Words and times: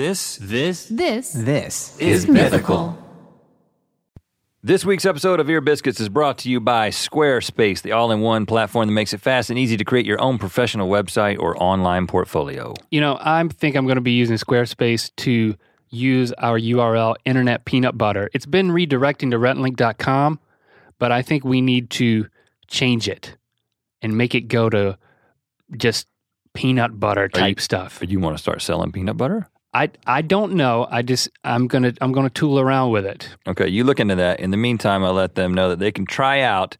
This, 0.00 0.38
this, 0.40 0.86
This 0.86 1.30
This 1.34 1.98
is 1.98 2.26
mythical. 2.26 2.96
This 4.62 4.82
week's 4.82 5.04
episode 5.04 5.40
of 5.40 5.50
Ear 5.50 5.60
Biscuits 5.60 6.00
is 6.00 6.08
brought 6.08 6.38
to 6.38 6.48
you 6.48 6.58
by 6.58 6.88
Squarespace, 6.88 7.82
the 7.82 7.92
all 7.92 8.10
in 8.10 8.22
one 8.22 8.46
platform 8.46 8.86
that 8.88 8.94
makes 8.94 9.12
it 9.12 9.20
fast 9.20 9.50
and 9.50 9.58
easy 9.58 9.76
to 9.76 9.84
create 9.84 10.06
your 10.06 10.18
own 10.18 10.38
professional 10.38 10.88
website 10.88 11.38
or 11.38 11.54
online 11.62 12.06
portfolio. 12.06 12.72
You 12.90 13.02
know, 13.02 13.18
I 13.20 13.46
think 13.48 13.76
I'm 13.76 13.84
going 13.84 13.96
to 13.96 14.00
be 14.00 14.12
using 14.12 14.38
Squarespace 14.38 15.10
to 15.16 15.54
use 15.90 16.32
our 16.38 16.58
URL, 16.58 17.16
Internet 17.26 17.66
Peanut 17.66 17.98
Butter. 17.98 18.30
It's 18.32 18.46
been 18.46 18.70
redirecting 18.70 19.32
to 19.32 19.38
rhettandlink.com, 19.38 20.40
but 20.98 21.12
I 21.12 21.20
think 21.20 21.44
we 21.44 21.60
need 21.60 21.90
to 21.90 22.26
change 22.68 23.06
it 23.06 23.36
and 24.00 24.16
make 24.16 24.34
it 24.34 24.48
go 24.48 24.70
to 24.70 24.96
just 25.76 26.06
peanut 26.54 26.98
butter 26.98 27.24
Are 27.24 27.24
you- 27.24 27.28
type 27.28 27.60
stuff. 27.60 28.02
You 28.02 28.18
want 28.18 28.34
to 28.38 28.42
start 28.42 28.62
selling 28.62 28.92
peanut 28.92 29.18
butter? 29.18 29.49
I 29.72 29.90
I 30.06 30.22
don't 30.22 30.54
know. 30.54 30.86
I 30.90 31.02
just 31.02 31.28
I'm 31.44 31.68
gonna 31.68 31.92
I'm 32.00 32.12
gonna 32.12 32.30
tool 32.30 32.58
around 32.58 32.90
with 32.90 33.06
it. 33.06 33.28
Okay, 33.46 33.68
you 33.68 33.84
look 33.84 34.00
into 34.00 34.16
that. 34.16 34.40
In 34.40 34.50
the 34.50 34.56
meantime, 34.56 35.04
I'll 35.04 35.12
let 35.12 35.34
them 35.34 35.54
know 35.54 35.68
that 35.70 35.78
they 35.78 35.92
can 35.92 36.06
try 36.06 36.40
out 36.40 36.76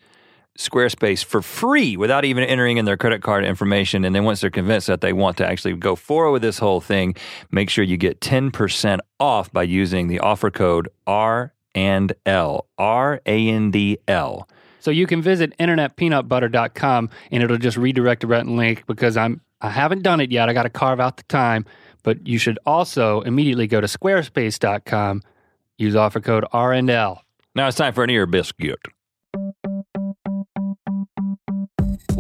Squarespace 0.59 1.25
for 1.25 1.41
free 1.41 1.97
without 1.97 2.25
even 2.25 2.45
entering 2.45 2.77
in 2.77 2.85
their 2.85 2.97
credit 2.97 3.23
card 3.23 3.45
information. 3.45 4.05
And 4.05 4.15
then 4.15 4.25
once 4.25 4.41
they're 4.41 4.51
convinced 4.51 4.89
that 4.89 5.01
they 5.01 5.13
want 5.13 5.37
to 5.39 5.47
actually 5.47 5.75
go 5.75 5.95
forward 5.95 6.33
with 6.33 6.43
this 6.43 6.59
whole 6.59 6.81
thing, 6.81 7.15
make 7.51 7.71
sure 7.71 7.85
you 7.85 7.97
get 7.97 8.21
10% 8.21 8.99
off 9.19 9.53
by 9.53 9.63
using 9.63 10.09
the 10.09 10.19
offer 10.19 10.51
code 10.51 10.89
R 11.07 11.55
and 11.75 12.13
L. 12.27 12.67
R 12.77 13.21
A 13.25 13.49
N 13.49 13.71
D 13.71 13.99
L. 14.09 14.49
So 14.81 14.91
you 14.91 15.07
can 15.07 15.23
visit 15.23 15.57
internetpeanutbutter.com 15.59 17.11
and 17.31 17.43
it'll 17.43 17.59
just 17.59 17.77
redirect 17.77 18.25
and 18.25 18.57
Link 18.57 18.85
because 18.87 19.17
I'm 19.17 19.41
I 19.61 19.71
haven't 19.71 20.03
done 20.03 20.21
it 20.21 20.31
yet. 20.31 20.49
I 20.49 20.55
got 20.55 20.63
to 20.63 20.71
carve 20.71 21.01
out 21.01 21.19
the 21.19 21.23
time, 21.25 21.67
but 22.03 22.27
you 22.27 22.39
should 22.39 22.59
also 22.67 23.21
immediately 23.23 23.67
go 23.67 23.81
to 23.81 23.87
squarespace.com, 23.87 25.23
use 25.79 25.97
offer 25.97 26.21
code 26.21 26.45
R&L. 26.53 27.25
Now 27.55 27.69
it's 27.69 27.77
time 27.77 27.95
for 27.95 28.05
an 28.05 28.11
ear 28.11 28.27
biscuit. 28.27 28.79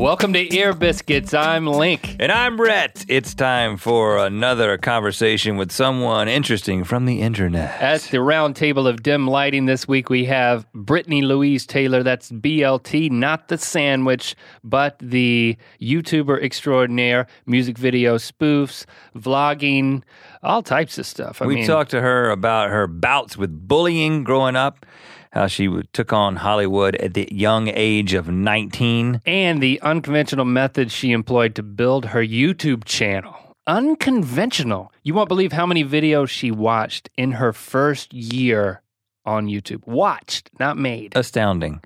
Welcome 0.00 0.32
to 0.32 0.56
Ear 0.56 0.72
Biscuits. 0.72 1.34
I'm 1.34 1.66
Link. 1.66 2.16
And 2.18 2.32
I'm 2.32 2.58
Rhett. 2.58 3.04
It's 3.06 3.34
time 3.34 3.76
for 3.76 4.16
another 4.16 4.78
conversation 4.78 5.58
with 5.58 5.70
someone 5.70 6.26
interesting 6.26 6.84
from 6.84 7.04
the 7.04 7.20
internet. 7.20 7.78
At 7.82 8.00
the 8.04 8.22
round 8.22 8.56
table 8.56 8.86
of 8.86 9.02
dim 9.02 9.28
lighting 9.28 9.66
this 9.66 9.86
week, 9.86 10.08
we 10.08 10.24
have 10.24 10.64
Brittany 10.72 11.20
Louise 11.20 11.66
Taylor. 11.66 12.02
That's 12.02 12.32
BLT, 12.32 13.10
not 13.10 13.48
the 13.48 13.58
sandwich, 13.58 14.36
but 14.64 14.98
the 15.00 15.58
YouTuber 15.82 16.42
extraordinaire, 16.42 17.26
music 17.44 17.76
video 17.76 18.16
spoofs, 18.16 18.86
vlogging, 19.14 20.02
all 20.42 20.62
types 20.62 20.96
of 20.96 21.04
stuff. 21.04 21.42
I 21.42 21.46
we 21.46 21.56
mean, 21.56 21.66
talked 21.66 21.90
to 21.90 22.00
her 22.00 22.30
about 22.30 22.70
her 22.70 22.86
bouts 22.86 23.36
with 23.36 23.68
bullying 23.68 24.24
growing 24.24 24.56
up, 24.56 24.86
how 25.32 25.46
she 25.46 25.68
took 25.92 26.12
on 26.12 26.36
Hollywood 26.36 26.96
at 26.96 27.14
the 27.14 27.28
young 27.30 27.68
age 27.68 28.14
of 28.14 28.28
19. 28.28 29.20
and 29.24 29.62
the 29.62 29.80
unconventional 29.82 30.44
methods 30.44 30.92
she 30.92 31.12
employed 31.12 31.54
to 31.54 31.62
build 31.62 32.06
her 32.06 32.22
YouTube 32.22 32.84
channel. 32.84 33.56
Unconventional. 33.66 34.92
You 35.02 35.14
won't 35.14 35.28
believe 35.28 35.52
how 35.52 35.66
many 35.66 35.84
videos 35.84 36.28
she 36.28 36.50
watched 36.50 37.08
in 37.16 37.32
her 37.32 37.52
first 37.52 38.12
year 38.12 38.82
on 39.24 39.46
YouTube. 39.46 39.86
Watched, 39.86 40.50
not 40.58 40.76
made. 40.76 41.12
Astounding. 41.14 41.82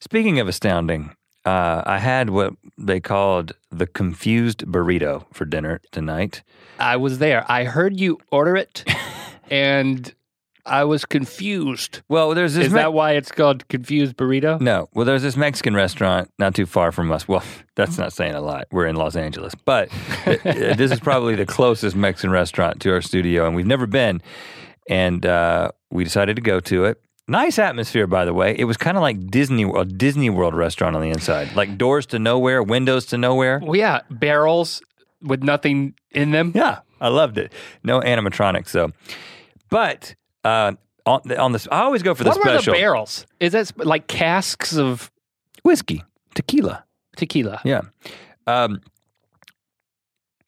Speaking 0.00 0.40
of 0.40 0.48
astounding, 0.48 1.14
uh, 1.44 1.82
I 1.86 1.98
had 1.98 2.30
what 2.30 2.54
they 2.76 3.00
called 3.00 3.52
the 3.70 3.86
confused 3.86 4.64
burrito 4.66 5.24
for 5.32 5.44
dinner 5.44 5.80
tonight. 5.92 6.42
I 6.78 6.96
was 6.96 7.18
there. 7.18 7.44
I 7.48 7.64
heard 7.64 8.00
you 8.00 8.18
order 8.32 8.56
it, 8.56 8.84
and 9.50 10.12
I 10.70 10.84
was 10.84 11.04
confused. 11.04 12.00
Well, 12.08 12.34
there's 12.34 12.54
this 12.54 12.68
Is 12.68 12.72
Me- 12.72 12.78
that 12.80 12.92
why 12.92 13.12
it's 13.12 13.32
called 13.32 13.66
confused 13.68 14.16
burrito? 14.16 14.60
No. 14.60 14.88
Well, 14.94 15.04
there's 15.04 15.22
this 15.22 15.36
Mexican 15.36 15.74
restaurant 15.74 16.30
not 16.38 16.54
too 16.54 16.64
far 16.66 16.92
from 16.92 17.10
us. 17.10 17.26
Well, 17.26 17.42
that's 17.74 17.98
not 17.98 18.12
saying 18.12 18.34
a 18.34 18.40
lot. 18.40 18.66
We're 18.70 18.86
in 18.86 18.96
Los 18.96 19.16
Angeles, 19.16 19.54
but 19.64 19.90
th- 20.24 20.42
this 20.76 20.92
is 20.92 21.00
probably 21.00 21.34
the 21.34 21.46
closest 21.46 21.96
Mexican 21.96 22.30
restaurant 22.30 22.80
to 22.82 22.92
our 22.92 23.00
studio, 23.02 23.46
and 23.46 23.54
we've 23.56 23.66
never 23.66 23.86
been. 23.86 24.22
And 24.88 25.26
uh, 25.26 25.72
we 25.90 26.04
decided 26.04 26.36
to 26.36 26.42
go 26.42 26.60
to 26.60 26.84
it. 26.86 27.00
Nice 27.28 27.58
atmosphere, 27.60 28.06
by 28.08 28.24
the 28.24 28.34
way. 28.34 28.56
It 28.58 28.64
was 28.64 28.76
kind 28.76 28.96
of 28.96 29.02
like 29.02 29.28
Disney, 29.30 29.62
a 29.62 29.84
Disney 29.84 30.30
World 30.30 30.54
restaurant 30.54 30.96
on 30.96 31.02
the 31.02 31.10
inside, 31.10 31.54
like 31.54 31.78
doors 31.78 32.06
to 32.06 32.18
nowhere, 32.18 32.60
windows 32.62 33.06
to 33.06 33.18
nowhere. 33.18 33.60
Well, 33.62 33.76
yeah, 33.76 34.00
barrels 34.10 34.82
with 35.22 35.42
nothing 35.44 35.94
in 36.10 36.32
them. 36.32 36.50
Yeah, 36.54 36.80
I 37.00 37.08
loved 37.08 37.38
it. 37.38 37.52
No 37.84 38.00
animatronics 38.00 38.72
though, 38.72 38.90
but 39.68 40.16
uh, 40.44 40.72
on 41.06 41.20
the, 41.24 41.38
on 41.38 41.52
this, 41.52 41.66
I 41.70 41.80
always 41.80 42.02
go 42.02 42.14
for 42.14 42.24
the 42.24 42.30
what 42.30 42.38
were 42.38 42.44
the 42.52 42.58
special 42.58 42.74
barrels? 42.74 43.26
Is 43.40 43.52
that 43.52 43.66
sp- 43.68 43.84
like 43.84 44.06
casks 44.06 44.76
of 44.76 45.10
whiskey, 45.62 46.04
tequila. 46.34 46.84
tequila? 47.16 47.60
Yeah. 47.64 47.82
Um, 48.46 48.80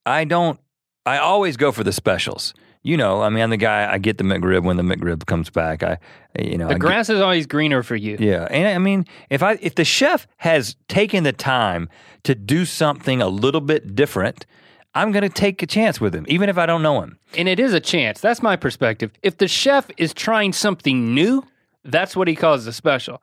I 0.07 0.25
don't. 0.25 0.59
I 1.07 1.19
always 1.19 1.57
go 1.57 1.73
for 1.73 1.85
the 1.85 1.93
specials. 1.93 2.55
You 2.85 2.97
know, 2.97 3.23
I 3.23 3.29
mean, 3.29 3.45
I'm 3.45 3.51
the 3.51 3.57
guy. 3.57 3.91
I 3.93 3.99
get 3.99 4.19
the 4.19 4.25
McRib 4.25 4.65
when 4.65 4.77
the 4.77 4.83
McRib 4.83 5.25
comes 5.27 5.51
back. 5.51 5.85
I, 5.85 5.99
you 6.39 6.59
know, 6.59 6.67
The 6.67 6.71
I 6.75 6.75
get- 6.75 6.81
grass 6.81 7.09
is 7.11 7.21
always 7.21 7.47
greener 7.47 7.83
for 7.85 7.95
you. 7.95 8.17
yeah, 8.19 8.49
and 8.51 8.67
I 8.69 8.79
mean, 8.79 9.05
if 9.31 9.43
I 9.43 9.53
if 9.61 9.77
the 9.77 9.85
chef 9.85 10.27
has 10.39 10.77
taken 10.89 11.23
the 11.23 11.33
time 11.33 11.89
to 12.25 12.35
do 12.35 12.65
something 12.65 13.23
a 13.23 13.29
little 13.29 13.61
bit 13.61 13.95
different, 13.95 14.47
I'm 14.95 15.11
going 15.13 15.23
to 15.23 15.29
take 15.29 15.63
a 15.63 15.67
chance 15.67 16.01
with 16.01 16.15
him, 16.15 16.27
even 16.29 16.49
if 16.49 16.59
I 16.59 16.67
don't 16.67 16.83
know 16.83 17.01
him. 17.03 17.19
And 17.37 17.49
it 17.49 17.59
is 17.59 17.73
a 17.73 17.81
chance. 17.81 18.21
That's 18.21 18.43
my 18.43 18.57
perspective. 18.57 19.11
If 19.23 19.39
the 19.39 19.49
chef 19.49 19.89
is 19.97 20.13
trying 20.13 20.53
something 20.53 21.15
new, 21.15 21.45
that's 21.85 22.15
what 22.15 22.29
he 22.29 22.35
calls 22.35 22.67
a 22.67 22.73
special. 22.73 23.23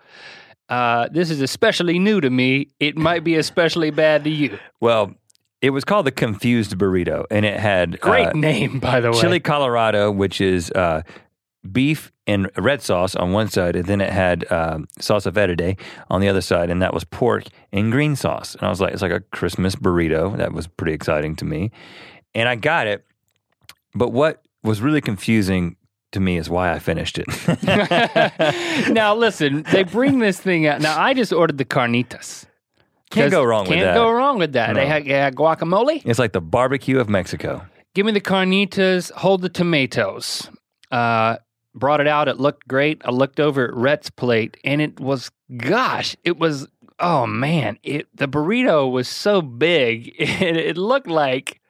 Uh, 0.67 1.09
this 1.11 1.29
is 1.29 1.41
especially 1.41 1.99
new 1.99 2.21
to 2.21 2.29
me. 2.29 2.67
It 2.79 2.97
might 2.97 3.23
be 3.23 3.35
especially 3.35 3.91
bad 3.91 4.23
to 4.23 4.29
you. 4.29 4.57
Well, 4.81 5.13
it 5.61 5.71
was 5.71 5.83
called 5.83 6.05
the 6.05 6.11
confused 6.11 6.77
burrito, 6.77 7.25
and 7.29 7.45
it 7.45 7.59
had 7.59 7.99
Great 7.99 8.27
uh, 8.27 8.31
name, 8.31 8.79
by 8.79 9.01
the 9.01 9.11
way. 9.11 9.19
chili 9.19 9.39
Colorado, 9.41 10.09
which 10.09 10.39
is 10.39 10.71
uh, 10.71 11.01
beef 11.71 12.11
and 12.27 12.49
red 12.57 12.81
sauce 12.81 13.15
on 13.15 13.31
one 13.31 13.47
side, 13.49 13.75
and 13.75 13.85
then 13.85 14.01
it 14.01 14.11
had 14.11 14.49
um, 14.51 14.87
salsa 14.99 15.31
verde 15.33 15.77
on 16.09 16.21
the 16.21 16.29
other 16.29 16.41
side, 16.41 16.69
and 16.69 16.81
that 16.81 16.93
was 16.93 17.03
pork 17.03 17.43
and 17.71 17.91
green 17.91 18.15
sauce. 18.15 18.55
And 18.55 18.63
I 18.63 18.69
was 18.69 18.79
like, 18.81 18.93
it's 18.93 19.01
like 19.01 19.11
a 19.11 19.19
Christmas 19.31 19.75
burrito. 19.75 20.37
That 20.37 20.53
was 20.53 20.67
pretty 20.67 20.93
exciting 20.93 21.35
to 21.37 21.45
me, 21.45 21.71
and 22.33 22.47
I 22.47 22.55
got 22.55 22.87
it. 22.87 23.05
But 23.95 24.13
what 24.13 24.41
was 24.63 24.81
really 24.81 25.01
confusing 25.01 25.75
to 26.11 26.19
me 26.19 26.37
is 26.37 26.49
why 26.49 26.71
I 26.71 26.79
finished 26.79 27.19
it. 27.19 27.27
now 28.89 29.15
listen, 29.15 29.63
they 29.71 29.83
bring 29.83 30.19
this 30.19 30.39
thing 30.39 30.65
out. 30.67 30.81
Now 30.81 30.99
I 30.99 31.13
just 31.13 31.31
ordered 31.33 31.57
the 31.57 31.65
carnitas. 31.65 32.45
Can't 33.11 33.31
go 33.31 33.43
wrong 33.43 33.61
with 33.67 33.73
Can't 33.73 33.95
go 33.95 34.11
wrong 34.11 34.37
with 34.37 34.53
that. 34.53 34.73
They 34.75 34.83
No. 34.83 34.87
had, 34.87 35.05
they 35.05 35.09
had 35.13 35.35
guacamole. 35.35 36.01
It's 36.05 36.19
like 36.19 36.31
the 36.31 36.41
barbecue 36.41 36.99
of 36.99 37.09
Mexico. 37.09 37.65
Give 37.95 38.05
me 38.05 38.11
the 38.11 38.21
carnitas. 38.21 39.11
Hold 39.13 39.41
the 39.41 39.49
tomatoes. 39.49 40.47
Uh, 40.91 41.37
brought 41.79 42.01
it 42.01 42.07
out. 42.07 42.27
It 42.27 42.39
looked 42.39 42.67
great. 42.67 43.01
I 43.05 43.11
looked 43.11 43.39
over 43.39 43.67
at 43.67 43.73
Rhett's 43.73 44.09
plate, 44.09 44.57
and 44.63 44.81
it 44.81 44.99
was, 44.99 45.31
gosh, 45.57 46.15
it 46.23 46.37
was. 46.37 46.67
Oh 46.99 47.25
man, 47.25 47.79
it 47.81 48.07
the 48.13 48.27
burrito 48.27 48.91
was 48.91 49.07
so 49.07 49.41
big. 49.41 50.13
It, 50.19 50.57
it 50.57 50.77
looked 50.77 51.07
like. 51.07 51.61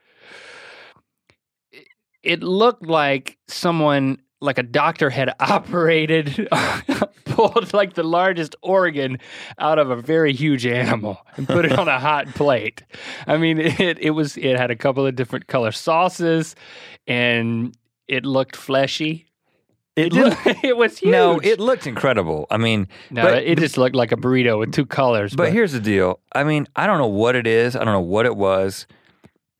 It 2.21 2.43
looked 2.43 2.85
like 2.85 3.37
someone, 3.47 4.17
like 4.41 4.57
a 4.57 4.63
doctor, 4.63 5.09
had 5.09 5.33
operated, 5.39 6.49
pulled 7.25 7.73
like 7.73 7.93
the 7.93 8.03
largest 8.03 8.55
organ 8.61 9.19
out 9.57 9.79
of 9.79 9.89
a 9.89 9.95
very 9.95 10.33
huge 10.33 10.65
animal 10.65 11.19
and 11.37 11.47
put 11.47 11.63
it 11.63 11.71
on 11.71 11.87
a 11.87 11.99
hot 11.99 12.27
plate. 12.35 12.83
I 13.25 13.37
mean, 13.37 13.59
it 13.59 13.99
it 13.99 14.11
was 14.11 14.35
it 14.35 14.57
had 14.57 14.71
a 14.71 14.75
couple 14.75 15.05
of 15.05 15.15
different 15.15 15.47
color 15.47 15.71
sauces, 15.71 16.55
and 17.07 17.73
it 18.07 18.25
looked 18.25 18.55
fleshy. 18.55 19.28
It 19.95 20.07
It, 20.07 20.13
looked, 20.13 20.47
it 20.63 20.77
was 20.77 20.97
huge. 20.97 21.11
No, 21.11 21.39
it 21.39 21.59
looked 21.59 21.87
incredible. 21.87 22.47
I 22.49 22.57
mean, 22.57 22.87
no, 23.09 23.23
but 23.23 23.43
it 23.43 23.57
just 23.59 23.77
looked 23.77 23.95
like 23.95 24.11
a 24.11 24.15
burrito 24.15 24.57
with 24.59 24.71
two 24.71 24.85
colors. 24.85 25.35
But 25.35 25.51
here's 25.51 25.73
the 25.73 25.79
deal. 25.79 26.19
I 26.33 26.43
mean, 26.43 26.67
I 26.75 26.87
don't 26.87 26.97
know 26.97 27.07
what 27.07 27.35
it 27.35 27.47
is. 27.47 27.75
I 27.75 27.79
don't 27.83 27.93
know 27.93 27.99
what 27.99 28.25
it 28.25 28.35
was, 28.35 28.87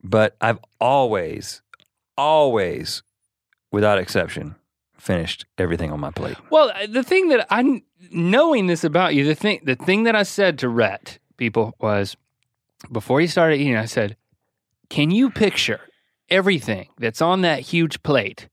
but 0.03 0.35
I've 0.39 0.59
always, 0.79 1.61
always, 2.17 3.03
without 3.71 3.97
exception, 3.97 4.55
finished 4.97 5.45
everything 5.57 5.91
on 5.91 5.99
my 5.99 6.11
plate. 6.11 6.37
Well, 6.49 6.71
uh, 6.75 6.87
the 6.87 7.03
thing 7.03 7.29
that 7.29 7.47
I 7.49 7.81
knowing 8.11 8.67
this 8.67 8.83
about 8.83 9.15
you, 9.15 9.25
the 9.25 9.35
thing 9.35 9.61
the 9.63 9.75
thing 9.75 10.03
that 10.03 10.15
I 10.15 10.23
said 10.23 10.59
to 10.59 10.69
Rhett 10.69 11.19
people 11.37 11.73
was 11.79 12.15
before 12.91 13.19
he 13.19 13.27
started 13.27 13.59
eating, 13.59 13.75
I 13.75 13.85
said, 13.85 14.15
"Can 14.89 15.11
you 15.11 15.29
picture 15.29 15.81
everything 16.29 16.89
that's 16.97 17.21
on 17.21 17.41
that 17.41 17.59
huge 17.61 18.03
plate 18.03 18.47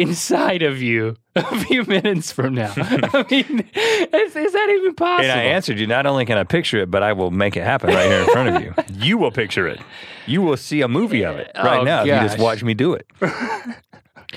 inside 0.00 0.62
of 0.62 0.80
you 0.82 1.16
a 1.36 1.58
few 1.64 1.84
minutes 1.84 2.32
from 2.32 2.54
now?" 2.54 2.72
I 2.76 3.24
mean, 3.30 3.60
is, 3.74 4.36
is 4.36 4.52
that 4.52 4.70
even 4.78 4.94
possible? 4.94 5.30
And 5.30 5.32
I 5.40 5.44
answered 5.44 5.78
you, 5.78 5.86
not 5.86 6.06
only 6.06 6.24
can 6.24 6.38
I 6.38 6.44
picture 6.44 6.78
it, 6.78 6.90
but 6.90 7.02
I 7.02 7.12
will 7.12 7.30
make 7.30 7.56
it 7.56 7.62
happen 7.64 7.90
right 7.90 8.06
here 8.06 8.20
in 8.20 8.26
front 8.28 8.56
of 8.56 8.62
you. 8.62 8.74
You 9.06 9.16
will 9.18 9.30
picture 9.30 9.66
it. 9.68 9.80
You 10.26 10.42
will 10.42 10.56
see 10.56 10.80
a 10.82 10.88
movie 10.88 11.22
of 11.24 11.36
it 11.36 11.50
right 11.56 11.80
Oh, 11.80 11.84
now 11.84 12.00
if 12.02 12.06
you 12.06 12.12
just 12.14 12.38
watch 12.38 12.62
me 12.64 12.74
do 12.74 12.92
it. 12.94 13.06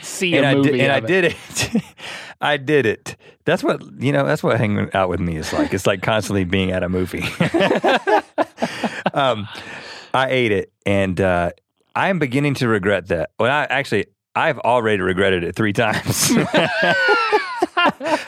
see 0.02 0.36
and 0.38 0.46
a 0.46 0.50
I 0.50 0.56
movie. 0.56 0.72
did, 0.72 0.80
and 0.82 0.92
I 0.92 0.98
of 0.98 1.04
it. 1.04 1.08
did 1.08 1.24
it. 1.26 1.84
I 2.40 2.58
did 2.58 2.86
it. 2.86 3.16
That's 3.46 3.64
what 3.64 3.82
you 4.02 4.12
know. 4.12 4.26
That's 4.26 4.44
what 4.44 4.58
hanging 4.60 4.90
out 4.94 5.10
with 5.10 5.20
me 5.20 5.36
is 5.36 5.52
like. 5.52 5.74
It's 5.74 5.86
like 5.88 6.02
constantly 6.02 6.44
being 6.44 6.72
at 6.72 6.84
a 6.84 6.90
movie. 6.90 7.24
um, 9.14 9.48
I 10.14 10.28
ate 10.30 10.52
it, 10.52 10.72
and 10.86 11.20
uh, 11.20 11.52
I 11.96 12.10
am 12.10 12.20
beginning 12.20 12.54
to 12.56 12.68
regret 12.68 13.08
that. 13.08 13.32
Well, 13.40 13.52
I 13.52 13.64
actually, 13.66 14.06
I've 14.36 14.60
already 14.60 15.02
regretted 15.02 15.44
it 15.44 15.56
three 15.56 15.74
times. 15.74 16.32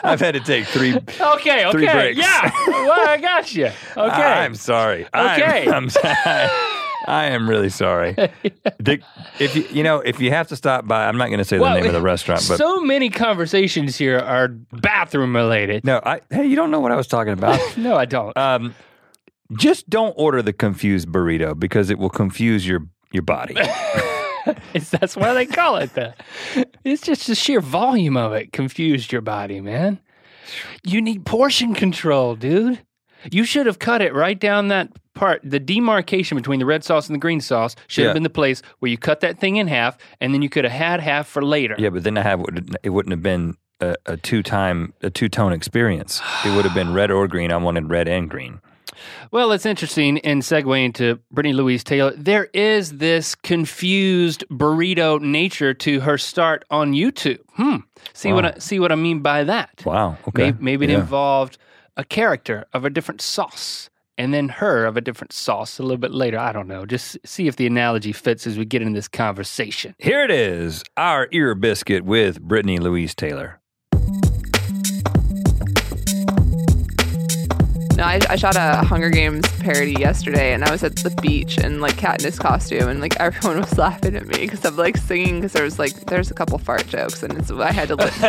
I've 0.06 0.20
had 0.20 0.34
to 0.34 0.40
take 0.42 0.66
three. 0.66 0.96
Okay, 0.96 1.70
Three 1.72 1.88
okay, 1.88 1.94
breaks. 1.94 2.18
yeah. 2.20 2.52
Well, 2.68 3.10
I 3.10 3.18
got 3.18 3.54
you. 3.56 3.70
Okay. 3.98 4.22
I'm 4.22 4.56
sorry. 4.56 5.04
Okay. 5.14 5.68
I'm, 5.72 5.90
I'm, 6.04 6.50
I 7.08 7.26
am 7.28 7.48
really 7.50 7.70
sorry. 7.70 8.14
The- 8.14 9.02
if 9.40 9.56
you, 9.56 9.66
you 9.72 9.84
know, 9.84 10.00
if 10.00 10.20
you 10.20 10.32
have 10.32 10.48
to 10.50 10.56
stop 10.56 10.88
by, 10.88 11.06
I'm 11.06 11.18
not 11.18 11.28
going 11.28 11.38
to 11.40 11.44
say 11.46 11.58
the 11.58 11.74
name 11.76 11.86
of 11.86 11.94
the 11.94 12.02
restaurant, 12.02 12.44
but 12.48 12.58
so 12.58 12.82
many 12.82 13.10
conversations 13.10 13.98
here 13.98 14.18
are 14.20 14.48
bathroom 14.48 15.36
related. 15.36 15.86
no, 15.86 16.02
I, 16.06 16.22
hey, 16.32 16.46
you 16.46 16.56
don't 16.56 16.72
know 16.72 16.80
what 16.80 16.92
I 16.92 16.96
was 16.96 17.08
talking 17.08 17.34
about. 17.34 17.60
No, 17.78 17.96
I 17.96 18.06
don't. 18.06 18.36
um, 18.38 18.74
just 19.58 19.90
don't 19.90 20.14
order 20.18 20.42
the 20.42 20.54
confused 20.54 21.08
burrito 21.10 21.58
because 21.58 21.90
it 21.90 21.98
will 22.00 22.10
confuse 22.10 22.68
your 22.68 22.88
your 23.12 23.24
body. 23.24 23.56
It's, 24.74 24.90
that's 24.90 25.16
why 25.16 25.34
they 25.34 25.45
call 25.45 25.78
it 25.78 25.94
that. 25.95 26.19
It's 26.84 27.01
just 27.01 27.28
the 27.28 27.36
sheer 27.36 27.62
volume 27.62 28.18
of 28.18 28.34
it 28.34 28.51
confused 28.51 29.12
your 29.13 29.22
body, 29.22 29.62
man. 29.62 30.00
You 30.84 31.01
need 31.01 31.25
portion 31.25 31.74
control, 31.74 32.36
dude. 32.36 32.81
You 33.31 33.45
should 33.45 33.68
have 33.68 33.80
cut 33.80 34.01
it 34.01 34.13
right 34.13 34.38
down 34.38 34.68
that 34.68 34.90
part. 35.13 35.40
The 35.45 35.62
demarcation 35.62 36.36
between 36.36 36.60
the 36.60 36.66
red 36.66 36.84
sauce 36.84 37.07
and 37.07 37.16
the 37.16 37.19
green 37.22 37.40
sauce 37.40 37.78
should 37.88 38.01
Yeah. 38.01 38.07
have 38.10 38.13
been 38.16 38.24
the 38.24 38.30
place 38.30 38.62
where 38.80 38.92
you 38.92 38.98
cut 38.98 39.22
that 39.22 39.40
thing 39.40 39.56
in 39.56 39.68
half, 39.69 39.98
and 40.19 40.34
then 40.34 40.42
you 40.42 40.50
could 40.50 40.66
have 40.66 40.74
had 40.74 41.00
half 41.00 41.25
for 41.28 41.42
later. 41.42 41.75
yeah, 41.80 41.88
but 41.89 42.04
then 42.04 42.18
I 42.18 42.22
have 42.24 42.44
it 42.84 42.89
wouldn't 42.89 43.12
have 43.13 43.24
been 43.24 43.56
a, 43.80 43.96
a 44.06 44.18
two 44.18 44.44
time 44.44 44.94
a 45.01 45.10
two 45.10 45.30
tone 45.30 45.54
experience. 45.54 46.22
It 46.46 46.54
would 46.54 46.66
have 46.66 46.75
been 46.75 46.94
red 46.94 47.12
or 47.12 47.30
green. 47.30 47.50
I 47.50 47.57
wanted 47.57 47.89
red 47.89 48.10
and 48.10 48.30
green. 48.30 48.60
Well, 49.32 49.52
it's 49.52 49.66
interesting 49.66 50.18
in 50.18 50.40
segueing 50.40 50.94
to 50.96 51.20
Brittany 51.32 51.54
Louise 51.54 51.84
Taylor. 51.84 52.14
There 52.16 52.46
is 52.54 52.98
this 52.98 53.36
confused 53.36 54.44
burrito 54.52 55.20
nature 55.20 55.74
to 55.74 56.00
her 56.02 56.18
start 56.18 56.64
on 56.70 56.94
YouTube. 56.94 57.40
Hmm. 57.56 57.78
See 58.14 58.32
what 58.34 58.46
I 58.46 58.54
see 58.60 58.80
what 58.80 58.92
I 58.92 58.96
mean 58.96 59.20
by 59.22 59.44
that. 59.46 59.84
Wow. 59.86 60.18
Okay. 60.28 60.44
Maybe, 60.46 60.58
maybe 60.62 60.86
it 60.86 60.92
Yeah. 60.92 61.00
involved 61.00 61.58
a 61.98 62.04
character 62.04 62.66
of 62.74 62.86
a 62.86 62.90
different 62.90 63.22
sauce 63.22 63.90
and 64.18 64.32
then 64.34 64.48
her 64.50 64.86
of 64.86 64.96
a 64.96 65.02
different 65.02 65.34
sauce 65.34 65.80
a 65.80 65.82
little 65.84 65.98
bit 65.98 66.12
later. 66.14 66.38
I 66.38 66.52
don't 66.52 66.68
know. 66.68 66.86
Just 66.86 67.18
see 67.26 67.48
if 67.48 67.56
the 67.56 67.66
analogy 67.66 68.12
fits 68.12 68.46
as 68.46 68.58
we 68.60 68.66
get 68.66 68.82
into 68.84 68.94
this 68.96 69.08
conversation. 69.08 69.96
Here 69.98 70.24
it 70.24 70.30
is, 70.32 70.84
our 70.98 71.28
ear 71.32 71.56
biscuit 71.56 72.04
with 72.06 72.40
Brittany 72.42 72.78
Louise 72.78 73.16
Taylor. 73.16 73.60
No, 78.04 78.10
I, 78.10 78.20
I 78.32 78.36
shot 78.36 78.58
a 78.58 78.86
Hunger 78.86 79.10
Games 79.10 79.48
parody 79.62 79.94
yesterday, 79.98 80.54
and 80.54 80.66
I 80.66 80.72
was 80.72 80.84
at 80.84 80.98
the 80.98 81.10
beach 81.22 81.58
in 81.58 81.80
like 81.80 81.96
Katniss 81.96 82.38
costume, 82.38 82.90
and 82.90 83.00
like 83.00 83.18
everyone 83.18 83.62
was 83.62 83.78
laughing 83.78 84.18
at 84.18 84.28
me 84.28 84.40
because 84.40 84.66
I'm 84.66 84.76
like 84.76 84.98
singing 84.98 85.36
because 85.36 85.54
there 85.54 85.64
was 85.64 85.80
like 85.80 85.94
there's 86.08 86.30
a 86.30 86.34
couple 86.34 86.58
fart 86.58 86.86
jokes, 86.88 87.24
and 87.24 87.32
it's, 87.38 87.50
I 87.50 87.72
had 87.72 87.88
to 87.88 87.96
lip, 87.96 88.12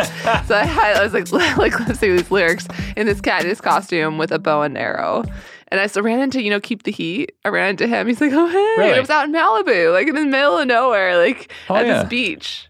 so 0.45 0.55
I 0.55 0.63
had 0.63 0.95
I 0.95 1.03
was 1.03 1.13
like 1.13 1.29
like 1.57 1.77
lip 1.77 1.97
sing 1.97 2.15
these 2.15 2.31
lyrics 2.31 2.69
in 2.95 3.05
this 3.05 3.19
Katniss 3.19 3.61
costume 3.61 4.17
with 4.17 4.31
a 4.31 4.39
bow 4.39 4.61
and 4.61 4.77
arrow. 4.77 5.25
And 5.67 5.81
I 5.81 5.87
still 5.87 6.03
ran 6.03 6.21
into, 6.21 6.41
you 6.41 6.51
know, 6.51 6.61
keep 6.61 6.83
the 6.83 6.91
heat. 6.93 7.33
I 7.43 7.49
ran 7.49 7.71
into 7.71 7.85
him. 7.85 8.07
He's 8.07 8.21
like, 8.21 8.31
oh, 8.31 8.47
hey. 8.47 8.81
Really? 8.81 8.97
It 8.97 9.01
was 9.01 9.09
out 9.09 9.25
in 9.25 9.33
Malibu, 9.33 9.91
like 9.91 10.07
in 10.07 10.15
the 10.15 10.23
middle 10.23 10.57
of 10.57 10.67
nowhere, 10.67 11.17
like 11.17 11.51
Oh, 11.69 11.75
at 11.75 11.85
yeah. 11.85 11.99
this 12.03 12.09
beach. 12.09 12.69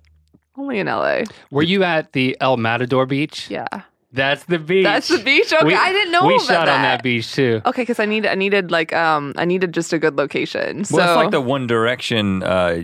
Only 0.58 0.80
in 0.80 0.88
LA. 0.88 1.22
Were 1.52 1.62
you 1.62 1.84
at 1.84 2.14
the 2.14 2.36
El 2.42 2.58
Matador 2.58 3.06
beach? 3.06 3.48
Yeah. 3.52 3.68
That's 4.16 4.46
the 4.46 4.58
beach. 4.60 4.84
That's 4.84 5.08
the 5.10 5.20
beach? 5.20 5.52
Okay, 5.54 5.66
We- 5.66 5.76
I 5.76 5.92
didn't 5.92 6.12
know 6.12 6.26
We 6.26 6.36
about 6.36 6.46
shot 6.48 6.60
on 6.62 6.66
that. 6.68 6.82
that 6.98 7.04
beach 7.04 7.34
too. 7.34 7.62
Okay, 7.66 7.82
because 7.84 8.00
I 8.00 8.06
need 8.06 8.26
I 8.26 8.36
needed 8.36 8.72
like 8.72 8.94
um 8.94 9.34
I 9.38 9.46
needed 9.46 9.74
just 9.74 9.94
a 9.94 10.00
good 10.00 10.16
location. 10.18 10.86
So 10.86 10.98
Well, 10.98 11.10
it's 11.12 11.18
like 11.18 11.32
the 11.32 11.42
One 11.42 11.68
Direction. 11.68 12.42
Uh, 12.44 12.84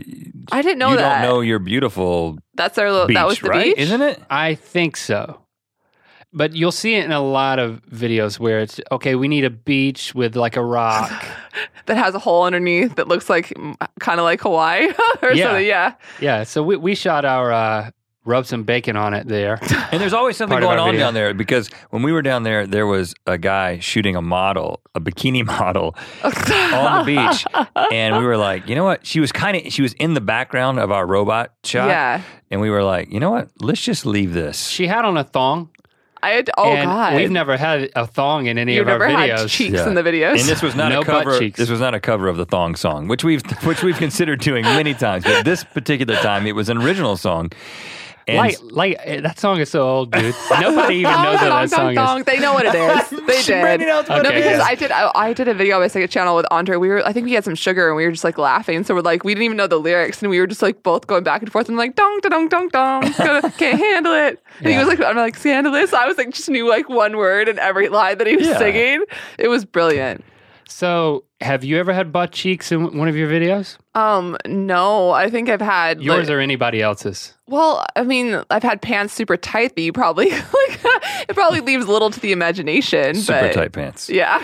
I 0.52 0.62
didn't 0.62 0.80
know 0.80 0.92
you 0.92 0.98
that. 0.98 1.22
don't 1.22 1.30
know 1.30 1.42
you're 1.42 1.60
beautiful 1.60 2.38
That's 2.56 2.78
our 2.78 2.92
little, 2.92 3.08
beach, 3.08 3.16
that 3.16 3.28
was 3.28 3.40
the 3.40 3.50
right? 3.50 3.64
beach, 3.76 3.78
Isn't 3.78 4.02
it? 4.02 4.22
I 4.30 4.56
think 4.56 4.98
so. 4.98 5.40
But 6.34 6.56
you'll 6.56 6.72
see 6.72 6.96
it 6.96 7.04
in 7.04 7.12
a 7.12 7.20
lot 7.22 7.60
of 7.60 7.82
videos 7.92 8.40
where 8.40 8.60
it's 8.62 8.80
okay, 8.92 9.16
we 9.16 9.28
need 9.28 9.44
a 9.44 9.50
beach 9.50 10.16
with 10.16 10.36
like 10.36 10.56
a 10.58 10.64
rock. 10.64 11.12
That 11.88 11.98
has 11.98 12.14
a 12.14 12.20
hole 12.20 12.44
underneath 12.44 12.96
that 12.96 13.08
looks 13.08 13.28
like 13.30 13.52
kind 14.00 14.20
of 14.20 14.24
like 14.24 14.40
Hawaii 14.42 14.88
or 15.24 15.34
Yeah. 15.34 15.46
something. 15.48 15.66
Yeah. 15.66 15.94
yeah, 16.22 16.44
so 16.44 16.62
we, 16.64 16.78
we 16.78 16.94
shot 16.96 17.26
our 17.26 17.52
uh, 17.52 17.90
rub 18.24 18.46
some 18.46 18.64
bacon 18.64 18.96
on 18.96 19.14
it 19.14 19.28
there. 19.28 19.60
And 19.92 20.00
there's 20.00 20.14
always 20.14 20.38
something 20.38 20.58
going 20.58 20.80
on 20.80 20.92
video. 20.92 21.06
down 21.08 21.14
there 21.14 21.34
because 21.34 21.68
when 21.90 22.02
we 22.02 22.14
were 22.14 22.22
down 22.22 22.44
there, 22.44 22.66
there 22.66 22.88
was 22.88 23.14
a 23.28 23.38
guy 23.38 23.80
shooting 23.80 24.16
a 24.16 24.22
model, 24.22 24.80
a 24.96 25.02
bikini 25.02 25.46
model 25.60 25.98
on 26.24 27.00
the 27.00 27.04
beach. 27.06 27.46
And 27.92 28.18
we 28.18 28.24
were 28.24 28.38
like, 28.38 28.70
you 28.70 28.76
know 28.76 28.86
what? 28.86 29.06
She 29.06 29.20
was 29.20 29.34
kind 29.34 29.58
of, 29.58 29.74
she 29.74 29.82
was 29.82 29.92
in 29.94 30.14
the 30.14 30.22
background 30.22 30.80
of 30.80 30.92
our 30.94 31.06
robot 31.06 31.52
shot. 31.66 31.90
Yeah. 31.90 32.22
And 32.50 32.62
we 32.62 32.70
were 32.70 32.84
like, 32.86 33.12
you 33.12 33.20
know 33.20 33.32
what? 33.32 33.50
Let's 33.60 33.82
just 33.82 34.06
leave 34.06 34.32
this. 34.34 34.68
She 34.70 34.88
had 34.88 35.04
on 35.04 35.18
a 35.18 35.26
thong. 35.26 35.70
I 36.24 36.30
had. 36.30 36.50
Oh 36.58 36.72
and 36.72 36.86
God. 36.86 37.16
We've 37.16 37.32
never 37.32 37.58
had 37.58 37.90
a 37.96 38.06
thong 38.08 38.46
in 38.46 38.58
any 38.58 38.76
You've 38.76 38.88
of 38.88 39.02
our 39.02 39.08
never 39.10 39.20
videos. 39.20 39.40
had 39.40 39.50
cheeks 39.50 39.74
Yeah. 39.74 39.88
in 39.88 39.96
the 39.96 40.04
videos. 40.04 40.40
And 40.40 40.48
this 40.48 40.62
was 40.62 40.74
not 40.76 40.90
No 40.94 41.02
a 41.02 41.06
butt 41.06 41.24
cover. 41.26 41.40
cheeks. 41.40 41.58
This 41.58 41.70
was 41.70 41.80
not 41.82 41.96
a 41.96 42.00
cover 42.00 42.28
of 42.30 42.38
the 42.38 42.46
thong 42.46 42.76
song, 42.76 43.08
which 43.10 43.24
we've 43.26 43.42
which 43.66 43.84
we've 43.84 43.98
considered 43.98 44.40
doing 44.40 44.64
many 44.64 44.94
times. 44.94 45.24
But 45.26 45.44
this 45.44 45.64
particular 45.66 46.16
time, 46.18 46.46
it 46.48 46.54
was 46.54 46.70
an 46.70 46.78
original 46.78 47.18
song. 47.18 47.52
And 48.28 48.38
like, 48.38 48.58
like 48.62 48.98
eh, 49.00 49.22
that 49.22 49.40
song 49.40 49.60
is 49.60 49.70
so 49.70 49.82
old, 49.82 50.12
dude. 50.12 50.36
Nobody 50.60 50.96
even 50.98 51.12
knows 51.12 51.42
what 51.42 51.50
that 51.50 51.70
song 51.70 51.96
dong, 51.96 52.06
dong. 52.06 52.20
is. 52.20 52.26
They 52.26 52.40
know 52.40 52.54
what 52.54 52.66
it 52.66 52.76
is. 52.76 53.10
They 53.10 53.42
did. 53.42 53.62
Brittany 53.62 53.86
knows 53.88 54.08
what 54.08 54.24
no, 54.24 54.30
because 54.30 54.56
is. 54.58 54.60
I 54.62 54.76
did. 54.76 54.92
I, 54.92 55.12
I 55.16 55.34
did 55.34 55.48
a 55.48 55.54
video 55.54 55.76
on 55.76 55.82
my 55.82 55.88
second 55.88 56.10
channel 56.10 56.36
with 56.36 56.46
Andre. 56.52 56.78
We 56.78 56.90
were. 56.90 57.06
I 57.06 57.14
think 57.14 57.26
we 57.26 57.34
had 57.34 57.44
some 57.44 57.56
sugar 57.56 57.88
and 57.88 57.96
we 57.98 58.06
were 58.06 58.12
just 58.12 58.24
like 58.24 58.38
laughing. 58.38 58.84
So 58.84 58.94
we're 58.94 59.02
like, 59.02 59.24
we 59.24 59.34
didn't 59.34 59.46
even 59.46 59.58
know 59.58 59.68
the 59.68 59.80
lyrics, 59.80 60.22
and 60.22 60.30
we 60.30 60.40
were 60.40 60.48
just 60.48 60.62
like 60.62 60.84
both 60.84 61.08
going 61.08 61.24
back 61.24 61.42
and 61.42 61.52
forth 61.52 61.68
and 61.68 61.78
like 61.78 61.96
dong 61.96 62.20
dong 62.24 62.48
dong 62.48 62.70
dong. 62.70 63.02
Can't 63.14 63.80
handle 63.80 64.14
it. 64.14 64.40
And 64.60 64.68
he 64.68 64.78
was 64.78 64.88
like, 64.88 65.02
I'm 65.02 65.16
like 65.18 65.36
scandalous. 65.36 65.94
I 65.94 66.06
was 66.06 66.18
like, 66.18 66.32
just 66.32 66.50
knew 66.50 66.68
like 66.70 66.90
one 66.90 67.18
word 67.18 67.48
in 67.48 67.58
every 67.60 67.90
line 67.90 68.18
that 68.20 68.28
he 68.28 68.36
was 68.38 68.48
Yeah. 68.48 68.58
singing. 68.60 69.04
It 69.40 69.48
was 69.48 69.66
brilliant. 69.66 70.24
So, 70.72 71.26
have 71.42 71.64
you 71.64 71.78
ever 71.78 71.94
had 71.94 72.12
butt 72.12 72.32
cheeks 72.32 72.72
in 72.72 72.98
one 72.98 73.08
of 73.08 73.16
your 73.16 73.30
videos? 73.30 73.78
Um, 73.94 74.38
no, 74.48 75.12
I 75.12 75.30
think 75.30 75.50
I've 75.50 75.62
had 75.62 76.02
Yours 76.02 76.30
like- 76.30 76.38
or 76.38 76.40
anybody 76.40 76.82
else's? 76.82 77.34
Well, 77.48 77.86
I 77.98 78.04
mean, 78.04 78.42
I've 78.50 78.64
had 78.64 78.82
pants 78.82 79.14
super 79.14 79.36
tight 79.36 79.76
that 79.76 79.82
you 79.82 79.92
probably 79.92 80.30
like. 80.30 80.80
it 81.28 81.34
probably 81.36 81.60
leaves 81.60 81.86
little 81.88 82.10
to 82.10 82.20
the 82.22 82.32
imagination. 82.32 83.16
super 83.16 83.42
but, 83.42 83.54
tight 83.54 83.74
pants. 83.74 84.10
Yeah, 84.10 84.38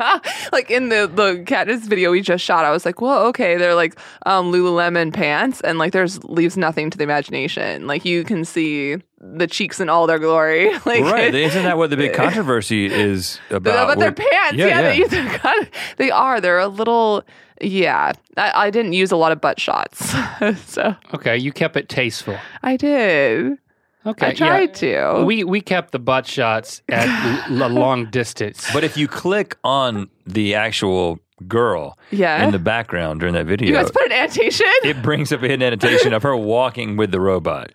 like 0.52 0.68
in 0.70 0.88
the 0.88 1.06
the 1.06 1.44
Katniss 1.46 1.82
video 1.82 2.10
we 2.10 2.20
just 2.22 2.44
shot, 2.44 2.64
I 2.64 2.72
was 2.72 2.84
like, 2.84 3.00
"Whoa, 3.00 3.26
okay." 3.28 3.56
They're 3.56 3.76
like 3.76 3.96
um, 4.26 4.50
Lululemon 4.52 5.12
pants, 5.14 5.60
and 5.60 5.78
like 5.78 5.92
there's 5.92 6.22
leaves 6.24 6.56
nothing 6.56 6.90
to 6.90 6.98
the 6.98 7.04
imagination. 7.04 7.86
Like 7.86 8.04
you 8.04 8.24
can 8.24 8.44
see 8.44 8.96
the 9.18 9.46
cheeks 9.46 9.80
in 9.80 9.88
all 9.88 10.06
their 10.06 10.18
glory. 10.18 10.70
like 10.86 11.02
Right. 11.02 11.34
Isn't 11.34 11.64
that 11.64 11.78
what 11.78 11.90
the 11.90 11.96
big 11.96 12.12
controversy 12.22 12.86
is 12.86 13.40
but, 13.48 13.56
about? 13.56 13.88
but 13.88 13.98
their 13.98 14.10
We're- 14.12 14.30
pants, 14.30 14.56
yeah, 14.58 14.82
They, 14.82 15.02
they're 15.04 15.38
kind 15.38 15.62
of, 15.62 15.68
they 15.96 16.10
are. 16.10 16.40
They're 16.40 16.58
a 16.58 16.68
little. 16.68 17.24
Yeah, 17.62 18.12
I, 18.36 18.66
I 18.66 18.70
didn't 18.70 18.92
use 18.92 19.10
a 19.12 19.16
lot 19.16 19.32
of 19.32 19.40
butt 19.40 19.58
shots, 19.58 20.14
so 20.66 20.94
Okay, 21.14 21.38
you 21.38 21.52
kept 21.52 21.76
it 21.78 21.88
tasteful. 21.88 22.36
I 22.62 22.76
did. 22.76 23.56
Okay, 24.04 24.26
I 24.28 24.34
tried 24.34 24.74
to. 24.74 25.24
We 25.26 25.42
we 25.42 25.62
kept 25.62 25.92
the 25.92 25.98
butt 25.98 26.26
shots 26.26 26.82
at 26.90 27.08
l- 27.50 27.66
a 27.66 27.70
long 27.70 28.10
distance. 28.10 28.68
But 28.74 28.84
if 28.84 28.96
you 28.98 29.08
click 29.08 29.56
on 29.64 30.10
the 30.26 30.54
actual 30.54 31.18
girl 31.46 31.98
Yeah. 32.10 32.44
in 32.44 32.50
the 32.52 32.58
background 32.58 33.20
during 33.20 33.34
that 33.34 33.46
video, 33.46 33.68
you 33.68 33.74
guys 33.74 33.90
put 33.90 34.06
an 34.06 34.12
annotation. 34.12 34.66
it 34.84 35.02
brings 35.02 35.32
up 35.32 35.40
a 35.42 35.48
hidden 35.48 35.62
annotation 35.62 36.12
of 36.12 36.22
her 36.22 36.36
walking 36.36 36.96
with 36.96 37.10
the 37.10 37.20
robot. 37.20 37.72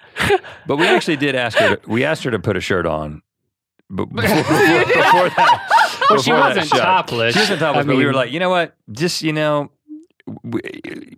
But 0.67 0.77
we 0.77 0.87
actually 0.87 1.17
did 1.17 1.35
ask 1.35 1.57
her. 1.57 1.75
To, 1.75 1.89
we 1.89 2.03
asked 2.03 2.23
her 2.23 2.31
to 2.31 2.39
put 2.39 2.57
a 2.57 2.61
shirt 2.61 2.85
on. 2.85 3.21
But 3.89 4.05
before, 4.13 4.35
before, 4.37 4.85
before 4.85 5.29
that, 5.29 5.67
Well, 6.09 6.21
she 6.21 6.31
before 6.31 6.43
that 6.43 6.55
wasn't 6.55 6.67
shot. 6.67 6.77
topless. 7.07 7.33
She 7.33 7.39
wasn't 7.41 7.59
topless, 7.59 7.83
I 7.83 7.87
but 7.87 7.95
we 7.97 8.05
were 8.05 8.13
like, 8.13 8.31
you 8.31 8.39
know 8.39 8.49
what? 8.49 8.73
Just 8.91 9.21
you 9.21 9.33
know, 9.33 9.69
we, 10.43 10.61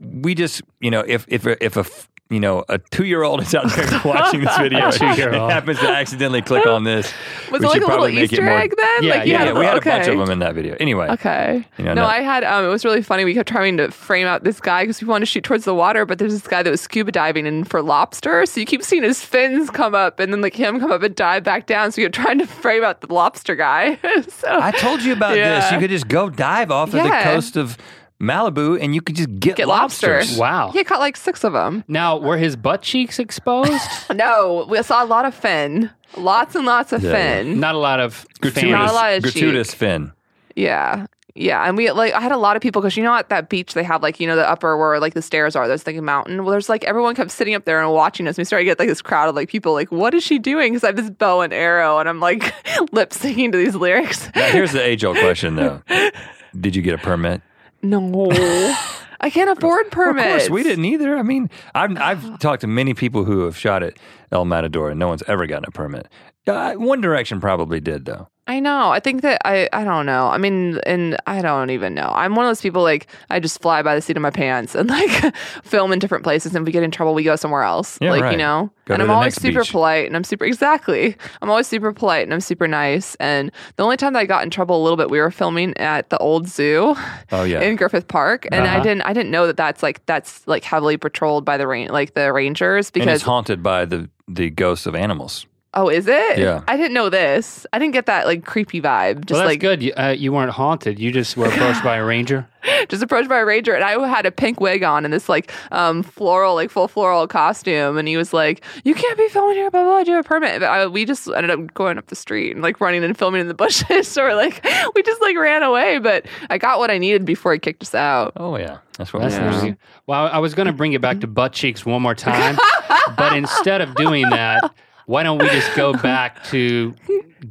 we 0.01 0.33
just 0.35 0.63
you 0.79 0.89
know, 0.91 1.01
if 1.07 1.25
if 1.29 1.45
a- 1.45 1.63
if 1.63 1.77
a 1.77 1.81
f- 1.81 2.09
you 2.33 2.39
know 2.39 2.65
a 2.69 2.77
two 2.79 3.05
year 3.05 3.23
old 3.23 3.41
is 3.41 3.53
out 3.55 3.69
there 3.75 4.01
watching 4.05 4.41
this 4.41 4.57
video, 4.57 4.79
and 4.85 4.93
two-year-old. 4.93 5.51
happens 5.51 5.79
to 5.79 5.89
accidentally 5.89 6.41
click 6.41 6.65
on 6.65 6.83
this, 6.83 7.13
Was 7.51 7.61
it 7.61 7.65
like 7.67 7.73
should 7.75 7.83
a 7.83 7.85
little 7.85 7.87
probably 7.89 8.15
make 8.15 8.23
Easter 8.31 8.41
it 8.41 8.45
more. 8.45 8.57
egg 8.59 8.73
then? 8.77 9.03
Yeah, 9.03 9.15
like 9.15 9.25
you 9.27 9.31
Yeah, 9.33 9.37
had 9.39 9.47
yeah, 9.47 9.53
a 9.53 9.59
we 9.59 9.65
had 9.65 9.73
a 9.75 9.77
okay. 9.77 9.89
bunch 9.91 10.07
of 10.07 10.17
them 10.17 10.29
in 10.31 10.39
that 10.39 10.55
video. 10.55 10.75
Anyway, 10.79 11.07
Okay. 11.09 11.65
You 11.77 11.85
know, 11.85 11.93
no, 11.93 12.01
not- 12.01 12.11
I 12.13 12.21
had. 12.21 12.43
Um, 12.43 12.65
it 12.65 12.69
was 12.69 12.83
really 12.83 13.01
funny. 13.01 13.23
We 13.25 13.33
kept 13.33 13.47
trying 13.49 13.77
to 13.77 13.91
frame 13.91 14.27
out 14.27 14.43
this 14.43 14.59
guy 14.59 14.83
because 14.83 15.01
we 15.01 15.07
wanted 15.07 15.21
to 15.25 15.31
shoot 15.31 15.43
towards 15.43 15.65
the 15.65 15.75
water, 15.75 16.05
but 16.05 16.17
there's 16.17 16.33
this 16.33 16.47
guy 16.47 16.63
that 16.63 16.69
was 16.71 16.81
scuba 16.81 17.11
diving 17.11 17.45
in 17.45 17.63
for 17.63 17.81
lobster. 17.81 18.45
So 18.45 18.59
you 18.59 18.65
keep 18.65 18.83
seeing 18.83 19.03
his 19.03 19.23
fins 19.23 19.69
come 19.69 19.93
up, 19.95 20.19
and 20.19 20.33
then 20.33 20.41
like 20.41 20.55
him 20.55 20.79
come 20.79 20.91
up 20.91 21.03
and 21.03 21.15
dive 21.15 21.43
back 21.43 21.67
down. 21.67 21.91
So 21.91 22.01
you're 22.01 22.09
trying 22.09 22.39
to 22.39 22.47
frame 22.47 22.83
out 22.83 23.01
the 23.01 23.13
lobster 23.13 23.55
guy. 23.55 23.97
so 24.27 24.47
I 24.49 24.71
told 24.71 25.03
you 25.03 25.13
about 25.13 25.35
this. 25.35 25.71
You 25.71 25.79
could 25.79 25.89
just 25.91 26.07
go 26.07 26.29
dive 26.29 26.71
off 26.71 26.87
of 26.93 27.03
the 27.03 27.09
coast 27.23 27.55
of 27.57 27.77
Malibu 28.21 28.79
and 28.81 28.95
you 28.95 29.01
could 29.01 29.15
just 29.15 29.29
get, 29.39 29.55
Get 29.57 29.67
lobster. 29.67 30.15
lobsters. 30.17 30.37
Wow. 30.37 30.71
He 30.71 30.83
caught 30.83 30.99
like 30.99 31.17
six 31.17 31.43
of 31.43 31.53
them. 31.53 31.83
Now, 31.87 32.17
were 32.17 32.37
his 32.37 32.55
butt 32.55 32.81
cheeks 32.81 33.19
exposed? 33.19 33.81
No, 34.13 34.65
we 34.69 34.81
saw 34.83 35.03
a 35.03 35.05
lot 35.07 35.25
of 35.25 35.33
fin. 35.35 35.89
Lots 36.15 36.55
and 36.55 36.65
lots 36.65 36.93
of 36.93 37.03
Yeah. 37.03 37.11
fin. 37.11 37.59
Not 37.59 37.75
a 37.75 37.79
lot 37.79 37.99
of 37.99 38.25
Gratuitous, 38.41 38.71
Not 38.71 38.89
a 38.89 38.93
lot 38.93 39.13
of 39.13 39.23
gratuitous 39.23 39.69
cheek. 39.69 39.77
fin. 39.79 40.11
Yeah. 40.55 41.07
Yeah, 41.35 41.67
and 41.67 41.75
we 41.75 41.89
like 41.89 42.13
I 42.13 42.21
had 42.21 42.31
a 42.31 42.37
lot 42.37 42.55
of 42.55 42.61
people 42.61 42.79
because 42.79 42.95
you 42.95 43.01
know 43.01 43.15
at 43.15 43.29
that 43.29 43.49
beach 43.49 43.73
they 43.73 43.81
have 43.83 44.03
like 44.03 44.19
you 44.19 44.27
know 44.27 44.35
the 44.35 44.47
upper 44.47 44.77
where 44.77 44.99
like 44.99 45.15
the 45.15 45.21
stairs 45.23 45.55
are. 45.55 45.67
There's 45.67 45.87
like 45.87 45.95
a 45.95 46.01
mountain. 46.01 46.43
Well, 46.43 46.51
there's 46.51 46.69
like 46.69 46.83
everyone 46.83 47.15
kept 47.15 47.31
sitting 47.31 47.55
up 47.55 47.65
there 47.65 47.81
and 47.81 47.91
watching 47.91 48.27
us. 48.27 48.37
We 48.37 48.43
started 48.43 48.65
to 48.65 48.69
get 48.69 48.77
like 48.77 48.87
this 48.87 49.01
crowd 49.01 49.29
of 49.29 49.35
like 49.35 49.49
people 49.49 49.73
like, 49.73 49.91
what 49.91 50.13
is 50.13 50.23
she 50.23 50.37
doing? 50.37 50.73
Because 50.73 50.83
I 50.83 50.87
have 50.89 50.95
this 50.95 51.09
bow 51.09 51.41
and 51.41 51.51
arrow 51.51 51.97
and 51.97 52.07
I'm 52.07 52.19
like 52.19 52.43
lip 52.91 53.09
syncing 53.09 53.51
to 53.51 53.57
these 53.57 53.73
lyrics. 53.73 54.29
Now, 54.35 54.45
here's 54.51 54.73
the 54.73 54.83
age 54.85 55.03
old 55.03 55.17
question 55.17 55.55
though: 55.55 55.81
Did 56.61 56.75
you 56.75 56.83
get 56.83 56.93
a 56.93 56.99
permit? 56.99 57.41
No, 57.83 58.71
I 59.19 59.29
can't 59.29 59.49
afford 59.49 59.91
permits. 59.91 60.25
Of 60.25 60.31
course, 60.31 60.49
we 60.49 60.63
didn't 60.63 60.85
either. 60.85 61.15
I 61.17 61.21
mean, 61.21 61.49
I've 61.75 61.97
I've 61.97 62.39
talked 62.39 62.61
to 62.61 62.67
many 62.67 62.93
people 62.93 63.23
who 63.25 63.41
have 63.41 63.57
shot 63.57 63.83
at 63.83 63.97
El 64.31 64.45
Matador, 64.45 64.89
and 64.89 64.99
no 64.99 65.07
one's 65.09 65.23
ever 65.27 65.45
gotten 65.45 65.65
a 65.67 65.71
permit. 65.71 66.07
Uh, 66.47 66.73
One 66.73 67.01
Direction 67.01 67.39
probably 67.39 67.79
did 67.79 68.05
though. 68.05 68.27
I 68.45 68.59
know. 68.59 68.89
I 68.91 68.99
think 68.99 69.21
that 69.21 69.41
I 69.45 69.69
I 69.71 69.85
don't 69.85 70.05
know. 70.05 70.27
I 70.27 70.37
mean, 70.37 70.77
and 70.85 71.15
I 71.27 71.41
don't 71.41 71.69
even 71.69 71.93
know. 71.93 72.11
I'm 72.13 72.35
one 72.35 72.45
of 72.45 72.49
those 72.49 72.59
people 72.61 72.83
like 72.83 73.07
I 73.29 73.39
just 73.39 73.61
fly 73.61 73.81
by 73.81 73.95
the 73.95 74.01
seat 74.01 74.17
of 74.17 74.21
my 74.21 74.31
pants 74.31 74.75
and 74.75 74.89
like 74.97 75.33
film 75.63 75.93
in 75.93 75.99
different 75.99 76.25
places. 76.25 76.53
And 76.53 76.63
if 76.63 76.65
we 76.65 76.73
get 76.73 76.83
in 76.83 76.91
trouble, 76.91 77.13
we 77.13 77.23
go 77.23 77.37
somewhere 77.37 77.63
else. 77.63 77.97
Yeah, 78.01 78.11
like 78.11 78.21
right. 78.23 78.31
you 78.33 78.37
know. 78.37 78.69
Go 78.85 78.95
and 78.95 79.01
I'm 79.03 79.09
always 79.09 79.35
super 79.41 79.61
beach. 79.61 79.71
polite 79.71 80.07
and 80.07 80.15
I'm 80.17 80.25
super 80.25 80.43
exactly. 80.43 81.15
I'm 81.41 81.49
always 81.49 81.67
super 81.67 81.93
polite 81.93 82.23
and 82.23 82.33
I'm 82.33 82.41
super 82.41 82.67
nice. 82.67 83.15
And 83.15 83.49
the 83.77 83.83
only 83.83 83.95
time 83.95 84.11
that 84.11 84.19
I 84.19 84.25
got 84.25 84.43
in 84.43 84.49
trouble 84.49 84.81
a 84.81 84.83
little 84.83 84.97
bit, 84.97 85.09
we 85.09 85.21
were 85.21 85.31
filming 85.31 85.77
at 85.77 86.09
the 86.09 86.17
old 86.17 86.49
zoo 86.49 86.95
Oh 87.31 87.43
yeah. 87.45 87.61
in 87.61 87.77
Griffith 87.77 88.09
Park, 88.09 88.45
and 88.51 88.65
I 88.67 88.73
Uh-huh. 88.75 88.83
didn't 88.83 89.01
I 89.03 89.13
didn't 89.13 89.31
know 89.31 89.47
that 89.47 89.55
that's 89.55 89.81
like 89.81 90.05
that's 90.05 90.45
like 90.47 90.65
heavily 90.65 90.97
patrolled 90.97 91.45
by 91.45 91.55
the 91.55 91.65
rain 91.65 91.87
like 91.89 92.13
the 92.13 92.33
rangers 92.33 92.91
and 92.93 93.09
it's 93.09 93.23
haunted 93.23 93.63
by 93.63 93.85
the 93.85 94.09
the 94.27 94.49
ghosts 94.49 94.85
of 94.85 94.95
animals. 94.95 95.45
Oh 95.73 95.89
is 95.89 96.07
it? 96.07 96.37
Yeah. 96.37 96.63
I 96.67 96.77
didn't 96.77 96.93
know 96.93 97.09
this. 97.09 97.65
I 97.73 97.79
didn't 97.79 97.93
get 97.93 98.05
that 98.05 98.25
like 98.25 98.45
creepy 98.45 98.81
vibe. 98.81 99.25
Just 99.25 99.31
well, 99.31 99.39
that's 99.41 99.53
like 99.53 99.59
good. 99.59 99.83
You, 99.83 99.93
uh, 99.93 100.15
you 100.17 100.31
weren't 100.31 100.51
haunted. 100.51 100.99
You 100.99 101.11
just 101.11 101.35
were 101.37 101.47
approached 101.47 101.83
by 101.83 101.97
a 101.97 102.03
ranger. 102.03 102.47
just 102.89 103.03
approached 103.03 103.29
by 103.29 103.39
a 103.39 103.45
ranger. 103.45 103.73
And 103.73 103.83
I 103.83 104.07
had 104.07 104.25
a 104.25 104.31
pink 104.31 104.59
wig 104.59 104.83
on 104.83 105.05
and 105.05 105.13
this 105.13 105.27
like 105.27 105.51
um 105.71 106.03
floral 106.03 106.55
like 106.55 106.69
full 106.69 106.87
floral 106.87 107.27
costume. 107.27 107.97
And 107.97 108.07
he 108.07 108.17
was 108.17 108.33
like 108.33 108.63
you 108.83 108.95
can't 108.95 109.17
be 109.17 109.27
filming 109.29 109.55
here 109.55 109.69
blah 109.71 109.83
blah, 109.83 109.91
blah. 109.91 110.03
Do 110.03 110.11
you 110.11 110.17
have 110.17 110.25
a 110.25 110.27
permit? 110.27 110.59
But 110.61 110.69
I, 110.69 110.87
we 110.87 111.05
just 111.05 111.27
ended 111.27 111.51
up 111.51 111.73
going 111.73 111.97
up 111.97 112.07
the 112.07 112.15
street 112.15 112.51
and 112.51 112.61
like 112.61 112.79
running 112.79 113.03
and 113.03 113.17
filming 113.17 113.41
in 113.41 113.47
the 113.47 113.53
bushes. 113.63 114.07
So 114.07 114.23
we're 114.23 114.35
like 114.35 114.65
we 114.95 115.03
just 115.03 115.21
like 115.21 115.37
ran 115.37 115.63
away. 115.63 115.99
But 115.99 116.25
I 116.49 116.57
got 116.57 116.79
what 116.79 116.91
I 116.91 116.97
needed 116.97 117.25
before 117.25 117.53
he 117.53 117.59
kicked 117.59 117.83
us 117.83 117.95
out. 117.95 118.33
Oh 118.35 118.57
yeah, 118.57 118.79
that's 118.97 119.11
what 119.13 119.21
That's 119.21 119.35
we 119.35 119.41
interesting. 119.41 119.77
Well, 120.05 120.27
I 120.27 120.39
was 120.39 120.53
going 120.53 120.67
to 120.67 120.73
bring 120.73 120.93
it 120.93 121.01
back 121.01 121.21
to 121.21 121.27
butt 121.27 121.53
cheeks 121.53 121.85
one 121.85 122.01
more 122.01 122.15
time, 122.15 122.57
but 123.17 123.33
instead 123.35 123.81
of 123.81 123.95
doing 123.95 124.29
that, 124.29 124.73
why 125.05 125.23
don't 125.23 125.37
we 125.41 125.49
just 125.49 125.75
go 125.75 125.93
back 125.93 126.43
to 126.45 126.93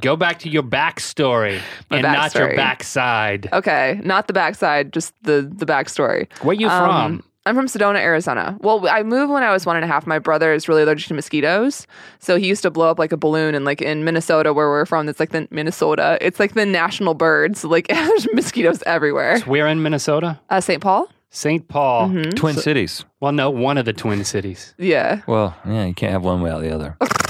go 0.01 0.17
back 0.17 0.39
to 0.41 0.49
your 0.49 0.63
backstory 0.63 1.61
My 1.91 1.99
and 1.99 2.03
not 2.05 2.35
your 2.35 2.55
backside? 2.57 3.49
okay 3.53 4.01
not 4.05 4.27
the 4.27 4.33
backside 4.33 4.93
just 4.93 5.15
the 5.23 5.43
the 5.55 5.67
backstory 5.67 6.27
Where 6.43 6.55
you 6.55 6.69
Um, 6.69 7.19
from? 7.19 7.25
I'm 7.45 7.57
from 7.57 7.67
Sedona, 7.67 7.97
Arizona. 7.97 8.57
Well, 8.61 8.87
I 8.89 9.03
moved 9.03 9.33
when 9.33 9.43
I 9.43 9.51
was 9.51 9.67
one 9.67 9.75
and 9.75 9.85
a 9.85 9.89
half. 9.89 10.07
My 10.07 10.21
brother 10.21 10.53
is 10.53 10.69
really 10.69 10.83
allergic 10.85 11.09
to 11.09 11.15
mosquitoes, 11.15 11.89
so 12.21 12.37
he 12.37 12.47
used 12.47 12.63
to 12.63 12.71
blow 12.71 12.89
up 12.89 13.01
like 13.01 13.11
a 13.11 13.17
balloon. 13.17 13.57
And 13.57 13.65
like 13.65 13.83
in 13.83 14.05
Minnesota, 14.05 14.53
where 14.53 14.69
we're 14.69 14.87
from, 14.87 15.09
it's 15.09 15.19
like 15.19 15.31
the 15.31 15.49
Minnesota. 15.51 16.19
It's 16.21 16.39
like 16.39 16.55
the 16.55 16.65
national 16.65 17.15
bird. 17.15 17.57
So 17.57 17.67
like 17.77 17.89
there's 17.89 18.29
mosquitoes 18.33 18.81
everywhere. 18.87 19.41
We're 19.45 19.67
in 19.67 19.83
Minnesota, 19.83 20.39
Uh, 20.51 20.61
St. 20.61 20.81
Paul. 20.81 21.09
St. 21.31 21.67
Paul. 21.67 22.11
Mm-hmm. 22.11 22.31
Twin 22.37 22.55
Cities. 22.55 23.05
Well, 23.19 23.33
no, 23.33 23.51
one 23.51 23.77
of 23.77 23.87
the 23.87 23.93
Twin 23.93 24.23
Cities. 24.23 24.73
Yeah. 24.79 25.23
Well, 25.27 25.57
yeah, 25.67 25.87
you 25.87 25.95
can't 25.95 26.13
have 26.13 26.23
one 26.23 26.43
without 26.43 26.61
the 26.61 26.73
other. 26.73 26.97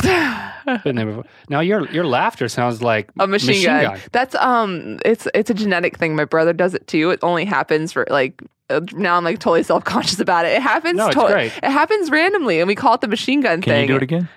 Been 0.78 0.96
there 0.96 1.06
before. 1.06 1.24
Now 1.48 1.60
your 1.60 1.88
your 1.90 2.06
laughter 2.06 2.48
sounds 2.48 2.82
like 2.82 3.10
A 3.18 3.26
machine, 3.26 3.64
gun. 3.64 3.98
That's 4.12 4.34
um, 4.36 4.98
it's 5.04 5.26
it's 5.34 5.50
a 5.50 5.54
genetic 5.54 5.96
thing. 5.98 6.16
My 6.16 6.24
brother 6.24 6.52
does 6.52 6.74
it 6.74 6.86
too. 6.86 7.10
It 7.10 7.20
only 7.22 7.44
happens 7.44 7.92
for 7.92 8.06
like. 8.10 8.42
Uh, 8.70 8.80
now 8.92 9.16
I'm 9.16 9.24
like 9.24 9.38
totally 9.38 9.62
self 9.64 9.84
conscious 9.84 10.18
about 10.20 10.46
it. 10.46 10.52
It 10.52 10.62
happens. 10.62 10.96
No, 10.96 11.08
it's 11.08 11.16
to- 11.16 11.26
great. 11.26 11.52
It 11.62 11.64
happens 11.70 12.10
randomly, 12.10 12.58
and 12.60 12.68
we 12.68 12.74
call 12.74 12.94
it 12.94 13.00
the 13.02 13.08
machine 13.08 13.40
gun 13.42 13.60
Can 13.60 13.72
thing. 13.72 13.82
you 13.82 13.88
do 13.88 13.96
it 13.96 14.02
again? 14.02 14.28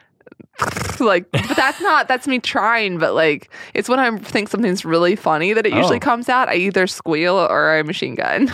like 1.01 1.29
but 1.31 1.43
that's 1.55 1.81
not 1.81 2.07
that's 2.07 2.27
me 2.29 2.39
trying 2.39 2.97
but 2.97 3.13
like 3.13 3.51
it's 3.73 3.89
when 3.89 3.99
i 3.99 4.17
think 4.19 4.47
something's 4.47 4.85
really 4.85 5.13
funny 5.15 5.51
that 5.51 5.65
it 5.65 5.73
usually 5.73 5.97
Oh. 5.97 5.99
comes 5.99 6.29
out 6.29 6.47
i 6.47 6.55
either 6.55 6.87
squeal 6.87 7.35
or 7.35 7.71
i 7.77 7.81
machine 7.83 8.15
gun 8.15 8.49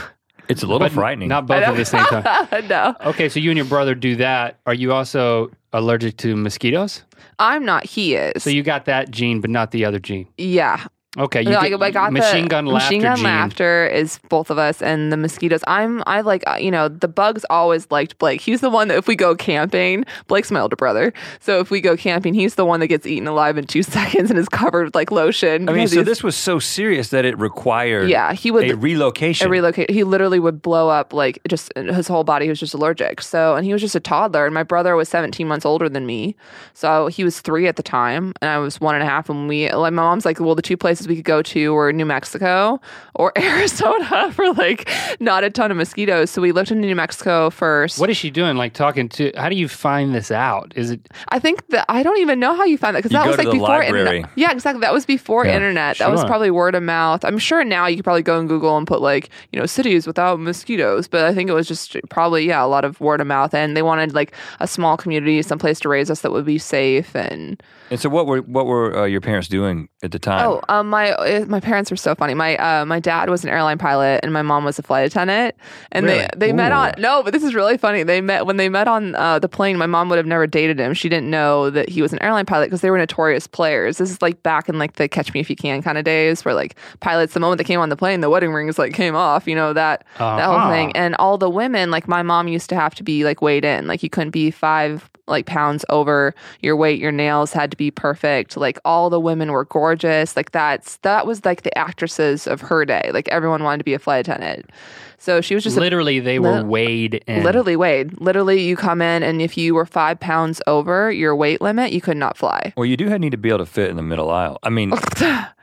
It's 0.49 0.63
a 0.63 0.65
little 0.65 0.79
But 0.79 0.91
frightening. 0.93 1.29
Not 1.29 1.45
both 1.45 1.61
at 1.61 1.75
the 1.77 1.85
same 1.85 2.03
time. 2.05 2.67
no 2.67 2.95
Okay, 3.05 3.29
so 3.29 3.39
you 3.39 3.51
and 3.51 3.57
your 3.57 3.67
brother 3.67 3.93
do 3.95 4.15
that. 4.17 4.57
Are 4.65 4.73
you 4.73 4.91
also 4.91 5.51
allergic 5.73 6.17
to 6.17 6.35
mosquitoes? 6.35 7.03
i'm 7.39 7.63
not 7.65 7.85
he 7.85 8.15
is 8.15 8.43
So 8.43 8.49
you 8.49 8.63
got 8.63 8.85
that 8.85 9.11
gene, 9.11 9.41
but 9.41 9.49
not 9.49 9.71
the 9.71 9.85
other 9.85 9.99
gene. 9.99 10.27
yeah 10.37 10.85
Okay, 11.17 11.41
you 11.41 11.49
No, 11.49 11.59
I, 11.59 11.69
get 11.69 11.81
I 11.81 11.91
got 11.91 12.13
machine 12.13 12.43
the 12.43 12.49
gun 12.49 12.65
laughter 12.65 12.85
machine 12.85 13.01
gun 13.01 13.15
gene. 13.17 13.25
laughter 13.25 13.87
is 13.87 14.19
both 14.29 14.49
of 14.49 14.57
us 14.57 14.81
and 14.81 15.11
the 15.11 15.17
mosquitoes 15.17 15.61
i'm 15.67 16.01
i 16.07 16.21
like 16.21 16.41
uh, 16.47 16.55
you 16.55 16.71
know 16.71 16.87
the 16.87 17.09
bugs 17.09 17.45
always 17.49 17.89
liked 17.91 18.17
blake 18.17 18.39
he's 18.39 18.61
the 18.61 18.69
one 18.69 18.87
that 18.87 18.97
if 18.97 19.07
we 19.07 19.15
go 19.15 19.35
camping 19.35 20.05
blake's 20.27 20.51
my 20.51 20.61
older 20.61 20.77
brother 20.77 21.11
so 21.41 21.59
if 21.59 21.69
we 21.69 21.81
go 21.81 21.97
camping 21.97 22.33
he's 22.33 22.55
the 22.55 22.63
one 22.63 22.79
that 22.79 22.87
gets 22.87 23.05
eaten 23.05 23.27
alive 23.27 23.57
in 23.57 23.67
two 23.67 23.83
seconds 23.97 24.29
and 24.29 24.39
is 24.39 24.47
covered 24.47 24.85
with 24.85 24.95
like 24.95 25.11
lotion 25.11 25.67
I 25.67 25.73
mean, 25.73 25.87
so 25.89 26.01
this 26.01 26.23
was 26.23 26.37
so 26.37 26.59
serious 26.59 27.09
that 27.09 27.25
it 27.25 27.37
required 27.37 28.09
yeah 28.09 28.31
he 28.31 28.49
would 28.49 28.69
a 28.69 28.75
relocation. 28.75 29.47
a 29.47 29.49
relocate. 29.49 29.89
He 29.89 30.03
literally 30.03 30.39
would 30.39 30.61
blow 30.61 30.89
up 30.89 31.13
like 31.13 31.39
just 31.47 31.71
his 31.75 32.07
whole 32.07 32.23
body 32.23 32.49
was 32.49 32.59
just 32.59 32.73
allergic. 32.73 33.21
So 33.21 33.55
and 33.55 33.65
he 33.65 33.73
was 33.73 33.81
just 33.81 33.95
a 33.95 33.99
toddler. 33.99 34.45
And 34.45 34.53
my 34.53 34.63
brother 34.63 34.95
was 34.95 35.09
17 35.09 35.47
months 35.47 35.65
older 35.65 35.89
than 35.89 36.05
me, 36.05 36.35
so 36.73 37.07
he 37.07 37.23
was 37.23 37.41
three 37.41 37.67
at 37.67 37.75
the 37.75 37.83
time, 37.83 38.33
and 38.41 38.49
I 38.49 38.57
was 38.57 38.79
one 38.79 38.95
and 38.95 39.03
a 39.03 39.07
half. 39.07 39.29
And 39.29 39.47
we 39.47 39.71
like 39.71 39.93
my 39.93 40.03
mom's 40.03 40.25
like, 40.25 40.39
well, 40.39 40.55
the 40.55 40.61
two 40.61 40.77
places 40.77 41.00
we 41.07 41.15
could 41.15 41.25
go 41.25 41.41
to 41.41 41.73
were 41.73 41.91
New 41.93 42.05
Mexico 42.05 42.79
or 43.15 43.31
Arizona 43.37 44.31
for 44.35 44.53
like 44.53 44.89
not 45.19 45.43
a 45.43 45.49
ton 45.49 45.71
of 45.71 45.77
mosquitoes. 45.77 46.29
So 46.31 46.41
we 46.41 46.51
looked 46.51 46.71
into 46.71 46.87
New 46.87 46.95
Mexico 46.95 47.49
first. 47.49 47.99
What 47.99 48.09
is 48.09 48.17
she 48.17 48.29
doing? 48.29 48.57
Like 48.57 48.73
talking 48.73 49.09
to? 49.09 49.31
How 49.35 49.49
do 49.49 49.55
you 49.55 49.67
find 49.67 50.13
this 50.13 50.31
out? 50.31 50.73
Is 50.75 50.91
it? 50.91 51.07
I 51.29 51.39
think 51.39 51.67
that 51.69 51.85
I 51.89 52.03
don't 52.03 52.19
even 52.19 52.39
know 52.39 52.55
how 52.55 52.63
you 52.63 52.77
find 52.77 52.95
that 52.95 52.99
because 52.99 53.11
that 53.11 53.23
go 53.23 53.29
was 53.29 53.37
to 53.37 53.43
like 53.43 53.51
the 53.51 53.59
before 53.59 53.79
library. 53.79 54.17
internet. 54.17 54.31
Yeah, 54.35 54.51
exactly. 54.51 54.81
That 54.81 54.93
was 54.93 55.05
before 55.05 55.45
Yeah, 55.45 55.55
internet. 55.55 55.97
That 55.97 56.11
was 56.11 56.23
probably 56.25 56.51
word 56.51 56.75
of 56.75 56.83
mouth. 56.83 57.23
I'm 57.25 57.37
sure 57.37 57.63
now 57.63 57.87
you 57.87 57.95
could 57.97 58.05
probably 58.05 58.23
go 58.23 58.37
on 58.37 58.47
Google 58.47 58.77
and 58.77 58.85
put 58.87 59.01
like 59.01 59.29
you 59.51 59.59
know 59.59 59.65
cities 59.65 60.07
without 60.07 60.39
mosquitoes, 60.39 61.07
but 61.07 61.25
I 61.25 61.33
think 61.33 61.49
it 61.49 61.53
was 61.53 61.67
just 61.67 61.95
probably 62.09 62.45
yeah 62.47 62.63
a 62.63 62.67
lot 62.67 62.85
of 62.85 62.99
word 62.99 63.21
of 63.21 63.27
mouth, 63.27 63.53
and 63.53 63.75
they 63.75 63.81
wanted 63.81 64.13
like 64.13 64.33
a 64.59 64.67
small 64.67 64.97
community, 64.97 65.41
some 65.41 65.59
place 65.59 65.79
to 65.81 65.89
raise 65.89 66.09
us 66.09 66.21
that 66.21 66.31
would 66.31 66.45
be 66.45 66.57
safe 66.57 67.15
and. 67.15 67.61
and 67.89 67.99
so, 67.99 68.09
what 68.09 68.27
were 68.27 68.41
what 68.41 68.65
were 68.65 68.97
uh, 68.97 69.05
your 69.05 69.21
parents 69.21 69.47
doing 69.47 69.89
at 70.03 70.11
the 70.11 70.19
time? 70.19 70.47
Oh, 70.47 70.61
um, 70.69 70.90
my 70.91 71.15
my 71.47 71.59
parents 71.59 71.89
were 71.89 71.97
so 71.97 72.13
funny. 72.13 72.35
My 72.35 72.55
uh, 72.57 72.85
my 72.85 72.99
dad 72.99 73.29
was 73.29 73.43
an 73.43 73.49
airline 73.49 73.79
pilot, 73.79 74.19
and 74.21 74.31
my 74.31 74.43
mom 74.43 74.63
was 74.65 74.77
a 74.77 74.83
flight 74.83 75.05
attendant. 75.07 75.55
And 75.91 76.05
Really? 76.05 76.19
they 76.19 76.47
they 76.47 76.53
met 76.53 76.71
on 76.71 76.91
no, 76.99 77.23
but 77.23 77.33
this 77.33 77.43
is 77.43 77.55
really 77.55 77.77
funny. 77.77 78.03
They 78.03 78.21
met 78.21 78.45
when 78.45 78.57
they 78.57 78.69
met 78.69 78.87
on 78.87 79.15
uh, 79.15 79.39
the 79.39 79.49
plane. 79.49 79.77
My 79.77 79.85
mom 79.87 80.09
would 80.09 80.17
have 80.17 80.25
never 80.27 80.45
dated 80.47 80.79
him. 80.79 80.93
She 80.93 81.09
didn't 81.09 81.29
know 81.29 81.69
that 81.71 81.89
he 81.89 82.01
was 82.01 82.13
an 82.13 82.21
airline 82.21 82.45
pilot 82.45 82.65
because 82.65 82.81
they 82.81 82.91
were 82.91 82.97
notorious 82.97 83.47
players. 83.47 83.97
This 83.97 84.11
is 84.11 84.21
like 84.21 84.43
back 84.43 84.67
in 84.69 84.77
like 84.79 84.93
the 84.93 85.07
Catch 85.07 85.33
Me 85.33 85.39
If 85.39 85.49
You 85.49 85.55
Can 85.55 85.81
kind 85.81 85.97
of 85.97 86.03
days, 86.03 86.43
where 86.43 86.53
like 86.53 86.75
pilots, 86.99 87.33
the 87.33 87.39
moment 87.39 87.57
they 87.59 87.63
came 87.63 87.79
on 87.79 87.89
the 87.89 87.95
plane, 87.97 88.21
the 88.21 88.29
wedding 88.29 88.53
rings 88.53 88.77
like 88.77 88.93
came 88.93 89.15
off. 89.15 89.47
You 89.47 89.55
know 89.55 89.73
that 89.73 90.05
that 90.17 90.45
whole 90.45 90.55
Uh-huh. 90.55 90.69
thing. 90.69 90.91
And 90.95 91.15
all 91.15 91.37
the 91.37 91.49
women, 91.49 91.91
like 91.91 92.07
my 92.07 92.21
mom, 92.23 92.47
used 92.47 92.69
to 92.69 92.75
have 92.75 92.95
to 92.95 93.03
be 93.03 93.23
like 93.23 93.41
weighed 93.41 93.63
in. 93.65 93.87
Like 93.87 94.03
you 94.03 94.09
couldn't 94.09 94.31
be 94.31 94.51
five 94.51 95.09
like 95.27 95.45
pounds 95.45 95.85
over 95.89 96.33
your 96.61 96.75
weight. 96.75 96.99
Your 96.99 97.11
nails 97.11 97.53
had 97.53 97.71
to 97.71 97.77
be 97.77 97.91
perfect. 97.91 98.57
Like 98.57 98.79
all 98.85 99.09
the 99.09 99.19
women 99.19 99.51
were 99.51 99.65
gorgeous. 99.65 100.35
Like 100.35 100.51
that's 100.51 100.97
that 100.97 101.25
was 101.27 101.43
like 101.45 101.63
the 101.63 101.75
actresses 101.77 102.47
of 102.47 102.61
her 102.61 102.85
day. 102.85 103.09
Like 103.13 103.27
everyone 103.29 103.63
wanted 103.63 103.79
to 103.79 103.83
be 103.83 103.93
a 103.93 103.99
flight 103.99 104.27
attendant. 104.27 104.69
So 105.17 105.39
she 105.39 105.53
was 105.53 105.63
just 105.63 105.77
a, 105.77 105.79
literally, 105.79 106.19
they 106.19 106.39
were 106.39 106.57
Lit- 106.57 106.65
weighed 106.65 107.23
in. 107.27 107.43
literally 107.43 107.75
weighed. 107.75 108.19
Literally, 108.19 108.61
you 108.63 108.75
come 108.75 109.03
in 109.03 109.21
and 109.21 109.39
if 109.39 109.55
you 109.55 109.75
were 109.75 109.85
five 109.85 110.19
pounds 110.19 110.61
over 110.65 111.11
your 111.11 111.35
weight 111.35 111.61
limit, 111.61 111.91
you 111.93 112.01
could 112.01 112.17
not 112.17 112.37
fly. 112.37 112.73
Well, 112.75 112.87
you 112.87 112.97
do 112.97 113.17
need 113.19 113.29
to 113.29 113.37
be 113.37 113.49
able 113.49 113.59
to 113.59 113.65
fit 113.67 113.91
in 113.91 113.97
the 113.97 114.01
middle 114.01 114.31
aisle. 114.31 114.57
I 114.63 114.69
mean, 114.69 114.91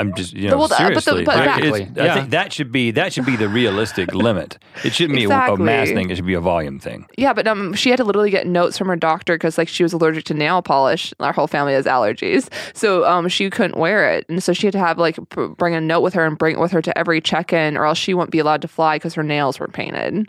I'm 0.00 0.14
just 0.14 0.32
you 0.32 0.48
know 0.48 0.58
Well, 0.58 0.68
the- 0.68 0.76
but 0.78 0.94
the- 0.94 1.00
seriously. 1.00 1.24
but 1.24 1.36
like, 1.36 1.44
that- 1.46 1.58
it's- 1.64 1.80
Exactly. 1.80 2.08
I 2.10 2.14
think 2.14 2.30
that 2.30 2.52
should 2.52 2.70
be 2.72 2.90
that 2.92 3.12
should 3.12 3.26
be 3.26 3.36
the 3.36 3.48
realistic 3.48 4.14
limit. 4.14 4.58
It 4.84 4.92
shouldn't 4.94 5.16
be 5.16 5.24
a, 5.24 5.28
a 5.28 5.56
mass 5.56 5.88
thing. 5.88 6.10
It 6.10 6.16
should 6.16 6.26
be 6.26 6.34
a 6.34 6.40
volume 6.40 6.78
thing. 6.78 7.06
Yeah, 7.16 7.32
but 7.32 7.46
um, 7.48 7.74
she 7.74 7.90
had 7.90 7.96
to 7.96 8.04
literally 8.04 8.30
get 8.30 8.46
notes 8.46 8.78
from 8.78 8.88
her 8.88 8.96
doctor 8.96 9.34
because 9.34 9.58
like 9.58 9.68
she 9.68 9.82
was 9.82 9.92
allergic 9.92 10.24
to 10.24 10.34
nail 10.34 10.62
polish. 10.62 11.12
Our 11.20 11.32
whole 11.32 11.46
family 11.48 11.72
has 11.72 11.86
allergies, 11.86 12.48
so 12.74 13.04
um, 13.04 13.28
she 13.28 13.50
couldn't 13.50 13.76
wear 13.76 14.10
it, 14.12 14.24
and 14.28 14.42
so 14.42 14.52
she 14.52 14.66
had 14.66 14.72
to 14.72 14.78
have 14.78 14.98
like 14.98 15.16
p- 15.30 15.46
bring 15.56 15.74
a 15.74 15.80
note 15.80 16.00
with 16.00 16.14
her 16.14 16.24
and 16.24 16.38
bring 16.38 16.56
it 16.56 16.60
with 16.60 16.70
her 16.72 16.82
to 16.82 16.96
every 16.96 17.20
check-in, 17.20 17.76
or 17.76 17.84
else 17.84 17.98
she 17.98 18.14
wouldn't 18.14 18.30
be 18.30 18.38
allowed 18.38 18.62
to 18.62 18.68
fly 18.68 18.96
because 18.96 19.14
her 19.14 19.22
nails 19.22 19.58
were 19.58 19.68
painted. 19.68 20.28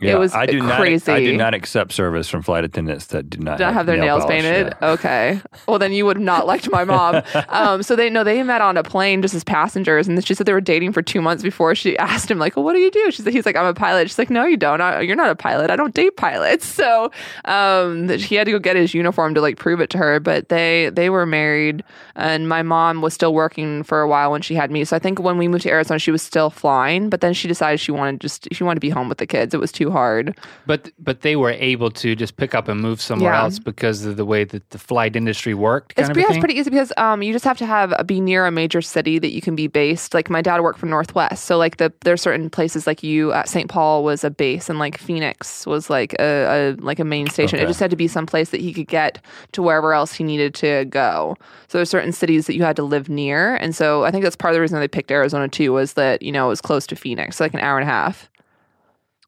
Yeah, 0.00 0.12
it 0.12 0.18
was 0.18 0.32
I 0.32 0.46
do 0.46 0.60
crazy. 0.60 1.10
not. 1.10 1.16
I 1.20 1.24
do 1.24 1.36
not 1.36 1.54
accept 1.54 1.92
service 1.92 2.28
from 2.28 2.42
flight 2.42 2.62
attendants 2.64 3.06
that 3.06 3.28
do 3.28 3.38
not 3.38 3.58
Don't 3.58 3.74
have 3.74 3.86
their 3.86 3.96
nail 3.96 4.18
nails 4.18 4.24
polish, 4.26 4.42
painted. 4.44 4.74
yeah. 4.80 4.90
Okay. 4.90 5.40
Well, 5.66 5.80
then 5.80 5.92
you 5.92 6.06
would 6.06 6.16
have 6.18 6.24
not 6.24 6.46
liked 6.46 6.70
my 6.70 6.84
mom. 6.84 7.22
Um, 7.48 7.82
so 7.82 7.96
they 7.96 8.08
know 8.10 8.22
they 8.24 8.42
met 8.42 8.60
on 8.60 8.76
a 8.76 8.82
plane 8.82 9.22
just 9.22 9.34
as 9.34 9.42
passengers, 9.42 10.06
and 10.06 10.24
she 10.24 10.34
said 10.34 10.46
they 10.46 10.52
were 10.52 10.60
dating 10.60 10.92
for 10.92 11.02
two 11.02 11.20
months 11.22 11.42
before 11.42 11.74
she 11.74 11.96
asked 11.98 12.30
him 12.30 12.38
like, 12.38 12.54
"Well, 12.56 12.64
what 12.64 12.74
do 12.74 12.78
you 12.78 12.90
do?" 12.90 13.10
She's 13.10 13.24
like, 13.26 13.34
"He's 13.34 13.46
like, 13.46 13.56
I'm 13.56 13.64
a 13.66 13.74
pilot." 13.74 14.08
She's 14.08 14.18
like, 14.18 14.30
"No, 14.30 14.44
you 14.44 14.56
don't. 14.56 14.80
I, 14.80 15.00
you're 15.00 15.16
not 15.16 15.30
a 15.30 15.34
pilot. 15.34 15.70
I 15.70 15.76
don't 15.76 15.94
date 15.94 16.16
pilots." 16.16 16.66
So 16.78 17.10
um, 17.46 18.08
he 18.08 18.34
had 18.36 18.44
to 18.44 18.52
go 18.52 18.58
get 18.60 18.76
his 18.76 18.94
uniform 18.94 19.34
to 19.34 19.40
like 19.40 19.56
prove 19.56 19.80
it 19.80 19.90
to 19.90 19.98
her. 19.98 20.20
But 20.20 20.48
they 20.48 20.90
they 20.92 21.10
were 21.10 21.26
married, 21.26 21.82
and 22.14 22.48
my 22.48 22.62
mom 22.62 23.00
was 23.02 23.14
still 23.14 23.34
working 23.34 23.82
for 23.82 24.00
a 24.00 24.08
while 24.08 24.30
when 24.30 24.42
she 24.42 24.54
had 24.54 24.70
me. 24.70 24.84
So 24.84 24.94
I 24.94 24.98
think 25.00 25.18
when 25.18 25.38
we 25.38 25.48
moved 25.48 25.64
to 25.64 25.70
Arizona, 25.70 25.98
she 25.98 26.10
was 26.12 26.22
still 26.22 26.50
flying, 26.50 27.08
but 27.10 27.20
then 27.20 27.32
she 27.34 27.48
decided 27.48 27.80
she 27.80 27.90
wanted 27.92 28.20
just 28.20 28.46
she 28.52 28.62
wanted 28.62 28.76
to 28.76 28.80
be 28.80 28.90
home 28.90 29.08
with 29.08 29.18
the 29.18 29.26
kids. 29.26 29.54
It 29.54 29.60
was 29.60 29.72
too 29.72 29.87
hard. 29.90 30.36
But 30.66 30.90
but 30.98 31.22
they 31.22 31.36
were 31.36 31.50
able 31.50 31.90
to 31.92 32.14
just 32.14 32.36
pick 32.36 32.54
up 32.54 32.68
and 32.68 32.80
move 32.80 33.00
somewhere 33.00 33.32
Yeah. 33.32 33.42
else 33.42 33.58
because 33.58 34.04
of 34.04 34.16
the 34.16 34.24
way 34.24 34.44
that 34.44 34.70
the 34.70 34.78
flight 34.78 35.16
industry 35.16 35.54
worked. 35.54 35.94
Kind 35.96 36.10
It's, 36.10 36.18
yeah, 36.18 36.26
it's 36.28 36.38
pretty 36.38 36.58
easy 36.58 36.70
because 36.70 36.92
um, 36.96 37.22
you 37.22 37.32
just 37.32 37.44
have 37.44 37.58
to 37.58 37.66
have 37.66 37.94
be 38.06 38.20
near 38.20 38.46
a 38.46 38.50
major 38.50 38.80
city 38.82 39.18
that 39.18 39.30
you 39.30 39.40
can 39.40 39.54
be 39.56 39.66
based. 39.66 40.14
Like 40.14 40.30
my 40.30 40.42
dad 40.42 40.60
worked 40.60 40.78
for 40.78 40.86
Northwest, 40.86 41.44
so 41.44 41.56
like 41.58 41.76
the 41.78 41.92
there's 42.04 42.22
certain 42.22 42.50
places 42.50 42.86
like 42.86 43.02
you 43.02 43.32
at 43.32 43.48
St. 43.48 43.68
Paul 43.68 44.04
was 44.04 44.24
a 44.24 44.30
base, 44.30 44.68
and 44.68 44.78
like 44.78 44.98
Phoenix 44.98 45.66
was 45.66 45.90
like 45.90 46.14
a, 46.18 46.74
a 46.78 46.82
like 46.82 46.98
a 46.98 47.04
main 47.04 47.28
station. 47.28 47.58
It 47.58 47.66
just 47.66 47.80
had 47.80 47.90
to 47.90 47.96
be 47.96 48.08
some 48.08 48.26
place 48.26 48.50
that 48.50 48.60
he 48.60 48.72
could 48.72 48.88
get 48.88 49.22
to 49.52 49.62
wherever 49.62 49.92
else 49.92 50.12
he 50.12 50.24
needed 50.24 50.54
to 50.56 50.84
go. 50.86 51.36
So 51.68 51.78
there's 51.78 51.90
certain 51.90 52.12
cities 52.12 52.46
that 52.46 52.54
you 52.54 52.62
had 52.62 52.76
to 52.76 52.82
live 52.82 53.08
near, 53.08 53.56
and 53.56 53.74
so 53.74 54.04
I 54.04 54.10
think 54.10 54.24
that's 54.24 54.36
part 54.36 54.52
of 54.52 54.54
the 54.54 54.60
reason 54.60 54.78
they 54.80 54.88
picked 54.88 55.10
Arizona 55.10 55.48
too 55.48 55.72
was 55.72 55.94
that 55.94 56.22
you 56.22 56.32
know 56.32 56.46
it 56.46 56.48
was 56.48 56.60
close 56.60 56.86
to 56.88 56.96
Phoenix, 56.96 57.40
like 57.40 57.54
an 57.54 57.60
hour 57.60 57.78
and 57.78 57.88
a 57.88 57.92
half. 57.92 58.28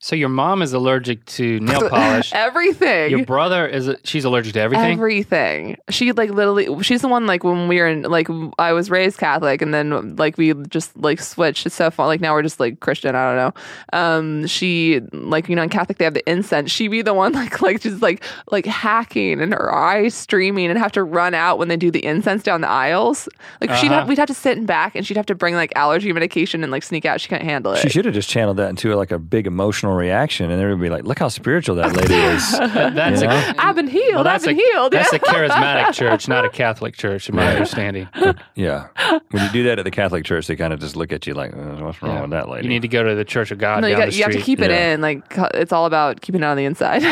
So 0.03 0.17
your 0.17 0.31
mom 0.31 0.63
is 0.63 0.73
allergic 0.73 1.27
to 1.27 1.61
nail 1.61 1.87
polish. 1.91 2.33
Everything. 2.33 3.11
Your 3.11 3.27
brother 3.27 3.67
is 3.67 3.95
she's 4.03 4.25
allergic 4.25 4.55
to 4.55 4.61
everything. 4.61 4.93
Everything. 4.95 5.77
She 5.91 6.13
like 6.13 6.31
literally. 6.31 6.83
She's 6.83 7.03
the 7.03 7.09
one 7.09 7.27
like 7.27 7.45
when 7.45 7.69
we 7.69 7.79
were 7.79 7.87
in 7.87 8.03
like 8.05 8.27
I 8.59 8.73
was 8.73 8.89
raised 8.91 9.19
Catholic 9.19 9.61
and 9.61 9.75
then 9.75 10.17
like 10.17 10.39
we 10.39 10.55
just 10.71 10.97
like 10.97 11.21
switched. 11.21 11.67
It's 11.67 11.75
so 11.75 11.91
fun. 11.91 12.07
Like 12.07 12.23
now 12.23 12.33
we're 12.33 12.43
just 12.43 12.59
like 12.59 12.81
Christian. 12.81 13.15
I 13.15 13.27
don't 13.29 13.37
know. 13.37 13.99
Um, 13.99 14.47
she 14.47 15.01
like 15.13 15.51
you 15.51 15.55
know 15.55 15.63
in 15.65 15.69
Catholic 15.69 15.99
they 15.99 16.05
have 16.07 16.15
the 16.15 16.27
incense. 16.31 16.71
She'd 16.71 16.89
be 16.89 17.03
the 17.03 17.13
one 17.13 17.33
like 17.35 17.61
like 17.61 17.81
just 17.83 18.01
like 18.01 18.25
like 18.51 18.65
hacking 18.65 19.41
and 19.43 19.53
her 19.53 19.71
eyes 19.75 20.15
streaming 20.15 20.71
and 20.71 20.79
have 20.79 20.93
to 20.93 21.05
run 21.05 21.35
out 21.35 21.59
when 21.59 21.69
they 21.69 21.77
do 21.77 21.91
the 21.91 22.03
incense 22.03 22.43
down 22.43 22.63
the 22.63 22.69
aisles. 22.71 23.29
Like 23.61 23.71
she'd 23.75 23.89
Uh-huh. 23.89 23.99
have, 24.01 24.09
we'd 24.09 24.17
have 24.17 24.29
to 24.29 24.35
sit 24.35 24.57
in 24.57 24.65
back 24.65 24.95
and 24.95 25.07
she'd 25.07 25.19
have 25.19 25.27
to 25.27 25.35
bring 25.35 25.55
like 25.57 25.75
allergy 25.77 26.11
medication 26.15 26.63
and 26.63 26.73
like 26.73 26.85
sneak 26.85 27.05
out. 27.05 27.21
She 27.21 27.29
couldn't 27.29 27.45
handle 27.47 27.73
it. 27.75 27.81
She 27.81 27.91
should 27.91 28.07
have 28.07 28.15
just 28.15 28.31
channeled 28.31 28.57
that 28.57 28.71
into 28.71 28.95
like 28.95 29.11
a 29.11 29.19
big 29.19 29.47
emotional 29.47 29.90
reaction, 29.95 30.51
and 30.51 30.61
everybody 30.61 30.81
would 30.81 30.85
be 30.85 30.91
like, 30.91 31.05
"Look 31.05 31.19
how 31.19 31.29
spiritual 31.29 31.77
that 31.77 31.93
lady 31.95 32.15
is." 32.15 32.51
that's 32.59 33.21
You 33.23 33.29
know? 33.29 33.35
a, 33.35 33.55
I've 33.59 33.77
been 33.77 33.87
healed. 33.89 34.15
well, 34.15 34.25
that's 34.25 34.45
I've 34.47 34.57
been 34.57 34.65
a, 34.67 34.71
healed. 34.73 34.93
That's 34.93 35.13
a 35.13 35.19
charismatic 35.19 35.93
church, 35.95 36.29
not 36.29 36.45
a 36.45 36.49
Catholic 36.51 36.97
church, 36.97 37.29
in 37.29 37.37
my 37.37 37.45
Right. 37.47 37.53
understanding. 37.55 38.09
yeah. 38.55 38.89
When 39.31 39.43
you 39.43 39.49
do 39.51 39.65
that 39.65 39.79
at 39.79 39.85
the 39.85 39.91
Catholic 39.91 40.25
Church, 40.25 40.47
they 40.47 40.57
kind 40.57 40.73
of 40.73 40.81
just 40.81 40.97
look 40.97 41.13
at 41.13 41.27
you 41.27 41.35
like, 41.35 41.53
"Uh, 41.53 41.77
"What's 41.83 42.03
wrong 42.03 42.15
Yeah. 42.15 42.21
with 42.23 42.31
that 42.31 42.49
lady?" 42.49 42.65
You 42.65 42.69
need 42.71 42.83
to 42.83 42.89
go 42.89 43.03
to 43.03 43.15
the 43.15 43.25
Church 43.25 43.51
of 43.51 43.59
God 43.59 43.81
no, 43.83 43.87
you, 43.89 43.97
got, 43.97 44.11
the 44.11 44.15
you 44.17 44.23
have 44.25 44.33
to 44.33 44.41
keep 44.41 44.61
it 44.61 44.71
Yeah. 44.71 44.95
in. 44.95 45.01
Like 45.01 45.23
it's 45.55 45.73
all 45.73 45.87
about 45.87 46.21
keeping 46.21 46.43
it 46.43 46.47
on 46.47 46.57
the 46.57 46.65
inside. 46.65 47.03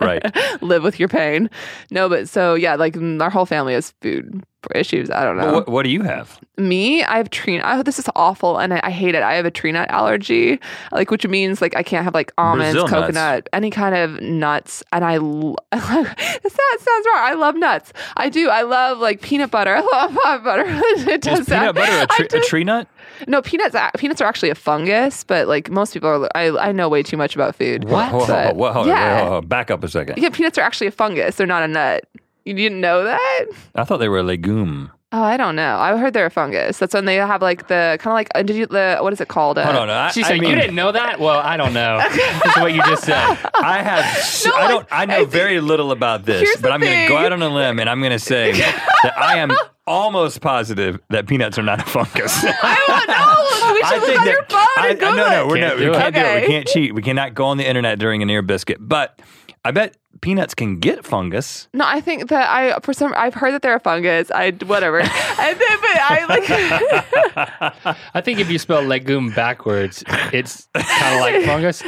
right. 0.00 0.22
live 0.62 0.82
with 0.82 0.98
your 0.98 1.08
pain. 1.08 1.50
No, 1.90 2.08
but 2.08 2.28
so 2.28 2.54
yeah, 2.54 2.74
like 2.76 2.94
mm, 2.94 3.20
our 3.22 3.30
whole 3.30 3.46
family 3.46 3.74
has 3.74 3.92
food 4.02 4.42
issues. 4.74 5.10
I 5.10 5.24
don't 5.24 5.36
know. 5.36 5.52
What, 5.52 5.68
what 5.68 5.82
do 5.84 5.90
you 5.90 6.02
have? 6.02 6.38
Me, 6.58 7.02
I 7.02 7.18
have 7.18 7.30
tree. 7.30 7.60
Oh, 7.62 7.82
this 7.82 7.98
is 7.98 8.08
awful, 8.16 8.58
and 8.58 8.72
I, 8.74 8.80
I 8.82 8.90
hate 8.90 9.14
it. 9.14 9.22
I 9.22 9.34
have 9.34 9.44
a 9.44 9.50
tree 9.50 9.72
nut 9.72 9.88
allergy, 9.90 10.58
like 10.92 11.10
which 11.10 11.26
means 11.26 11.60
like 11.60 11.76
I 11.76 11.82
can't 11.82 12.04
have 12.04 12.14
like 12.14 12.32
almonds, 12.38 12.74
Brazil 12.74 12.88
nuts. 12.88 13.06
coconut, 13.06 13.48
any 13.52 13.70
kind 13.70 13.94
of 13.94 14.20
nuts. 14.22 14.82
And 14.92 15.04
I, 15.04 15.16
l- 15.16 15.56
that 15.72 16.50
sounds 16.50 17.06
wrong. 17.06 17.18
I 17.18 17.34
love 17.34 17.56
nuts. 17.56 17.92
I 18.16 18.28
do. 18.28 18.48
I 18.48 18.62
love 18.62 18.98
like 18.98 19.20
peanut 19.20 19.50
butter. 19.50 19.74
I 19.76 19.80
love 19.80 20.10
peanut 20.10 20.44
butter. 20.44 20.64
it 21.10 21.20
does 21.20 21.40
Is 21.40 21.46
peanut 21.46 21.74
butter 21.74 21.92
a, 21.92 22.06
I 22.10 22.16
tree, 22.16 22.28
do- 22.28 22.38
a 22.38 22.40
tree 22.42 22.64
nut? 22.64 22.88
No, 23.28 23.40
peanuts. 23.40 23.74
Peanuts 23.96 24.20
are 24.20 24.28
actually 24.28 24.50
a 24.50 24.54
fungus, 24.54 25.24
but 25.24 25.48
like 25.48 25.70
most 25.70 25.92
people 25.94 26.08
are. 26.08 26.28
I, 26.36 26.50
I 26.68 26.72
know 26.72 26.88
way 26.88 27.02
too 27.02 27.16
much 27.16 27.34
about 27.34 27.56
food. 27.56 27.84
What? 27.84 28.12
Whoa, 28.12 28.26
whoa, 28.26 28.52
whoa, 28.54 28.86
yeah. 28.86 29.40
back 29.40 29.70
up 29.70 29.82
a 29.84 29.88
second. 29.88 30.18
Yeah, 30.18 30.30
peanuts 30.30 30.58
are 30.58 30.62
actually 30.62 30.88
a 30.88 30.90
fungus. 30.90 31.36
They're 31.36 31.46
not 31.46 31.62
a 31.62 31.68
nut. 31.68 32.04
You 32.46 32.54
didn't 32.54 32.80
know 32.80 33.04
that? 33.04 33.44
I 33.74 33.84
thought 33.84 33.98
they 33.98 34.08
were 34.08 34.18
a 34.18 34.22
legume. 34.22 34.90
Oh, 35.12 35.22
I 35.22 35.36
don't 35.36 35.56
know. 35.56 35.78
I 35.78 35.96
heard 35.96 36.12
they're 36.14 36.26
a 36.26 36.30
fungus. 36.30 36.78
That's 36.78 36.92
when 36.94 37.04
they 37.04 37.14
have 37.16 37.40
like 37.42 37.68
the 37.68 37.96
kind 38.00 38.06
of 38.08 38.12
like 38.14 38.28
uh, 38.34 38.42
did 38.42 38.56
you 38.56 38.66
the 38.66 38.98
what 39.00 39.12
is 39.12 39.20
it 39.20 39.28
called? 39.28 39.56
Uh, 39.58 39.64
Hold 39.64 39.76
on. 39.76 39.88
I, 39.90 40.10
She 40.10 40.22
I 40.24 40.32
mean, 40.38 40.50
"You 40.50 40.56
didn't 40.56 40.74
know 40.74 40.92
that? 40.92 41.18
Well, 41.20 41.38
I 41.38 41.56
don't 41.56 41.72
know." 41.72 41.98
That's 41.98 42.56
what 42.58 42.72
you 42.72 42.82
just 42.84 43.04
said. 43.04 43.16
I 43.54 43.82
have. 43.82 44.04
No, 44.46 44.52
I 44.54 44.68
don't. 44.68 44.86
I 44.90 45.06
know 45.06 45.20
I- 45.20 45.24
very 45.24 45.60
little 45.60 45.90
about 45.92 46.24
this, 46.24 46.42
Here's 46.42 46.60
but 46.60 46.70
I'm 46.72 46.80
going 46.80 47.02
to 47.04 47.08
go 47.08 47.16
thing. 47.16 47.26
out 47.26 47.32
on 47.32 47.42
a 47.42 47.48
limb 47.48 47.78
and 47.78 47.88
I'm 47.90 48.00
going 48.00 48.12
to 48.12 48.18
say 48.18 48.52
that 48.60 49.14
I 49.16 49.38
am 49.38 49.52
almost 49.86 50.40
positive 50.40 50.98
that 51.10 51.26
peanuts 51.28 51.56
are 51.58 51.62
not 51.62 51.80
a 51.80 51.84
fungus. 51.84 52.32
I 52.44 52.84
don't 52.86 53.06
know. 53.08 53.74
We 53.74 53.84
should 53.84 54.08
look 54.12 54.20
on 54.20 54.26
your 54.26 54.44
phone 54.44 54.66
I, 54.76 54.88
and 54.90 54.98
Google 54.98 55.16
no, 55.16 55.30
no, 55.30 55.46
we're 55.46 55.56
Can't 55.56 55.68
not, 55.68 55.78
we 55.78 55.84
do 55.84 55.92
it. 55.92 55.96
can't 55.98 56.14
do 56.14 56.20
it. 56.20 56.24
We 56.24 56.38
Okay. 56.42 56.46
can't 56.48 56.66
cheat. 56.68 56.94
We 56.94 57.02
cannot 57.02 57.34
go 57.34 57.46
on 57.46 57.56
the 57.58 57.66
internet 57.66 57.98
during 57.98 58.22
an 58.22 58.30
ear 58.30 58.42
biscuit. 58.42 58.78
But 58.80 59.20
I 59.64 59.70
bet 59.70 59.96
peanuts 60.20 60.54
can 60.54 60.78
get 60.78 61.04
fungus. 61.04 61.68
No, 61.72 61.84
I 61.86 62.00
think 62.00 62.28
that 62.28 62.48
I 62.48 62.78
for 62.80 62.92
some 62.92 63.12
I've 63.16 63.34
heard 63.34 63.52
that 63.52 63.62
they're 63.62 63.76
a 63.76 63.80
fungus. 63.80 64.30
I 64.30 64.50
whatever. 64.50 65.00
and 65.00 65.08
then, 65.08 65.58
but 65.80 65.96
I 65.96 66.26
like 66.28 67.96
I 68.14 68.20
think 68.20 68.38
if 68.40 68.50
you 68.50 68.58
spell 68.58 68.82
legume 68.82 69.30
backwards, 69.30 70.02
it's 70.32 70.68
kind 70.74 71.14
of 71.14 71.20
like 71.20 71.44
fungus. 71.44 71.82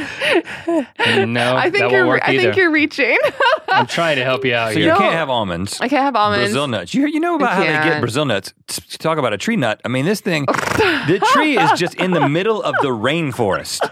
No, 1.27 1.55
I 1.55 1.69
think 1.69 1.83
that 1.83 1.91
you're 1.91 2.05
won't 2.05 2.07
work 2.07 2.21
I 2.23 2.37
think 2.37 2.55
you're 2.55 2.71
reaching. 2.71 3.17
I'm 3.69 3.87
trying 3.87 4.17
to 4.17 4.23
help 4.23 4.45
you 4.45 4.53
out 4.55 4.73
So 4.73 4.79
here. 4.79 4.91
you 4.91 4.97
can't 4.97 5.13
have 5.13 5.29
almonds. 5.29 5.79
I 5.81 5.87
can't 5.87 6.03
have 6.03 6.15
almonds. 6.15 6.45
Brazil 6.45 6.67
nuts. 6.67 6.93
You, 6.93 7.07
you 7.07 7.19
know 7.19 7.35
about 7.35 7.53
how 7.53 7.61
they 7.61 7.67
get. 7.67 7.99
Brazil 7.99 8.25
nuts. 8.25 8.53
Talk 8.99 9.17
about 9.17 9.33
a 9.33 9.37
tree 9.37 9.55
nut. 9.55 9.81
I 9.85 9.87
mean, 9.87 10.05
this 10.05 10.21
thing, 10.21 10.45
the 10.45 11.19
tree 11.33 11.57
is 11.57 11.71
just 11.79 11.95
in 11.95 12.11
the 12.11 12.27
middle 12.27 12.61
of 12.61 12.75
the 12.81 12.89
rainforest. 12.89 13.89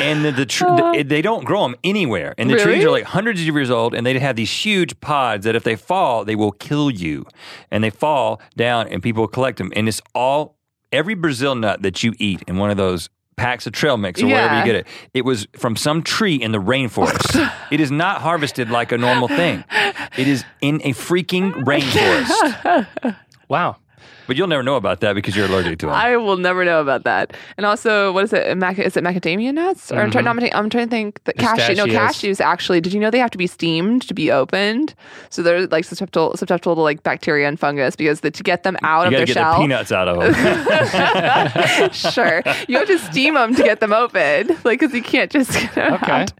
And 0.00 0.24
the, 0.24 0.32
the, 0.32 0.46
tr- 0.46 0.64
the 0.64 1.04
they 1.06 1.22
don't 1.22 1.44
grow 1.44 1.62
them 1.62 1.76
anywhere. 1.84 2.34
And 2.38 2.50
the 2.50 2.58
trees 2.58 2.84
are 2.84 2.90
like 2.90 3.04
hundreds 3.04 3.40
of 3.40 3.46
years 3.58 3.70
old, 3.70 3.94
and 3.94 4.06
they 4.06 4.18
have 4.18 4.36
these 4.36 4.50
huge 4.50 4.98
pods 5.00 5.44
that 5.44 5.54
if 5.54 5.64
they 5.64 5.76
fall, 5.76 6.24
they 6.24 6.36
will 6.36 6.52
kill 6.52 6.90
you. 6.90 7.26
And 7.70 7.82
they 7.84 7.90
fall 7.90 8.40
down, 8.56 8.88
and 8.88 9.02
people 9.02 9.26
collect 9.28 9.58
them. 9.58 9.72
And 9.76 9.88
it's 9.88 10.00
all, 10.14 10.56
every 10.92 11.14
Brazil 11.14 11.54
nut 11.54 11.82
that 11.82 12.02
you 12.02 12.14
eat 12.18 12.42
in 12.46 12.56
one 12.58 12.70
of 12.70 12.76
those 12.76 13.08
packs 13.36 13.66
of 13.66 13.72
trail 13.74 13.98
mix 13.98 14.22
or 14.22 14.26
wherever 14.26 14.54
Yeah. 14.54 14.60
you 14.60 14.64
get 14.64 14.74
it, 14.76 14.86
it 15.12 15.24
was 15.26 15.46
from 15.58 15.76
some 15.76 16.02
tree 16.02 16.36
in 16.36 16.52
the 16.52 16.58
rainforest. 16.60 17.52
it 17.70 17.80
is 17.80 17.90
not 17.90 18.22
harvested 18.22 18.70
like 18.70 18.92
a 18.92 18.98
normal 18.98 19.28
thing. 19.28 19.62
It 20.16 20.26
is 20.26 20.42
in 20.62 20.80
a 20.84 20.92
freaking 20.94 21.52
rainforest. 21.64 22.86
wow. 23.48 23.76
But 24.26 24.36
you'll 24.36 24.48
never 24.48 24.62
know 24.62 24.76
about 24.76 25.00
that 25.00 25.14
because 25.14 25.36
you're 25.36 25.46
allergic 25.46 25.78
to 25.80 25.86
them. 25.86 25.94
I 25.94 26.16
will 26.16 26.36
never 26.36 26.64
know 26.64 26.80
about 26.80 27.04
that. 27.04 27.36
And 27.56 27.64
also, 27.66 28.12
what 28.12 28.24
is 28.24 28.32
it? 28.32 28.56
Mac- 28.56 28.78
is 28.78 28.96
it 28.96 29.04
macadamia 29.04 29.52
nuts? 29.54 29.92
Or 29.92 30.00
I'm 30.00 30.10
trying. 30.10 30.24
Mm-hmm. 30.24 30.28
I'm, 30.30 30.38
trying- 30.38 30.54
I'm 30.54 30.70
trying 30.70 30.86
to 30.86 30.90
think. 30.90 31.22
That 31.24 31.36
cashew. 31.36 31.74
No, 31.74 31.86
cashews. 31.86 32.40
Actually, 32.40 32.80
did 32.80 32.92
you 32.92 33.00
know 33.00 33.10
they 33.10 33.18
have 33.18 33.30
to 33.30 33.38
be 33.38 33.46
steamed 33.46 34.02
to 34.08 34.14
be 34.14 34.30
opened? 34.30 34.94
So 35.30 35.42
they're 35.42 35.66
like 35.68 35.84
susceptible, 35.84 36.36
susceptible 36.36 36.74
to 36.74 36.80
like 36.80 37.02
bacteria 37.02 37.46
and 37.48 37.58
fungus 37.58 37.96
because 37.96 38.20
the, 38.20 38.30
to 38.30 38.42
get 38.42 38.62
them 38.62 38.76
out 38.82 39.02
you 39.02 39.06
of 39.06 39.12
their 39.12 39.26
get 39.26 39.34
shell. 39.34 39.52
the 39.54 39.58
peanuts 39.60 39.92
out 39.92 40.08
of 40.08 40.18
them. 40.20 41.92
sure, 41.92 42.42
you 42.68 42.78
have 42.78 42.86
to 42.88 42.98
steam 42.98 43.34
them 43.34 43.54
to 43.54 43.62
get 43.62 43.80
them 43.80 43.92
open, 43.92 44.48
like 44.64 44.80
because 44.80 44.94
you 44.94 45.02
can't 45.02 45.30
just. 45.30 45.52
Get 45.52 45.74
them 45.74 45.94
Okay. 45.94 46.12
out. 46.12 46.32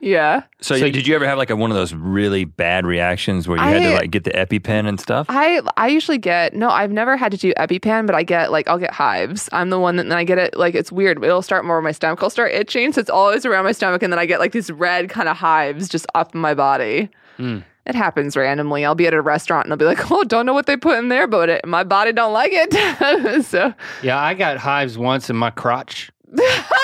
Yeah. 0.00 0.42
so, 0.60 0.76
So 0.76 0.88
did 0.88 1.04
you 1.06 1.16
ever 1.16 1.26
have 1.26 1.36
like 1.36 1.50
a, 1.50 1.56
one 1.56 1.72
of 1.72 1.76
those 1.76 1.92
really 1.92 2.44
bad 2.44 2.86
reactions 2.86 3.48
where 3.48 3.58
you 3.58 3.64
had 3.64 3.82
to 3.82 3.92
like 3.94 4.10
get 4.12 4.22
the 4.22 4.30
EpiPen 4.30 4.86
and 4.88 5.00
stuff? 5.00 5.26
I 5.28 5.60
I 5.76 5.88
usually 5.88 6.18
get 6.18 6.54
no, 6.54 6.68
I've 6.70 6.92
never 6.92 7.16
had 7.18 7.32
to 7.32 7.38
do 7.38 7.52
EpiPen, 7.54 8.06
but 8.06 8.14
I 8.14 8.22
get 8.22 8.50
like 8.50 8.66
I'll 8.68 8.78
get 8.78 8.92
hives. 8.92 9.48
I'm 9.52 9.70
the 9.70 9.78
one 9.78 9.96
that 9.96 10.08
then 10.08 10.16
I 10.16 10.24
get 10.24 10.38
it 10.38 10.56
like 10.56 10.74
it's 10.74 10.90
weird. 10.90 11.22
It'll 11.22 11.42
start 11.42 11.64
more 11.64 11.78
of 11.78 11.84
my 11.84 11.92
stomach. 11.92 12.22
I'll 12.22 12.30
start 12.30 12.52
itching, 12.52 12.92
so 12.92 13.00
it's 13.00 13.10
always 13.10 13.44
around 13.44 13.64
my 13.64 13.72
stomach, 13.72 14.02
and 14.02 14.12
then 14.12 14.18
I 14.18 14.26
get 14.26 14.40
like 14.40 14.52
these 14.52 14.70
red 14.70 15.10
kind 15.10 15.28
of 15.28 15.36
hives 15.36 15.88
just 15.88 16.06
up 16.14 16.34
my 16.34 16.54
body. 16.54 17.10
Mm. 17.38 17.64
It 17.86 17.94
happens 17.94 18.36
randomly. 18.36 18.84
I'll 18.84 18.94
be 18.94 19.06
at 19.06 19.14
a 19.14 19.22
restaurant 19.22 19.64
and 19.64 19.72
I'll 19.72 19.78
be 19.78 19.84
like, 19.84 20.10
"Oh, 20.10 20.22
don't 20.24 20.46
know 20.46 20.52
what 20.54 20.66
they 20.66 20.76
put 20.76 20.98
in 20.98 21.08
there, 21.08 21.26
but 21.26 21.48
it, 21.48 21.66
my 21.66 21.84
body 21.84 22.12
don't 22.12 22.32
like 22.32 22.52
it." 22.52 23.44
so, 23.46 23.72
Yeah, 24.02 24.20
I 24.20 24.34
got 24.34 24.58
hives 24.58 24.98
once 24.98 25.30
in 25.30 25.36
my 25.36 25.50
crotch, 25.50 26.10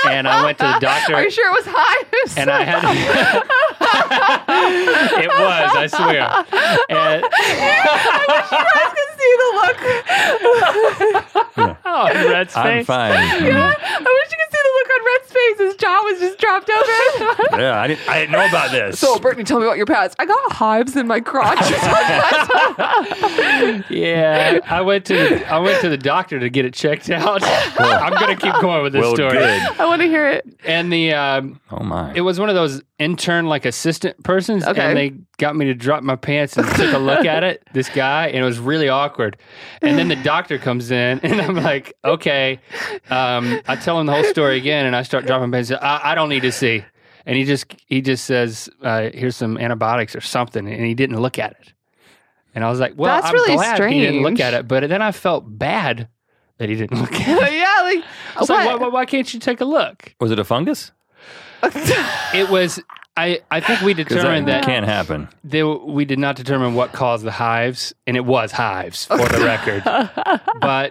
and 0.07 0.27
I 0.29 0.45
went 0.45 0.59
to 0.59 0.65
the 0.65 0.79
doctor. 0.81 1.15
are 1.17 1.23
you 1.25 1.31
sure 1.31 1.49
it 1.51 1.55
was 1.55 1.65
hives? 1.69 2.37
and 2.41 2.51
I 2.51 2.63
had 2.65 2.83
it 5.23 5.29
was, 5.29 5.77
I 5.77 5.87
swear. 5.87 6.45
And 6.89 6.99
I 6.99 7.21
can 8.95 9.09
see 9.19 9.33
the 9.43 9.51
look. 9.61 9.79
oh, 11.85 12.05
Rhett's 12.31 12.57
I'm 12.57 12.65
face. 12.65 12.87
fine. 12.87 13.13
I 13.13 13.15
wish 13.29 13.43
you 13.45 13.53
could 14.39 14.51
see 14.51 14.63
the 14.65 14.74
look 14.75 14.91
on 14.91 15.05
Rhett's 15.07 15.33
face 15.33 15.61
as 15.61 15.75
jaw 15.77 16.03
was 16.05 16.21
just 16.21 16.39
dropped 16.39 16.71
open. 16.71 16.85
Yeah, 17.61 17.81
I 17.81 17.87
didn't, 17.87 18.09
I 18.09 18.19
didn't 18.21 18.33
know 18.33 18.47
about 18.47 18.71
this. 18.73 18.99
so, 18.99 19.19
Brittany, 19.19 19.45
tell 19.45 19.61
me 19.61 19.67
about 19.67 19.77
your 19.77 19.87
past. 19.87 20.17
I 20.19 20.27
got 20.27 20.53
hives 20.53 20.97
in 20.97 21.07
my 21.07 21.21
crotch. 21.21 21.59
Yeah, 23.91 24.59
I 24.67 24.81
went 24.81 25.05
to 25.07 25.15
the, 25.15 25.53
I 25.53 25.59
went 25.59 25.81
to 25.83 25.89
the 25.89 25.97
doctor 25.97 26.39
to 26.41 26.49
get 26.51 26.65
it 26.65 26.75
checked 26.75 27.11
out. 27.11 27.43
I'm 27.45 28.13
gonna 28.13 28.37
keep 28.37 28.55
going 28.61 28.83
with 28.83 28.93
this 28.93 29.03
well, 29.03 29.15
story. 29.15 29.33
good. 29.39 29.63
I 29.81 29.87
want 29.87 30.03
to 30.03 30.09
hear 30.09 30.29
it. 30.29 30.47
And 30.65 30.93
the 30.93 31.13
um, 31.13 31.61
Oh 31.71 31.83
my. 31.83 32.13
it 32.15 32.21
was 32.23 32.41
one 32.41 32.49
of 32.49 32.55
those 32.55 32.83
intern 32.99 33.47
like 33.47 33.65
assistant 33.65 34.23
persons, 34.25 34.65
Okay. 34.67 34.81
and 34.81 34.97
they 34.97 35.11
got 35.39 35.57
me 35.57 35.67
to 35.67 35.75
drop 35.75 36.03
my 36.03 36.17
pants 36.17 36.57
and 36.57 36.67
took 36.77 36.93
a 36.95 36.99
look 36.99 37.25
at 37.27 37.45
it. 37.45 37.63
This 37.73 37.89
guy, 37.89 38.29
and 38.29 38.39
it 38.39 38.45
was 38.45 38.59
really 38.59 38.89
awkward. 38.89 39.37
And 39.83 39.99
then 39.99 40.09
the 40.09 40.17
doctor 40.17 40.59
comes 40.59 40.91
in, 40.91 41.21
and 41.23 41.41
I'm 41.41 41.57
like, 41.57 41.95
okay. 42.05 42.61
Um, 43.11 43.61
I 43.67 43.77
tell 43.77 43.99
him 44.01 44.07
the 44.07 44.13
whole 44.13 44.25
story 44.25 44.57
again, 44.65 44.87
and 44.87 44.97
I 44.97 45.03
start 45.03 45.27
dropping 45.27 45.51
my. 45.51 45.63
I, 45.81 46.13
I 46.13 46.15
don't 46.15 46.31
need 46.31 46.43
to 46.43 46.53
see. 46.53 46.83
And 47.27 47.37
he 47.37 47.45
just 47.45 47.67
he 47.87 48.01
just 48.01 48.25
says, 48.25 48.69
uh, 48.83 49.11
"Here's 49.13 49.37
some 49.37 49.59
antibiotics 49.59 50.17
or 50.17 50.21
something," 50.21 50.67
and 50.67 50.85
he 50.87 50.95
didn't 50.95 51.21
look 51.21 51.39
at 51.39 51.53
it. 51.53 51.73
And 52.55 52.65
I 52.65 52.71
was 52.71 52.81
like, 52.81 52.95
"Well, 52.97 53.15
That's 53.15 53.27
I'm 53.27 53.35
really 53.35 53.55
glad 53.55 53.91
he 53.91 54.01
didn't 54.01 54.23
look 54.23 54.41
at 54.41 54.55
it." 54.55 54.69
But 54.69 54.89
then 54.89 55.03
I 55.03 55.13
felt 55.13 55.45
bad 55.47 56.09
that 56.59 56.69
he 56.69 56.77
didn't 56.77 57.01
look 57.01 57.13
at 57.13 57.21
it. 57.21 57.53
yeah, 57.55 57.83
like 57.83 58.05
I 58.37 58.41
was 58.41 58.49
like, 58.49 58.67
why, 58.67 58.75
why, 58.77 58.89
why 58.89 59.05
can't 59.07 59.33
you 59.33 59.41
take 59.41 59.61
a 59.61 59.65
look? 59.65 60.15
was 60.21 60.31
it 60.31 60.39
a 60.39 60.45
fungus? 60.45 60.93
It 62.35 62.51
was. 62.51 62.81
I, 63.17 63.41
I 63.51 63.61
think 63.61 63.81
we 63.83 63.95
Because 63.95 64.15
that 64.15 64.23
determined 64.23 64.49
that, 64.49 64.65
can't 64.65 64.85
happen. 64.87 65.29
there, 65.45 65.69
we 65.69 66.05
did 66.05 66.19
not 66.19 66.35
determine 66.35 66.75
what 66.75 66.93
caused 66.93 67.25
the 67.25 67.31
hives, 67.31 67.95
and 68.09 68.17
it 68.17 68.25
was 68.25 68.51
hives 68.51 69.05
for 69.07 69.19
the 69.19 69.45
record. 69.45 69.83
But 70.61 70.91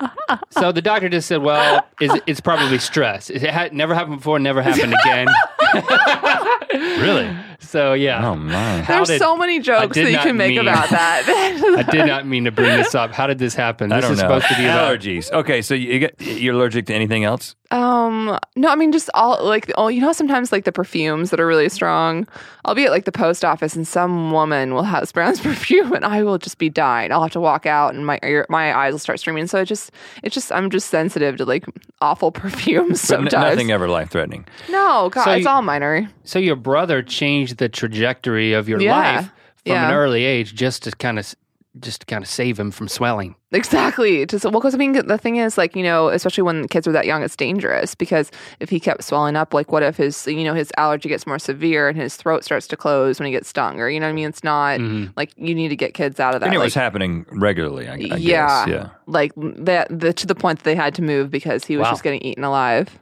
so 0.51 0.71
the 0.71 0.81
doctor 0.81 1.09
just 1.09 1.27
said, 1.27 1.41
"Well, 1.41 1.85
it's, 1.99 2.13
it's 2.25 2.39
probably 2.39 2.77
stress. 2.79 3.29
It 3.29 3.41
had 3.41 3.73
never 3.73 3.93
happened 3.93 4.17
before, 4.17 4.39
never 4.39 4.61
happened 4.61 4.93
again." 5.03 5.27
Really? 6.73 7.29
so 7.59 7.93
yeah, 7.93 8.25
Oh 8.27 8.35
my. 8.35 8.81
How 8.81 8.95
There's 8.97 9.07
did- 9.09 9.19
so 9.19 9.35
many 9.37 9.59
jokes 9.59 9.95
that 9.95 10.09
you 10.11 10.17
can 10.17 10.37
make 10.37 10.49
mean- 10.55 10.59
about 10.67 10.89
that. 10.89 11.23
I 11.87 11.91
did 11.91 12.05
not 12.07 12.25
mean 12.25 12.45
to 12.45 12.51
bring 12.51 12.75
this 12.77 12.95
up. 12.95 13.11
How 13.11 13.27
did 13.27 13.37
this 13.39 13.53
happen? 13.53 13.91
I 13.91 13.97
This 13.97 14.03
don't 14.05 14.11
is 14.13 14.17
know. 14.21 14.23
supposed 14.39 14.47
to 14.47 14.55
be 14.55 14.65
about 14.65 14.99
allergies. 14.99 15.31
Okay, 15.31 15.61
so 15.61 15.73
you 15.73 15.99
get 15.99 16.19
you're 16.21 16.55
allergic 16.55 16.85
to 16.87 16.93
anything 16.93 17.23
else? 17.23 17.55
Um, 17.73 18.37
no, 18.55 18.69
I 18.69 18.75
mean 18.75 18.91
just 18.91 19.09
all 19.15 19.43
like 19.43 19.71
all 19.75 19.89
you 19.89 19.99
know 19.99 20.13
sometimes 20.13 20.51
like 20.51 20.63
the 20.63 20.71
perfumes 20.71 21.31
that 21.31 21.39
are 21.39 21.47
really 21.47 21.69
strong. 21.69 22.27
I'll 22.65 22.75
be 22.75 22.85
at 22.85 22.91
like 22.91 23.05
the 23.05 23.11
post 23.11 23.43
office 23.43 23.75
and 23.75 23.87
some 23.87 24.31
woman 24.31 24.73
will 24.75 24.83
have 24.83 25.11
Brown's 25.11 25.39
perfume 25.49 25.91
and 25.93 26.05
I 26.05 26.21
will 26.23 26.37
just 26.37 26.59
be 26.59 26.69
dying. 26.69 27.11
I'll 27.11 27.23
have 27.23 27.31
to 27.31 27.39
walk 27.39 27.65
out 27.65 27.95
and 27.95 28.05
my 28.05 28.19
ear, 28.23 28.45
my 28.47 28.77
eyes 28.77 28.91
will 28.93 28.99
start 28.99 29.19
streaming. 29.19 29.47
So 29.47 29.59
it 29.59 29.65
just 29.65 29.91
it's 30.21 30.35
just 30.35 30.51
I'm 30.51 30.69
just 30.69 30.89
sensitive 30.89 31.37
to 31.37 31.45
like 31.45 31.65
awful 31.99 32.31
perfumes 32.43 32.87
But 33.07 33.19
n- 33.19 33.29
sometimes. 33.29 33.55
nothing 33.55 33.71
ever 33.71 33.89
life 33.89 34.11
threatening. 34.11 34.45
no, 34.69 35.09
God, 35.09 35.23
So 35.23 35.31
it's 35.31 35.43
you- 35.43 35.49
all 35.49 35.61
minor. 35.63 36.07
So 36.23 36.37
your 36.39 36.55
brother 36.55 37.01
changed 37.01 37.57
the 37.57 37.69
trajectory 37.69 38.53
of 38.53 38.69
your 38.69 38.79
Yeah. 38.79 38.97
life 39.15 39.25
from 39.65 39.73
Yeah. 39.73 39.89
an 39.89 39.95
early 39.95 40.25
age 40.25 40.53
just 40.53 40.83
to 40.83 40.91
kind 40.91 41.17
of 41.17 41.33
just 41.79 42.01
to 42.01 42.05
kind 42.05 42.23
of 42.23 42.29
save 42.29 42.59
him 42.59 42.69
from 42.69 42.87
swelling. 42.87 43.35
Exactly. 43.51 44.25
Just 44.25 44.43
well, 44.45 44.51
because 44.51 44.75
I 44.75 44.77
mean, 44.77 44.93
the 44.93 45.17
thing 45.17 45.37
is, 45.37 45.57
like 45.57 45.75
you 45.75 45.83
know, 45.83 46.09
especially 46.09 46.43
when 46.43 46.67
kids 46.67 46.87
are 46.87 46.91
that 46.91 47.05
young, 47.05 47.23
it's 47.23 47.35
dangerous 47.35 47.95
because 47.95 48.31
if 48.59 48.69
he 48.69 48.79
kept 48.79 49.03
swelling 49.03 49.35
up, 49.35 49.53
like 49.53 49.71
what 49.71 49.81
if 49.83 49.97
his 49.97 50.27
you 50.27 50.43
know 50.43 50.53
his 50.53 50.71
allergy 50.77 51.09
gets 51.09 51.25
more 51.25 51.39
severe 51.39 51.89
and 51.89 51.97
his 51.97 52.15
throat 52.15 52.43
starts 52.43 52.67
to 52.67 52.77
close 52.77 53.19
when 53.19 53.25
he 53.25 53.31
gets 53.31 53.47
stung, 53.47 53.79
or 53.79 53.89
you 53.89 53.99
know 53.99 54.05
what 54.05 54.11
I 54.11 54.13
mean? 54.13 54.29
It's 54.29 54.43
not 54.43 54.79
mm-hmm. 54.79 55.11
like 55.15 55.33
you 55.35 55.55
need 55.55 55.69
to 55.69 55.75
get 55.75 55.93
kids 55.93 56.19
out 56.19 56.35
of 56.35 56.41
that. 56.41 56.47
And 56.47 56.55
it 56.55 56.59
like, 56.59 56.67
was 56.67 56.75
happening 56.75 57.25
regularly, 57.31 57.87
I, 57.87 57.93
I 57.93 57.95
yeah, 57.95 58.17
guess. 58.17 58.67
Yeah. 58.67 58.89
like 59.07 59.31
that 59.35 59.87
the, 59.89 60.13
to 60.13 60.27
the 60.27 60.35
point 60.35 60.59
that 60.59 60.65
they 60.65 60.75
had 60.75 60.93
to 60.95 61.01
move 61.01 61.31
because 61.31 61.65
he 61.65 61.77
was 61.77 61.85
Wow. 61.85 61.91
just 61.91 62.03
getting 62.03 62.21
eaten 62.21 62.43
alive. 62.43 62.97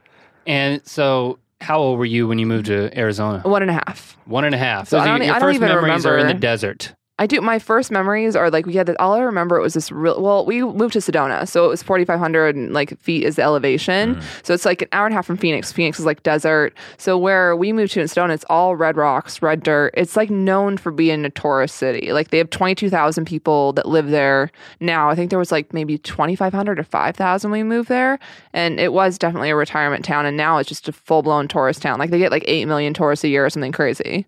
And 0.48 0.82
so, 0.88 1.40
how 1.60 1.78
old 1.80 2.00
were 2.00 2.06
you 2.06 2.28
when 2.28 2.40
you 2.40 2.46
moved 2.48 2.66
to 2.68 2.98
Arizona? 2.98 3.42
One 3.44 3.62
and 3.62 3.70
a 3.70 3.76
half. 3.76 4.18
One 4.26 4.44
and 4.44 4.56
a 4.56 4.58
half. 4.58 4.88
So 4.90 4.98
Those 4.98 5.04
I 5.04 5.08
don't- 5.12 5.26
your 5.26 5.36
I 5.36 5.40
don't 5.40 5.50
first 5.50 5.56
even 5.58 5.68
memories 5.68 6.06
are 6.06 6.18
in 6.18 6.28
the 6.28 6.34
desert. 6.34 6.94
I 7.22 7.28
do. 7.28 7.40
My 7.40 7.60
first 7.60 7.92
memories 7.92 8.36
are 8.36 8.50
like 8.50 8.66
we 8.66 8.74
had. 8.74 8.88
The, 8.88 9.00
all 9.00 9.14
I 9.14 9.20
remember 9.20 9.56
it 9.56 9.62
was 9.62 9.76
this 9.76 9.92
real. 9.92 10.20
Well, 10.20 10.44
we 10.44 10.64
moved 10.64 10.94
to 10.94 11.00
Sedona, 11.00 11.48
so 11.48 11.66
it 11.66 11.68
was 11.68 11.84
forty 11.84 12.04
five 12.04 12.18
hundred 12.18 12.58
like 12.72 13.00
feet 13.00 13.24
is 13.24 13.36
the 13.36 13.44
elevation. 13.44 14.16
Mm. 14.16 14.24
So 14.44 14.56
it's 14.56 14.66
like 14.66 14.82
an 14.82 14.88
hour 14.92 15.06
and 15.06 15.14
a 15.14 15.18
half 15.18 15.28
from 15.28 15.38
Phoenix. 15.38 15.72
Phoenix 15.72 16.00
is 16.00 16.06
like 16.06 16.24
desert. 16.24 16.74
So 16.98 17.20
where 17.20 17.56
we 17.56 17.74
moved 17.74 17.94
to 17.94 18.02
in 18.02 18.08
Sedona, 18.08 18.34
it's 18.34 18.44
all 18.50 18.76
red 18.76 18.98
rocks, 18.98 19.40
red 19.40 19.62
dirt. 19.62 19.94
It's 19.96 20.18
like 20.18 20.32
known 20.32 20.78
for 20.78 20.92
being 20.92 21.24
a 21.24 21.30
tourist 21.30 21.76
city. 21.76 22.12
Like 22.12 22.32
they 22.32 22.40
have 22.40 22.50
twenty 22.50 22.74
two 22.74 22.90
thousand 22.90 23.26
people 23.26 23.74
that 23.74 23.88
live 23.88 24.10
there 24.10 24.50
now. 24.80 25.08
I 25.08 25.14
think 25.14 25.30
there 25.30 25.38
was 25.38 25.52
like 25.52 25.76
maybe 25.76 26.00
twenty 26.00 26.36
five 26.36 26.54
hundred 26.54 26.80
or 26.80 26.84
five 26.86 27.16
thousand 27.16 27.52
when 27.52 27.60
we 27.60 27.76
moved 27.76 27.88
there, 27.88 28.18
and 28.52 28.80
it 28.80 28.94
was 28.94 29.20
definitely 29.20 29.52
a 29.52 29.56
retirement 29.56 30.04
town. 30.04 30.26
And 30.26 30.36
now 30.38 30.58
it's 30.58 30.68
just 30.68 30.90
a 30.90 30.92
full 30.92 31.22
blown 31.22 31.48
tourist 31.48 31.84
town. 31.84 32.00
Like 32.00 32.10
they 32.10 32.18
get 32.18 32.32
like 32.32 32.46
eight 32.48 32.66
million 32.66 32.96
tourists 32.96 33.24
a 33.24 33.28
year 33.28 33.46
or 33.46 33.52
something 33.52 33.72
crazy. 33.72 34.26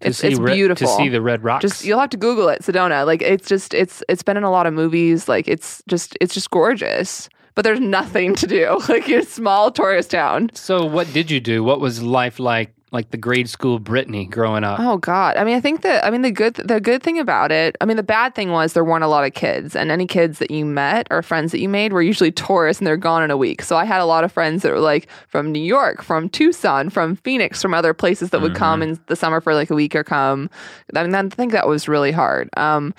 To 0.00 0.08
It's, 0.08 0.18
see 0.18 0.28
it's 0.28 0.38
re- 0.38 0.54
beautiful 0.54 0.86
to 0.86 0.92
see 0.94 1.08
the 1.08 1.20
red 1.20 1.42
rocks. 1.42 1.62
just 1.62 1.84
you'll 1.84 1.98
have 1.98 2.10
to 2.10 2.16
google 2.16 2.48
it 2.48 2.62
sedona 2.62 3.04
like 3.04 3.20
it's 3.20 3.48
just 3.48 3.74
it's 3.74 4.02
it's 4.08 4.22
been 4.22 4.36
in 4.36 4.44
a 4.44 4.50
lot 4.50 4.66
of 4.66 4.72
movies 4.72 5.28
like 5.28 5.48
it's 5.48 5.82
just 5.88 6.16
it's 6.20 6.32
just 6.32 6.50
gorgeous 6.50 7.28
but 7.56 7.64
there's 7.64 7.80
nothing 7.80 8.36
to 8.36 8.46
do 8.46 8.78
like 8.88 9.08
it's 9.08 9.30
a 9.32 9.34
small 9.34 9.72
tourist 9.72 10.12
town 10.12 10.50
so, 10.54 10.84
what 10.84 11.12
did 11.12 11.30
you 11.30 11.40
do? 11.40 11.64
What 11.64 11.80
was 11.80 12.00
life 12.02 12.38
like? 12.38 12.72
Like 12.90 13.10
the 13.10 13.18
grade 13.18 13.48
school 13.50 13.78
Brittany 13.78 14.24
growing 14.24 14.64
up. 14.64 14.80
oh 14.80 14.96
god. 14.96 15.36
I 15.36 15.44
mean 15.44 15.56
i 15.56 15.60
think 15.60 15.82
that 15.82 16.04
i 16.04 16.10
mean 16.10 16.22
the 16.22 16.30
good 16.30 16.54
the 16.54 16.80
good 16.80 17.02
thing 17.02 17.18
about 17.18 17.52
it 17.52 17.76
i 17.80 17.84
mean 17.84 17.96
the 17.98 18.02
bad 18.02 18.34
thing 18.34 18.50
was 18.50 18.72
there 18.72 18.84
weren't 18.84 19.04
a 19.04 19.08
lot 19.08 19.24
of 19.24 19.34
kids 19.34 19.76
and 19.76 19.90
any 19.90 20.06
kids 20.06 20.38
that 20.38 20.50
you 20.50 20.64
met 20.64 21.06
or 21.10 21.20
friends 21.22 21.52
that 21.52 21.60
you 21.60 21.68
made 21.68 21.92
were 21.92 22.00
usually 22.02 22.32
tourists 22.32 22.80
and 22.80 22.86
they're 22.86 22.96
gone 22.96 23.22
in 23.22 23.30
a 23.30 23.36
week. 23.36 23.62
So 23.62 23.76
i 23.76 23.84
had 23.84 24.00
a 24.00 24.06
lot 24.06 24.24
of 24.24 24.32
friends 24.32 24.62
that 24.62 24.72
were 24.72 24.80
like 24.80 25.08
from 25.28 25.52
new 25.52 25.60
york 25.62 26.02
from 26.02 26.28
tucson 26.30 26.88
from 26.88 27.16
phoenix 27.16 27.60
from 27.60 27.74
other 27.74 27.92
places 27.92 28.30
that 28.30 28.40
would 28.40 28.54
come 28.54 28.82
in 28.82 28.98
the 29.06 29.16
summer 29.16 29.40
for 29.40 29.54
like 29.54 29.70
a 29.70 29.74
week 29.74 29.94
or 29.94 30.02
come. 30.04 30.48
I 30.94 31.02
mean 31.02 31.14
i 31.14 31.28
think 31.28 31.52
that 31.52 31.68
was 31.68 31.88
really 31.88 32.12
hard. 32.12 32.48
Um 32.56 32.94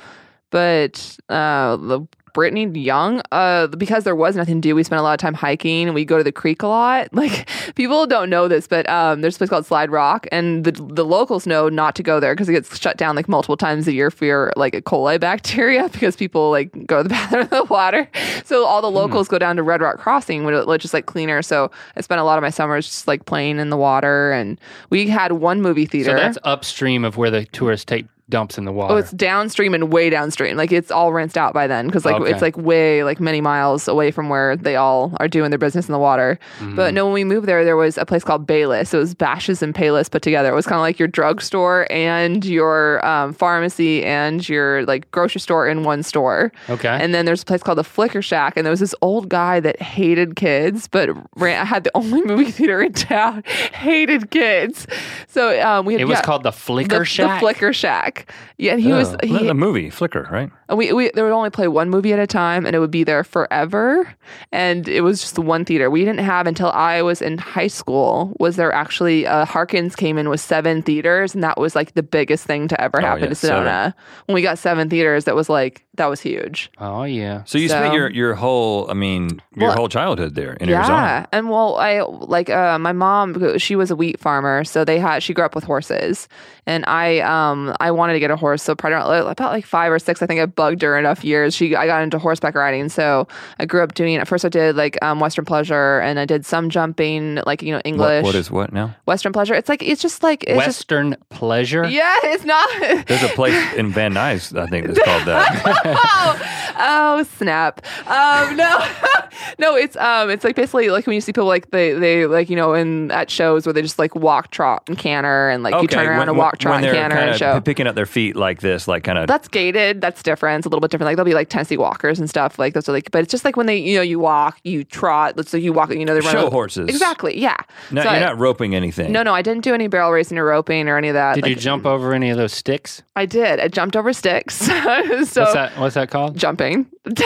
but 0.52 1.18
uh 1.30 1.78
the 1.78 2.02
Brittany 2.34 2.66
Young, 2.80 3.22
uh, 3.32 3.68
because 3.68 4.04
there 4.04 4.16
was 4.16 4.36
nothing 4.36 4.62
to 4.62 4.68
do, 4.68 4.76
we 4.76 4.84
spent 4.84 5.00
a 5.00 5.04
lot 5.04 5.14
of 5.14 5.20
time 5.20 5.34
hiking. 5.34 5.94
We 5.94 6.06
go 6.06 6.18
to 6.18 6.24
the 6.24 6.32
creek 6.32 6.64
a 6.64 6.68
lot. 6.68 7.10
Like 7.20 7.50
people 7.76 8.08
don't 8.08 8.30
know 8.30 8.48
this, 8.48 8.66
but 8.66 8.88
um, 8.88 9.20
there's 9.20 9.36
a 9.36 9.40
place 9.40 9.50
called 9.50 9.66
Slide 9.66 9.92
Rock, 9.92 10.26
and 10.32 10.64
the 10.64 10.72
the 10.72 11.04
locals 11.04 11.46
know 11.46 11.68
not 11.68 11.94
to 11.96 12.04
go 12.04 12.22
there 12.22 12.34
because 12.34 12.48
it 12.48 12.54
gets 12.54 12.80
shut 12.80 12.96
down 12.96 13.18
like 13.18 13.28
multiple 13.28 13.58
times 13.58 13.90
a 13.90 13.92
year 13.92 14.10
for 14.10 14.54
like 14.56 14.74
E. 14.74 14.80
coli 14.80 15.20
bacteria 15.20 15.90
because 15.92 16.16
people 16.16 16.50
like 16.50 16.72
go 16.88 17.04
to 17.04 17.04
the 17.04 17.10
bathroom 17.18 17.44
in 17.44 17.50
the 17.50 17.66
water. 17.66 18.10
So 18.46 18.66
all 18.66 18.82
the 18.82 18.90
locals 18.90 19.28
go 19.28 19.38
down 19.38 19.58
to 19.58 19.64
Red 19.64 19.82
Rock 19.82 19.98
Crossing, 19.98 20.46
which 20.46 20.86
is 20.86 20.94
like 20.94 21.08
cleaner. 21.08 21.42
So 21.42 21.72
I 21.98 22.02
spent 22.02 22.22
a 22.22 22.24
lot 22.24 22.38
of 22.38 22.42
my 22.42 22.50
summers 22.50 22.86
just 22.86 23.06
like 23.06 23.26
playing 23.26 23.60
in 23.60 23.70
the 23.70 23.78
water, 23.78 24.32
and 24.32 24.58
we 24.90 25.10
had 25.10 25.34
one 25.34 25.62
movie 25.62 25.86
theater. 25.86 26.12
so 26.12 26.16
that's 26.16 26.38
upstream 26.44 27.04
of 27.04 27.18
where 27.18 27.32
the 27.32 27.46
tourists 27.48 27.86
take 27.86 28.06
dumps 28.30 28.58
in 28.58 28.66
the 28.66 28.72
water. 28.72 28.94
Oh, 28.94 28.98
it's 28.98 29.12
downstream 29.12 29.74
and 29.74 29.92
way 29.92 30.10
downstream. 30.10 30.56
Like 30.58 30.72
it's 30.72 30.92
all 30.92 31.12
rinsed 31.14 31.38
out 31.38 31.54
by 31.54 31.68
then 31.68 31.88
because 31.88 32.06
like 32.06 32.16
Okay. 32.22 32.32
it's 32.32 32.42
like 32.42 32.58
way 32.58 33.04
like 33.04 33.20
many 33.20 33.42
miles 33.42 33.88
away 33.88 34.12
from 34.12 34.30
where 34.30 34.56
they 34.56 34.76
all 34.76 35.16
are 35.20 35.28
doing 35.28 35.52
their 35.52 35.58
business 35.58 35.88
in 35.88 35.92
the 35.94 36.00
water. 36.00 36.40
Mm-hmm. 36.60 36.76
But 36.76 36.94
no, 36.94 37.06
when 37.06 37.14
we 37.14 37.24
moved 37.24 37.48
there, 37.48 37.64
there 37.66 37.76
was 37.78 37.98
a 37.98 38.06
place 38.06 38.24
called 38.24 38.46
Bayless. 38.46 38.94
It 38.94 38.98
was 38.98 39.16
Bashas' 39.16 39.62
and 39.62 39.74
Payless 39.74 40.10
put 40.12 40.22
together. 40.22 40.50
It 40.52 40.56
was 40.56 40.66
kind 40.66 40.76
of 40.78 40.82
like 40.82 41.00
your 41.00 41.08
drugstore 41.08 41.88
and 41.92 42.46
your 42.46 43.06
um, 43.06 43.34
pharmacy 43.34 44.04
and 44.06 44.48
your 44.48 44.86
like 44.86 45.10
grocery 45.12 45.42
store 45.42 45.68
in 45.68 45.84
one 45.84 46.04
store. 46.04 46.52
Okay. 46.70 46.88
And 47.02 47.14
then 47.14 47.26
there's 47.26 47.42
a 47.42 47.46
place 47.46 47.64
called 47.64 47.78
the 47.78 47.84
Flicker 47.84 48.22
Shack, 48.22 48.58
and 48.58 48.66
there 48.66 48.72
was 48.72 48.80
this 48.80 48.96
old 49.02 49.30
guy 49.30 49.60
that 49.60 49.82
hated 49.82 50.36
kids, 50.36 50.88
but 50.88 51.10
ran, 51.36 51.62
I 51.62 51.66
had 51.66 51.84
the 51.84 51.92
only 51.96 52.22
movie 52.22 52.52
theater 52.52 52.82
in 52.82 52.94
town. 52.94 53.44
hated 53.74 54.32
kids. 54.32 54.86
So 55.28 55.60
um, 55.62 55.86
we 55.86 55.94
had 55.94 56.02
it 56.02 56.06
was 56.06 56.18
yeah, 56.18 56.22
called 56.22 56.44
the 56.44 56.52
Flicker 56.52 57.00
the, 57.00 57.06
Shack. 57.06 57.40
The 57.40 57.46
Flicker 57.46 57.74
Shack. 57.74 58.19
Yeah, 58.58 58.74
and 58.74 58.82
he 58.82 58.92
was 58.94 59.14
Oh, 59.14 59.18
he, 59.24 59.48
the 59.48 59.54
movie 59.54 59.90
Flicker, 59.90 60.28
right? 60.32 60.50
and 60.70 60.78
we, 60.78 60.94
we 60.94 61.10
they 61.16 61.22
would 61.24 61.32
only 61.32 61.50
play 61.50 61.68
one 61.68 61.90
movie 61.90 62.14
at 62.14 62.20
a 62.20 62.28
time 62.28 62.66
and 62.66 62.76
it 62.76 62.80
would 62.80 62.92
be 62.92 63.04
there 63.04 63.24
forever 63.24 64.14
and 64.52 64.88
it 64.88 65.02
was 65.02 65.20
just 65.22 65.36
the 65.36 65.42
one 65.42 65.66
theater 65.66 65.90
we 65.90 66.02
didn't 66.06 66.20
have 66.24 66.46
until 66.46 66.70
i 66.72 67.02
was 67.02 67.24
in 67.24 67.40
high 67.40 67.66
school 67.68 68.36
was 68.40 68.56
there 68.56 68.72
actually 68.72 69.26
uh, 69.26 69.46
harkins 69.46 69.96
came 69.96 70.18
in 70.20 70.30
with 70.30 70.40
seven 70.40 70.84
theaters 70.84 71.34
and 71.34 71.44
that 71.44 71.58
was 71.58 71.76
like 71.76 71.96
the 71.96 72.04
biggest 72.04 72.46
thing 72.46 72.68
to 72.68 72.80
ever 72.80 73.00
Oh, 73.00 73.02
happen 73.02 73.24
yeah, 73.24 73.30
to 73.30 73.36
sedona 73.36 73.94
when 74.28 74.36
we 74.36 74.44
got 74.44 74.60
seven 74.60 74.90
theaters 74.90 75.26
that 75.26 75.36
was 75.36 75.50
like 75.50 75.84
that 75.96 76.06
was 76.08 76.22
huge 76.22 76.72
oh 76.78 77.04
yeah. 77.04 77.44
So 77.46 77.58
you 77.58 77.68
spent 77.68 77.94
your 77.94 78.10
your 78.10 78.34
whole, 78.36 78.90
I 78.90 78.94
mean, 78.94 79.42
your 79.56 79.68
Well, 79.70 79.76
whole 79.76 79.90
childhood 79.90 80.36
there 80.36 80.54
in 80.54 80.70
yeah 80.70 80.78
Arizona. 80.78 80.98
Yeah, 80.98 81.26
and 81.34 81.50
well 81.50 81.76
i 81.78 82.00
like 82.02 82.50
uh, 82.50 82.78
my 82.80 82.94
mom 82.94 83.58
she 83.58 83.76
was 83.76 83.92
a 83.92 83.96
wheat 83.98 84.20
farmer 84.20 84.64
so 84.64 84.86
they 84.86 85.00
had 85.00 85.24
she 85.24 85.34
grew 85.34 85.44
up 85.44 85.56
with 85.56 85.64
horses 85.66 86.30
and 86.66 86.86
i 86.88 87.20
um 87.20 87.76
i 87.82 87.92
wanted 87.92 88.09
to 88.16 88.20
get 88.20 88.32
a 88.32 88.36
horse 88.36 88.62
so 88.64 88.76
probably 88.76 89.18
about 89.20 89.52
like 89.52 89.66
five 89.66 89.92
or 89.92 90.00
six 90.00 90.22
i 90.22 90.26
think 90.26 90.40
i 90.40 90.46
bugged 90.46 90.82
her 90.82 90.98
enough 90.98 91.24
years 91.24 91.54
she 91.56 91.76
i 91.76 91.86
got 91.86 92.02
into 92.02 92.18
horseback 92.20 92.56
riding 92.56 92.90
so 92.90 93.28
i 93.60 93.66
grew 93.66 93.82
up 93.84 93.94
doing 93.94 94.14
it. 94.16 94.20
at 94.20 94.28
first 94.28 94.44
i 94.46 94.50
did 94.50 94.76
like 94.76 94.98
um, 95.04 95.20
western 95.20 95.46
pleasure 95.46 96.00
and 96.00 96.20
i 96.20 96.26
did 96.26 96.46
some 96.46 96.70
jumping 96.70 97.40
like 97.46 97.62
you 97.62 97.72
know 97.72 97.78
What, 97.78 97.86
english 97.88 98.24
what 98.24 98.36
is 98.36 98.52
what 98.52 98.74
now? 98.74 98.96
western 99.06 99.34
pleasure 99.34 99.54
it's 99.54 99.70
like 99.70 99.82
it's 99.84 100.02
just 100.02 100.24
like 100.24 100.44
it's 100.44 100.54
just 100.66 100.80
Western 100.80 101.16
pleasure. 101.30 101.86
yeah 101.88 102.16
it's 102.24 102.46
not 102.46 102.68
There's 103.08 103.24
a 103.24 103.30
place 103.30 103.74
in 103.74 103.92
Van 103.92 104.14
Nuys, 104.14 104.58
I 104.58 104.66
think, 104.68 104.88
that's 104.88 105.00
called 105.00 105.26
that. 105.26 105.62
oh, 105.86 106.74
oh, 107.20 107.24
snap. 107.38 107.86
Um, 108.08 108.56
no, 108.56 108.86
no, 109.60 109.76
it's 109.76 109.96
um, 109.98 110.30
it's 110.30 110.44
like 110.44 110.56
basically 110.56 110.90
like 110.90 111.06
when 111.08 111.14
you 111.16 111.22
see 111.22 111.32
people 111.34 111.46
like 111.46 111.72
they 111.72 111.94
they 111.94 112.26
like 112.26 112.50
you 112.50 112.56
know 112.56 112.74
in 112.74 113.12
at 113.12 113.30
shows 113.30 113.66
where 113.66 113.74
they 113.74 113.82
just 113.82 114.00
like 114.00 114.16
walk, 114.16 114.52
trot, 114.52 114.84
and 114.88 114.98
canter, 114.98 115.50
and 115.50 115.64
like 115.64 115.82
you 115.82 115.88
turn 115.88 116.08
around 116.08 116.20
when, 116.20 116.30
and 116.30 116.38
walk, 116.38 116.54
when 116.54 116.60
trot, 116.60 116.84
and 116.84 116.94
canter 116.94 117.16
kind 117.16 117.30
and 117.32 117.40
show. 117.40 117.62
picking 117.62 117.88
up 117.88 117.96
their 118.00 118.06
feet 118.06 118.38
like 118.38 118.62
this, 118.62 118.88
like 118.88 119.04
kind 119.04 119.18
of. 119.18 119.28
That's 119.28 119.50
gated. 119.50 120.00
That's 120.00 120.24
different. 120.24 120.60
It's 120.60 120.66
a 120.66 120.70
little 120.70 120.80
bit 120.80 120.90
different. 120.90 121.08
Like 121.10 121.18
there'll 121.18 121.26
be 121.30 121.34
like 121.34 121.50
Tennessee 121.50 121.76
walkers 121.76 122.18
and 122.18 122.30
stuff. 122.30 122.58
Like 122.58 122.74
those 122.74 122.88
are 122.88 122.94
like, 122.94 123.12
but 123.12 123.22
it's 123.24 123.30
just 123.32 123.44
like 123.44 123.58
when 123.58 123.66
they, 123.66 123.76
you 123.76 123.98
know, 123.98 124.02
you 124.02 124.20
walk, 124.20 124.58
you 124.64 124.86
trot. 124.86 125.36
Let's 125.36 125.50
say 125.50 125.60
you 125.60 125.74
walk. 125.74 125.90
You 125.90 126.06
know, 126.06 126.14
they 126.14 126.22
run. 126.22 126.32
Show 126.32 126.50
horses. 126.50 126.88
Exactly. 126.88 127.38
Yeah. 127.38 127.58
No, 127.92 128.02
so 128.04 128.10
you're 128.10 128.18
I- 128.18 128.22
not 128.22 128.40
roping 128.40 128.74
anything. 128.74 129.12
No, 129.12 129.22
no, 129.22 129.34
I 129.34 129.42
didn't 129.42 129.66
do 129.66 129.74
any 129.74 129.88
barrel 129.88 130.12
racing 130.12 130.38
or 130.38 130.46
roping 130.46 130.88
or 130.88 130.98
any 130.98 131.10
of 131.10 131.16
that. 131.16 131.36
Did 131.36 131.46
you 131.48 131.56
jump 131.56 131.86
over 131.86 132.14
any 132.14 132.30
of 132.30 132.38
those 132.38 132.54
sticks? 132.54 133.02
I 133.18 133.26
did. 133.26 133.60
I 133.60 133.68
jumped 133.68 133.98
over 133.98 134.14
sticks. 134.14 134.56
so 134.56 134.72
What's 134.72 135.34
that? 135.34 135.78
What's 135.78 135.96
that 135.96 136.10
called? 136.10 136.38
jumping. 136.38 136.86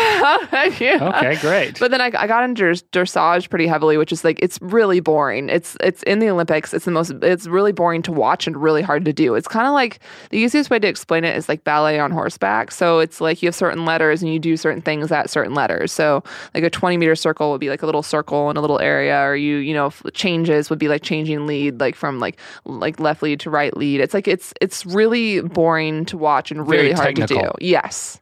Yeah. 0.79 1.11
Okay, 1.17 1.35
great. 1.41 1.79
But 1.79 1.91
then 1.91 1.99
I, 2.01 2.05
I 2.17 2.27
got 2.27 2.43
into 2.43 2.63
dressage 2.91 3.49
pretty 3.49 3.67
heavily, 3.67 3.97
which 3.97 4.11
is 4.11 4.23
like 4.23 4.39
it's 4.41 4.57
really 4.61 4.99
boring. 4.99 5.49
It's 5.49 5.75
it's 5.81 6.03
in 6.03 6.19
the 6.19 6.29
Olympics. 6.29 6.73
It's 6.73 6.85
the 6.85 6.91
most. 6.91 7.11
It's 7.21 7.47
really 7.47 7.71
boring 7.71 8.01
to 8.03 8.11
watch 8.11 8.47
and 8.47 8.55
really 8.55 8.81
hard 8.81 9.05
to 9.05 9.13
do. 9.13 9.35
It's 9.35 9.47
kind 9.47 9.67
of 9.67 9.73
like 9.73 9.99
the 10.29 10.37
easiest 10.53 10.69
way 10.69 10.79
to 10.79 10.87
explain 10.87 11.23
it 11.23 11.35
is 11.35 11.49
like 11.49 11.63
ballet 11.63 11.99
on 11.99 12.11
horseback. 12.11 12.71
So 12.71 12.99
it's 12.99 13.19
like 13.19 13.41
you 13.41 13.47
have 13.47 13.55
certain 13.55 13.85
letters 13.85 14.21
and 14.21 14.31
you 14.31 14.39
do 14.39 14.55
certain 14.55 14.81
things 14.81 15.11
at 15.11 15.29
certain 15.29 15.53
letters. 15.53 15.91
So 15.91 16.23
like 16.53 16.63
a 16.63 16.69
twenty 16.69 16.97
meter 16.97 17.15
circle 17.15 17.51
would 17.51 17.59
be 17.59 17.69
like 17.69 17.81
a 17.81 17.85
little 17.85 18.03
circle 18.03 18.49
in 18.49 18.57
a 18.57 18.61
little 18.61 18.79
area, 18.79 19.19
or 19.21 19.35
you 19.35 19.57
you 19.57 19.73
know 19.73 19.91
changes 20.13 20.69
would 20.69 20.79
be 20.79 20.87
like 20.87 21.01
changing 21.01 21.47
lead 21.47 21.79
like 21.79 21.95
from 21.95 22.19
like 22.19 22.39
like 22.65 22.99
left 22.99 23.23
lead 23.23 23.39
to 23.41 23.49
right 23.49 23.75
lead. 23.75 23.99
It's 23.99 24.13
like 24.13 24.27
it's 24.27 24.53
it's 24.61 24.85
really 24.85 25.41
boring 25.41 26.05
to 26.05 26.17
watch 26.17 26.51
and 26.51 26.65
Very 26.65 26.83
really 26.83 26.93
hard 26.93 27.15
to 27.15 27.25
do. 27.25 27.51
Yes. 27.59 28.19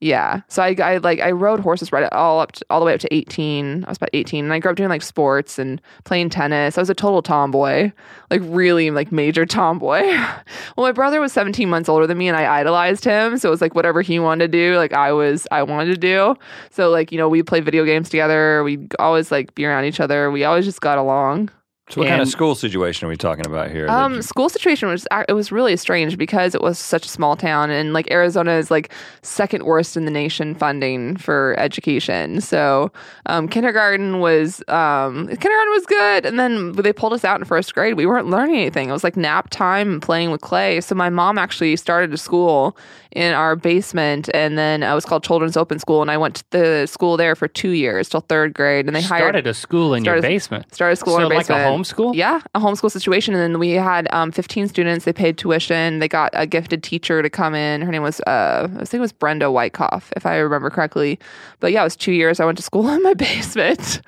Yeah. 0.00 0.42
So 0.46 0.62
I, 0.62 0.76
I 0.80 0.96
like 0.98 1.18
I 1.18 1.32
rode 1.32 1.58
horses 1.58 1.90
right 1.90 2.10
all 2.12 2.38
up 2.38 2.52
to, 2.52 2.66
all 2.70 2.78
the 2.78 2.86
way 2.86 2.94
up 2.94 3.00
to 3.00 3.12
18. 3.12 3.84
I 3.84 3.88
was 3.88 3.96
about 3.96 4.10
18 4.12 4.44
and 4.44 4.54
I 4.54 4.60
grew 4.60 4.70
up 4.70 4.76
doing 4.76 4.88
like 4.88 5.02
sports 5.02 5.58
and 5.58 5.82
playing 6.04 6.30
tennis. 6.30 6.78
I 6.78 6.80
was 6.80 6.90
a 6.90 6.94
total 6.94 7.20
tomboy. 7.20 7.90
Like 8.30 8.40
really 8.44 8.92
like 8.92 9.10
major 9.10 9.44
tomboy. 9.44 10.02
well, 10.06 10.86
my 10.86 10.92
brother 10.92 11.20
was 11.20 11.32
17 11.32 11.68
months 11.68 11.88
older 11.88 12.06
than 12.06 12.16
me 12.16 12.28
and 12.28 12.36
I 12.36 12.60
idolized 12.60 13.04
him. 13.04 13.38
So 13.38 13.48
it 13.48 13.50
was 13.50 13.60
like 13.60 13.74
whatever 13.74 14.00
he 14.00 14.20
wanted 14.20 14.52
to 14.52 14.58
do, 14.58 14.76
like 14.76 14.92
I 14.92 15.10
was 15.12 15.48
I 15.50 15.64
wanted 15.64 15.94
to 15.94 15.98
do. 15.98 16.36
So 16.70 16.90
like, 16.90 17.10
you 17.10 17.18
know, 17.18 17.28
we 17.28 17.42
play 17.42 17.58
video 17.60 17.84
games 17.84 18.08
together. 18.08 18.62
We 18.62 18.86
always 19.00 19.32
like 19.32 19.54
be 19.56 19.64
around 19.66 19.86
each 19.86 19.98
other. 19.98 20.30
We 20.30 20.44
always 20.44 20.64
just 20.64 20.80
got 20.80 20.98
along. 20.98 21.50
So 21.90 22.02
what 22.02 22.08
kind 22.08 22.20
of 22.20 22.28
school 22.28 22.54
situation 22.54 23.06
are 23.06 23.08
we 23.08 23.16
talking 23.16 23.46
about 23.46 23.70
here? 23.70 23.88
Um, 23.88 24.14
you- 24.16 24.22
school 24.22 24.48
situation 24.50 24.88
was 24.88 25.06
it 25.28 25.32
was 25.32 25.50
really 25.50 25.76
strange 25.76 26.18
because 26.18 26.54
it 26.54 26.60
was 26.60 26.78
such 26.78 27.06
a 27.06 27.08
small 27.08 27.34
town 27.34 27.70
and 27.70 27.92
like 27.94 28.10
Arizona 28.10 28.52
is 28.52 28.70
like 28.70 28.90
second 29.22 29.62
worst 29.64 29.96
in 29.96 30.04
the 30.04 30.10
nation 30.10 30.54
funding 30.54 31.16
for 31.16 31.54
education. 31.58 32.40
So 32.42 32.92
um, 33.26 33.48
kindergarten 33.48 34.20
was 34.20 34.62
um, 34.68 35.28
kindergarten 35.28 35.72
was 35.72 35.86
good, 35.86 36.26
and 36.26 36.38
then 36.38 36.72
they 36.72 36.92
pulled 36.92 37.14
us 37.14 37.24
out 37.24 37.40
in 37.40 37.44
first 37.46 37.74
grade. 37.74 37.94
We 37.94 38.04
weren't 38.06 38.28
learning 38.28 38.56
anything. 38.56 38.90
It 38.90 38.92
was 38.92 39.04
like 39.04 39.16
nap 39.16 39.48
time 39.50 39.92
and 39.94 40.02
playing 40.02 40.30
with 40.30 40.42
clay. 40.42 40.80
So 40.82 40.94
my 40.94 41.08
mom 41.08 41.38
actually 41.38 41.74
started 41.76 42.12
a 42.12 42.18
school 42.18 42.76
in 43.12 43.32
our 43.32 43.56
basement, 43.56 44.28
and 44.34 44.58
then 44.58 44.82
uh, 44.82 44.92
it 44.92 44.94
was 44.94 45.04
called 45.04 45.24
Children's 45.24 45.56
Open 45.56 45.78
School, 45.78 46.02
and 46.02 46.10
I 46.10 46.16
went 46.16 46.36
to 46.36 46.44
the 46.50 46.86
school 46.86 47.16
there 47.16 47.34
for 47.34 47.48
two 47.48 47.70
years 47.70 48.08
till 48.08 48.20
third 48.20 48.54
grade, 48.54 48.86
and 48.86 48.94
they 48.94 49.02
hired 49.02 49.22
started 49.22 49.46
a 49.46 49.54
school 49.54 49.94
in 49.94 50.04
your 50.04 50.20
basement. 50.20 50.72
started 50.74 50.92
a 50.92 50.96
school 50.96 51.14
so 51.14 51.18
in 51.18 51.22
our 51.24 51.28
like 51.30 51.48
a 51.48 51.54
basement. 51.54 51.86
homeschool? 51.86 52.14
Yeah, 52.14 52.40
a 52.54 52.60
homeschool 52.60 52.90
situation. 52.90 53.34
And 53.34 53.42
then 53.42 53.58
we 53.58 53.70
had 53.70 54.08
um, 54.12 54.30
15 54.32 54.68
students. 54.68 55.04
They 55.04 55.12
paid 55.12 55.38
tuition. 55.38 55.98
They 55.98 56.08
got 56.08 56.30
a 56.34 56.46
gifted 56.46 56.82
teacher 56.82 57.22
to 57.22 57.30
come 57.30 57.54
in. 57.54 57.82
Her 57.82 57.92
name 57.92 58.02
was, 58.02 58.20
uh, 58.20 58.68
I 58.72 58.84
think 58.84 58.94
it 58.94 59.00
was 59.00 59.12
Brenda 59.12 59.50
Wyckoff, 59.50 60.12
if 60.16 60.26
I 60.26 60.36
remember 60.36 60.70
correctly. 60.70 61.18
But 61.60 61.72
yeah, 61.72 61.80
it 61.80 61.84
was 61.84 61.96
two 61.96 62.12
years. 62.12 62.40
I 62.40 62.44
went 62.44 62.58
to 62.58 62.64
school 62.64 62.88
in 62.90 63.02
my 63.02 63.14
basement. 63.14 64.02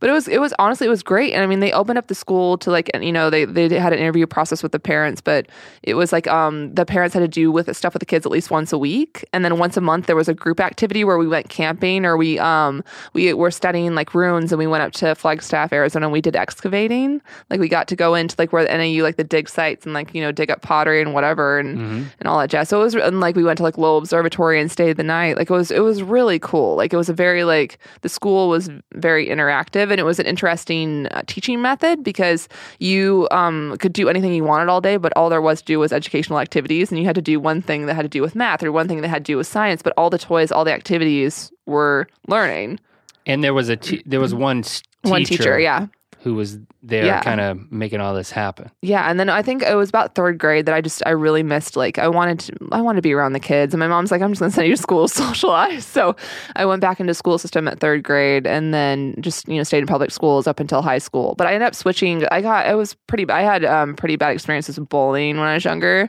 But 0.00 0.10
it 0.10 0.12
was 0.12 0.28
it 0.28 0.40
was 0.40 0.52
honestly 0.58 0.86
it 0.86 0.90
was 0.90 1.02
great, 1.02 1.32
and 1.32 1.42
I 1.42 1.46
mean 1.46 1.60
they 1.60 1.72
opened 1.72 1.98
up 1.98 2.08
the 2.08 2.14
school 2.14 2.58
to 2.58 2.70
like 2.70 2.90
you 3.00 3.12
know 3.12 3.30
they 3.30 3.44
they 3.44 3.68
had 3.78 3.92
an 3.92 3.98
interview 3.98 4.26
process 4.26 4.62
with 4.62 4.72
the 4.72 4.80
parents, 4.80 5.20
but 5.20 5.46
it 5.82 5.94
was 5.94 6.12
like 6.12 6.26
um 6.26 6.74
the 6.74 6.84
parents 6.84 7.14
had 7.14 7.20
to 7.20 7.28
do 7.28 7.50
with 7.50 7.74
stuff 7.76 7.94
with 7.94 8.00
the 8.00 8.06
kids 8.06 8.26
at 8.26 8.32
least 8.32 8.50
once 8.50 8.72
a 8.72 8.78
week, 8.78 9.24
and 9.32 9.44
then 9.44 9.58
once 9.58 9.76
a 9.76 9.80
month 9.80 10.06
there 10.06 10.16
was 10.16 10.28
a 10.28 10.34
group 10.34 10.60
activity 10.60 11.04
where 11.04 11.18
we 11.18 11.28
went 11.28 11.48
camping 11.48 12.04
or 12.04 12.16
we 12.16 12.38
um 12.38 12.82
we 13.12 13.32
were 13.34 13.50
studying 13.50 13.94
like 13.94 14.14
ruins 14.14 14.52
and 14.52 14.58
we 14.58 14.66
went 14.66 14.82
up 14.82 14.92
to 14.92 15.14
Flagstaff, 15.14 15.72
Arizona, 15.72 16.06
and 16.06 16.12
we 16.12 16.20
did 16.20 16.36
excavating. 16.36 17.20
Like 17.50 17.60
we 17.60 17.68
got 17.68 17.88
to 17.88 17.96
go 17.96 18.14
into 18.14 18.34
like 18.38 18.52
where 18.52 18.64
the 18.64 18.76
NAU 18.76 19.02
like 19.02 19.16
the 19.16 19.24
dig 19.24 19.48
sites 19.48 19.84
and 19.84 19.94
like 19.94 20.14
you 20.14 20.20
know 20.22 20.32
dig 20.32 20.50
up 20.50 20.62
pottery 20.62 21.00
and 21.00 21.14
whatever 21.14 21.58
and 21.58 21.78
and 22.18 22.28
all 22.28 22.38
that 22.38 22.50
jazz. 22.50 22.68
So 22.68 22.80
it 22.80 22.84
was 22.84 22.94
and 22.94 23.20
like 23.20 23.36
we 23.36 23.44
went 23.44 23.58
to 23.58 23.62
like 23.62 23.78
Lowell 23.78 23.98
Observatory 23.98 24.60
and 24.60 24.70
stayed 24.70 24.96
the 24.96 25.02
night. 25.02 25.36
Like 25.36 25.50
it 25.50 25.52
was 25.52 25.70
it 25.70 25.80
was 25.80 26.02
really 26.02 26.38
cool. 26.38 26.76
Like 26.76 26.92
it 26.92 26.96
was 26.96 27.08
a 27.08 27.14
very 27.14 27.44
like 27.44 27.78
the 28.02 28.08
school 28.08 28.48
was 28.48 28.70
very 28.92 29.28
interactive 29.28 29.83
and 29.90 30.00
it 30.00 30.04
was 30.04 30.18
an 30.18 30.26
interesting 30.26 31.06
uh, 31.08 31.22
teaching 31.26 31.60
method 31.62 32.02
because 32.04 32.48
you 32.78 33.28
um, 33.30 33.76
could 33.78 33.92
do 33.92 34.08
anything 34.08 34.32
you 34.34 34.44
wanted 34.44 34.68
all 34.68 34.80
day, 34.80 34.96
but 34.96 35.12
all 35.16 35.28
there 35.30 35.40
was 35.42 35.60
to 35.60 35.64
do 35.66 35.78
was 35.78 35.92
educational 35.92 36.38
activities, 36.40 36.90
and 36.90 36.98
you 36.98 37.04
had 37.06 37.14
to 37.14 37.22
do 37.22 37.38
one 37.40 37.62
thing 37.62 37.86
that 37.86 37.94
had 37.94 38.02
to 38.02 38.08
do 38.08 38.22
with 38.22 38.34
math 38.34 38.62
or 38.62 38.70
one 38.72 38.88
thing 38.88 39.00
that 39.00 39.08
had 39.08 39.24
to 39.24 39.32
do 39.32 39.36
with 39.36 39.46
science. 39.46 39.82
But 39.82 39.92
all 39.96 40.10
the 40.10 40.18
toys, 40.18 40.50
all 40.52 40.64
the 40.64 40.72
activities 40.72 41.52
were 41.66 42.06
learning. 42.28 42.80
And 43.26 43.42
there 43.42 43.54
was 43.54 43.68
a 43.68 43.76
te- 43.76 44.02
there 44.04 44.20
was 44.20 44.34
one 44.34 44.58
s- 44.60 44.82
One 45.02 45.24
teacher, 45.24 45.58
yeah. 45.58 45.86
Who 46.24 46.34
was 46.34 46.58
there 46.82 47.04
Yeah. 47.04 47.20
kind 47.20 47.38
of 47.40 47.70
making 47.70 48.00
all 48.00 48.14
this 48.14 48.30
happen. 48.30 48.70
Yeah, 48.80 49.08
and 49.10 49.20
then 49.20 49.28
I 49.28 49.42
think 49.42 49.62
it 49.62 49.74
was 49.74 49.90
about 49.90 50.14
third 50.14 50.38
grade 50.38 50.64
that 50.66 50.74
I 50.74 50.80
just 50.80 51.02
I 51.06 51.10
really 51.10 51.42
missed 51.42 51.76
like 51.76 51.98
I 51.98 52.08
wanted 52.08 52.38
to 52.40 52.52
I 52.72 52.80
wanted 52.80 52.96
to 52.96 53.02
be 53.02 53.12
around 53.12 53.34
the 53.34 53.40
kids 53.40 53.74
and 53.74 53.78
my 53.78 53.86
mom's 53.88 54.10
like 54.10 54.22
I'm 54.22 54.30
just 54.32 54.40
gonna 54.40 54.50
send 54.50 54.66
you 54.68 54.74
to 54.74 54.80
school 54.82 55.06
to 55.06 55.14
socialize 55.24 55.84
so 55.84 56.16
I 56.56 56.64
went 56.64 56.80
back 56.80 56.98
into 56.98 57.12
school 57.14 57.36
system 57.38 57.68
at 57.68 57.78
third 57.78 58.02
grade 58.02 58.46
and 58.46 58.72
then 58.72 59.14
just 59.20 59.46
you 59.46 59.56
know 59.58 59.62
stayed 59.64 59.78
in 59.80 59.86
public 59.86 60.10
schools 60.10 60.46
up 60.46 60.60
until 60.60 60.80
high 60.82 60.98
school 60.98 61.34
but 61.36 61.46
I 61.46 61.52
ended 61.52 61.66
up 61.66 61.74
switching 61.74 62.24
I 62.32 62.40
got 62.40 62.66
it 62.68 62.74
was 62.74 62.94
pretty 63.06 63.28
I 63.30 63.42
had 63.42 63.62
um, 63.64 63.94
pretty 63.94 64.16
bad 64.16 64.32
experiences 64.32 64.78
with 64.80 64.88
bullying 64.88 65.36
when 65.36 65.46
I 65.46 65.54
was 65.54 65.64
younger 65.64 66.08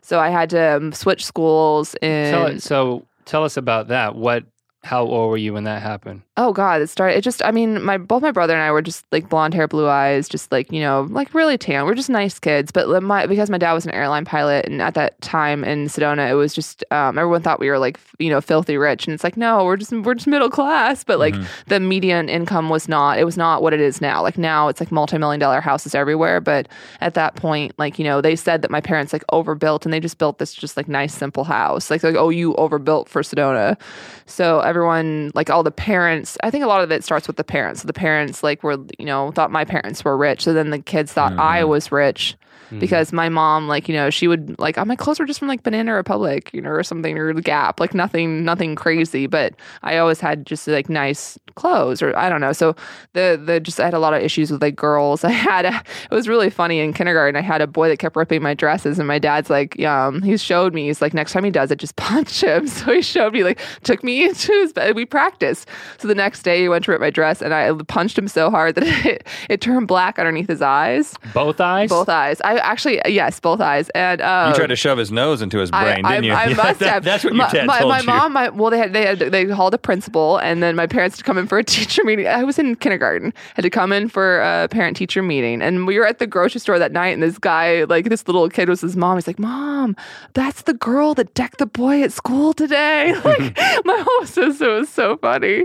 so 0.00 0.20
I 0.20 0.30
had 0.30 0.48
to 0.50 0.76
um, 0.76 0.92
switch 0.92 1.24
schools 1.26 1.96
and 2.02 2.62
so 2.62 3.04
tell 3.24 3.42
us 3.42 3.56
about 3.56 3.88
that. 3.88 4.14
What? 4.14 4.44
How 4.84 5.02
old 5.04 5.30
were 5.30 5.36
you 5.36 5.52
when 5.54 5.64
that 5.64 5.82
happened? 5.82 6.22
Oh 6.38 6.52
God, 6.52 6.82
it 6.82 6.88
started. 6.88 7.16
It 7.16 7.22
just, 7.22 7.42
I 7.42 7.50
mean, 7.50 7.82
my 7.82 7.96
both 7.96 8.20
my 8.20 8.30
brother 8.30 8.52
and 8.52 8.62
I 8.62 8.70
were 8.70 8.82
just 8.82 9.06
like 9.10 9.30
blonde 9.30 9.54
hair, 9.54 9.66
blue 9.66 9.88
eyes, 9.88 10.28
just 10.28 10.52
like 10.52 10.70
you 10.70 10.80
know, 10.80 11.06
like 11.10 11.32
really 11.32 11.56
tan. 11.56 11.86
We're 11.86 11.94
just 11.94 12.10
nice 12.10 12.38
kids. 12.38 12.70
But 12.70 13.02
my 13.02 13.24
because 13.26 13.48
my 13.48 13.56
dad 13.56 13.72
was 13.72 13.86
an 13.86 13.92
airline 13.92 14.26
pilot, 14.26 14.66
and 14.66 14.82
at 14.82 14.92
that 14.94 15.18
time 15.22 15.64
in 15.64 15.86
Sedona, 15.86 16.30
it 16.30 16.34
was 16.34 16.52
just 16.52 16.84
um, 16.90 17.16
everyone 17.16 17.40
thought 17.40 17.58
we 17.58 17.70
were 17.70 17.78
like 17.78 17.98
you 18.18 18.28
know 18.28 18.42
filthy 18.42 18.76
rich, 18.76 19.06
and 19.06 19.14
it's 19.14 19.24
like 19.24 19.38
no, 19.38 19.64
we're 19.64 19.78
just 19.78 19.92
we're 19.92 20.14
just 20.14 20.26
middle 20.26 20.50
class. 20.50 21.04
But 21.04 21.18
like 21.18 21.34
the 21.68 21.80
median 21.80 22.28
income 22.28 22.68
was 22.68 22.86
not. 22.86 23.18
It 23.18 23.24
was 23.24 23.38
not 23.38 23.62
what 23.62 23.72
it 23.72 23.80
is 23.80 24.02
now. 24.02 24.20
Like 24.22 24.36
now, 24.36 24.68
it's 24.68 24.80
like 24.80 24.92
multi 24.92 25.16
million 25.16 25.40
dollar 25.40 25.62
houses 25.62 25.94
everywhere. 25.94 26.42
But 26.42 26.68
at 27.00 27.14
that 27.14 27.36
point, 27.36 27.72
like 27.78 27.98
you 27.98 28.04
know, 28.04 28.20
they 28.20 28.36
said 28.36 28.60
that 28.60 28.70
my 28.70 28.82
parents 28.82 29.14
like 29.14 29.24
overbuilt, 29.32 29.86
and 29.86 29.92
they 29.92 30.00
just 30.00 30.18
built 30.18 30.38
this 30.38 30.52
just 30.52 30.76
like 30.76 30.86
nice 30.86 31.14
simple 31.14 31.44
house. 31.44 31.90
Like 31.90 32.02
like 32.02 32.16
oh, 32.16 32.28
you 32.28 32.54
overbuilt 32.56 33.08
for 33.08 33.22
Sedona. 33.22 33.80
So 34.26 34.60
everyone, 34.60 35.30
like 35.34 35.50
all 35.50 35.62
the 35.62 35.70
parents, 35.70 36.25
I 36.42 36.50
think 36.50 36.64
a 36.64 36.66
lot 36.66 36.82
of 36.82 36.90
it 36.90 37.04
starts 37.04 37.26
with 37.26 37.36
the 37.36 37.44
parents. 37.44 37.82
The 37.82 37.92
parents, 37.92 38.42
like, 38.42 38.62
were, 38.62 38.78
you 38.98 39.06
know, 39.06 39.30
thought 39.32 39.50
my 39.50 39.64
parents 39.64 40.04
were 40.04 40.16
rich. 40.16 40.44
So 40.44 40.52
then 40.52 40.70
the 40.70 40.78
kids 40.80 41.12
thought 41.12 41.32
I 41.32 41.60
mm-hmm. 41.60 41.70
was 41.70 41.92
rich 41.92 42.36
because 42.78 43.12
my 43.12 43.28
mom, 43.28 43.68
like, 43.68 43.88
you 43.88 43.94
know, 43.94 44.10
she 44.10 44.28
would, 44.28 44.58
like, 44.58 44.78
oh, 44.78 44.84
my 44.84 44.96
clothes 44.96 45.18
were 45.18 45.26
just 45.26 45.38
from 45.38 45.48
like 45.48 45.62
Banana 45.62 45.94
Republic, 45.94 46.50
you 46.52 46.60
know, 46.60 46.70
or 46.70 46.82
something, 46.82 47.16
or 47.18 47.32
the 47.32 47.42
Gap, 47.42 47.80
like 47.80 47.94
nothing, 47.94 48.44
nothing 48.44 48.74
crazy. 48.74 49.26
But 49.26 49.54
I 49.82 49.98
always 49.98 50.20
had 50.20 50.46
just 50.46 50.66
like 50.68 50.88
nice 50.88 51.38
clothes, 51.54 52.02
or 52.02 52.16
I 52.16 52.28
don't 52.28 52.40
know. 52.40 52.52
So 52.52 52.76
the, 53.12 53.40
the, 53.42 53.60
just, 53.60 53.80
I 53.80 53.84
had 53.84 53.94
a 53.94 53.98
lot 53.98 54.14
of 54.14 54.22
issues 54.22 54.50
with 54.50 54.60
like 54.62 54.76
girls. 54.76 55.24
I 55.24 55.30
had, 55.30 55.64
a, 55.64 55.82
it 56.10 56.14
was 56.14 56.28
really 56.28 56.50
funny 56.50 56.80
in 56.80 56.92
kindergarten. 56.92 57.36
I 57.36 57.40
had 57.42 57.60
a 57.60 57.66
boy 57.66 57.88
that 57.88 57.98
kept 57.98 58.16
ripping 58.16 58.42
my 58.42 58.54
dresses, 58.54 58.98
and 58.98 59.08
my 59.08 59.18
dad's 59.18 59.48
like, 59.50 59.80
um, 59.82 60.22
he 60.22 60.36
showed 60.36 60.74
me, 60.74 60.86
he's 60.86 61.00
like, 61.00 61.14
next 61.14 61.32
time 61.32 61.44
he 61.44 61.50
does 61.50 61.70
it, 61.70 61.78
just 61.78 61.96
punch 61.96 62.42
him. 62.42 62.66
So 62.76 62.92
he 62.92 63.00
showed 63.00 63.32
me, 63.32 63.42
like, 63.42 63.60
took 63.84 64.04
me 64.04 64.24
into 64.28 64.52
his 64.52 64.72
bed. 64.72 64.94
We 64.96 65.06
practiced. 65.06 65.68
So 65.98 66.08
the 66.08 66.14
next 66.14 66.42
day 66.42 66.60
he 66.60 66.68
went 66.68 66.84
to 66.84 66.90
rip 66.90 67.00
my 67.00 67.10
dress, 67.10 67.40
and 67.40 67.54
I 67.54 67.72
punched 67.88 68.18
him 68.18 68.28
so 68.28 68.50
hard 68.50 68.74
that 68.74 68.84
it, 69.06 69.26
it 69.48 69.60
turned 69.60 69.88
black 69.88 70.18
underneath 70.18 70.48
his 70.48 70.60
eyes, 70.62 71.14
Both 71.32 71.60
eyes. 71.60 71.88
both 71.88 72.08
eyes. 72.08 72.40
I 72.42 72.55
actually, 72.62 73.00
yes, 73.06 73.38
both 73.40 73.60
eyes. 73.60 73.88
And 73.90 74.20
um, 74.20 74.50
you 74.50 74.56
tried 74.56 74.66
to 74.68 74.76
shove 74.76 74.98
his 74.98 75.10
nose 75.12 75.42
into 75.42 75.58
his 75.58 75.70
brain, 75.70 76.04
I, 76.04 76.12
didn't 76.14 76.24
you? 76.24 76.32
I, 76.32 76.44
I 76.44 76.46
Yeah, 76.48 76.54
must 76.56 76.78
that- 76.80 76.92
have. 76.92 77.04
That's 77.04 77.24
what 77.24 77.32
your 77.34 77.44
my, 77.44 77.50
dad 77.52 77.66
my, 77.66 77.78
told 77.80 77.90
my 77.90 78.00
you. 78.00 78.06
mom, 78.06 78.32
my, 78.32 78.48
well, 78.50 78.70
they 78.70 78.78
had, 78.78 78.92
they 78.92 79.04
had, 79.06 79.18
they 79.18 79.46
called 79.46 79.74
a 79.74 79.78
principal, 79.78 80.38
and 80.38 80.62
then 80.62 80.76
my 80.76 80.86
parents 80.86 81.16
had 81.16 81.18
to 81.18 81.24
come 81.24 81.38
in 81.38 81.46
for 81.46 81.58
a 81.58 81.64
teacher 81.76 82.04
meeting. 82.04 82.26
I 82.26 82.44
was 82.44 82.58
in 82.58 82.76
kindergarten, 82.76 83.32
had 83.54 83.62
to 83.62 83.70
come 83.70 83.92
in 83.92 84.08
for 84.08 84.40
a 84.40 84.68
parent 84.70 84.96
teacher 84.96 85.22
meeting, 85.22 85.62
and 85.62 85.86
we 85.86 85.98
were 85.98 86.06
at 86.06 86.18
the 86.18 86.26
grocery 86.26 86.60
store 86.60 86.78
that 86.78 86.92
night, 86.92 87.08
and 87.14 87.22
this 87.22 87.38
guy, 87.38 87.84
like 87.84 88.08
this 88.08 88.26
little 88.26 88.48
kid, 88.48 88.68
was 88.68 88.80
his 88.80 88.96
mom. 88.96 89.16
He's 89.16 89.26
like, 89.26 89.38
"Mom, 89.38 89.96
that's 90.34 90.62
the 90.62 90.74
girl 90.74 91.14
that 91.14 91.34
decked 91.34 91.58
the 91.58 91.66
boy 91.66 92.02
at 92.02 92.12
school 92.12 92.52
today." 92.52 93.14
Like 93.26 93.56
my 93.84 94.04
whole 94.06 94.26
sister 94.26 94.70
was 94.70 94.88
so 94.88 95.16
funny, 95.16 95.64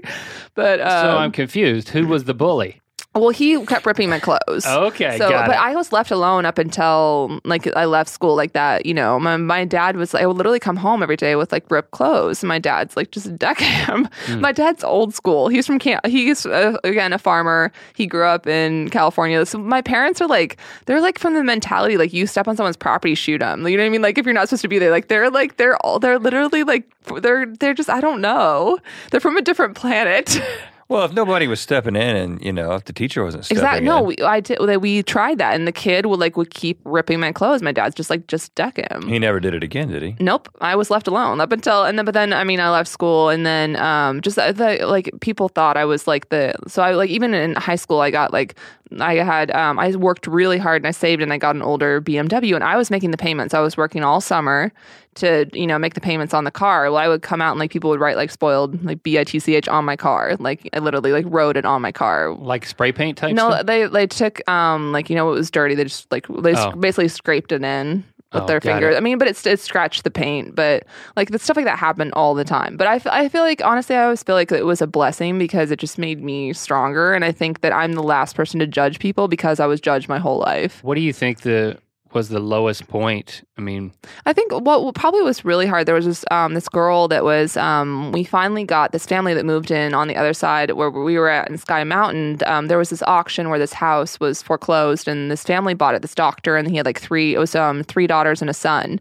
but 0.56 0.82
um, 0.82 0.88
So 0.90 1.18
I'm 1.18 1.32
confused. 1.32 1.90
Who 1.90 2.08
was 2.08 2.24
the 2.24 2.34
bully? 2.34 2.81
Well, 3.14 3.30
he 3.30 3.64
kept 3.66 3.86
ripping 3.86 4.10
my 4.10 4.20
clothes. 4.20 4.66
Okay, 4.66 5.18
So, 5.18 5.30
but 5.30 5.50
it. 5.50 5.60
I 5.60 5.76
was 5.76 5.92
left 5.92 6.12
alone 6.12 6.46
up 6.46 6.58
until 6.58 7.42
like 7.44 7.68
I 7.76 7.84
left 7.84 8.10
school 8.10 8.38
like 8.38 8.54
that. 8.54 8.86
You 8.86 8.94
know, 8.94 9.20
my, 9.20 9.36
my 9.36 9.66
dad 9.66 9.98
was. 9.98 10.16
I 10.16 10.26
would 10.26 10.38
literally 10.38 10.62
come 10.62 10.78
home 10.78 11.04
every 11.04 11.18
day 11.18 11.36
with 11.36 11.52
like 11.52 11.70
ripped 11.70 11.92
clothes. 11.92 12.42
My 12.42 12.58
dad's 12.58 12.96
like 12.96 13.12
just 13.12 13.26
a 13.26 13.32
deck 13.32 13.60
him. 13.60 14.08
Hmm. 14.28 14.40
My 14.40 14.54
dad's 14.54 14.82
old 14.86 15.14
school. 15.14 15.50
He's 15.50 15.68
from 15.68 15.78
Can. 15.78 16.00
He's 16.06 16.46
uh, 16.46 16.78
again 16.86 17.12
a 17.12 17.18
farmer. 17.18 17.74
He 17.96 18.08
grew 18.08 18.24
up 18.24 18.48
in 18.48 18.90
California. 18.92 19.46
So 19.46 19.58
my 19.58 19.82
parents 19.82 20.22
are 20.22 20.28
like 20.28 20.56
they're 20.86 21.02
like 21.02 21.20
from 21.20 21.34
the 21.34 21.44
mentality 21.44 21.98
like 21.98 22.14
you 22.14 22.26
step 22.28 22.48
on 22.48 22.56
someone's 22.56 22.78
property, 22.78 23.14
shoot 23.16 23.40
them. 23.40 23.68
You 23.68 23.76
know 23.76 23.84
what 23.84 23.88
I 23.88 23.90
mean? 23.90 24.02
Like 24.02 24.18
if 24.20 24.26
you're 24.26 24.34
not 24.34 24.48
supposed 24.48 24.62
to 24.62 24.70
be 24.70 24.80
there, 24.80 24.90
like 24.92 25.10
they're 25.10 25.30
like 25.30 25.58
they're 25.58 25.76
all 25.86 26.00
they're 26.00 26.18
literally 26.18 26.64
like 26.64 26.90
they're 27.22 27.46
they're 27.46 27.74
just 27.74 27.90
I 27.90 28.00
don't 28.00 28.22
know. 28.22 28.80
They're 29.12 29.20
from 29.20 29.36
a 29.36 29.42
different 29.42 29.76
planet. 29.76 30.40
Well, 30.92 31.06
if 31.06 31.14
nobody 31.14 31.48
was 31.48 31.62
stepping 31.62 31.96
in, 31.96 32.18
and 32.18 32.44
you 32.44 32.52
know, 32.52 32.74
if 32.74 32.84
the 32.84 32.92
teacher 32.92 33.24
wasn't 33.24 33.46
stepping 33.46 33.60
in. 33.60 33.66
Exactly. 33.66 33.86
No, 33.86 34.00
in, 34.00 34.06
we, 34.08 34.18
I 34.18 34.42
did. 34.42 34.60
We 34.60 34.76
we 34.76 35.04
tried 35.04 35.38
that, 35.38 35.56
and 35.56 35.66
the 35.66 35.72
kid 35.72 36.08
would 36.08 36.20
like 36.20 36.36
would 36.36 36.50
keep 36.50 36.82
ripping 36.84 37.22
my 37.22 37.32
clothes. 37.32 37.62
My 37.62 37.72
dad's 37.72 37.96
just 37.96 38.10
like 38.10 38.28
just 38.28 38.54
deck 38.56 38.76
him. 38.76 39.08
he 39.08 39.18
never 39.18 39.40
did 39.40 39.54
it 39.54 39.64
again, 39.64 39.88
did 39.88 40.04
he? 40.04 40.18
Nope, 40.20 40.50
I 40.60 40.76
was 40.76 40.90
left 40.90 41.08
alone 41.08 41.40
up 41.40 41.54
until 41.54 41.86
and 41.86 41.98
then. 41.98 42.04
But 42.04 42.14
then 42.14 42.34
I 42.34 42.44
mean, 42.44 42.60
I 42.60 42.70
left 42.72 42.90
school, 42.90 43.30
and 43.30 43.46
then 43.46 43.78
um, 43.78 44.20
just 44.20 44.36
the, 44.36 44.52
the 44.52 44.86
like 44.86 45.10
people 45.22 45.48
thought 45.48 45.78
I 45.78 45.86
was 45.86 46.08
like 46.08 46.28
the 46.28 46.56
so 46.68 46.84
I 46.84 46.92
like 46.92 47.10
even 47.10 47.34
in 47.34 47.56
high 47.56 47.78
school 47.78 48.02
I 48.02 48.12
got 48.12 48.34
like 48.34 48.56
I 49.00 49.14
had 49.16 49.50
um, 49.52 49.80
I 49.80 49.96
worked 49.96 50.28
really 50.28 50.58
hard 50.58 50.82
and 50.82 50.88
I 50.88 50.92
saved 50.92 51.22
and 51.22 51.32
I 51.32 51.38
got 51.38 51.56
an 51.56 51.62
older 51.62 52.02
BMW 52.02 52.54
and 52.54 52.66
I 52.66 52.76
was 52.76 52.92
making 52.92 53.12
the 53.12 53.18
payments. 53.18 53.54
I 53.54 53.62
was 53.62 53.78
working 53.78 54.04
all 54.04 54.20
summer 54.20 54.74
to 55.16 55.46
you 55.54 55.68
know 55.68 55.78
make 55.78 55.94
the 55.94 56.02
payments 56.02 56.34
on 56.34 56.44
the 56.46 56.52
car. 56.52 56.84
Well, 56.86 56.98
I 56.98 57.08
would 57.08 57.22
come 57.22 57.42
out 57.42 57.52
and 57.52 57.60
like 57.60 57.72
people 57.72 57.90
would 57.90 58.00
write 58.00 58.16
like 58.16 58.32
spoiled 58.32 58.84
like 58.84 59.04
B 59.04 59.20
I 59.20 59.24
T 59.24 59.40
C 59.40 59.56
H 59.56 59.68
on 59.68 59.84
my 59.86 59.96
car. 59.96 60.36
Like 60.40 60.70
I 60.74 60.80
literally 60.80 61.12
like 61.12 61.26
wrote 61.28 61.58
it 61.58 61.66
on 61.66 61.82
my 61.82 61.92
car 61.92 62.34
Like 62.34 62.66
spray 62.66 62.92
paint 62.92 63.18
type 63.18 63.34
no, 63.36 63.50
stuff? 63.52 63.66
they 63.66 63.88
they 63.88 64.08
took 64.08 64.48
um 64.50 64.92
like 64.92 65.10
you 65.10 65.16
know 65.16 65.30
it 65.30 65.34
was 65.36 65.52
dirty. 65.52 65.76
They 65.76 65.84
just 65.84 66.12
like 66.12 66.28
they 66.28 66.56
Oh. 66.56 66.72
basically 66.72 67.08
scraped 67.10 67.52
it 67.52 67.64
in 67.64 68.04
with 68.34 68.44
Oh, 68.44 68.46
their 68.48 68.62
fingers. 68.62 68.96
it. 68.96 68.98
I 68.98 69.02
mean, 69.02 69.18
but 69.18 69.28
it's 69.28 69.46
it 69.46 69.60
scratched 69.60 70.06
the 70.06 70.12
paint. 70.12 70.56
But 70.56 70.86
like 71.18 71.32
the 71.32 71.40
stuff 71.40 71.58
like 71.58 71.66
that 71.66 71.78
happened 71.78 72.14
all 72.14 72.34
the 72.34 72.46
time. 72.46 72.78
But 72.78 72.88
I, 72.88 72.96
f- 72.96 73.08
I 73.08 73.28
feel 73.28 73.42
like 73.42 73.62
honestly, 73.66 73.98
I 73.98 74.04
always 74.06 74.24
feel 74.24 74.36
like 74.36 74.54
it 74.54 74.66
was 74.66 74.82
a 74.82 74.88
blessing 74.88 75.38
because 75.38 75.70
it 75.72 75.80
just 75.80 75.98
made 75.98 76.24
me 76.24 76.54
stronger. 76.54 77.12
And 77.14 77.26
I 77.26 77.34
think 77.34 77.60
that 77.60 77.74
I'm 77.74 77.92
the 77.92 78.04
last 78.04 78.38
person 78.38 78.62
to 78.62 78.68
judge 78.68 79.00
people 79.00 79.28
because 79.28 79.60
I 79.60 79.66
was 79.66 79.82
judged 79.82 80.08
my 80.08 80.18
whole 80.20 80.38
life. 80.40 80.82
What 80.82 80.96
do 80.96 81.02
you 81.02 81.12
think 81.12 81.42
the 81.42 81.78
was 82.14 82.30
the 82.30 82.40
lowest 82.40 82.88
point? 82.88 83.44
I 83.58 83.62
mean, 83.62 83.94
I 84.26 84.34
think 84.34 84.52
what 84.52 84.96
probably 84.96 85.22
was 85.22 85.46
really 85.46 85.68
hard. 85.68 85.86
There 85.86 85.96
was 85.96 86.06
this 86.06 86.26
um, 86.32 86.54
this 86.54 86.68
girl 86.70 87.08
that 87.08 87.24
was. 87.24 87.58
Um, 87.58 88.12
we 88.12 88.24
finally 88.24 88.64
got 88.64 88.92
this 88.92 89.06
family 89.06 89.34
that 89.34 89.46
moved 89.46 89.72
in 89.72 89.94
on 89.94 90.08
the 90.08 90.16
other 90.16 90.34
side 90.34 90.72
where 90.72 90.90
we 90.90 91.18
were 91.18 91.30
at 91.30 91.50
in 91.50 91.58
Sky 91.58 91.84
Mountain. 91.84 92.40
Um, 92.46 92.68
there 92.68 92.78
was 92.78 92.90
this 92.90 93.04
auction 93.04 93.50
where 93.50 93.60
this 93.60 93.74
house 93.74 94.20
was 94.20 94.42
foreclosed, 94.42 95.08
and 95.08 95.32
this 95.32 95.44
family 95.44 95.74
bought 95.74 95.96
it. 95.96 96.02
This 96.02 96.16
doctor, 96.16 96.58
and 96.58 96.70
he 96.70 96.78
had 96.78 96.86
like 96.86 97.00
three. 97.00 97.36
It 97.36 97.40
was 97.40 97.56
um, 97.56 97.84
three 97.84 98.08
daughters 98.08 98.42
and 98.42 98.50
a 98.50 98.54
son. 98.54 99.00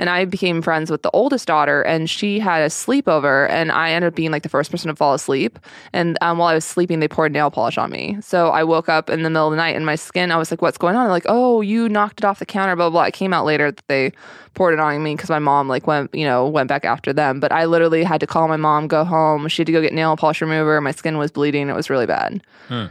And 0.00 0.08
I 0.08 0.24
became 0.24 0.62
friends 0.62 0.90
with 0.90 1.02
the 1.02 1.10
oldest 1.10 1.46
daughter, 1.46 1.82
and 1.82 2.08
she 2.08 2.38
had 2.38 2.62
a 2.62 2.68
sleepover, 2.68 3.50
and 3.50 3.70
I 3.70 3.90
ended 3.90 4.08
up 4.08 4.14
being 4.14 4.30
like 4.30 4.44
the 4.44 4.48
first 4.48 4.70
person 4.70 4.88
to 4.88 4.96
fall 4.96 5.12
asleep. 5.12 5.58
And 5.92 6.16
um, 6.22 6.38
while 6.38 6.48
I 6.48 6.54
was 6.54 6.64
sleeping, 6.64 7.00
they 7.00 7.08
poured 7.08 7.32
nail 7.32 7.50
polish 7.50 7.76
on 7.76 7.90
me. 7.90 8.16
So 8.22 8.48
I 8.48 8.64
woke 8.64 8.88
up 8.88 9.10
in 9.10 9.24
the 9.24 9.28
middle 9.28 9.48
of 9.48 9.50
the 9.50 9.58
night, 9.58 9.76
and 9.76 9.84
my 9.84 9.96
skin. 9.96 10.32
I 10.32 10.38
was 10.38 10.50
like, 10.50 10.62
"What's 10.62 10.78
going 10.78 10.96
on?" 10.96 11.04
They're 11.04 11.12
like, 11.12 11.26
"Oh, 11.28 11.60
you 11.60 11.86
knocked 11.90 12.20
it 12.20 12.24
off 12.24 12.38
the 12.38 12.46
counter." 12.46 12.74
Blah 12.76 12.88
blah. 12.88 13.02
blah. 13.02 13.08
It 13.08 13.12
came 13.12 13.34
out 13.34 13.44
later 13.44 13.72
that 13.72 13.86
they 13.88 14.12
poured 14.54 14.74
it 14.74 14.80
on 14.80 15.02
me 15.02 15.14
because 15.14 15.30
my 15.30 15.38
mom 15.38 15.68
like 15.68 15.86
went 15.86 16.14
you 16.14 16.24
know 16.24 16.46
went 16.46 16.68
back 16.68 16.84
after 16.84 17.12
them. 17.12 17.40
But 17.40 17.52
I 17.52 17.64
literally 17.64 18.04
had 18.04 18.20
to 18.20 18.26
call 18.26 18.48
my 18.48 18.56
mom, 18.56 18.88
go 18.88 19.04
home. 19.04 19.48
She 19.48 19.62
had 19.62 19.66
to 19.66 19.72
go 19.72 19.80
get 19.80 19.92
nail 19.92 20.16
polish 20.16 20.40
remover. 20.40 20.80
My 20.80 20.92
skin 20.92 21.18
was 21.18 21.30
bleeding. 21.30 21.68
It 21.68 21.76
was 21.76 21.90
really 21.90 22.06
bad. 22.06 22.42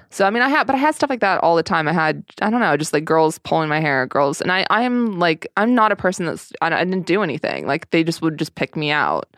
So 0.09 0.25
I 0.25 0.29
mean, 0.29 0.43
I 0.43 0.49
had, 0.49 0.67
but 0.67 0.75
I 0.75 0.79
had 0.79 0.95
stuff 0.95 1.09
like 1.09 1.21
that 1.21 1.41
all 1.41 1.55
the 1.55 1.63
time. 1.63 1.87
I 1.87 1.93
had, 1.93 2.23
I 2.41 2.49
don't 2.49 2.59
know, 2.59 2.75
just 2.75 2.93
like 2.93 3.05
girls 3.05 3.37
pulling 3.39 3.69
my 3.69 3.79
hair, 3.79 4.05
girls, 4.07 4.41
and 4.41 4.51
I, 4.51 4.65
I'm 4.69 5.19
like, 5.19 5.47
I'm 5.57 5.73
not 5.73 5.91
a 5.91 5.95
person 5.95 6.25
that's, 6.25 6.51
I, 6.61 6.67
I 6.67 6.83
didn't 6.83 7.05
do 7.05 7.23
anything. 7.23 7.65
Like 7.65 7.89
they 7.91 8.03
just 8.03 8.21
would 8.21 8.37
just 8.37 8.55
pick 8.55 8.75
me 8.75 8.91
out. 8.91 9.29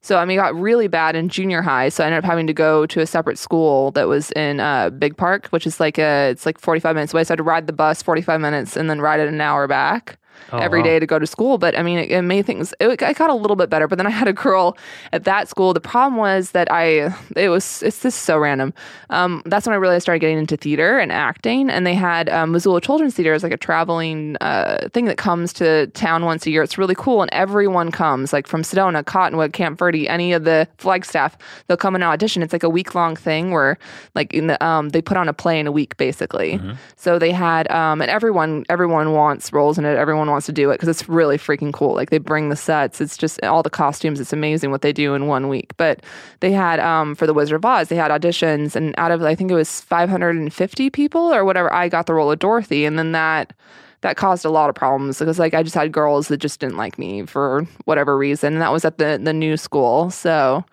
So 0.00 0.16
I 0.16 0.24
mean, 0.24 0.38
it 0.38 0.42
got 0.42 0.54
really 0.54 0.86
bad 0.86 1.16
in 1.16 1.28
junior 1.28 1.62
high. 1.62 1.88
So 1.88 2.04
I 2.04 2.06
ended 2.06 2.18
up 2.18 2.24
having 2.24 2.46
to 2.46 2.52
go 2.52 2.86
to 2.86 3.00
a 3.00 3.06
separate 3.06 3.38
school 3.38 3.90
that 3.92 4.06
was 4.08 4.30
in 4.32 4.60
uh, 4.60 4.90
Big 4.90 5.16
Park, 5.16 5.48
which 5.48 5.66
is 5.66 5.80
like 5.80 5.98
a, 5.98 6.30
it's 6.30 6.46
like 6.46 6.58
45 6.58 6.94
minutes 6.94 7.12
away. 7.12 7.24
So 7.24 7.30
I 7.30 7.32
had 7.32 7.38
to 7.38 7.42
ride 7.42 7.66
the 7.66 7.72
bus 7.72 8.02
45 8.02 8.40
minutes 8.40 8.76
and 8.76 8.88
then 8.88 9.00
ride 9.00 9.20
it 9.20 9.28
an 9.28 9.40
hour 9.40 9.66
back 9.66 10.17
Oh, 10.52 10.58
every 10.58 10.80
wow. 10.80 10.86
day 10.86 10.98
to 10.98 11.06
go 11.06 11.18
to 11.18 11.26
school. 11.26 11.58
But 11.58 11.78
I 11.78 11.82
mean, 11.82 11.98
it, 11.98 12.10
it 12.10 12.22
made 12.22 12.46
things. 12.46 12.74
It, 12.80 12.88
it 13.02 13.16
got 13.16 13.30
a 13.30 13.34
little 13.34 13.56
bit 13.56 13.70
better. 13.70 13.86
But 13.88 13.96
then 13.98 14.06
I 14.06 14.10
had 14.10 14.28
a 14.28 14.32
girl 14.32 14.76
at 15.12 15.24
that 15.24 15.48
school. 15.48 15.74
The 15.74 15.80
problem 15.80 16.16
was 16.16 16.52
that 16.52 16.70
I. 16.70 17.14
It 17.36 17.48
was. 17.48 17.82
It's 17.82 18.02
just 18.02 18.22
so 18.22 18.38
random. 18.38 18.72
Um, 19.10 19.42
that's 19.46 19.66
when 19.66 19.74
I 19.74 19.76
really 19.76 20.00
started 20.00 20.20
getting 20.20 20.38
into 20.38 20.56
theater 20.56 20.98
and 20.98 21.12
acting. 21.12 21.70
And 21.70 21.86
they 21.86 21.94
had 21.94 22.28
um, 22.28 22.52
Missoula 22.52 22.80
Children's 22.80 23.14
Theater 23.14 23.34
is 23.34 23.42
like 23.42 23.52
a 23.52 23.56
traveling 23.56 24.36
uh, 24.40 24.88
thing 24.92 25.04
that 25.06 25.18
comes 25.18 25.52
to 25.54 25.86
town 25.88 26.24
once 26.24 26.46
a 26.46 26.50
year. 26.50 26.62
It's 26.62 26.78
really 26.78 26.94
cool, 26.94 27.22
and 27.22 27.32
everyone 27.32 27.90
comes, 27.90 28.32
like 28.32 28.46
from 28.46 28.62
Sedona, 28.62 29.04
Cottonwood, 29.04 29.52
Camp 29.52 29.78
Verde, 29.78 30.08
any 30.08 30.32
of 30.32 30.44
the 30.44 30.68
Flagstaff. 30.78 31.36
They'll 31.66 31.76
come 31.76 31.94
and 31.94 32.04
audition. 32.04 32.42
It's 32.42 32.52
like 32.52 32.62
a 32.62 32.68
week 32.68 32.94
long 32.94 33.16
thing 33.16 33.50
where, 33.50 33.78
like, 34.14 34.32
in 34.32 34.46
the, 34.46 34.64
um, 34.64 34.90
they 34.90 35.02
put 35.02 35.16
on 35.16 35.28
a 35.28 35.32
play 35.32 35.58
in 35.58 35.66
a 35.66 35.72
week, 35.72 35.96
basically. 35.96 36.60
So 36.96 37.18
they 37.18 37.32
had, 37.32 37.70
um, 37.70 38.00
and 38.00 38.10
everyone, 38.10 38.64
everyone 38.68 39.12
wants 39.12 39.52
roles 39.52 39.78
in 39.78 39.84
it. 39.84 39.96
Everyone 39.96 40.27
wants 40.30 40.46
to 40.46 40.52
do 40.52 40.70
it 40.70 40.74
because 40.74 40.88
it's 40.88 41.08
really 41.08 41.36
freaking 41.38 41.72
cool. 41.72 41.94
Like 41.94 42.10
they 42.10 42.18
bring 42.18 42.48
the 42.48 42.56
sets. 42.56 43.00
It's 43.00 43.16
just 43.16 43.42
all 43.44 43.62
the 43.62 43.70
costumes. 43.70 44.20
It's 44.20 44.32
amazing 44.32 44.70
what 44.70 44.82
they 44.82 44.92
do 44.92 45.14
in 45.14 45.26
one 45.26 45.48
week. 45.48 45.76
But 45.76 46.02
they 46.40 46.52
had 46.52 46.80
um, 46.80 47.14
for 47.14 47.26
the 47.26 47.34
Wizard 47.34 47.56
of 47.56 47.64
Oz, 47.64 47.88
they 47.88 47.96
had 47.96 48.10
auditions, 48.10 48.76
and 48.76 48.94
out 48.98 49.10
of 49.10 49.22
I 49.22 49.34
think 49.34 49.50
it 49.50 49.54
was 49.54 49.80
550 49.80 50.90
people 50.90 51.20
or 51.34 51.44
whatever, 51.44 51.72
I 51.72 51.88
got 51.88 52.06
the 52.06 52.14
role 52.14 52.30
of 52.30 52.38
Dorothy, 52.38 52.84
and 52.84 52.98
then 52.98 53.12
that 53.12 53.52
that 54.00 54.16
caused 54.16 54.44
a 54.44 54.50
lot 54.50 54.68
of 54.70 54.76
problems 54.76 55.18
because 55.18 55.38
like 55.40 55.54
I 55.54 55.62
just 55.64 55.74
had 55.74 55.90
girls 55.90 56.28
that 56.28 56.36
just 56.36 56.60
didn't 56.60 56.76
like 56.76 56.98
me 56.98 57.26
for 57.26 57.66
whatever 57.84 58.16
reason, 58.16 58.52
and 58.54 58.62
that 58.62 58.72
was 58.72 58.84
at 58.84 58.98
the 58.98 59.18
the 59.22 59.32
new 59.32 59.56
school. 59.56 60.10
So 60.10 60.64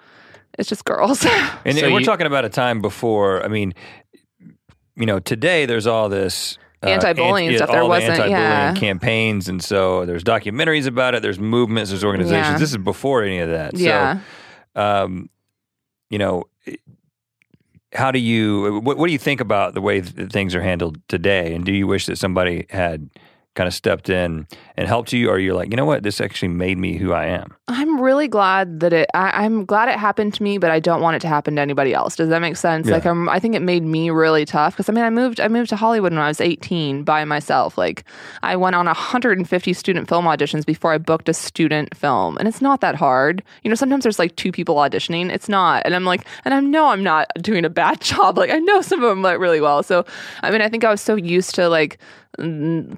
it's 0.60 0.70
just 0.70 0.86
girls. 0.86 1.26
And, 1.66 1.78
So 1.78 1.86
and 1.86 1.94
we're 1.94 2.02
you- 2.02 2.06
talking 2.06 2.28
about 2.28 2.46
a 2.46 2.50
time 2.50 2.82
before. 2.82 3.44
I 3.44 3.48
mean, 3.48 3.74
you 4.96 5.06
know, 5.06 5.20
today 5.20 5.66
there's 5.66 5.88
all 5.88 6.08
this 6.10 6.58
Anti-bullying 6.88 7.48
anti- 7.50 7.58
stuff. 7.58 7.72
There 7.72 7.86
wasn't- 7.86 8.12
anti-bullying 8.12 8.32
yeah. 8.40 8.74
campaigns, 8.76 9.48
and 9.50 9.64
so 9.64 10.06
there's 10.06 10.24
documentaries 10.24 10.88
about 10.88 11.16
it. 11.16 11.22
There's 11.22 11.40
movements. 11.40 11.90
There's 11.92 12.04
organizations. 12.04 12.54
Yeah. 12.54 12.58
This 12.58 12.72
is 12.72 12.78
before 12.78 13.24
any 13.24 13.40
of 13.40 13.50
that. 13.50 13.76
yeah. 13.78 14.20
So, 14.76 14.82
um, 14.82 15.30
you 16.10 16.20
know, 16.20 16.44
how 17.94 18.12
do 18.12 18.20
you? 18.20 18.80
What, 18.82 18.98
what 18.98 19.08
do 19.08 19.14
you 19.14 19.20
think 19.20 19.42
about 19.42 19.74
the 19.74 19.82
way 19.82 20.00
that 20.02 20.32
things 20.32 20.54
are 20.56 20.62
handled 20.62 21.00
today? 21.08 21.54
And 21.56 21.66
do 21.66 21.74
you 21.74 21.88
wish 21.88 22.06
that 22.08 22.18
somebody 22.18 22.66
had 22.70 23.10
kind 23.56 23.68
of 23.68 23.74
stepped 23.74 24.10
in 24.10 24.48
and 24.78 24.88
helped 24.88 25.14
you, 25.14 25.30
or 25.30 25.40
you're 25.40 25.54
like, 25.54 25.72
you 25.72 25.78
know 25.78 25.86
what, 25.86 26.04
this 26.04 26.20
actually 26.20 26.50
made 26.50 26.78
me 26.78 26.98
who 26.98 27.14
I 27.14 27.26
am? 27.26 27.56
I'm 27.68 28.00
really 28.00 28.28
glad 28.28 28.80
that 28.82 28.94
it. 28.94 29.10
I, 29.14 29.44
I'm 29.44 29.66
glad 29.66 29.90
it 29.90 29.98
happened 29.98 30.34
to 30.36 30.44
me, 30.44 30.58
but 30.58 30.70
I 30.70 30.80
don't 30.80 31.02
want 31.02 31.16
it 31.16 31.20
to 31.22 31.28
happen 31.28 31.56
to 31.56 31.62
anybody 31.62 31.94
else. 31.94 32.16
Does 32.16 32.30
that 32.30 32.40
make 32.40 32.58
sense? 32.58 32.88
Yeah. 32.88 32.96
Like, 32.96 33.06
I'm, 33.06 33.28
I 33.30 33.40
think 33.40 33.56
it 33.56 33.62
made 33.62 33.84
me 33.84 34.10
really 34.10 34.46
tough 34.46 34.74
because 34.74 34.90
I 34.90 34.94
mean, 34.94 35.04
I 35.04 35.10
moved. 35.10 35.40
I 35.40 35.48
moved 35.48 35.70
to 35.70 35.76
Hollywood 35.76 36.14
when 36.14 36.22
I 36.22 36.28
was 36.28 36.42
18 36.42 37.04
by 37.04 37.26
myself. 37.26 37.78
Like, 37.78 38.04
I 38.44 38.56
went 38.56 38.76
on 38.76 38.86
150 38.86 39.74
student 39.74 40.08
film 40.08 40.26
auditions 40.26 40.66
before 40.66 40.94
I 40.94 40.98
booked 40.98 41.30
a 41.30 41.34
student 41.34 41.96
film, 41.96 42.38
and 42.38 42.48
it's 42.48 42.62
not 42.62 42.82
that 42.82 42.96
hard. 42.96 43.44
You 43.64 43.70
know, 43.70 43.76
sometimes 43.76 44.04
there's 44.04 44.20
like 44.20 44.36
two 44.36 44.52
people 44.52 44.76
auditioning. 44.76 45.32
It's 45.32 45.50
not, 45.50 45.84
and 45.86 45.96
I'm 45.96 46.06
like, 46.06 46.28
and 46.44 46.54
I 46.54 46.60
know 46.60 46.88
I'm 46.88 47.04
not 47.04 47.30
doing 47.42 47.66
a 47.66 47.70
bad 47.70 48.02
job. 48.02 48.38
Like, 48.38 48.52
I 48.52 48.60
know 48.60 48.82
some 48.82 49.04
of 49.04 49.10
them 49.10 49.22
like 49.22 49.40
really 49.40 49.62
well. 49.62 49.84
So, 49.84 50.06
I 50.44 50.52
mean, 50.52 50.62
I 50.62 50.70
think 50.70 50.84
I 50.84 50.92
was 50.92 51.02
so 51.02 51.16
used 51.16 51.56
to 51.56 51.70
like 51.70 51.98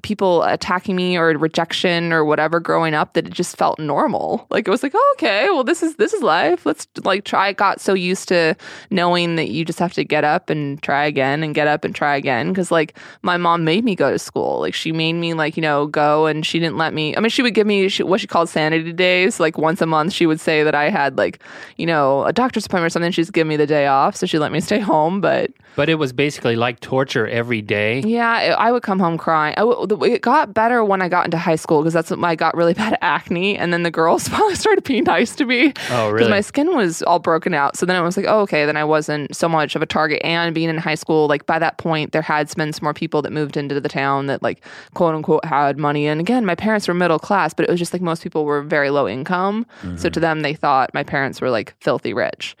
people 0.02 0.42
attacking 0.42 0.96
me 0.96 1.16
or 1.16 1.38
rejection 1.68 2.12
or 2.12 2.24
whatever 2.24 2.60
growing 2.60 2.94
up 2.94 3.12
that 3.14 3.26
it 3.26 3.32
just 3.32 3.56
felt 3.56 3.78
normal. 3.78 4.46
Like 4.50 4.66
it 4.66 4.70
was 4.70 4.82
like, 4.82 4.92
oh, 4.94 5.14
okay, 5.16 5.48
well 5.50 5.64
this 5.64 5.82
is 5.82 5.96
this 5.96 6.12
is 6.12 6.22
life. 6.22 6.64
Let's 6.64 6.86
like 7.04 7.24
try. 7.24 7.48
I 7.48 7.52
got 7.52 7.80
so 7.80 7.94
used 7.94 8.28
to 8.28 8.54
knowing 8.90 9.36
that 9.36 9.48
you 9.50 9.64
just 9.64 9.78
have 9.78 9.92
to 9.94 10.04
get 10.04 10.24
up 10.24 10.50
and 10.50 10.82
try 10.82 11.04
again 11.06 11.42
and 11.42 11.54
get 11.54 11.66
up 11.68 11.84
and 11.84 11.94
try 11.94 12.16
again 12.16 12.48
because 12.48 12.70
like 12.70 12.96
my 13.22 13.36
mom 13.36 13.64
made 13.64 13.84
me 13.84 13.94
go 13.94 14.10
to 14.10 14.18
school. 14.18 14.60
Like 14.60 14.74
she 14.74 14.92
made 14.92 15.14
me 15.14 15.34
like 15.34 15.56
you 15.56 15.62
know 15.62 15.86
go 15.86 16.26
and 16.26 16.44
she 16.44 16.58
didn't 16.58 16.78
let 16.78 16.94
me. 16.94 17.16
I 17.16 17.20
mean 17.20 17.30
she 17.30 17.42
would 17.42 17.54
give 17.54 17.66
me 17.66 17.88
what 18.00 18.20
she 18.20 18.26
called 18.26 18.48
sanity 18.48 18.92
days. 18.92 19.40
Like 19.40 19.58
once 19.58 19.80
a 19.80 19.86
month 19.86 20.12
she 20.12 20.26
would 20.26 20.40
say 20.40 20.62
that 20.62 20.74
I 20.74 20.90
had 20.90 21.16
like 21.18 21.42
you 21.76 21.86
know 21.86 22.24
a 22.24 22.32
doctor's 22.32 22.66
appointment 22.66 22.90
or 22.90 22.92
something. 22.92 23.12
She'd 23.12 23.32
give 23.32 23.46
me 23.46 23.56
the 23.56 23.66
day 23.66 23.86
off 23.86 24.16
so 24.16 24.26
she 24.26 24.38
let 24.38 24.52
me 24.52 24.60
stay 24.60 24.80
home. 24.92 25.20
But 25.20 25.50
But 25.78 25.88
it 25.88 25.94
was 25.94 26.12
basically 26.12 26.56
like 26.56 26.80
torture 26.80 27.28
every 27.28 27.62
day. 27.62 28.00
yeah, 28.00 28.32
I 28.32 28.66
I 28.66 28.72
would 28.72 28.82
come 28.82 28.98
home 28.98 29.16
crying. 29.16 29.54
W- 29.56 30.12
it 30.12 30.22
got 30.22 30.52
better 30.52 30.84
when 30.84 31.00
I 31.00 31.08
got 31.08 31.24
into 31.24 31.38
high 31.38 31.54
school 31.54 31.82
because 31.82 31.94
that's 31.94 32.10
when 32.10 32.24
I 32.24 32.34
got 32.34 32.56
really 32.56 32.74
bad 32.84 32.98
acne, 33.00 33.56
and 33.56 33.72
then 33.72 33.84
the 33.84 33.90
girls 33.92 34.26
finally 34.34 34.56
started 34.56 34.82
being 34.82 35.04
nice 35.04 35.36
to 35.36 35.44
me. 35.44 35.72
Oh, 35.90 36.06
really? 36.06 36.14
Because 36.14 36.30
my 36.30 36.40
skin 36.40 36.74
was 36.74 37.00
all 37.02 37.20
broken 37.20 37.54
out. 37.54 37.76
So 37.76 37.86
then 37.86 37.94
I 37.94 38.00
was 38.00 38.16
like, 38.16 38.26
oh, 38.26 38.40
okay. 38.40 38.66
Then 38.66 38.76
I 38.76 38.82
wasn't 38.82 39.36
so 39.36 39.48
much 39.48 39.76
of 39.76 39.82
a 39.82 39.86
target. 39.86 40.20
And 40.24 40.52
being 40.52 40.68
in 40.68 40.78
high 40.78 40.96
school, 40.96 41.28
like 41.28 41.46
by 41.46 41.60
that 41.60 41.78
point, 41.78 42.10
there 42.10 42.22
had 42.22 42.52
been 42.56 42.72
some 42.72 42.84
more 42.84 42.92
people 42.92 43.22
that 43.22 43.30
moved 43.30 43.56
into 43.56 43.78
the 43.78 43.88
town 43.88 44.26
that 44.26 44.42
like 44.42 44.64
quote 44.94 45.14
unquote 45.14 45.44
had 45.44 45.78
money. 45.78 46.08
And 46.08 46.20
again, 46.20 46.44
my 46.44 46.56
parents 46.56 46.88
were 46.88 46.94
middle 46.94 47.20
class, 47.20 47.54
but 47.54 47.64
it 47.64 47.70
was 47.70 47.78
just 47.78 47.92
like 47.92 48.02
most 48.02 48.24
people 48.24 48.44
were 48.44 48.62
very 48.62 48.90
low 48.90 49.06
income. 49.06 49.64
So 49.82 49.86
mm-hmm. 49.86 50.08
to 50.08 50.18
them, 50.18 50.40
they 50.40 50.54
thought 50.54 50.92
my 50.92 51.04
parents 51.04 51.40
were 51.40 51.50
like 51.50 51.76
filthy 51.78 52.12
rich. 52.12 52.56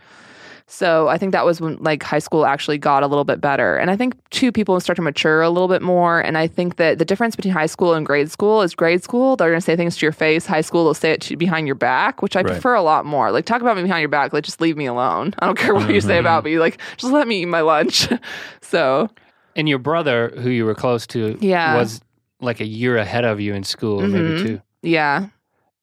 So 0.70 1.08
I 1.08 1.16
think 1.16 1.32
that 1.32 1.46
was 1.46 1.62
when 1.62 1.76
like 1.82 2.02
high 2.02 2.18
school 2.18 2.44
actually 2.44 2.76
got 2.76 3.02
a 3.02 3.06
little 3.06 3.24
bit 3.24 3.40
better. 3.40 3.78
And 3.78 3.90
I 3.90 3.96
think 3.96 4.14
two 4.28 4.52
people 4.52 4.78
start 4.80 4.96
to 4.96 5.02
mature 5.02 5.40
a 5.40 5.48
little 5.48 5.66
bit 5.66 5.80
more. 5.80 6.20
And 6.20 6.36
I 6.36 6.46
think 6.46 6.76
that 6.76 6.98
the 6.98 7.06
difference 7.06 7.34
between 7.34 7.54
high 7.54 7.64
school 7.66 7.94
and 7.94 8.04
grade 8.04 8.30
school 8.30 8.60
is 8.60 8.74
grade 8.74 9.02
school, 9.02 9.34
they're 9.34 9.48
going 9.48 9.60
to 9.60 9.64
say 9.64 9.76
things 9.76 9.96
to 9.96 10.04
your 10.04 10.12
face. 10.12 10.44
High 10.44 10.60
school, 10.60 10.84
they'll 10.84 10.92
say 10.92 11.12
it 11.12 11.22
to, 11.22 11.36
behind 11.38 11.66
your 11.66 11.74
back, 11.74 12.20
which 12.20 12.36
I 12.36 12.40
Right. 12.42 12.48
prefer 12.52 12.74
a 12.74 12.82
lot 12.82 13.06
more. 13.06 13.32
Like, 13.32 13.46
talk 13.46 13.62
about 13.62 13.76
me 13.78 13.82
behind 13.82 14.00
your 14.02 14.10
back. 14.10 14.34
Like, 14.34 14.44
just 14.44 14.60
leave 14.60 14.76
me 14.76 14.84
alone. 14.84 15.34
I 15.38 15.46
don't 15.46 15.56
care 15.58 15.74
what 15.74 15.88
you 15.88 16.02
say 16.02 16.18
about 16.18 16.44
me. 16.44 16.58
Like, 16.58 16.78
just 16.98 17.14
let 17.14 17.26
me 17.26 17.40
eat 17.42 17.46
my 17.46 17.62
lunch. 17.62 18.06
so, 18.60 19.08
And 19.56 19.68
your 19.70 19.78
brother, 19.78 20.34
who 20.36 20.50
you 20.50 20.66
were 20.66 20.74
close 20.74 21.06
to, 21.08 21.38
Yeah. 21.40 21.76
was 21.76 22.02
like 22.42 22.60
a 22.60 22.66
year 22.66 22.98
ahead 22.98 23.24
of 23.24 23.40
you 23.40 23.54
in 23.54 23.64
school, 23.64 24.00
Mhm. 24.02 24.10
maybe 24.10 24.42
two. 24.42 24.60
yeah. 24.82 25.28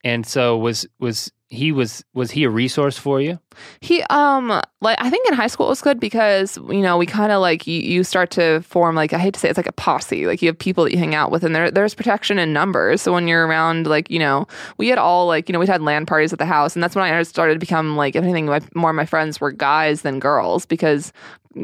And 0.03 0.25
so 0.27 0.55
was 0.57 0.85
was 0.99 1.31
he 1.49 1.71
was 1.71 2.03
was 2.13 2.31
he 2.31 2.43
a 2.43 2.49
resource 2.49 2.97
for 2.97 3.21
you? 3.21 3.39
He 3.79 4.01
um 4.03 4.61
like 4.81 4.99
I 4.99 5.09
think 5.09 5.27
in 5.27 5.35
high 5.35 5.47
school 5.47 5.67
it 5.67 5.69
was 5.69 5.81
good 5.81 5.99
because 5.99 6.57
you 6.57 6.81
know 6.81 6.97
we 6.97 7.05
kind 7.05 7.31
of 7.31 7.39
like 7.39 7.67
you, 7.67 7.79
you 7.79 8.03
start 8.03 8.31
to 8.31 8.61
form 8.61 8.95
like 8.95 9.13
I 9.13 9.19
hate 9.19 9.35
to 9.35 9.39
say 9.39 9.47
it, 9.47 9.51
it's 9.51 9.57
like 9.57 9.67
a 9.67 9.71
posse 9.71 10.25
like 10.25 10.41
you 10.41 10.47
have 10.49 10.57
people 10.57 10.83
that 10.83 10.91
you 10.91 10.97
hang 10.97 11.13
out 11.13 11.29
with 11.29 11.43
and 11.43 11.55
there 11.55 11.69
there's 11.69 11.93
protection 11.93 12.39
in 12.39 12.51
numbers. 12.51 13.01
So 13.01 13.13
when 13.13 13.27
you're 13.27 13.45
around 13.45 13.85
like 13.85 14.09
you 14.09 14.17
know 14.17 14.47
we 14.77 14.87
had 14.87 14.97
all 14.97 15.27
like 15.27 15.47
you 15.47 15.53
know 15.53 15.59
we 15.59 15.67
had 15.67 15.81
LAN 15.81 16.07
parties 16.07 16.33
at 16.33 16.39
the 16.39 16.45
house 16.45 16.75
and 16.75 16.81
that's 16.81 16.95
when 16.95 17.05
I 17.05 17.23
started 17.23 17.53
to 17.53 17.59
become 17.59 17.95
like 17.95 18.15
if 18.15 18.23
anything 18.23 18.47
my, 18.47 18.61
more 18.73 18.89
of 18.89 18.95
my 18.95 19.05
friends 19.05 19.39
were 19.39 19.51
guys 19.51 20.01
than 20.01 20.19
girls 20.19 20.65
because 20.65 21.13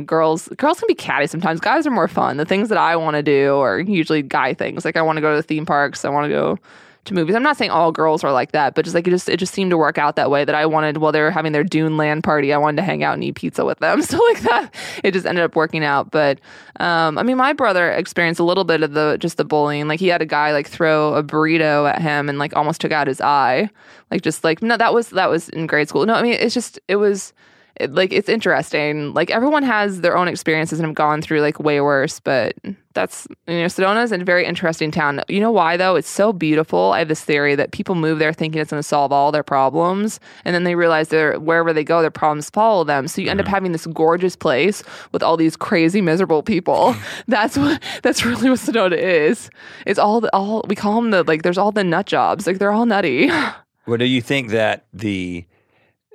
girls 0.05 0.47
girls 0.57 0.79
can 0.79 0.87
be 0.87 0.95
catty 0.95 1.25
sometimes. 1.25 1.59
Guys 1.59 1.87
are 1.87 1.91
more 1.91 2.07
fun. 2.07 2.37
The 2.37 2.45
things 2.45 2.69
that 2.69 2.77
I 2.77 2.95
want 2.95 3.15
to 3.15 3.23
do 3.23 3.55
are 3.55 3.79
usually 3.79 4.21
guy 4.21 4.53
things. 4.53 4.85
Like 4.85 4.95
I 4.95 5.01
want 5.01 5.17
to 5.17 5.21
go 5.21 5.31
to 5.31 5.37
the 5.37 5.43
theme 5.43 5.65
parks 5.65 6.05
I 6.05 6.09
want 6.09 6.25
to 6.25 6.29
go 6.29 6.59
to 7.05 7.13
movies. 7.13 7.35
I'm 7.35 7.43
not 7.43 7.57
saying 7.57 7.71
all 7.71 7.91
girls 7.91 8.23
are 8.23 8.31
like 8.31 8.51
that, 8.51 8.75
but 8.75 8.85
just 8.85 8.93
like 8.93 9.07
it 9.07 9.11
just 9.11 9.27
it 9.27 9.37
just 9.37 9.53
seemed 9.53 9.71
to 9.71 9.77
work 9.77 9.97
out 9.97 10.15
that 10.17 10.29
way 10.29 10.45
that 10.45 10.53
I 10.53 10.65
wanted 10.65 10.97
while 10.97 11.11
they 11.11 11.21
were 11.21 11.31
having 11.31 11.51
their 11.51 11.63
Dune 11.63 11.97
LAN 11.97 12.21
party, 12.21 12.53
I 12.53 12.57
wanted 12.57 12.77
to 12.77 12.83
hang 12.83 13.03
out 13.03 13.15
and 13.15 13.23
eat 13.23 13.35
pizza 13.35 13.65
with 13.65 13.79
them. 13.79 14.01
So 14.11 14.17
like 14.17 14.41
that 14.41 14.75
it 15.03 15.11
just 15.11 15.25
ended 15.25 15.43
up 15.43 15.55
working 15.55 15.83
out. 15.83 16.11
But 16.11 16.39
um 16.79 17.17
I 17.17 17.23
mean 17.23 17.37
my 17.37 17.53
brother 17.53 17.91
experienced 17.91 18.39
a 18.39 18.43
little 18.43 18.65
bit 18.65 18.83
of 18.83 18.93
the 18.93 19.17
just 19.19 19.37
the 19.37 19.45
bullying. 19.45 19.87
Like 19.87 19.99
he 19.99 20.07
had 20.07 20.21
a 20.21 20.25
guy 20.25 20.51
like 20.51 20.67
throw 20.67 21.13
a 21.15 21.23
burrito 21.23 21.89
at 21.89 22.01
him 22.01 22.29
and 22.29 22.37
like 22.37 22.55
almost 22.55 22.81
took 22.81 22.91
out 22.91 23.07
his 23.07 23.21
eye. 23.21 23.69
Like 24.11 24.21
just 24.21 24.43
like 24.43 24.61
no 24.61 24.75
that 24.77 24.93
was 24.93 25.09
that 25.11 25.29
was 25.29 25.49
in 25.49 25.67
grade 25.67 25.87
school. 25.87 26.05
No, 26.05 26.13
I 26.13 26.21
mean 26.21 26.33
it's 26.33 26.53
just 26.53 26.79
it 26.87 26.97
was 26.97 27.33
like 27.79 28.11
it's 28.11 28.29
interesting. 28.29 29.13
Like 29.13 29.31
everyone 29.31 29.63
has 29.63 30.01
their 30.01 30.17
own 30.17 30.27
experiences 30.27 30.79
and 30.79 30.85
have 30.85 30.95
gone 30.95 31.21
through 31.21 31.41
like 31.41 31.59
way 31.59 31.81
worse, 31.81 32.19
but 32.19 32.55
that's 32.93 33.27
you 33.47 33.59
know 33.59 33.65
Sedona 33.65 34.03
is 34.03 34.11
a 34.11 34.17
very 34.19 34.45
interesting 34.45 34.91
town. 34.91 35.21
You 35.27 35.39
know 35.39 35.51
why 35.51 35.77
though? 35.77 35.95
It's 35.95 36.09
so 36.09 36.33
beautiful. 36.33 36.91
I 36.91 36.99
have 36.99 37.07
this 37.07 37.23
theory 37.23 37.55
that 37.55 37.71
people 37.71 37.95
move 37.95 38.19
there 38.19 38.33
thinking 38.33 38.61
it's 38.61 38.71
going 38.71 38.79
to 38.79 38.87
solve 38.87 39.11
all 39.11 39.31
their 39.31 39.43
problems, 39.43 40.19
and 40.45 40.53
then 40.55 40.63
they 40.63 40.75
realize 40.75 41.09
they're 41.09 41.39
wherever 41.39 41.73
they 41.73 41.83
go, 41.83 42.01
their 42.01 42.11
problems 42.11 42.49
follow 42.49 42.83
them. 42.83 43.07
So 43.07 43.21
you 43.21 43.29
end 43.29 43.39
up 43.39 43.47
having 43.47 43.71
this 43.71 43.85
gorgeous 43.87 44.35
place 44.35 44.83
with 45.11 45.23
all 45.23 45.37
these 45.37 45.55
crazy 45.55 46.01
miserable 46.01 46.43
people. 46.43 46.95
that's 47.27 47.57
what 47.57 47.81
that's 48.03 48.25
really 48.25 48.49
what 48.49 48.59
Sedona 48.59 48.97
is. 48.97 49.49
It's 49.85 49.99
all 49.99 50.21
the 50.21 50.33
all 50.35 50.63
we 50.67 50.75
call 50.75 50.95
them 50.95 51.11
the 51.11 51.23
like. 51.23 51.43
There's 51.43 51.57
all 51.57 51.71
the 51.71 51.83
nut 51.83 52.05
jobs. 52.05 52.47
Like 52.47 52.59
they're 52.59 52.71
all 52.71 52.85
nutty. 52.85 53.29
Well, 53.87 53.97
do 53.97 54.05
you 54.05 54.21
think 54.21 54.51
that 54.51 54.85
the, 54.93 55.43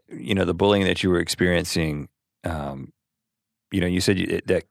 you 0.09 0.35
know, 0.37 0.45
the 0.45 0.55
bullying 0.55 0.85
that 0.85 1.03
you 1.03 1.11
were 1.11 1.19
experiencing, 1.19 2.09
um, 2.45 2.93
you 3.73 3.81
know, 3.81 3.89
you 3.89 4.01
said 4.01 4.19
you, 4.19 4.41
that 4.47 4.65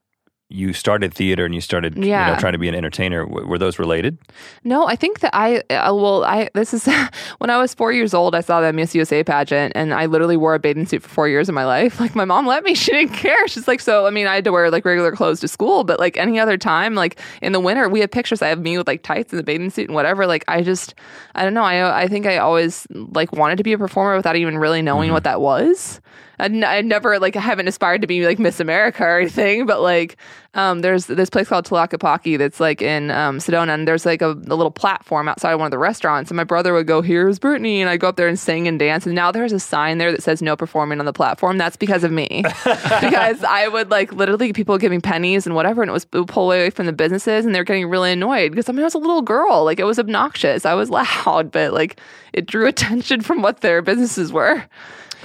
you 0.49 0.73
started 0.73 1.11
theater 1.11 1.43
and 1.43 1.55
you 1.55 1.61
started, 1.61 1.97
you 1.97 2.05
Yeah. 2.05 2.27
know, 2.27 2.35
trying 2.37 2.53
to 2.53 2.59
be 2.59 2.69
an 2.69 2.75
entertainer. 2.75 3.25
W- 3.25 3.47
were 3.47 3.57
those 3.57 3.79
related? 3.79 4.19
No, 4.63 4.85
I 4.85 4.95
think 4.95 5.21
that 5.21 5.31
I 5.33 5.57
uh, 5.71 5.93
well, 5.95 6.23
I 6.23 6.49
this 6.53 6.71
is 6.71 6.87
when 7.39 7.49
I 7.49 7.57
was 7.57 7.73
four 7.73 7.91
years 7.91 8.13
old. 8.13 8.35
I 8.35 8.41
saw 8.41 8.61
the 8.61 8.71
Miss 8.71 8.93
USA 8.93 9.23
pageant, 9.23 9.73
and 9.75 9.91
I 9.91 10.05
literally 10.05 10.37
wore 10.37 10.53
a 10.53 10.59
bathing 10.59 10.85
suit 10.85 11.01
for 11.01 11.09
four 11.09 11.27
years 11.27 11.49
of 11.49 11.55
my 11.55 11.65
life. 11.65 11.99
Like 12.05 12.13
my 12.15 12.25
mom 12.25 12.45
let 12.45 12.63
me; 12.63 12.75
she 12.83 12.91
didn't 12.91 13.13
care. 13.15 13.47
She's 13.47 13.67
like, 13.67 13.79
so 13.81 14.05
I 14.05 14.11
mean, 14.11 14.27
I 14.27 14.35
had 14.35 14.43
to 14.43 14.51
wear 14.51 14.69
like 14.69 14.85
regular 14.85 15.11
clothes 15.13 15.39
to 15.39 15.47
school, 15.47 15.83
but 15.83 15.99
like 15.99 16.15
any 16.15 16.39
other 16.39 16.57
time, 16.57 16.93
like 16.93 17.19
in 17.41 17.51
the 17.51 17.59
winter, 17.59 17.89
we 17.89 18.01
have 18.01 18.11
pictures. 18.11 18.43
I 18.43 18.49
have 18.49 18.59
me 18.59 18.77
with 18.77 18.87
like 18.87 19.01
tights 19.01 19.33
and 19.33 19.39
the 19.39 19.43
bathing 19.43 19.71
suit 19.71 19.87
and 19.89 19.95
whatever. 19.95 20.27
Like 20.27 20.43
I 20.47 20.61
just, 20.61 20.93
I 21.33 21.43
don't 21.43 21.55
know. 21.55 21.63
I 21.63 22.03
I 22.03 22.07
think 22.07 22.27
I 22.27 22.37
always 22.37 22.85
like 22.91 23.31
wanted 23.33 23.55
to 23.57 23.63
be 23.63 23.73
a 23.73 23.79
performer 23.79 24.15
without 24.15 24.35
even 24.35 24.59
really 24.59 24.83
knowing 24.83 25.11
what 25.11 25.23
that 25.23 25.41
was. 25.41 26.01
I'd, 26.39 26.51
n- 26.51 26.63
I'd 26.63 26.85
never 26.85 27.19
like 27.19 27.35
I 27.35 27.39
haven't 27.39 27.67
aspired 27.67 28.01
to 28.01 28.07
be 28.07 28.25
like 28.25 28.39
Miss 28.39 28.59
America 28.59 29.03
or 29.03 29.19
anything, 29.19 29.65
but 29.65 29.81
like 29.81 30.17
um, 30.55 30.79
there's 30.79 31.07
this 31.07 31.29
place 31.29 31.49
called 31.49 31.65
Tlaquepaque 31.65 32.37
that's 32.37 32.59
like 32.61 32.81
in 32.81 33.11
um, 33.11 33.39
Sedona, 33.39 33.73
and 33.73 33.87
there's 33.87 34.05
like 34.05 34.21
a, 34.21 34.29
a 34.29 34.55
little 34.55 34.71
platform 34.71 35.27
outside 35.27 35.51
of 35.51 35.59
one 35.59 35.67
of 35.67 35.71
the 35.71 35.77
restaurants, 35.77 36.31
and 36.31 36.37
my 36.37 36.45
brother 36.45 36.73
would 36.73 36.87
go, 36.87 37.01
"Here's 37.01 37.39
Brittany," 37.39 37.81
and 37.81 37.89
I 37.89 37.97
go 37.97 38.07
up 38.07 38.15
there 38.15 38.27
and 38.27 38.39
sing 38.39 38.67
and 38.67 38.79
dance, 38.79 39.05
and 39.05 39.13
now 39.13 39.31
there's 39.31 39.51
a 39.51 39.59
sign 39.59 39.97
there 39.97 40.11
that 40.11 40.23
says 40.23 40.41
"No 40.41 40.55
performing 40.55 40.99
on 40.99 41.05
the 41.05 41.13
platform." 41.13 41.57
That's 41.57 41.75
because 41.75 42.03
of 42.05 42.11
me, 42.11 42.43
because 42.63 43.43
I 43.43 43.67
would 43.67 43.91
like 43.91 44.13
literally 44.13 44.53
people 44.53 44.77
me 44.77 44.99
pennies 44.99 45.45
and 45.45 45.55
whatever, 45.55 45.81
and 45.81 45.89
it 45.89 45.93
was 45.93 46.07
it 46.13 46.27
pull 46.27 46.51
away 46.51 46.69
from 46.69 46.85
the 46.85 46.93
businesses, 46.93 47.45
and 47.45 47.53
they're 47.53 47.63
getting 47.65 47.87
really 47.87 48.13
annoyed 48.13 48.51
because 48.51 48.69
I 48.69 48.71
mean 48.71 48.81
I 48.81 48.85
was 48.85 48.93
a 48.93 48.99
little 48.99 49.21
girl, 49.21 49.65
like 49.65 49.79
it 49.79 49.85
was 49.85 49.99
obnoxious, 49.99 50.65
I 50.65 50.73
was 50.73 50.89
loud, 51.25 51.51
but 51.51 51.73
like 51.73 51.99
it 52.33 52.45
drew 52.45 52.65
attention 52.67 53.21
from 53.21 53.41
what 53.41 53.59
their 53.61 53.81
businesses 53.81 54.31
were. 54.31 54.63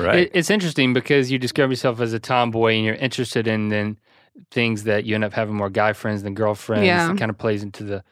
Right. 0.04 0.18
It, 0.20 0.30
it's 0.34 0.50
interesting 0.50 0.92
because 0.92 1.30
you 1.30 1.38
discover 1.38 1.72
yourself 1.72 2.00
as 2.00 2.12
a 2.12 2.18
tomboy 2.20 2.74
and 2.74 2.84
you're 2.84 2.94
interested 2.94 3.46
in 3.46 3.68
then 3.68 3.98
things 4.50 4.84
that 4.84 5.04
you 5.04 5.14
end 5.14 5.24
up 5.24 5.32
having 5.32 5.54
more 5.54 5.70
guy 5.70 5.92
friends 5.92 6.22
than 6.22 6.34
girlfriends. 6.34 6.86
Yeah. 6.86 7.12
It 7.12 7.18
kind 7.18 7.30
of 7.30 7.38
plays 7.38 7.62
into 7.62 7.84
the 7.84 8.04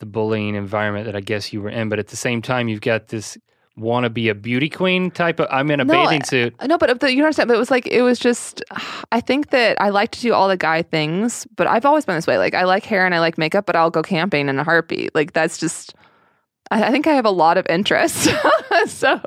the 0.00 0.06
bullying 0.06 0.56
environment 0.56 1.06
that 1.06 1.14
I 1.14 1.20
guess 1.20 1.52
you 1.52 1.62
were 1.62 1.68
in. 1.68 1.88
But 1.88 2.00
at 2.00 2.08
the 2.08 2.16
same 2.16 2.42
time, 2.42 2.66
you've 2.66 2.80
got 2.80 3.08
this 3.08 3.38
want 3.76 4.04
to 4.04 4.10
be 4.10 4.28
a 4.28 4.34
beauty 4.34 4.68
queen 4.68 5.10
type 5.10 5.40
of. 5.40 5.46
I'm 5.50 5.70
in 5.70 5.80
a 5.80 5.84
No, 5.84 5.94
bathing 5.94 6.24
suit. 6.24 6.54
No, 6.66 6.76
but 6.76 7.00
the, 7.00 7.10
you 7.10 7.18
don't 7.18 7.26
understand. 7.26 7.48
But 7.48 7.54
it 7.54 7.58
was 7.58 7.70
like 7.70 7.86
it 7.86 8.02
was 8.02 8.18
just. 8.18 8.62
I 9.12 9.20
think 9.20 9.50
that 9.50 9.80
I 9.80 9.90
like 9.90 10.10
to 10.12 10.20
do 10.20 10.34
all 10.34 10.48
the 10.48 10.56
guy 10.56 10.82
things, 10.82 11.46
but 11.56 11.66
I've 11.66 11.86
always 11.86 12.04
been 12.04 12.16
this 12.16 12.26
way. 12.26 12.38
Like 12.38 12.54
I 12.54 12.64
like 12.64 12.84
hair 12.84 13.06
and 13.06 13.14
I 13.14 13.20
like 13.20 13.38
makeup, 13.38 13.66
but 13.66 13.76
I'll 13.76 13.90
go 13.90 14.02
camping 14.02 14.48
in 14.48 14.58
a 14.58 14.64
heartbeat. 14.64 15.14
Like 15.14 15.32
that's 15.32 15.58
just. 15.58 15.94
I, 16.70 16.84
I 16.84 16.90
think 16.90 17.06
I 17.06 17.14
have 17.14 17.24
a 17.26 17.30
lot 17.30 17.56
of 17.56 17.66
interests. 17.68 18.28
so, 18.90 19.20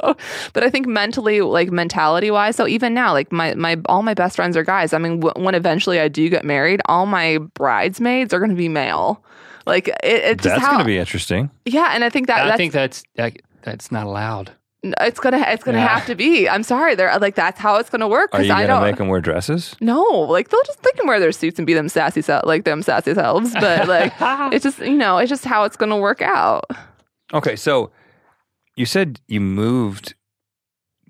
but 0.54 0.64
I 0.64 0.70
think 0.70 0.88
mentally, 0.88 1.42
like 1.42 1.72
mentality 1.72 2.32
wise, 2.32 2.56
so 2.56 2.68
even 2.68 2.94
now, 2.94 3.14
like 3.14 3.32
my 3.32 3.54
my 3.56 3.78
all 3.86 4.02
my 4.04 4.14
best 4.14 4.36
friends 4.36 4.56
are 4.58 4.64
guys. 4.64 4.94
I 4.94 4.98
mean, 4.98 5.20
w- 5.20 5.44
when 5.46 5.56
eventually 5.56 6.00
I 6.00 6.08
do 6.08 6.28
get 6.30 6.44
married, 6.46 6.82
all 6.86 7.06
my 7.06 7.38
bridesmaids 7.54 8.34
are 8.34 8.40
going 8.40 8.52
to 8.52 8.56
be 8.56 8.70
male. 8.70 9.24
Like 9.66 9.88
it, 9.88 9.98
it's 10.04 10.44
That's 10.44 10.64
going 10.66 10.80
to 10.80 10.86
be 10.86 10.98
interesting. 10.98 11.50
yeah, 11.66 11.92
and 11.94 12.04
I 12.04 12.10
think 12.10 12.28
that 12.28 12.42
I 12.44 12.46
that's 12.48 12.58
think 12.58 12.74
that's 12.74 13.04
that, 13.16 13.34
that's 13.64 13.92
not 13.92 14.06
allowed. 14.06 14.52
it's 15.02 15.20
gonna 15.20 15.44
it's 15.48 15.64
gonna 15.64 15.80
Yeah. 15.80 15.88
have 15.88 16.06
to 16.06 16.14
be. 16.14 16.48
I'm 16.48 16.62
sorry, 16.62 16.94
they're 16.94 17.10
uh, 17.10 17.18
like 17.20 17.34
that's 17.34 17.60
how 17.60 17.78
it's 17.78 17.90
gonna 17.90 18.08
work. 18.08 18.30
Are 18.34 18.44
you 18.44 18.54
I 18.54 18.58
going 18.58 18.68
don't. 18.68 18.82
to 18.82 18.86
make 18.86 18.98
them 18.98 19.08
wear 19.08 19.22
dresses? 19.22 19.76
No, 19.82 20.04
like 20.04 20.50
they'll 20.50 20.62
just 20.68 20.84
they 20.84 20.92
can 20.92 21.08
wear 21.08 21.20
their 21.20 21.32
suits 21.32 21.58
and 21.58 21.66
be 21.66 21.74
them 21.74 21.90
sassy 21.90 22.22
self, 22.22 22.46
like 22.46 22.66
them 22.66 22.84
sassy 22.84 23.16
selves. 23.16 23.54
But 23.54 23.88
like 23.88 24.14
it's 24.54 24.62
just 24.64 24.78
you 24.78 24.92
know 24.96 25.18
it's 25.18 25.30
just 25.32 25.46
how 25.46 25.64
it's 25.64 25.76
going 25.76 25.90
to 25.90 25.96
work 25.98 26.22
out. 26.22 26.66
Okay, 27.34 27.56
so 27.56 27.90
you 28.76 28.86
said 28.86 29.20
you 29.28 29.40
moved 29.42 30.16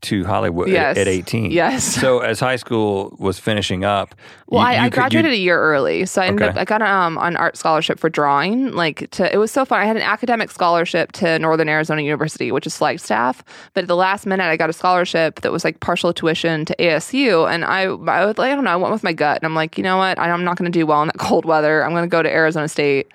to 0.02 0.24
Hollywood 0.26 0.68
Yes. 0.70 0.98
at 0.98 1.08
18. 1.08 1.50
Yes. 1.52 1.84
So 1.84 2.20
as 2.20 2.40
high 2.40 2.58
school 2.58 3.16
was 3.18 3.40
finishing 3.40 3.84
up, 3.84 4.14
Well, 4.48 4.62
you- 4.62 4.68
I, 4.68 4.72
you 4.74 4.78
I 4.78 4.84
could- 4.84 4.86
you- 4.86 4.90
graduated 5.02 5.32
a 5.32 5.38
year 5.38 5.60
early, 5.60 6.06
so 6.06 6.22
I 6.22 6.28
ended 6.28 6.44
Okay. 6.44 6.52
up 6.52 6.58
I 6.62 6.66
got 6.66 6.84
um 6.84 7.18
an 7.20 7.36
art 7.38 7.58
scholarship 7.58 7.98
for 7.98 8.08
drawing. 8.10 8.72
Like 8.74 9.10
to 9.12 9.34
it 9.34 9.38
was 9.38 9.52
so 9.52 9.66
fun. 9.66 9.80
I 9.82 9.86
had 9.86 9.96
an 9.96 10.04
academic 10.04 10.52
scholarship 10.52 11.12
to 11.14 11.40
Northern 11.40 11.70
Arizona 11.70 12.04
University, 12.04 12.52
which 12.52 12.68
is 12.68 12.78
Flagstaff. 12.78 13.44
But 13.74 13.86
at 13.86 13.88
the 13.88 13.96
last 13.96 14.28
minute, 14.28 14.44
I 14.44 14.58
got 14.58 14.70
a 14.70 14.74
scholarship 14.74 15.42
that 15.42 15.52
was 15.52 15.64
like 15.64 15.80
partial 15.80 16.14
tuition 16.14 16.66
to 16.66 16.76
ASU, 16.78 17.52
and 17.52 17.66
I 17.66 17.84
I 17.86 18.26
was 18.26 18.38
like 18.38 18.52
I 18.52 18.56
don't 18.56 18.66
know. 18.66 18.72
I 18.72 18.76
went 18.76 18.92
with 18.94 19.04
my 19.04 19.14
gut, 19.14 19.38
and 19.38 19.46
I'm 19.46 19.56
like, 19.56 19.76
you 19.76 19.84
know 19.84 19.98
what? 19.98 20.20
I'm 20.20 20.44
not 20.44 20.58
going 20.58 20.72
to 20.72 20.78
do 20.80 20.86
well 20.86 21.02
in 21.02 21.08
that 21.08 21.18
cold 21.30 21.46
weather. 21.46 21.84
I'm 21.84 21.92
going 21.92 22.04
to 22.04 22.10
go 22.10 22.22
to 22.22 22.30
Arizona 22.30 22.68
State. 22.68 23.08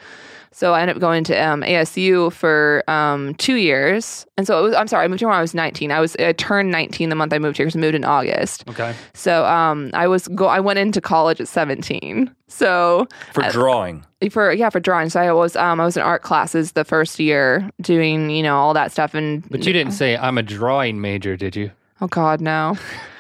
So 0.53 0.75
I 0.75 0.81
ended 0.81 0.97
up 0.97 1.01
going 1.01 1.23
to 1.25 1.37
um, 1.37 1.63
ASU 1.63 2.33
for 2.33 2.83
um, 2.89 3.35
two 3.37 3.55
years, 3.55 4.27
and 4.37 4.47
so 4.49 4.59
it 4.59 4.63
was. 4.63 4.75
I'm 4.75 4.89
sorry, 4.89 5.05
I 5.05 5.09
moved 5.09 5.21
here 5.21 5.29
when 5.29 5.39
I 5.39 5.41
was 5.41 5.55
19. 5.55 5.93
I 5.93 6.01
was 6.01 6.17
I 6.17 6.33
turned 6.33 6.73
19 6.73 7.09
the 7.09 7.15
month 7.15 7.33
I 7.33 7.39
moved 7.39 7.57
here 7.57 7.67
because 7.67 7.77
I 7.77 7.79
moved 7.81 7.95
in 7.95 8.05
August. 8.05 8.65
Okay. 8.69 8.95
So 9.15 9.45
um, 9.47 9.91
I 9.95 10.09
was 10.09 10.27
go. 10.29 10.47
I 10.47 10.59
went 10.59 10.81
into 10.81 11.01
college 11.01 11.41
at 11.41 11.47
17. 11.47 12.35
So 12.49 13.07
for 13.33 13.43
drawing. 13.51 14.05
for 14.31 14.53
yeah 14.53 14.71
for 14.71 14.81
drawing. 14.81 15.09
So 15.09 15.21
I 15.21 15.33
was 15.33 15.55
um 15.55 15.81
I 15.81 15.85
was 15.85 15.97
in 15.97 16.03
art 16.03 16.23
classes 16.23 16.73
the 16.73 16.85
first 16.85 17.21
year 17.21 17.71
doing 17.81 18.31
you 18.31 18.43
know 18.43 18.57
all 18.57 18.75
that 18.75 18.91
stuff 18.91 19.15
and 19.15 19.49
But 19.49 19.65
you 19.65 19.73
didn't 19.73 19.93
say 19.93 20.17
I'm 20.17 20.37
a 20.37 20.43
drawing 20.43 21.01
major, 21.01 21.37
did 21.37 21.55
you? 21.55 21.71
oh 22.01 22.09
god 22.09 22.41
no. 22.41 22.77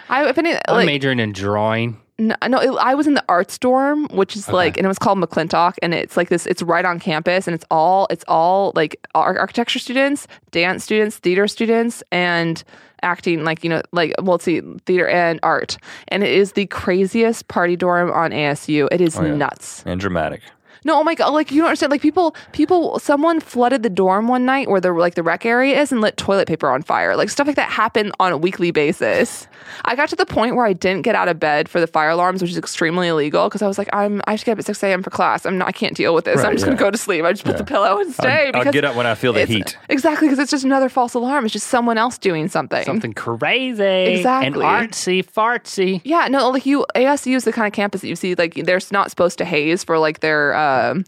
I 0.08 0.28
if 0.28 0.36
any 0.36 0.56
I'm 0.66 0.84
majoring 0.86 1.20
in 1.20 1.32
drawing. 1.32 1.99
No, 2.20 2.36
no 2.48 2.58
it, 2.60 2.70
I 2.80 2.94
was 2.94 3.06
in 3.06 3.14
the 3.14 3.24
arts 3.28 3.58
dorm 3.58 4.06
which 4.08 4.36
is 4.36 4.48
like 4.48 4.76
and 4.76 4.84
it 4.84 4.88
was 4.88 4.98
called 4.98 5.18
McClintock 5.18 5.74
and 5.82 5.92
it's 5.94 6.16
like 6.16 6.28
this 6.28 6.46
it's 6.46 6.62
right 6.62 6.84
on 6.84 7.00
campus 7.00 7.48
and 7.48 7.54
it's 7.54 7.64
all 7.70 8.06
it's 8.10 8.24
all 8.28 8.72
like 8.76 9.04
architecture 9.14 9.78
students, 9.78 10.26
dance 10.50 10.84
students, 10.84 11.16
theater 11.18 11.48
students 11.48 12.02
and 12.12 12.62
acting 13.02 13.44
like 13.44 13.64
you 13.64 13.70
know 13.70 13.80
like 13.92 14.12
well 14.18 14.32
let's 14.32 14.44
see 14.44 14.60
theater 14.84 15.08
and 15.08 15.40
art 15.42 15.78
and 16.08 16.22
it 16.22 16.30
is 16.30 16.52
the 16.52 16.66
craziest 16.66 17.48
party 17.48 17.74
dorm 17.76 18.10
on 18.12 18.30
ASU. 18.30 18.86
It 18.92 19.00
is 19.00 19.16
Oh, 19.16 19.24
yeah. 19.24 19.34
nuts. 19.34 19.82
And 19.86 19.98
dramatic. 19.98 20.42
No, 20.84 21.00
oh 21.00 21.04
my 21.04 21.14
god! 21.14 21.30
Like 21.30 21.50
you 21.50 21.60
don't 21.60 21.68
understand. 21.68 21.90
Like 21.90 22.02
people, 22.02 22.34
people, 22.52 22.98
someone 22.98 23.40
flooded 23.40 23.82
the 23.82 23.90
dorm 23.90 24.28
one 24.28 24.44
night 24.44 24.68
where 24.68 24.80
the 24.80 24.92
like 24.92 25.14
the 25.14 25.22
rec 25.22 25.44
area 25.44 25.80
is 25.80 25.92
and 25.92 26.00
lit 26.00 26.16
toilet 26.16 26.48
paper 26.48 26.70
on 26.70 26.82
fire. 26.82 27.16
Like 27.16 27.30
stuff 27.30 27.46
like 27.46 27.56
that 27.56 27.70
happened 27.70 28.12
on 28.20 28.32
a 28.32 28.38
weekly 28.38 28.70
basis. 28.70 29.46
I 29.84 29.94
got 29.94 30.08
to 30.10 30.16
the 30.16 30.26
point 30.26 30.56
where 30.56 30.66
I 30.66 30.72
didn't 30.72 31.02
get 31.02 31.14
out 31.14 31.28
of 31.28 31.38
bed 31.38 31.68
for 31.68 31.80
the 31.80 31.86
fire 31.86 32.10
alarms, 32.10 32.42
which 32.42 32.50
is 32.50 32.58
extremely 32.58 33.08
illegal 33.08 33.48
because 33.48 33.62
I 33.62 33.66
was 33.66 33.78
like, 33.78 33.88
I'm 33.92 34.20
I 34.26 34.32
have 34.32 34.40
to 34.40 34.46
get 34.46 34.52
up 34.52 34.58
at 34.58 34.66
six 34.66 34.82
a.m. 34.82 35.02
for 35.02 35.10
class. 35.10 35.46
I'm 35.46 35.58
not. 35.58 35.68
I 35.68 35.72
can't 35.72 35.96
deal 35.96 36.14
with 36.14 36.24
this. 36.24 36.42
I'm 36.42 36.52
just 36.52 36.64
yeah. 36.64 36.72
gonna 36.72 36.80
go 36.80 36.90
to 36.90 36.98
sleep. 36.98 37.24
I 37.24 37.32
just 37.32 37.44
put 37.44 37.58
the 37.58 37.64
pillow 37.64 38.00
and 38.00 38.12
stay. 38.12 38.50
I'll, 38.54 38.66
I'll 38.66 38.72
get 38.72 38.84
up 38.84 38.96
when 38.96 39.06
I 39.06 39.14
feel 39.14 39.32
the 39.32 39.44
heat. 39.44 39.76
Exactly, 39.88 40.28
because 40.28 40.38
it's 40.38 40.50
just 40.50 40.64
another 40.64 40.88
false 40.88 41.14
alarm. 41.14 41.44
It's 41.44 41.52
just 41.52 41.68
someone 41.68 41.98
else 41.98 42.18
doing 42.18 42.48
something. 42.48 42.84
Something 42.84 43.12
crazy. 43.12 43.84
Exactly. 43.84 44.64
And 44.64 44.90
artsy 44.90 45.24
fartsy. 45.24 46.00
Yeah, 46.04 46.28
no, 46.28 46.50
like 46.50 46.66
you, 46.66 46.86
ASU 46.94 47.34
is 47.34 47.44
the 47.44 47.52
kind 47.52 47.66
of 47.66 47.72
campus 47.72 48.00
that 48.02 48.08
you 48.08 48.16
see, 48.16 48.34
like 48.34 48.54
they're 48.54 48.80
not 48.90 49.10
supposed 49.10 49.38
to 49.38 49.44
haze 49.44 49.84
for 49.84 49.98
like 49.98 50.20
their, 50.20 50.54
uh, 50.54 50.69
um 50.70 51.04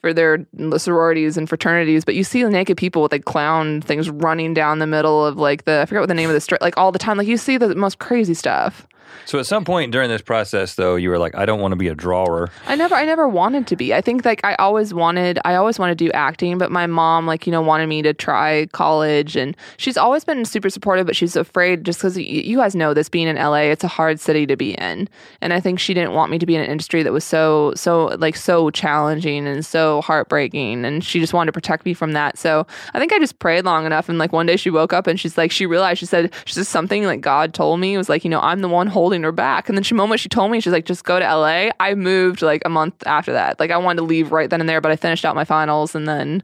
for 0.00 0.12
their 0.12 0.46
sororities 0.76 1.36
and 1.36 1.48
fraternities, 1.48 2.04
but 2.04 2.14
you 2.14 2.24
see 2.24 2.42
the 2.42 2.50
naked 2.50 2.76
people 2.76 3.02
with 3.02 3.12
like 3.12 3.24
clown 3.24 3.80
things 3.80 4.10
running 4.10 4.52
down 4.54 4.78
the 4.78 4.86
middle 4.86 5.24
of 5.24 5.36
like 5.36 5.64
the, 5.64 5.80
I 5.80 5.86
forget 5.86 6.02
what 6.02 6.08
the 6.08 6.14
name 6.14 6.28
of 6.28 6.34
the 6.34 6.40
street, 6.40 6.60
like 6.60 6.76
all 6.76 6.92
the 6.92 6.98
time. 6.98 7.16
Like 7.16 7.26
you 7.26 7.38
see 7.38 7.56
the 7.56 7.74
most 7.74 7.98
crazy 7.98 8.34
stuff. 8.34 8.86
So 9.26 9.38
at 9.38 9.46
some 9.46 9.64
point 9.64 9.92
during 9.92 10.08
this 10.10 10.22
process, 10.22 10.74
though, 10.74 10.96
you 10.96 11.10
were 11.10 11.18
like, 11.18 11.34
I 11.34 11.46
don't 11.46 11.60
want 11.60 11.72
to 11.72 11.76
be 11.76 11.88
a 11.88 11.94
drawer. 11.94 12.50
I 12.66 12.76
never, 12.76 12.94
I 12.94 13.04
never 13.04 13.28
wanted 13.28 13.66
to 13.68 13.76
be. 13.76 13.94
I 13.94 14.00
think 14.00 14.24
like 14.24 14.40
I 14.44 14.54
always 14.56 14.92
wanted, 14.92 15.38
I 15.44 15.54
always 15.54 15.78
wanted 15.78 15.98
to 15.98 16.04
do 16.06 16.12
acting, 16.12 16.58
but 16.58 16.70
my 16.70 16.86
mom, 16.86 17.26
like 17.26 17.46
you 17.46 17.50
know, 17.50 17.62
wanted 17.62 17.86
me 17.86 18.02
to 18.02 18.14
try 18.14 18.66
college, 18.72 19.36
and 19.36 19.56
she's 19.76 19.96
always 19.96 20.24
been 20.24 20.44
super 20.44 20.70
supportive. 20.70 21.06
But 21.06 21.16
she's 21.16 21.36
afraid, 21.36 21.84
just 21.84 21.98
because 21.98 22.18
you 22.18 22.56
guys 22.56 22.74
know 22.74 22.94
this, 22.94 23.08
being 23.08 23.28
in 23.28 23.36
LA, 23.36 23.70
it's 23.72 23.84
a 23.84 23.88
hard 23.88 24.20
city 24.20 24.46
to 24.46 24.56
be 24.56 24.72
in, 24.74 25.08
and 25.40 25.52
I 25.52 25.60
think 25.60 25.78
she 25.78 25.94
didn't 25.94 26.12
want 26.12 26.30
me 26.30 26.38
to 26.38 26.46
be 26.46 26.54
in 26.54 26.62
an 26.62 26.70
industry 26.70 27.02
that 27.02 27.12
was 27.12 27.24
so, 27.24 27.72
so 27.74 28.06
like 28.18 28.36
so 28.36 28.70
challenging 28.70 29.46
and 29.46 29.64
so 29.64 30.00
heartbreaking, 30.02 30.84
and 30.84 31.04
she 31.04 31.20
just 31.20 31.32
wanted 31.32 31.46
to 31.46 31.52
protect 31.52 31.84
me 31.84 31.94
from 31.94 32.12
that. 32.12 32.38
So 32.38 32.66
I 32.92 32.98
think 32.98 33.12
I 33.12 33.18
just 33.18 33.38
prayed 33.38 33.64
long 33.64 33.86
enough, 33.86 34.08
and 34.08 34.18
like 34.18 34.32
one 34.32 34.46
day 34.46 34.56
she 34.56 34.70
woke 34.70 34.92
up 34.92 35.06
and 35.06 35.18
she's 35.18 35.36
like, 35.38 35.50
she 35.50 35.66
realized, 35.66 36.00
she 36.00 36.06
said, 36.06 36.32
she 36.44 36.54
said 36.54 36.66
something 36.66 37.04
like 37.04 37.20
God 37.20 37.54
told 37.54 37.80
me 37.80 37.94
it 37.94 37.98
was 37.98 38.08
like, 38.08 38.24
you 38.24 38.30
know, 38.30 38.40
I'm 38.40 38.60
the 38.60 38.68
one 38.68 38.86
holding 38.94 39.22
her 39.24 39.32
back, 39.32 39.68
and 39.68 39.76
then 39.76 39.82
she 39.82 39.94
moment 39.94 40.20
she 40.20 40.28
told 40.30 40.50
me 40.50 40.60
she's 40.60 40.72
like, 40.72 40.86
just 40.86 41.04
go 41.04 41.18
to 41.18 41.24
LA. 41.24 41.70
I 41.78 41.94
moved 41.94 42.40
like 42.40 42.62
a 42.64 42.70
month 42.70 42.94
after 43.06 43.32
that. 43.34 43.60
Like 43.60 43.70
I 43.70 43.76
wanted 43.76 43.98
to 44.00 44.04
leave 44.06 44.32
right 44.32 44.48
then 44.48 44.60
and 44.60 44.68
there, 44.68 44.80
but 44.80 44.90
I 44.90 44.96
finished 44.96 45.24
out 45.26 45.34
my 45.34 45.44
finals 45.44 45.94
and 45.94 46.08
then 46.08 46.42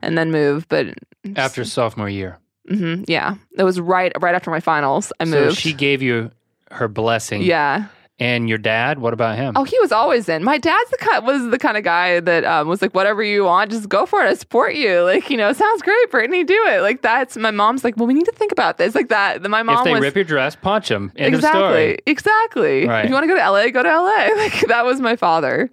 and 0.00 0.18
then 0.18 0.32
moved. 0.32 0.68
But 0.68 0.94
After 1.36 1.64
sophomore 1.64 2.08
year. 2.08 2.38
hmm 2.68 3.04
yeah, 3.06 3.36
it 3.56 3.62
was 3.62 3.78
right 3.78 4.10
right 4.20 4.34
after 4.34 4.50
my 4.50 4.60
finals. 4.60 5.12
I 5.20 5.24
moved. 5.24 5.34
So 5.34 5.44
moved. 5.46 5.58
she 5.58 5.72
gave 5.72 6.02
you 6.02 6.30
her 6.72 6.88
blessing. 6.88 7.42
yeah. 7.42 7.86
And 8.22 8.48
your 8.48 8.58
dad, 8.58 9.00
what 9.00 9.12
about 9.12 9.36
him? 9.36 9.54
Oh, 9.56 9.64
he 9.64 9.76
was 9.80 9.90
always 9.90 10.28
in. 10.28 10.44
My 10.44 10.56
dad's 10.56 10.90
the 10.90 10.96
kind 10.96 11.26
was 11.26 11.50
the 11.50 11.58
kind 11.58 11.76
of 11.76 11.82
guy 11.82 12.20
that 12.20 12.44
um, 12.44 12.68
was 12.68 12.80
like, 12.80 12.94
whatever 12.94 13.20
you 13.22 13.42
want, 13.44 13.72
just 13.72 13.88
go 13.88 14.06
for 14.06 14.24
it. 14.24 14.28
I 14.28 14.34
support 14.34 14.74
you. 14.74 15.02
Like, 15.12 15.28
you 15.28 15.36
know, 15.36 15.52
sounds 15.52 15.82
great, 15.82 16.10
Brittany, 16.10 16.42
do 16.44 16.58
it. 16.68 16.80
Like 16.80 17.02
that's 17.02 17.36
my 17.36 17.50
mom's 17.50 17.84
like, 17.84 17.96
well, 17.96 18.06
we 18.06 18.14
need 18.14 18.24
to 18.24 18.32
think 18.32 18.52
about 18.52 18.78
this. 18.78 18.94
Like 18.94 19.08
that. 19.08 19.42
My 19.42 19.62
mom 19.62 19.78
if 19.78 19.84
they 19.84 19.92
was 19.92 20.00
rip 20.00 20.14
your 20.14 20.24
dress, 20.24 20.54
punch 20.56 20.88
them. 20.88 21.12
End 21.16 21.34
exactly, 21.34 21.60
of 21.60 21.66
story. 21.66 21.98
exactly. 22.06 22.86
Right. 22.86 23.04
If 23.04 23.08
you 23.08 23.14
want 23.14 23.24
to 23.24 23.28
go 23.28 23.34
to 23.34 23.50
LA, 23.50 23.68
go 23.68 23.82
to 23.82 23.88
LA. 23.88 24.28
Like 24.36 24.66
that 24.68 24.84
was 24.84 25.00
my 25.00 25.16
father. 25.16 25.68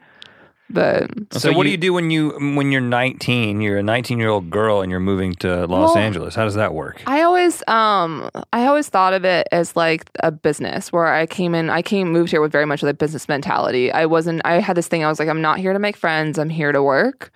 But 0.72 1.10
So, 1.32 1.40
So 1.40 1.52
what 1.54 1.64
do 1.64 1.70
you- 1.70 1.74
you 1.74 1.78
do 1.78 1.94
when 1.94 2.12
you 2.12 2.30
when 2.56 2.72
you're 2.72 2.80
19? 2.82 3.60
You're 3.62 3.80
a 3.80 3.84
19 3.84 4.20
year 4.20 4.30
old 4.30 4.50
girl 4.52 4.82
and 4.82 4.92
you're 4.92 5.00
moving 5.00 5.34
to 5.36 5.66
Los 5.66 5.96
Well, 5.96 5.98
Angeles. 5.98 6.36
How 6.36 6.44
does 6.44 6.56
that 6.56 6.74
work? 6.74 7.02
I 7.08 7.22
always 7.24 7.64
um 7.68 8.30
I 8.54 8.66
always 8.68 8.88
thought 8.88 9.14
of 9.14 9.26
it 9.26 9.48
as 9.52 9.76
like 9.76 10.06
a 10.22 10.32
business 10.32 10.92
where 10.94 11.08
I 11.08 11.26
came 11.26 11.56
in 11.56 11.70
I 11.70 11.82
came 11.82 12.12
moved 12.12 12.30
here 12.32 12.42
with 12.42 12.52
very 12.52 12.66
much 12.66 12.84
of 12.84 12.90
a 12.90 12.94
business 12.94 13.28
mentality. 13.28 13.92
I 13.92 14.06
wasn't 14.06 14.42
I 14.46 14.60
had 14.60 14.78
this 14.78 14.88
thing 14.88 15.04
I 15.04 15.10
was 15.10 15.20
like 15.20 15.28
I'm 15.30 15.42
not 15.42 15.58
here 15.58 15.74
to 15.74 15.80
make 15.80 15.98
friends, 15.98 16.38
I'm 16.38 16.50
here 16.50 16.72
to 16.72 16.84
work. 16.84 17.32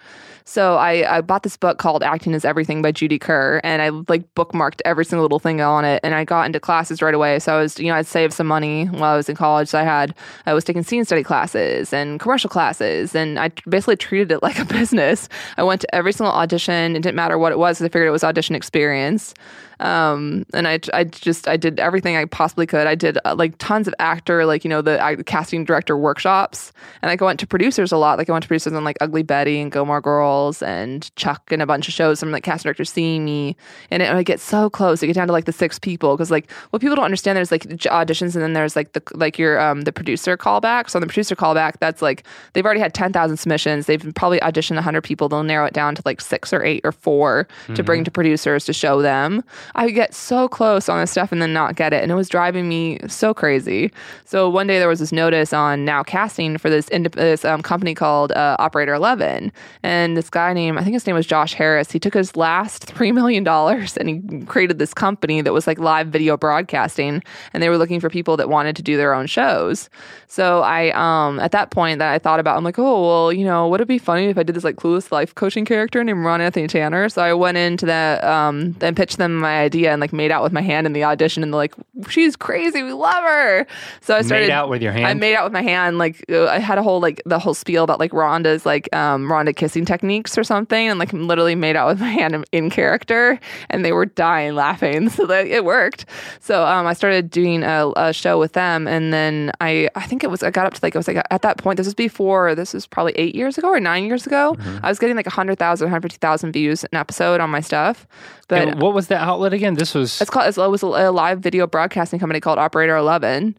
So 0.45 0.75
I, 0.75 1.17
I 1.17 1.21
bought 1.21 1.43
this 1.43 1.55
book 1.55 1.77
called 1.77 2.03
Acting 2.03 2.33
is 2.33 2.43
Everything 2.43 2.81
by 2.81 2.91
Judy 2.91 3.17
Kerr 3.17 3.61
and 3.63 3.81
I 3.81 3.89
like 4.09 4.33
bookmarked 4.35 4.81
every 4.83 5.05
single 5.05 5.23
little 5.23 5.39
thing 5.39 5.61
on 5.61 5.85
it 5.85 6.01
and 6.03 6.13
I 6.13 6.25
got 6.25 6.45
into 6.45 6.59
classes 6.59 7.01
right 7.01 7.13
away. 7.13 7.39
So 7.39 7.55
I 7.55 7.61
was 7.61 7.79
you 7.79 7.87
know, 7.87 7.95
I'd 7.95 8.05
saved 8.07 8.33
some 8.33 8.47
money 8.47 8.85
while 8.85 9.13
I 9.13 9.15
was 9.15 9.29
in 9.29 9.35
college. 9.37 9.69
So 9.69 9.79
I 9.79 9.83
had 9.83 10.13
I 10.45 10.53
was 10.53 10.63
taking 10.65 10.83
scene 10.83 11.05
study 11.05 11.23
classes 11.23 11.93
and 11.93 12.19
commercial 12.19 12.49
classes 12.49 13.15
and 13.15 13.39
I 13.39 13.51
basically 13.69 13.95
treated 13.95 14.31
it 14.33 14.43
like 14.43 14.59
a 14.59 14.65
business. 14.65 15.29
I 15.57 15.63
went 15.63 15.81
to 15.81 15.95
every 15.95 16.11
single 16.11 16.33
audition. 16.33 16.95
It 16.95 17.01
didn't 17.03 17.15
matter 17.15 17.37
what 17.37 17.51
it 17.53 17.57
was 17.57 17.77
'cause 17.77 17.85
I 17.85 17.87
figured 17.89 18.07
it 18.07 18.11
was 18.11 18.23
audition 18.23 18.55
experience. 18.55 19.33
Um, 19.79 20.45
and 20.53 20.67
I, 20.67 20.79
I 20.93 21.03
just 21.03 21.47
I 21.47 21.57
did 21.57 21.79
everything 21.79 22.15
I 22.15 22.25
possibly 22.25 22.65
could. 22.65 22.87
I 22.87 22.95
did 22.95 23.17
uh, 23.25 23.35
like 23.35 23.57
tons 23.57 23.87
of 23.87 23.95
actor, 23.99 24.45
like 24.45 24.63
you 24.63 24.69
know 24.69 24.81
the 24.81 25.03
uh, 25.03 25.15
casting 25.25 25.65
director 25.65 25.97
workshops, 25.97 26.71
and 27.01 27.11
I 27.11 27.23
went 27.23 27.39
to 27.41 27.47
producers 27.47 27.91
a 27.91 27.97
lot. 27.97 28.17
Like 28.17 28.29
I 28.29 28.33
went 28.33 28.43
to 28.43 28.47
producers 28.47 28.73
on 28.73 28.83
like 28.83 28.97
Ugly 29.01 29.23
Betty 29.23 29.59
and 29.59 29.71
Gilmore 29.71 30.01
Girls 30.01 30.61
and 30.61 31.13
Chuck 31.15 31.51
and 31.51 31.61
a 31.61 31.65
bunch 31.65 31.87
of 31.87 31.93
shows. 31.93 32.19
From 32.19 32.31
like 32.31 32.43
casting 32.43 32.69
directors 32.69 32.91
seeing 32.91 33.25
me, 33.25 33.55
and 33.91 34.01
it 34.03 34.13
would 34.13 34.25
get 34.25 34.39
so 34.39 34.69
close. 34.69 35.01
You 35.01 35.07
get 35.07 35.15
down 35.15 35.27
to 35.27 35.33
like 35.33 35.45
the 35.45 35.51
six 35.51 35.79
people 35.79 36.15
because 36.15 36.31
like 36.31 36.51
what 36.69 36.81
people 36.81 36.95
don't 36.95 37.05
understand 37.05 37.37
there's 37.37 37.51
like 37.51 37.63
auditions 37.63 38.35
and 38.35 38.43
then 38.43 38.53
there's 38.53 38.75
like 38.75 38.93
the 38.93 39.01
like 39.13 39.37
your 39.37 39.59
um 39.59 39.81
the 39.81 39.91
producer 39.91 40.37
callback. 40.37 40.89
So 40.89 40.97
on 40.97 41.01
the 41.01 41.07
producer 41.07 41.35
callback, 41.35 41.79
that's 41.79 42.01
like 42.01 42.23
they've 42.53 42.65
already 42.65 42.79
had 42.79 42.93
ten 42.93 43.11
thousand 43.11 43.37
submissions. 43.37 43.85
They've 43.85 44.13
probably 44.15 44.39
auditioned 44.39 44.79
hundred 44.79 45.03
people. 45.03 45.29
They'll 45.29 45.43
narrow 45.43 45.65
it 45.65 45.73
down 45.73 45.95
to 45.95 46.01
like 46.05 46.21
six 46.21 46.53
or 46.53 46.63
eight 46.63 46.81
or 46.83 46.91
4 46.91 47.47
to 47.75 47.83
bring 47.83 48.03
to 48.03 48.11
producers 48.11 48.65
to 48.65 48.73
show 48.73 49.01
them. 49.01 49.43
I 49.75 49.85
would 49.85 49.95
get 49.95 50.13
so 50.13 50.47
close 50.47 50.89
on 50.89 50.99
this 50.99 51.11
stuff 51.11 51.31
and 51.31 51.41
then 51.41 51.53
not 51.53 51.75
get 51.75 51.93
it, 51.93 52.03
and 52.03 52.11
it 52.11 52.15
was 52.15 52.29
driving 52.29 52.67
me 52.67 52.99
so 53.07 53.33
crazy. 53.33 53.91
So 54.25 54.49
one 54.49 54.67
day 54.67 54.79
there 54.79 54.87
was 54.87 54.99
this 54.99 55.11
notice 55.11 55.53
on 55.53 55.85
Now 55.85 56.03
Casting 56.03 56.57
for 56.57 56.69
this 56.69 56.87
this 56.87 57.45
um, 57.45 57.61
company 57.61 57.93
called 57.93 58.31
uh, 58.31 58.55
Operator 58.59 58.93
Eleven, 58.93 59.51
and 59.83 60.17
this 60.17 60.29
guy 60.29 60.53
named 60.53 60.77
I 60.77 60.83
think 60.83 60.93
his 60.93 61.05
name 61.05 61.15
was 61.15 61.25
Josh 61.25 61.53
Harris. 61.53 61.91
He 61.91 61.99
took 61.99 62.13
his 62.13 62.35
last 62.35 62.85
three 62.85 63.11
million 63.11 63.43
dollars 63.43 63.97
and 63.97 64.09
he 64.09 64.45
created 64.45 64.79
this 64.79 64.93
company 64.93 65.41
that 65.41 65.53
was 65.53 65.67
like 65.67 65.79
live 65.79 66.07
video 66.07 66.37
broadcasting, 66.37 67.23
and 67.53 67.61
they 67.61 67.69
were 67.69 67.77
looking 67.77 67.99
for 67.99 68.09
people 68.09 68.37
that 68.37 68.49
wanted 68.49 68.75
to 68.75 68.81
do 68.81 68.97
their 68.97 69.13
own 69.13 69.27
shows. 69.27 69.89
So 70.27 70.61
I 70.61 70.91
um 70.91 71.39
at 71.39 71.51
that 71.51 71.71
point 71.71 71.99
that 71.99 72.11
I 72.11 72.19
thought 72.19 72.39
about 72.39 72.57
I'm 72.57 72.63
like 72.63 72.79
oh 72.79 73.01
well 73.01 73.33
you 73.33 73.45
know 73.45 73.67
would 73.69 73.81
it 73.81 73.87
be 73.87 73.97
funny 73.97 74.25
if 74.25 74.37
I 74.37 74.43
did 74.43 74.55
this 74.55 74.63
like 74.63 74.75
clueless 74.75 75.11
life 75.11 75.35
coaching 75.35 75.65
character 75.65 76.03
named 76.03 76.19
Rhonda 76.19 76.41
Anthony 76.41 76.67
Tanner. 76.67 77.09
So 77.09 77.21
I 77.21 77.33
went 77.33 77.57
into 77.57 77.85
that 77.85 78.23
um 78.23 78.75
and 78.81 78.95
pitched 78.95 79.17
them 79.17 79.37
my 79.37 79.52
idea 79.53 79.91
and 79.91 80.01
like 80.01 80.13
made 80.13 80.31
out 80.31 80.43
with 80.43 80.51
my 80.51 80.61
hand 80.61 80.85
in 80.87 80.93
the 80.93 81.03
audition 81.03 81.43
and 81.43 81.53
they're 81.53 81.57
like 81.57 81.73
she's 82.09 82.35
crazy 82.35 82.83
we 82.83 82.93
love 82.93 83.23
her. 83.23 83.65
So 84.01 84.15
I 84.15 84.21
started 84.21 84.47
Made 84.47 84.53
out 84.53 84.69
with 84.69 84.81
your 84.81 84.91
hand. 84.91 85.05
I 85.05 85.13
made 85.13 85.35
out 85.35 85.43
with 85.45 85.53
my 85.53 85.61
hand. 85.61 85.97
Like 85.97 86.25
uh, 86.29 86.47
I 86.47 86.59
had 86.59 86.77
a 86.77 86.83
whole 86.83 86.99
like 86.99 87.21
the 87.25 87.39
whole 87.39 87.53
spiel 87.53 87.83
about 87.83 87.99
like 87.99 88.11
Rhonda's 88.11 88.65
like 88.65 88.93
um 88.95 89.27
Rhonda 89.27 89.55
kissing 89.55 89.85
techniques 89.85 90.37
or 90.37 90.43
something, 90.43 90.89
and 90.89 90.99
like 90.99 91.13
literally 91.13 91.55
made 91.55 91.75
out 91.75 91.87
with 91.87 91.99
my 91.99 92.09
hand 92.19 92.45
in, 92.51 92.69
character, 92.69 93.39
and 93.69 93.83
they 93.85 93.91
were 93.91 94.05
dying 94.05 94.55
laughing. 94.55 95.09
So 95.13 95.27
that 95.27 95.45
it 95.45 95.63
worked. 95.63 96.05
So 96.39 96.65
um 96.65 96.87
I 96.87 96.93
started 96.93 97.29
doing 97.29 97.63
a, 97.63 97.91
a 97.95 98.13
show 98.13 98.39
with 98.39 98.53
them, 98.53 98.87
and 98.87 99.13
then 99.13 99.51
I 99.61 99.89
I 99.95 100.05
think 100.07 100.23
it 100.23 100.29
was 100.31 100.41
I 100.43 100.49
got 100.49 100.65
up 100.65 100.73
to 100.73 100.79
like 100.81 100.95
it 100.95 100.97
was 100.97 101.07
like 101.07 101.23
at 101.29 101.41
that 101.43 101.57
point 101.57 101.77
this 101.77 101.85
was 101.85 101.93
before 101.93 102.55
this 102.55 102.73
was 102.73 102.87
probably 102.87 103.13
eight 103.13 103.35
years 103.35 103.57
ago 103.57 103.69
or 103.69 103.79
nine 103.79 104.05
years 104.05 104.25
ago. 104.25 104.57
I 104.81 104.89
was 104.89 104.99
getting 104.99 105.15
like 105.15 105.25
100,000, 105.25 105.85
150,000 105.85 106.51
views 106.51 106.83
an 106.83 106.95
episode 106.97 107.39
on 107.41 107.49
my 107.49 107.59
stuff, 107.59 108.07
but 108.47 108.67
And 108.67 108.81
what 108.81 108.93
was 108.93 109.07
the 109.07 109.17
outlet 109.17 109.42
again? 109.51 109.73
This 109.73 109.93
was 109.93 110.21
it's 110.21 110.29
called. 110.29 110.45
It 110.47 110.57
was 110.57 110.81
a 110.83 111.11
live 111.11 111.39
video 111.39 111.67
broadcasting 111.67 112.19
company 112.19 112.39
called 112.39 112.59
Operator 112.59 112.95
Eleven, 112.95 113.57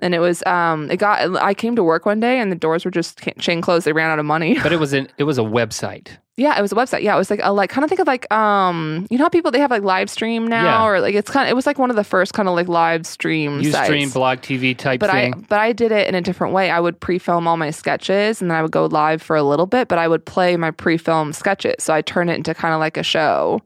and 0.00 0.14
it 0.14 0.18
was. 0.18 0.42
Um, 0.46 0.90
it 0.90 0.96
got. 0.96 1.36
I 1.40 1.54
came 1.54 1.76
to 1.76 1.84
work 1.84 2.06
one 2.06 2.18
day 2.18 2.40
and 2.40 2.50
the 2.50 2.56
doors 2.56 2.84
were 2.84 2.90
just 2.90 3.20
chain 3.38 3.60
closed. 3.60 3.86
They 3.86 3.92
ran 3.92 4.10
out 4.10 4.18
of 4.18 4.24
money. 4.26 4.58
but 4.62 4.72
it 4.72 4.80
was 4.80 4.92
an 4.92 5.06
it 5.18 5.24
was 5.24 5.38
a 5.38 5.42
website. 5.42 6.08
yeah, 6.36 6.58
it 6.58 6.62
was 6.62 6.72
a 6.72 6.74
website. 6.74 7.02
Yeah, 7.02 7.14
it 7.14 7.18
was 7.18 7.28
like 7.30 7.40
a 7.42 7.52
like 7.52 7.68
kind 7.68 7.84
of 7.84 7.90
think 7.90 8.00
of 8.00 8.06
like 8.06 8.32
um, 8.32 9.06
you 9.10 9.18
know 9.18 9.24
how 9.24 9.28
people 9.28 9.50
they 9.50 9.58
have 9.60 9.70
like 9.70 9.82
live 9.82 10.08
stream 10.08 10.46
now 10.46 10.64
Yeah. 10.64 10.84
or 10.86 11.00
like 11.00 11.14
it's 11.14 11.30
kind 11.30 11.46
of 11.46 11.50
it 11.50 11.54
was 11.54 11.66
like 11.66 11.78
one 11.78 11.90
of 11.90 11.96
the 11.96 12.04
first 12.04 12.32
kind 12.32 12.48
of 12.48 12.54
like 12.54 12.66
live 12.66 13.04
stream 13.06 13.60
You 13.60 13.72
sites. 13.72 13.86
stream 13.88 14.08
blog 14.10 14.38
TV 14.38 14.74
type 14.76 15.00
but 15.00 15.10
thing. 15.10 15.34
I 15.34 15.36
but 15.50 15.58
I 15.58 15.72
did 15.74 15.92
it 15.92 16.08
in 16.08 16.14
a 16.14 16.22
different 16.22 16.54
way. 16.54 16.70
I 16.70 16.80
would 16.80 16.98
pre-film 16.98 17.46
all 17.46 17.58
my 17.58 17.70
sketches 17.70 18.40
and 18.40 18.50
then 18.50 18.56
I 18.56 18.62
would 18.62 18.70
go 18.72 18.86
live 18.86 19.20
for 19.20 19.36
a 19.36 19.42
little 19.42 19.66
bit, 19.66 19.88
but 19.88 19.98
I 19.98 20.08
would 20.08 20.24
play 20.24 20.56
my 20.56 20.70
pre-film 20.70 21.34
sketches. 21.34 21.74
So 21.84 21.92
I 21.92 22.00
turn 22.00 22.30
it 22.30 22.36
into 22.36 22.54
kind 22.54 22.72
of 22.72 22.80
like 22.80 22.96
a 22.96 23.02
show 23.02 23.60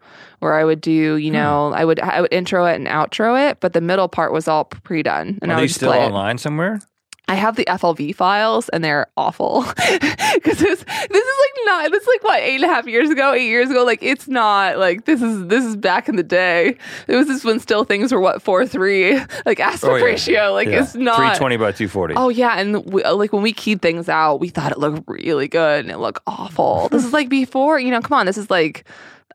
where 0.44 0.54
I 0.54 0.64
would 0.64 0.80
do, 0.80 1.16
you 1.16 1.30
hmm. 1.30 1.34
know, 1.34 1.72
I 1.72 1.84
would 1.84 1.98
I 1.98 2.20
would 2.20 2.32
intro 2.32 2.66
it 2.66 2.76
and 2.76 2.86
outro 2.86 3.50
it, 3.50 3.58
but 3.60 3.72
the 3.72 3.80
middle 3.80 4.08
part 4.08 4.32
was 4.32 4.46
all 4.46 4.66
pre-done 4.66 5.38
and 5.42 5.50
I 5.50 5.54
Are 5.54 5.58
would 5.58 5.62
these 5.64 5.74
still 5.74 5.90
play 5.90 6.04
it. 6.04 6.06
online 6.06 6.38
somewhere? 6.38 6.80
I 7.26 7.36
have 7.36 7.56
the 7.56 7.64
FLV 7.64 8.14
files 8.14 8.68
and 8.68 8.84
they're 8.84 9.06
awful 9.16 9.62
because 9.76 10.58
this 10.58 10.84
this 10.84 11.24
is 11.24 11.38
like 11.40 11.64
not 11.64 11.90
this 11.90 12.02
is 12.02 12.08
like 12.08 12.22
what 12.22 12.40
eight 12.40 12.56
and 12.56 12.64
a 12.64 12.68
half 12.68 12.86
years 12.86 13.08
ago, 13.08 13.32
eight 13.32 13.46
years 13.48 13.70
ago. 13.70 13.82
Like 13.82 14.02
it's 14.02 14.28
not 14.28 14.76
like 14.76 15.06
this 15.06 15.22
is 15.22 15.46
this 15.46 15.64
is 15.64 15.74
back 15.74 16.06
in 16.10 16.16
the 16.16 16.22
day. 16.22 16.76
It 17.08 17.16
was 17.16 17.26
just 17.26 17.46
when 17.46 17.60
still 17.60 17.84
things 17.84 18.12
were 18.12 18.20
what 18.20 18.42
four 18.42 18.66
three 18.66 19.18
like 19.46 19.58
aspect 19.58 19.90
Oh, 19.90 19.96
yeah. 19.96 20.04
ratio. 20.04 20.52
Like 20.52 20.68
Yeah. 20.68 20.82
it's 20.82 20.94
not 20.94 21.16
320 21.16 21.56
by 21.56 21.72
240. 21.72 22.14
Oh 22.16 22.28
yeah, 22.28 22.58
and 22.58 22.84
we, 22.84 23.02
uh, 23.02 23.14
like 23.14 23.32
when 23.32 23.42
we 23.42 23.54
keyed 23.54 23.80
things 23.80 24.10
out, 24.10 24.36
we 24.38 24.50
thought 24.50 24.70
it 24.70 24.78
looked 24.78 25.08
really 25.08 25.48
good 25.48 25.80
and 25.80 25.90
it 25.90 25.98
looked 25.98 26.20
awful. 26.26 26.90
this 26.90 27.06
is 27.06 27.14
like 27.14 27.30
before, 27.30 27.80
you 27.80 27.90
know, 27.90 28.02
come 28.02 28.18
on, 28.18 28.26
this 28.26 28.36
is 28.36 28.50
like 28.50 28.84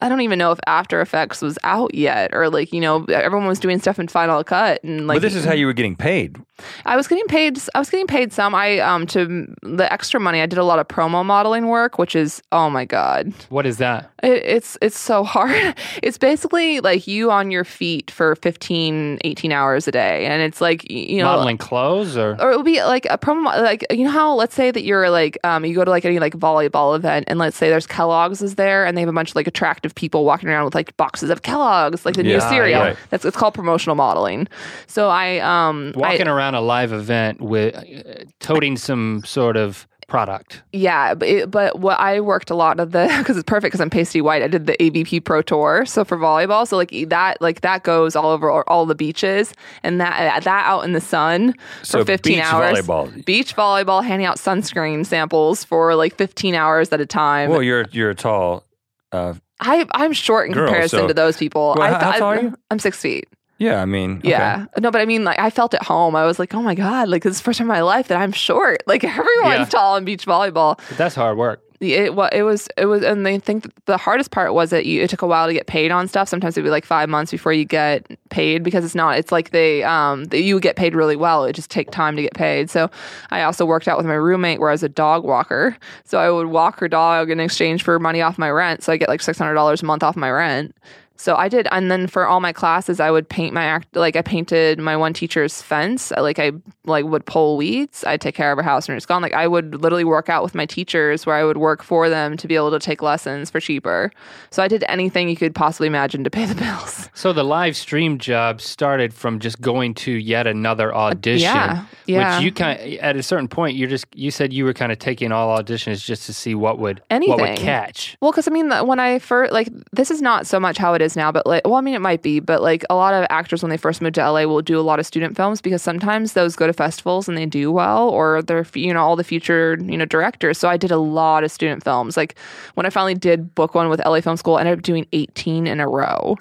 I 0.02 0.10
don't 0.10 0.22
even 0.22 0.40
know 0.40 0.52
if 0.52 0.60
After 0.66 1.02
Effects 1.02 1.42
was 1.42 1.58
out 1.64 1.94
yet 1.94 2.34
or 2.34 2.50
like, 2.50 2.72
you 2.72 2.80
know, 2.80 3.04
everyone 3.06 3.48
was 3.48 3.60
doing 3.60 3.80
stuff 3.80 4.00
in 4.00 4.08
Final 4.08 4.44
Cut 4.44 4.84
and 4.84 5.08
like 5.08 5.18
but 5.18 5.22
this 5.22 5.36
is 5.36 5.44
how 5.46 5.54
you 5.54 5.66
were 5.66 5.74
getting 5.74 5.96
paid. 5.96 6.38
I 6.86 6.96
was 6.96 7.08
getting 7.08 7.26
paid. 7.28 7.60
I 7.76 7.80
was 7.80 7.90
getting 7.90 8.08
paid 8.08 8.34
some. 8.34 8.54
I 8.56 8.80
um 8.80 9.06
to 9.08 9.48
the 9.64 9.92
extra 9.92 10.20
money. 10.20 10.42
I 10.42 10.46
did 10.46 10.60
a 10.60 10.64
lot 10.64 10.80
of 10.80 10.88
promo 10.88 11.26
modeling 11.26 11.68
work, 11.68 11.98
which 11.98 12.16
is 12.16 12.42
oh 12.52 12.70
my 12.70 12.86
god, 12.86 13.34
What 13.50 13.66
is 13.66 13.78
that? 13.78 14.12
it, 14.24 14.44
it's 14.46 14.78
it's 14.82 14.98
so 14.98 15.24
hard. 15.36 15.76
It's 16.04 16.18
basically 16.18 16.80
like 16.80 17.08
you 17.08 17.32
on 17.32 17.52
your 17.52 17.64
feet 17.64 18.12
for 18.12 18.36
15, 18.36 19.20
18 19.24 19.52
hours 19.52 19.88
a 19.88 19.92
day, 19.92 20.26
and 20.26 20.42
it's 20.42 20.62
like 20.62 20.90
you 20.90 21.18
know. 21.20 21.26
Modeling 21.26 21.58
clothes 21.58 22.18
or 22.18 22.36
Or 22.40 22.52
it 22.52 22.58
would 22.58 22.66
be 22.66 22.82
like 22.84 23.06
a 23.10 23.18
promo, 23.18 23.46
like 23.62 23.86
you 23.92 24.04
know 24.04 24.12
how 24.12 24.34
let's 24.36 24.56
say 24.56 24.72
that 24.72 24.84
you're 24.84 25.10
like 25.10 25.38
um 25.44 25.64
you 25.66 25.74
go 25.76 25.84
to 25.86 25.92
like 25.92 26.06
any 26.06 26.20
like 26.20 26.34
volleyball 26.34 26.96
event 26.96 27.26
and 27.28 27.40
let's 27.40 27.56
say 27.58 27.70
there's 27.70 27.88
Kellogg's 27.88 28.42
is 28.42 28.56
there 28.56 28.86
and 28.86 28.96
they 28.98 29.02
have 29.02 29.10
a 29.10 29.14
bunch 29.14 29.32
of 29.32 29.36
like 29.36 29.48
attractive 29.48 29.94
people 29.96 30.26
walking 30.26 30.50
around 30.50 30.66
with 30.66 30.76
like 30.76 30.96
boxes 30.98 31.30
of 31.30 31.42
Kellogg's 31.44 32.06
like 32.06 32.16
the 32.16 32.24
new 32.24 32.40
cereal. 32.42 32.82
right. 32.82 32.98
That's 33.10 33.26
it's 33.26 33.38
called 33.38 33.54
promotional 33.54 33.96
modeling. 33.96 34.48
So 34.88 35.10
I 35.10 35.40
um 35.40 35.94
I- 35.96 36.00
walking 36.00 36.28
around 36.50 36.62
a 36.62 36.66
live 36.66 36.92
event 36.94 37.42
with 37.42 37.76
uh, 37.76 38.24
toting 38.40 38.78
some 38.78 39.24
sort 39.26 39.58
of 39.58 39.88
product. 40.08 40.64
Yeah, 40.74 41.14
but, 41.14 41.28
it, 41.28 41.52
but 41.52 41.80
what 41.80 42.00
I 42.00 42.20
worked 42.20 42.50
a 42.50 42.56
lot 42.56 42.80
of 42.80 42.92
the 42.92 43.14
because 43.20 43.38
it's 43.38 43.46
perfect 43.48 43.72
because 43.72 43.82
I'm 43.82 43.92
pasty 43.92 44.22
white. 44.22 44.42
I 44.42 44.48
did 44.48 44.66
the 44.66 44.74
AVP 44.80 45.24
Pro 45.24 45.42
Tour, 45.44 45.86
so 45.86 46.04
for 46.04 46.18
volleyball, 46.18 46.68
so 46.68 46.78
like 46.78 46.92
that 47.10 47.40
like 47.42 47.62
that 47.62 47.84
goes 47.84 48.16
all 48.16 48.32
over 48.32 48.68
all 48.68 48.86
the 48.88 48.96
beaches 48.96 49.54
and 49.84 50.02
that 50.02 50.44
that 50.44 50.66
out 50.66 50.82
in 50.82 50.94
the 50.94 51.02
sun 51.02 51.54
So 51.84 52.00
for 52.00 52.06
15 52.06 52.38
beach 52.38 52.44
hours. 52.44 52.80
volleyball. 52.80 53.26
Beach 53.26 53.56
volleyball, 53.56 54.04
handing 54.04 54.26
out 54.26 54.38
sunscreen 54.38 55.06
samples 55.06 55.64
for 55.64 55.94
like 55.96 56.16
15 56.16 56.56
hours 56.56 56.92
at 56.92 57.00
a 57.00 57.06
time. 57.06 57.52
Well, 57.52 57.62
you're 57.62 57.86
you're 57.92 58.10
a 58.10 58.16
tall. 58.16 58.64
Uh, 59.12 59.36
I 59.60 59.86
I'm 59.92 60.14
short 60.14 60.48
in 60.48 60.54
Girl, 60.54 60.68
comparison 60.68 61.00
so- 61.02 61.08
to 61.08 61.14
those 61.14 61.38
people. 61.38 61.76
Well, 61.78 61.84
I, 61.88 61.92
how- 61.92 62.00
how 62.00 62.10
I- 62.12 62.18
tall 62.20 62.28
are 62.30 62.42
you? 62.42 62.56
I'm 62.72 62.80
six 62.80 63.00
feet. 63.00 63.28
Yeah, 63.60 63.82
I 63.82 63.86
mean, 63.86 64.18
okay. 64.20 64.30
Yeah. 64.30 64.66
No, 64.80 64.90
but 64.90 65.02
I 65.02 65.06
mean, 65.06 65.24
like, 65.24 65.38
I 65.38 65.50
felt 65.52 65.74
at 65.76 65.84
home. 65.84 66.16
I 66.16 66.26
was 66.26 66.40
like, 66.40 66.56
oh 66.56 66.62
my 66.62 66.74
God, 66.76 67.08
like, 67.10 67.24
this 67.24 67.32
is 67.34 67.38
the 67.40 67.44
first 67.44 67.60
time 67.60 67.66
in 67.66 67.74
my 67.76 67.82
life 67.82 68.08
that 68.08 68.18
I'm 68.18 68.32
short. 68.32 68.82
Like, 68.88 69.04
everyone's 69.04 69.60
Yeah. 69.60 69.66
tall 69.66 69.98
in 69.98 70.06
beach 70.06 70.26
volleyball. 70.26 70.78
But 70.90 70.98
that's 70.98 71.16
hard 71.16 71.38
work. 71.38 71.62
It, 71.82 72.14
wa- 72.14 72.28
it 72.34 72.44
was, 72.44 72.68
it 72.76 72.88
was, 72.88 73.04
and 73.06 73.26
they 73.26 73.40
think 73.40 73.64
that 73.64 73.72
the 73.86 73.96
hardest 73.96 74.32
part 74.32 74.54
was 74.54 74.70
that 74.72 74.86
you, 74.86 75.02
it 75.02 75.10
took 75.10 75.22
a 75.22 75.28
while 75.28 75.48
to 75.48 75.54
get 75.54 75.66
paid 75.68 75.92
on 75.92 76.10
stuff. 76.10 76.28
Sometimes 76.28 76.58
it'd 76.58 76.66
be 76.66 76.70
like 76.70 76.84
five 76.84 77.08
months 77.08 77.32
before 77.32 77.54
you 77.54 77.64
get 77.64 78.06
paid 78.30 78.64
because 78.64 78.84
it's 78.84 78.96
not, 78.96 79.18
it's 79.18 79.32
like 79.32 79.52
they, 79.52 79.82
um, 79.84 80.26
they, 80.26 80.40
you 80.42 80.56
would 80.56 80.64
get 80.64 80.76
paid 80.76 80.94
really 80.94 81.16
well. 81.16 81.46
It 81.46 81.54
just 81.54 81.72
take 81.72 81.90
time 81.92 82.18
to 82.18 82.22
get 82.22 82.34
paid. 82.34 82.70
So 82.70 82.90
I 83.30 83.44
also 83.44 83.66
worked 83.66 83.88
out 83.88 83.96
with 83.96 84.06
my 84.06 84.14
roommate 84.16 84.60
where 84.60 84.68
I 84.70 84.74
was 84.74 84.84
a 84.84 84.90
dog 84.90 85.24
walker. 85.24 85.78
So 86.04 86.18
I 86.20 86.30
would 86.30 86.48
walk 86.48 86.80
her 86.82 86.90
dog 86.90 87.30
in 87.32 87.40
exchange 87.40 87.82
for 87.84 87.98
money 87.98 88.22
off 88.22 88.38
my 88.38 88.52
rent. 88.52 88.84
So 88.84 88.92
I 88.92 88.98
get 88.98 89.08
like 89.08 89.22
$600 89.22 89.82
a 89.82 89.86
month 89.86 90.04
off 90.04 90.18
my 90.18 90.30
rent. 90.32 90.76
So 91.20 91.36
I 91.36 91.50
did, 91.50 91.68
and 91.72 91.92
then 91.92 92.08
for 92.08 92.26
all 92.26 92.40
my 92.40 92.54
classes, 92.54 93.02
I 93.02 93.12
would 93.12 93.28
paint 93.28 93.54
my 93.54 93.66
act. 93.66 93.94
Like 93.94 94.16
I 94.16 94.22
painted 94.22 94.80
my 94.80 94.96
one 94.96 95.12
teacher's 95.12 95.62
fence. 95.62 96.12
Like 96.12 96.40
I 96.40 96.54
like 96.86 97.04
would 97.04 97.26
pull 97.26 97.58
weeds. 97.58 98.06
I'd 98.06 98.22
take 98.22 98.36
care 98.36 98.54
of 98.54 98.58
her 98.58 98.64
house 98.64 98.88
when 98.88 98.96
it's 98.96 99.06
gone. 99.06 99.22
Like 99.22 99.34
I 99.34 99.46
would 99.46 99.82
literally 99.82 100.06
work 100.06 100.30
out 100.30 100.44
with 100.44 100.56
my 100.56 100.66
teachers, 100.66 101.26
where 101.26 101.36
I 101.36 101.44
would 101.44 101.58
work 101.58 101.84
for 101.84 102.08
them 102.08 102.38
to 102.38 102.48
be 102.48 102.56
able 102.56 102.72
to 102.72 102.80
take 102.80 103.02
lessons 103.02 103.50
for 103.50 103.60
cheaper. 103.60 104.12
So 104.50 104.64
I 104.64 104.70
did 104.70 104.86
anything 104.88 105.28
you 105.28 105.36
could 105.36 105.54
possibly 105.54 105.88
imagine 105.88 106.24
to 106.24 106.30
pay 106.30 106.46
the 106.46 106.56
bills. 106.64 107.10
So 107.14 107.34
the 107.34 107.44
live 107.44 107.76
stream 107.76 108.18
job 108.18 108.62
started 108.62 109.14
from 109.14 109.40
just 109.40 109.60
going 109.60 109.96
to 109.96 110.14
yet 110.14 110.48
another 110.48 110.96
uh, 110.96 111.10
audition. 111.10 111.42
yeah, 111.42 111.86
yeah. 112.06 112.38
Which 112.38 112.46
you 112.46 112.52
kind 112.54 112.80
at 113.00 113.18
a 113.18 113.24
certain 113.24 113.50
point 113.50 113.76
you're 113.76 113.90
just 113.90 114.06
you 114.16 114.32
said 114.32 114.54
you 114.54 114.64
were 114.64 114.74
kind 114.74 114.94
of 114.94 115.00
taking 115.00 115.34
all 115.34 115.58
auditions 115.58 116.02
just 116.02 116.26
to 116.28 116.34
see 116.34 116.56
what 116.56 116.80
would 116.80 117.02
what 117.10 117.22
would 117.28 117.40
Anything. 117.42 117.58
catch. 117.58 118.16
Well, 118.22 118.32
because 118.32 118.48
I 118.48 118.52
mean, 118.52 118.72
when 118.88 119.00
I 119.02 119.20
first 119.20 119.52
like 119.52 119.68
this 119.92 120.12
is 120.12 120.22
not 120.22 120.48
so 120.48 120.62
much 120.62 120.78
how 120.78 120.94
it 120.94 121.02
is 121.02 121.09
now, 121.16 121.32
but 121.32 121.46
like, 121.46 121.66
well, 121.66 121.76
I 121.76 121.82
mean, 121.82 121.94
it 121.94 122.02
might 122.02 122.22
be, 122.22 122.40
but 122.40 122.62
like 122.62 122.84
a 122.90 122.96
lot 122.96 123.14
of 123.14 123.26
actors 123.30 123.62
when 123.62 123.70
they 123.70 123.78
first 123.78 124.02
move 124.02 124.14
to 124.14 124.32
LA 124.32 124.44
will 124.46 124.62
do 124.62 124.80
a 124.80 124.82
lot 124.82 125.00
of 125.00 125.06
student 125.06 125.36
films 125.36 125.62
because 125.62 125.82
sometimes 125.82 126.34
those 126.34 126.56
go 126.56 126.68
to 126.68 126.74
festivals 126.74 127.28
and 127.28 127.38
they 127.38 127.46
do 127.46 127.72
well, 127.72 128.10
or 128.10 128.42
they're 128.42 128.66
you 128.74 128.94
know 128.94 129.02
all 129.02 129.16
the 129.16 129.24
future 129.24 129.78
you 129.82 129.98
know 129.98 130.06
directors. 130.06 130.58
So 130.58 130.70
I 130.70 130.78
did 130.78 130.92
a 130.92 130.98
lot 130.98 131.44
of 131.44 131.52
student 131.52 131.84
films. 131.84 132.18
Like 132.18 132.36
when 132.76 132.86
I 132.86 132.90
finally 132.90 133.16
did 133.16 133.54
book 133.56 133.76
one 133.76 133.90
with 133.90 134.04
LA 134.06 134.22
Film 134.22 134.38
School, 134.38 134.56
I 134.56 134.62
ended 134.62 134.78
up 134.78 134.84
doing 134.84 135.08
eighteen 135.14 135.68
in 135.68 135.80
a 135.80 135.88
row. 135.88 136.38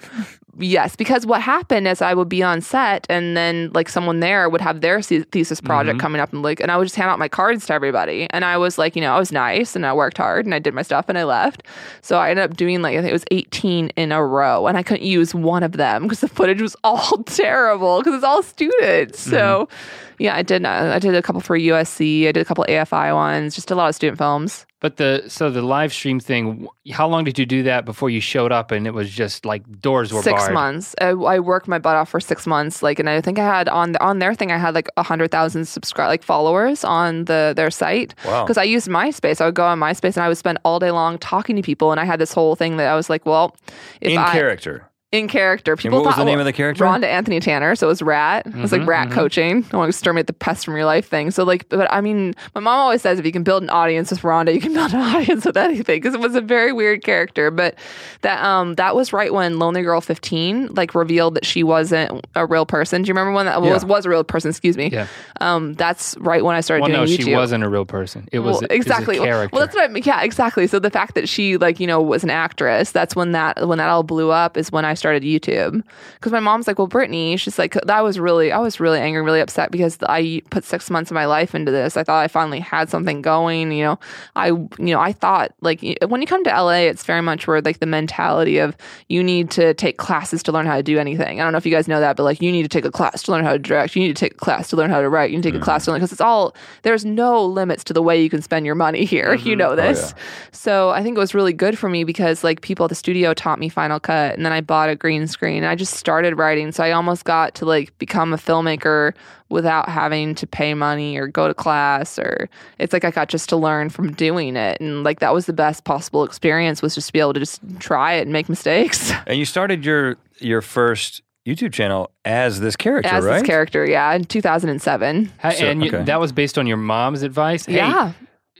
Yes, 0.61 0.95
because 0.97 1.25
what 1.25 1.41
happened 1.41 1.87
is 1.87 2.01
I 2.01 2.13
would 2.13 2.27
be 2.27 2.43
on 2.43 2.59
set, 2.59 3.07
and 3.09 3.37
then 3.37 3.71
like 3.73 3.87
someone 3.87 4.19
there 4.19 4.49
would 4.49 4.59
have 4.59 4.81
their 4.81 5.01
thesis 5.01 5.61
project 5.61 5.99
coming 5.99 6.19
up, 6.19 6.33
and 6.33 6.41
like, 6.43 6.59
and 6.59 6.69
I 6.69 6.75
would 6.77 6.83
just 6.83 6.97
hand 6.97 7.09
out 7.09 7.17
my 7.17 7.29
cards 7.29 7.65
to 7.67 7.73
everybody, 7.73 8.27
and 8.31 8.43
I 8.43 8.57
was 8.57 8.77
like, 8.77 8.95
you 8.95 9.01
know, 9.01 9.13
I 9.13 9.19
was 9.19 9.31
nice, 9.31 9.75
and 9.75 9.85
I 9.85 9.93
worked 9.93 10.17
hard, 10.17 10.45
and 10.45 10.53
I 10.53 10.59
did 10.59 10.73
my 10.73 10.81
stuff, 10.81 11.05
and 11.07 11.17
I 11.17 11.23
left. 11.23 11.63
So 12.01 12.17
I 12.17 12.29
ended 12.31 12.43
up 12.51 12.57
doing 12.57 12.81
like 12.81 12.97
I 12.97 13.01
think 13.01 13.09
it 13.09 13.13
was 13.13 13.25
eighteen 13.31 13.89
in 13.95 14.11
a 14.11 14.23
row, 14.23 14.67
and 14.67 14.77
I 14.77 14.83
couldn't 14.83 15.05
use 15.05 15.33
one 15.33 15.63
of 15.63 15.71
them 15.73 16.03
because 16.03 16.19
the 16.19 16.27
footage 16.27 16.61
was 16.61 16.75
all 16.83 17.23
terrible 17.23 17.99
because 17.99 18.15
it's 18.15 18.23
all 18.25 18.43
students. 18.43 19.19
So 19.21 19.69
yeah, 20.17 20.35
I 20.35 20.41
did. 20.43 20.65
uh, 20.65 20.91
I 20.93 20.99
did 20.99 21.15
a 21.15 21.21
couple 21.21 21.39
for 21.41 21.57
USC. 21.57 22.27
I 22.27 22.33
did 22.33 22.41
a 22.41 22.45
couple 22.45 22.65
AFI 22.67 23.13
ones, 23.15 23.55
just 23.55 23.71
a 23.71 23.75
lot 23.75 23.87
of 23.87 23.95
student 23.95 24.17
films. 24.17 24.65
But 24.81 24.95
the 24.95 25.23
so 25.27 25.49
the 25.49 25.61
live 25.61 25.91
stream 25.91 26.21
thing, 26.21 26.67
how 26.91 27.05
long 27.07 27.25
did 27.25 27.37
you 27.37 27.45
do 27.45 27.63
that 27.63 27.83
before 27.83 28.09
you 28.09 28.21
showed 28.21 28.53
up 28.53 28.71
and 28.71 28.87
it 28.87 28.93
was 28.93 29.09
just 29.09 29.45
like 29.45 29.81
doors 29.81 30.13
were 30.13 30.21
six 30.21 30.41
barred? 30.41 30.53
months. 30.53 30.95
I, 31.01 31.07
I 31.09 31.39
worked 31.39 31.67
my 31.67 31.79
butt 31.79 31.97
off 31.97 32.07
for 32.07 32.21
six 32.21 32.47
months. 32.47 32.81
Like, 32.81 32.97
and 32.97 33.09
I 33.09 33.19
think 33.19 33.39
I 33.39 33.43
had 33.45 33.67
on 33.67 33.91
the, 33.91 34.01
on 34.01 34.19
their 34.19 34.33
thing, 34.33 34.53
I 34.53 34.57
had 34.57 34.73
like 34.75 34.87
a 34.95 35.03
hundred 35.03 35.31
thousand 35.31 35.65
subscribe 35.65 36.07
like 36.07 36.23
followers 36.23 36.85
on 36.85 37.25
the 37.25 37.51
their 37.55 37.71
site. 37.71 38.15
Wow. 38.23 38.45
Because 38.45 38.57
I 38.57 38.63
used 38.63 38.87
MySpace. 38.87 39.41
I 39.41 39.45
would 39.47 39.55
go 39.55 39.65
on 39.65 39.79
MySpace 39.79 40.15
and 40.15 40.23
I 40.23 40.29
would 40.29 40.37
spend 40.37 40.59
all 40.63 40.79
day 40.79 40.91
long 40.91 41.17
talking 41.17 41.57
to 41.57 41.61
people. 41.61 41.91
And 41.91 41.99
I 41.99 42.05
had 42.05 42.19
this 42.19 42.31
whole 42.31 42.55
thing 42.55 42.77
that 42.77 42.87
I 42.87 42.95
was 42.95 43.09
like, 43.09 43.25
well, 43.25 43.57
if 43.99 44.13
in 44.13 44.17
I 44.17 44.31
character. 44.31 44.88
In 45.11 45.27
character, 45.27 45.75
people 45.75 45.97
what 45.99 46.05
was 46.05 46.13
thought, 46.15 46.19
the 46.19 46.25
name 46.25 46.33
well, 46.35 46.41
of 46.41 46.45
the 46.45 46.53
character? 46.53 46.83
Rhonda 46.83 47.05
Anthony 47.05 47.39
Tanner. 47.39 47.75
So 47.75 47.87
it 47.87 47.89
was 47.89 48.03
rat. 48.03 48.45
It 48.45 48.53
was 48.55 48.71
like 48.71 48.85
rat 48.85 49.09
coaching. 49.09 49.65
I 49.73 49.77
want 49.77 49.87
to 49.87 49.97
exterminate 49.97 50.27
the 50.27 50.33
pest 50.33 50.65
from 50.65 50.75
your 50.75 50.85
life 50.85 51.07
thing. 51.07 51.31
So 51.31 51.43
like, 51.43 51.67
but 51.69 51.91
I 51.91 51.99
mean, 51.99 52.35
my 52.53 52.61
mom 52.61 52.77
always 52.79 53.01
says 53.01 53.17
if 53.17 53.25
you 53.25 53.31
can 53.31 53.41
build 53.41 53.63
an 53.63 53.71
audience 53.71 54.11
with 54.11 54.19
Rhonda, 54.21 54.53
you 54.53 54.61
can 54.61 54.71
build 54.71 54.93
an 54.93 54.99
audience 55.15 55.45
with 55.45 55.57
anything 55.57 55.97
because 55.99 56.13
it 56.13 56.19
was 56.19 56.35
a 56.35 56.41
very 56.41 56.71
weird 56.71 57.03
character. 57.03 57.49
But 57.49 57.73
that 58.21 58.43
um 58.43 58.75
that 58.75 58.95
was 58.95 59.11
right 59.11 59.33
when 59.33 59.57
Lonely 59.57 59.81
Girl 59.81 59.99
15 59.99 60.75
like 60.75 60.93
revealed 60.93 61.33
that 61.35 61.45
she 61.45 61.63
wasn't 61.63 62.23
a 62.35 62.45
real 62.45 62.67
person. 62.67 63.01
Do 63.01 63.07
you 63.07 63.13
remember 63.13 63.31
when 63.31 63.47
that 63.47 63.63
Yeah. 63.63 63.73
was 63.73 63.83
was 63.85 64.05
a 64.05 64.09
real 64.09 64.23
person? 64.23 64.49
Excuse 64.51 64.77
me. 64.77 64.89
Yeah. 64.91 65.07
Um, 65.41 65.73
that's 65.73 66.15
right 66.19 66.43
when 66.45 66.55
I 66.55 66.61
started 66.61 66.83
Well, 66.83 66.89
doing 67.05 67.09
no, 67.09 67.17
YouTube. 67.17 67.23
she 67.25 67.35
wasn't 67.35 67.63
a 67.63 67.69
real 67.69 67.85
person. 67.85 68.29
It 68.31 68.39
was 68.39 68.57
Well, 68.57 68.61
a, 68.69 68.73
it 68.75 68.77
was 68.77 68.85
a 68.87 68.91
exactly. 68.91 69.17
Character. 69.17 69.49
Well, 69.55 69.65
that's 69.65 69.75
what 69.75 69.85
I 69.89 69.91
mean. 69.91 70.03
Yeah, 70.05 70.21
exactly. 70.21 70.67
So 70.67 70.77
the 70.77 70.91
fact 70.91 71.15
that 71.15 71.27
she 71.27 71.57
like 71.57 71.79
you 71.79 71.87
know 71.87 71.99
was 71.99 72.23
an 72.23 72.29
actress, 72.29 72.91
that's 72.91 73.15
when 73.15 73.31
that 73.31 73.67
when 73.67 73.79
that 73.79 73.89
all 73.89 74.03
blew 74.03 74.29
up 74.29 74.55
is 74.55 74.71
when 74.71 74.85
I 74.85 74.93
started 74.99 75.23
YouTube. 75.23 75.83
Because 76.15 76.31
my 76.31 76.39
mom's 76.39 76.67
like, 76.67 76.77
well, 76.77 76.87
Brittany, 76.87 77.37
she's 77.37 77.57
like, 77.57 77.73
that 77.73 78.03
was 78.03 78.19
really 78.19 78.51
I 78.51 78.59
was 78.59 78.79
really 78.79 78.99
angry, 78.99 79.21
really 79.21 79.41
upset 79.41 79.71
because 79.71 79.97
I 80.03 80.41
put 80.49 80.63
six 80.63 80.89
months 80.89 81.09
of 81.09 81.15
my 81.15 81.25
life 81.25 81.55
into 81.55 81.71
this. 81.71 81.97
I 81.97 82.03
thought 82.03 82.23
I 82.23 82.27
finally 82.27 82.59
had 82.59 82.89
something 82.89 83.21
going. 83.21 83.71
You 83.71 83.83
know, 83.83 83.99
I 84.35 84.47
you 84.47 84.69
know 84.79 84.99
I 84.99 85.13
thought 85.13 85.53
like 85.61 85.81
when 86.07 86.21
you 86.21 86.27
come 86.27 86.43
to 86.43 86.49
LA, 86.49 86.89
it's 86.89 87.03
very 87.03 87.21
much 87.21 87.47
where 87.47 87.61
like 87.61 87.79
the 87.79 87.85
mentality 87.85 88.57
of 88.59 88.75
you 89.07 89.23
need 89.23 89.49
to 89.51 89.73
take 89.73 89.97
classes 89.97 90.43
to 90.43 90.51
learn 90.51 90.65
how 90.65 90.75
to 90.75 90.83
do 90.83 90.99
anything. 90.99 91.39
I 91.39 91.43
don't 91.43 91.51
know 91.51 91.57
if 91.57 91.65
you 91.65 91.71
guys 91.71 91.87
know 91.87 91.99
that, 91.99 92.15
but 92.17 92.23
like 92.23 92.41
you 92.41 92.51
need 92.51 92.63
to 92.63 92.69
take 92.69 92.85
a 92.85 92.91
class 92.91 93.23
to 93.23 93.31
learn 93.31 93.43
how 93.43 93.53
to 93.53 93.59
direct. 93.59 93.95
You 93.95 94.01
need 94.01 94.15
to 94.15 94.19
take 94.19 94.33
a 94.33 94.37
class 94.37 94.69
to 94.69 94.75
learn 94.75 94.89
how 94.89 95.01
to 95.01 95.09
write. 95.09 95.31
You 95.31 95.37
need 95.37 95.43
to 95.43 95.49
take 95.49 95.55
a 95.55 95.57
mm-hmm. 95.57 95.65
class 95.65 95.85
to 95.85 95.91
learn 95.91 95.99
because 95.99 96.11
it's 96.11 96.21
all 96.21 96.55
there's 96.83 97.05
no 97.05 97.43
limits 97.43 97.83
to 97.85 97.93
the 97.93 98.01
way 98.01 98.21
you 98.21 98.29
can 98.29 98.41
spend 98.41 98.65
your 98.65 98.75
money 98.75 99.05
here. 99.05 99.33
You 99.33 99.51
mm-hmm. 99.51 99.59
know 99.59 99.69
oh, 99.71 99.75
this. 99.75 100.13
So 100.51 100.89
I 100.89 101.03
think 101.03 101.17
it 101.17 101.19
was 101.19 101.33
really 101.33 101.53
good 101.53 101.77
for 101.77 101.89
me 101.89 102.03
because 102.03 102.43
like 102.43 102.61
people 102.61 102.85
at 102.85 102.89
the 102.89 102.95
studio 102.95 103.33
taught 103.33 103.59
me 103.59 103.69
Final 103.69 103.99
Cut, 103.99 104.35
and 104.35 104.45
then 104.45 104.51
I 104.51 104.61
bought 104.61 104.88
a 104.89 104.95
green 104.95 105.27
screen. 105.27 105.63
I 105.63 105.75
just 105.75 105.93
started 105.95 106.37
writing, 106.37 106.71
so 106.71 106.83
I 106.83 106.91
almost 106.91 107.23
got 107.25 107.55
to 107.55 107.65
like 107.65 107.97
become 107.97 108.33
a 108.33 108.37
filmmaker 108.37 109.13
without 109.49 109.89
having 109.89 110.35
to 110.35 110.45
pay 110.45 110.73
money 110.73 111.17
or 111.17 111.27
go 111.27 111.47
to 111.47 111.53
class 111.53 112.19
or 112.19 112.47
it's 112.77 112.93
like 112.93 113.03
I 113.03 113.09
got 113.11 113.29
just 113.29 113.49
to 113.49 113.57
learn 113.57 113.89
from 113.89 114.13
doing 114.13 114.55
it 114.55 114.79
and 114.79 115.03
like 115.03 115.19
that 115.21 115.33
was 115.33 115.47
the 115.47 115.53
best 115.53 115.85
possible 115.85 116.23
experience 116.23 116.83
was 116.83 116.93
just 116.93 117.07
to 117.07 117.13
be 117.13 117.19
able 117.19 117.33
to 117.33 117.39
just 117.39 117.59
try 117.79 118.13
it 118.13 118.21
and 118.21 118.31
make 118.31 118.47
mistakes 118.47 119.11
And 119.25 119.39
you 119.39 119.45
started 119.45 119.83
your 119.83 120.17
your 120.37 120.61
first 120.61 121.23
YouTube 121.47 121.73
channel 121.73 122.11
as 122.25 122.59
this 122.59 122.75
character, 122.75 123.09
as 123.09 123.25
right? 123.25 123.39
this 123.39 123.47
character 123.47 123.87
yeah 123.87 124.13
in 124.13 124.23
2007 124.25 125.31
Ha- 125.39 125.49
So- 125.51 125.65
and 125.65 125.83
you, 125.83 125.91
that 126.03 126.19
was 126.19 126.31
based 126.31 126.59
on 126.59 126.67
your 126.67 126.77
mom's 126.77 127.23
advice. 127.23 127.65
Hey, 127.65 127.77
yeah 127.77 128.11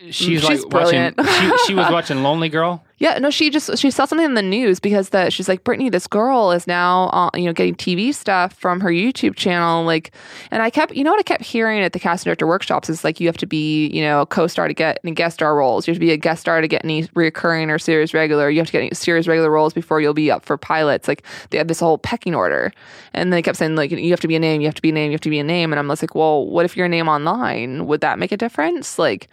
she's, 0.09 0.41
mm, 0.41 0.47
She's 0.47 0.63
like 0.65 0.73
watching. 0.73 1.13
she, 1.23 1.57
she 1.67 1.73
was 1.75 1.88
watching 1.91 2.23
Lonely 2.23 2.49
Girl. 2.49 2.84
Yeah, 3.00 3.18
no, 3.18 3.30
she 3.30 3.50
just 3.50 3.78
she 3.78 3.89
saw 3.91 4.04
something 4.04 4.26
in 4.26 4.34
the 4.34 4.41
news 4.41 4.82
because 4.82 5.10
that 5.10 5.32
she's 5.32 5.47
like 5.47 5.64
Brittany, 5.64 5.89
this 5.89 6.06
girl 6.06 6.52
is 6.52 6.68
now 6.68 7.08
uh, 7.14 7.30
you 7.34 7.45
know 7.45 7.54
getting 7.54 7.76
TV 7.76 8.14
stuff 8.14 8.54
from 8.54 8.82
her 8.82 8.89
YouTube 8.89 9.38
channel, 9.38 9.86
like, 9.86 10.12
and 10.52 10.62
I 10.62 10.70
kept 10.70 10.93
you 10.93 11.06
know 11.06 11.12
what 11.12 11.20
I 11.20 11.24
kept 11.24 11.43
hearing 11.43 11.80
at 11.80 11.93
the 11.93 12.00
cast 12.00 12.26
director 12.26 12.45
workshops 12.45 12.89
is 12.89 13.06
like 13.06 13.22
you 13.22 13.28
have 13.28 13.38
to 13.38 13.47
be 13.47 13.88
you 13.88 14.02
know 14.02 14.22
a 14.22 14.26
co-star 14.26 14.68
to 14.68 14.74
get 14.74 15.00
any 15.06 15.14
guest 15.14 15.36
star 15.36 15.56
roles, 15.56 15.88
you 15.88 15.91
have 15.91 15.95
to 15.95 16.06
be 16.06 16.12
a 16.12 16.18
guest 16.18 16.41
star 16.41 16.60
to 16.60 16.68
get 16.68 16.84
any 16.84 17.04
reoccurring 17.08 17.70
or 17.70 17.80
series 17.80 18.14
regular, 18.14 18.50
you 18.50 18.60
have 18.60 18.68
to 18.68 18.74
get 18.74 18.82
any 18.82 18.91
series 18.93 19.30
regular 19.30 19.50
roles 19.50 19.74
before 19.74 20.02
you'll 20.02 20.14
be 20.14 20.30
up 20.30 20.43
for 20.43 20.58
pilots. 20.58 21.08
Like 21.08 21.24
they 21.52 21.58
have 21.58 21.70
this 21.70 21.80
whole 21.80 21.97
pecking 21.97 22.36
order, 22.36 22.74
and 23.14 23.32
they 23.32 23.41
kept 23.41 23.58
saying 23.58 23.78
like 23.78 23.91
you 23.91 24.12
have 24.12 24.20
to 24.20 24.28
be 24.28 24.36
a 24.36 24.39
name, 24.39 24.60
you 24.60 24.68
have 24.68 24.76
to 24.76 24.82
be 24.82 24.89
a 24.89 24.93
name, 24.93 25.12
you 25.12 25.16
have 25.16 25.22
to 25.22 25.30
be 25.30 25.39
a 25.39 25.43
name, 25.43 25.72
and 25.72 25.80
I'm 25.80 25.88
just 25.88 26.04
like, 26.04 26.16
well, 26.16 26.45
what 26.45 26.66
if 26.66 26.76
you're 26.76 26.88
a 26.88 26.89
name 26.89 27.08
online? 27.08 27.88
Would 27.88 28.02
that 28.02 28.20
make 28.20 28.34
a 28.34 28.38
difference? 28.38 29.00
Like 29.00 29.30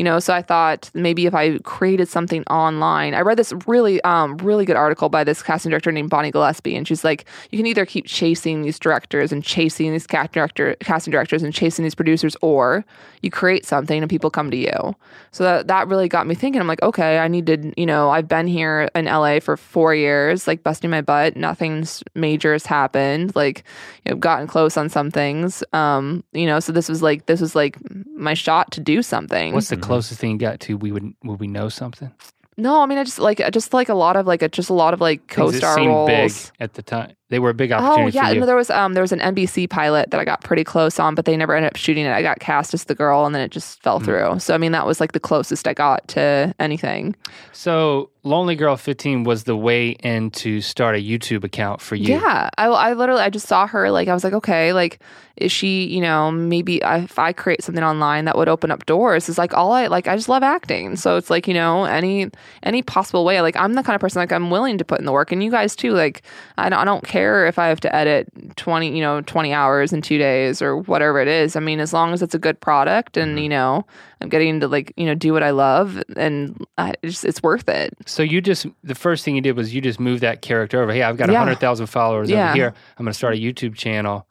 you 0.00 0.04
know 0.04 0.18
so 0.18 0.32
i 0.32 0.42
thought 0.42 0.90
maybe 0.94 1.26
if 1.26 1.34
i 1.34 1.58
created 1.58 2.08
something 2.08 2.42
online 2.44 3.10
online. 3.10 3.14
I 3.14 3.22
read 3.22 3.38
this 3.38 3.52
really, 3.66 4.00
um, 4.02 4.36
really 4.38 4.64
good 4.64 4.76
article 4.76 5.08
by 5.08 5.24
this 5.24 5.42
casting 5.42 5.70
director 5.70 5.92
named 5.92 6.10
Bonnie 6.10 6.30
Gillespie, 6.30 6.76
and 6.76 6.86
she's 6.86 7.04
like, 7.04 7.24
you 7.50 7.58
can 7.58 7.66
either 7.66 7.86
keep 7.86 8.06
chasing 8.06 8.62
these 8.62 8.78
directors 8.78 9.32
and 9.32 9.44
chasing 9.44 9.92
these 9.92 10.06
cast 10.06 10.32
director, 10.32 10.76
casting 10.80 11.10
directors 11.10 11.42
and 11.42 11.52
chasing 11.52 11.82
these 11.82 11.94
producers, 11.94 12.36
or 12.40 12.84
you 13.22 13.30
create 13.30 13.64
something 13.64 14.02
and 14.02 14.10
people 14.10 14.30
come 14.30 14.50
to 14.50 14.56
you. 14.56 14.94
So 15.32 15.44
that 15.44 15.66
that 15.68 15.88
really 15.88 16.08
got 16.08 16.26
me 16.26 16.34
thinking. 16.34 16.60
I'm 16.60 16.66
like, 16.66 16.82
okay, 16.82 17.18
I 17.18 17.28
need 17.28 17.46
to, 17.46 17.72
you 17.76 17.86
know, 17.86 18.10
I've 18.10 18.28
been 18.28 18.46
here 18.46 18.88
in 18.94 19.04
LA 19.04 19.40
for 19.40 19.56
four 19.56 19.94
years, 19.94 20.46
like 20.46 20.62
busting 20.62 20.90
my 20.90 21.02
butt. 21.02 21.36
Nothing's 21.36 22.02
major 22.14 22.52
has 22.52 22.66
happened. 22.66 23.34
Like, 23.36 23.64
you 24.04 24.12
know, 24.12 24.18
gotten 24.18 24.46
close 24.46 24.76
on 24.76 24.88
some 24.88 25.10
things. 25.10 25.62
Um, 25.72 26.24
you 26.32 26.46
know, 26.46 26.60
so 26.60 26.72
this 26.72 26.88
was 26.88 27.02
like 27.02 27.26
this 27.26 27.40
was 27.40 27.54
like 27.54 27.76
my 28.16 28.34
shot 28.34 28.70
to 28.72 28.80
do 28.80 29.02
something. 29.02 29.52
What's 29.52 29.68
the 29.68 29.76
closest 29.94 30.20
thing 30.20 30.32
you 30.32 30.38
got 30.38 30.60
to? 30.60 30.76
We 30.76 30.92
would 30.92 31.14
would 31.24 31.40
we 31.40 31.46
know 31.46 31.68
something? 31.68 32.12
No, 32.56 32.82
I 32.82 32.86
mean, 32.86 32.98
I 32.98 33.04
just 33.04 33.18
like 33.18 33.40
just 33.52 33.72
like 33.72 33.88
a 33.88 33.94
lot 33.94 34.16
of 34.16 34.26
like 34.26 34.42
a, 34.42 34.48
just 34.48 34.68
a 34.68 34.74
lot 34.74 34.92
of 34.92 35.00
like 35.00 35.28
co-star 35.28 35.78
roles. 35.78 36.06
big 36.06 36.32
at 36.60 36.74
the 36.74 36.82
time. 36.82 37.14
They 37.30 37.38
were 37.38 37.48
a 37.50 37.54
big 37.54 37.72
opportunity. 37.72 38.18
Oh 38.18 38.22
yeah, 38.22 38.38
no, 38.38 38.44
there 38.44 38.56
was 38.56 38.68
um 38.68 38.92
there 38.92 39.02
was 39.02 39.12
an 39.12 39.20
NBC 39.20 39.70
pilot 39.70 40.10
that 40.10 40.20
I 40.20 40.24
got 40.26 40.42
pretty 40.42 40.64
close 40.64 40.98
on, 40.98 41.14
but 41.14 41.24
they 41.24 41.36
never 41.38 41.54
ended 41.54 41.70
up 41.72 41.76
shooting 41.76 42.04
it. 42.04 42.10
I 42.12 42.20
got 42.22 42.38
cast 42.40 42.74
as 42.74 42.84
the 42.84 42.94
girl, 42.94 43.24
and 43.24 43.34
then 43.34 43.40
it 43.40 43.50
just 43.50 43.82
fell 43.82 43.98
Hmm. 43.98 44.04
through. 44.04 44.38
So 44.40 44.52
I 44.54 44.58
mean, 44.58 44.72
that 44.72 44.84
was 44.86 45.00
like 45.00 45.12
the 45.12 45.20
closest 45.20 45.66
I 45.66 45.72
got 45.72 46.06
to 46.08 46.54
anything. 46.58 47.14
so 47.52 48.10
Lonely 48.22 48.54
Girl 48.54 48.76
15 48.76 49.24
was 49.24 49.44
the 49.44 49.56
way 49.56 49.90
in 49.90 50.30
to 50.32 50.60
start 50.60 50.94
a 50.94 50.98
YouTube 50.98 51.42
account 51.42 51.80
for 51.80 51.94
you. 51.94 52.14
Yeah, 52.16 52.50
I, 52.58 52.66
I 52.66 52.92
literally 52.92 53.22
I 53.22 53.30
just 53.30 53.46
saw 53.46 53.66
her 53.66 53.90
like 53.90 54.08
I 54.08 54.14
was 54.14 54.24
like 54.24 54.34
okay 54.34 54.74
like 54.74 55.00
is 55.36 55.50
she 55.50 55.86
you 55.86 56.02
know 56.02 56.30
maybe 56.30 56.82
if 56.84 57.18
I 57.18 57.32
create 57.32 57.64
something 57.64 57.82
online 57.82 58.26
that 58.26 58.36
would 58.36 58.48
open 58.48 58.70
up 58.70 58.84
doors 58.84 59.30
is 59.30 59.38
like 59.38 59.54
all 59.54 59.72
I 59.72 59.86
like 59.86 60.06
I 60.06 60.16
just 60.16 60.28
love 60.28 60.42
acting. 60.42 60.96
So 60.96 61.16
it's 61.16 61.30
like 61.30 61.48
you 61.48 61.54
know 61.54 61.84
any 61.84 62.30
any 62.62 62.82
possible 62.82 63.24
way 63.24 63.40
like 63.40 63.56
I'm 63.56 63.72
the 63.72 63.82
kind 63.82 63.94
of 63.94 64.02
person 64.02 64.20
like 64.20 64.32
I'm 64.32 64.50
willing 64.50 64.76
to 64.76 64.84
put 64.84 64.98
in 64.98 65.06
the 65.06 65.12
work 65.12 65.32
and 65.32 65.42
you 65.42 65.50
guys 65.50 65.74
too 65.74 65.92
like 65.92 66.22
I 66.58 66.68
don't, 66.68 66.78
I 66.78 66.84
don't 66.84 67.04
care 67.04 67.46
if 67.46 67.58
I 67.58 67.68
have 67.68 67.80
to 67.80 67.96
edit 67.96 68.28
20 68.56 68.94
you 68.94 69.00
know 69.00 69.22
20 69.22 69.54
hours 69.54 69.94
in 69.94 70.02
two 70.02 70.18
days 70.18 70.60
or 70.60 70.76
whatever 70.76 71.20
it 71.20 71.28
is. 71.28 71.56
I 71.56 71.60
mean 71.60 71.80
as 71.80 71.94
long 71.94 72.12
as 72.12 72.20
it's 72.20 72.34
a 72.34 72.38
good 72.38 72.60
product 72.60 73.16
and 73.16 73.30
mm-hmm. 73.30 73.44
you 73.44 73.48
know 73.48 73.86
I'm 74.20 74.28
getting 74.28 74.60
to 74.60 74.68
like 74.68 74.92
you 74.96 75.06
know 75.06 75.14
do 75.14 75.32
what 75.32 75.42
I 75.42 75.50
love 75.50 76.02
and 76.16 76.64
I, 76.78 76.94
it's, 77.02 77.24
it's 77.24 77.42
worth 77.42 77.68
it 77.68 77.94
So 78.06 78.22
you 78.22 78.40
just 78.40 78.66
the 78.84 78.94
first 78.94 79.24
thing 79.24 79.34
you 79.34 79.40
did 79.40 79.56
was 79.56 79.74
you 79.74 79.80
just 79.80 79.98
moved 80.00 80.22
that 80.22 80.42
character 80.42 80.82
over. 80.82 80.92
Hey, 80.92 81.02
I've 81.02 81.16
got 81.16 81.28
a 81.28 81.32
Yeah. 81.32 81.38
hundred 81.38 81.60
thousand 81.60 81.86
followers 81.86 82.28
Yeah. 82.30 82.48
over 82.50 82.54
here. 82.56 82.74
I'm 82.98 83.04
going 83.04 83.12
to 83.12 83.16
start 83.16 83.34
a 83.34 83.38
YouTube 83.38 83.74
channel. 83.76 84.26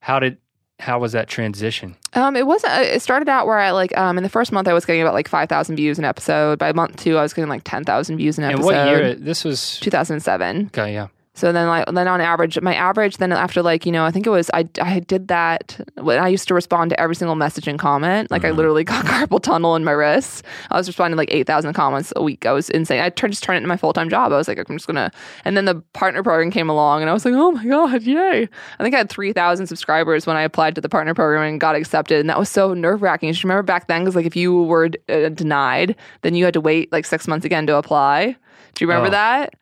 How 0.00 0.18
did 0.18 0.38
how 0.78 0.98
was 0.98 1.12
that 1.12 1.28
transition? 1.28 1.94
Um, 2.14 2.34
it 2.34 2.44
wasn't. 2.44 2.72
It 2.72 3.00
started 3.02 3.28
out 3.28 3.46
where 3.46 3.58
I 3.58 3.70
like 3.70 3.96
um 3.96 4.16
in 4.18 4.24
the 4.24 4.28
first 4.28 4.50
month 4.52 4.66
I 4.66 4.72
was 4.72 4.84
getting 4.84 5.00
about 5.02 5.14
like 5.14 5.28
five 5.28 5.48
thousand 5.48 5.76
views 5.76 5.98
an 5.98 6.04
episode. 6.04 6.58
By 6.58 6.72
month 6.72 6.96
two, 6.96 7.16
I 7.16 7.22
was 7.22 7.32
getting 7.32 7.48
like 7.48 7.62
ten 7.64 7.84
thousand 7.84 8.16
views 8.16 8.36
an 8.36 8.44
episode. 8.44 8.58
And 8.58 8.64
what 8.64 8.86
year? 8.98 9.14
This 9.14 9.44
was 9.44 9.78
Two 9.80 9.90
thousand 9.90 10.20
seven. 10.20 10.66
okay. 10.76 10.92
Yeah. 10.92 11.06
So 11.34 11.50
then, 11.50 11.66
like, 11.66 11.86
then 11.86 12.08
on 12.08 12.20
average, 12.20 12.60
my 12.60 12.74
average, 12.74 13.16
then 13.16 13.32
after 13.32 13.62
like, 13.62 13.86
you 13.86 13.92
know, 13.92 14.04
I 14.04 14.10
think 14.10 14.26
it 14.26 14.30
was, 14.30 14.50
I, 14.52 14.68
I 14.82 15.00
did 15.00 15.28
that 15.28 15.80
when 15.94 16.18
I 16.18 16.28
used 16.28 16.46
to 16.48 16.54
respond 16.54 16.90
to 16.90 17.00
every 17.00 17.14
single 17.16 17.36
message 17.36 17.66
and 17.66 17.78
comment. 17.78 18.30
Like, 18.30 18.44
I 18.44 18.50
literally 18.50 18.84
got 18.92 19.06
carpal 19.06 19.42
tunnel 19.42 19.74
in 19.74 19.82
my 19.82 19.92
wrists. 19.92 20.42
I 20.70 20.76
was 20.76 20.86
responding 20.88 21.14
to 21.16 21.18
like 21.18 21.32
8,000 21.32 21.72
comments 21.72 22.12
a 22.16 22.22
week. 22.22 22.44
I 22.44 22.52
was 22.52 22.68
insane. 22.68 23.00
I 23.00 23.08
tried 23.08 23.30
just 23.30 23.42
turn 23.42 23.54
it 23.54 23.58
into 23.58 23.68
my 23.68 23.78
full 23.78 23.94
time 23.94 24.10
job. 24.10 24.30
I 24.30 24.36
was 24.36 24.46
like, 24.46 24.58
I'm 24.58 24.76
just 24.76 24.86
gonna, 24.86 25.10
and 25.46 25.56
then 25.56 25.64
the 25.64 25.76
partner 25.94 26.22
program 26.22 26.50
came 26.50 26.68
along 26.68 27.00
and 27.00 27.08
I 27.08 27.14
was 27.14 27.24
like, 27.24 27.32
oh 27.34 27.52
my 27.52 27.64
God, 27.64 28.02
yay. 28.02 28.46
I 28.78 28.82
think 28.82 28.94
I 28.94 28.98
had 28.98 29.08
3,000 29.08 29.66
subscribers 29.66 30.26
when 30.26 30.36
I 30.36 30.42
applied 30.42 30.74
to 30.74 30.82
the 30.82 30.88
partner 30.90 31.14
program 31.14 31.44
and 31.48 31.58
got 31.58 31.76
accepted. 31.76 32.20
And 32.20 32.28
that 32.28 32.38
was 32.38 32.50
so 32.50 32.74
nerve 32.74 33.00
wracking. 33.00 33.28
You 33.28 33.32
should 33.32 33.44
remember 33.44 33.62
back 33.62 33.86
then, 33.86 34.02
because 34.02 34.16
like 34.16 34.26
if 34.26 34.36
you 34.36 34.64
were 34.64 34.90
uh, 35.08 35.30
denied, 35.30 35.96
then 36.20 36.34
you 36.34 36.44
had 36.44 36.52
to 36.52 36.60
wait 36.60 36.92
like 36.92 37.06
six 37.06 37.26
months 37.26 37.46
again 37.46 37.66
to 37.68 37.76
apply. 37.76 38.36
Do 38.74 38.84
you 38.84 38.86
remember 38.88 39.08
Oh. 39.08 39.12
that? 39.12 39.54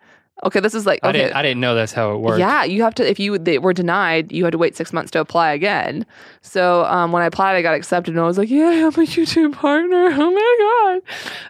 Okay, 0.43 0.61
this 0.61 0.75
is 0.75 0.87
like, 0.87 1.01
I 1.03 1.09
okay. 1.09 1.19
didn't 1.19 1.37
I 1.37 1.43
didn't 1.43 1.61
know 1.61 1.75
that's 1.75 1.93
how 1.93 2.15
it 2.15 2.19
worked. 2.19 2.39
Yeah, 2.39 2.65
you 2.65 2.83
have 2.83 2.95
to. 2.95 3.09
If 3.09 3.19
you 3.19 3.39
they 3.39 3.59
were 3.59 3.73
denied, 3.73 4.33
you 4.33 4.45
had 4.45 4.53
to 4.53 4.59
wait 4.59 4.77
six 4.77 4.93
months 4.93 5.11
to 5.13 5.21
apply 5.21 5.53
again. 5.53 6.07
So 6.41 6.85
um, 6.87 7.13
when 7.13 7.23
I 7.23 7.27
applied, 7.27 7.57
I 7.57 7.63
got 7.63 7.75
accepted, 7.75 8.15
and 8.15 8.21
I 8.21 8.25
was 8.25 8.39
like, 8.39 8.49
"Yeah, 8.49 8.67
I'm 8.67 8.87
a 8.87 9.07
YouTube 9.07 9.53
partner." 9.53 10.11
Oh 10.21 10.33
my 10.33 11.01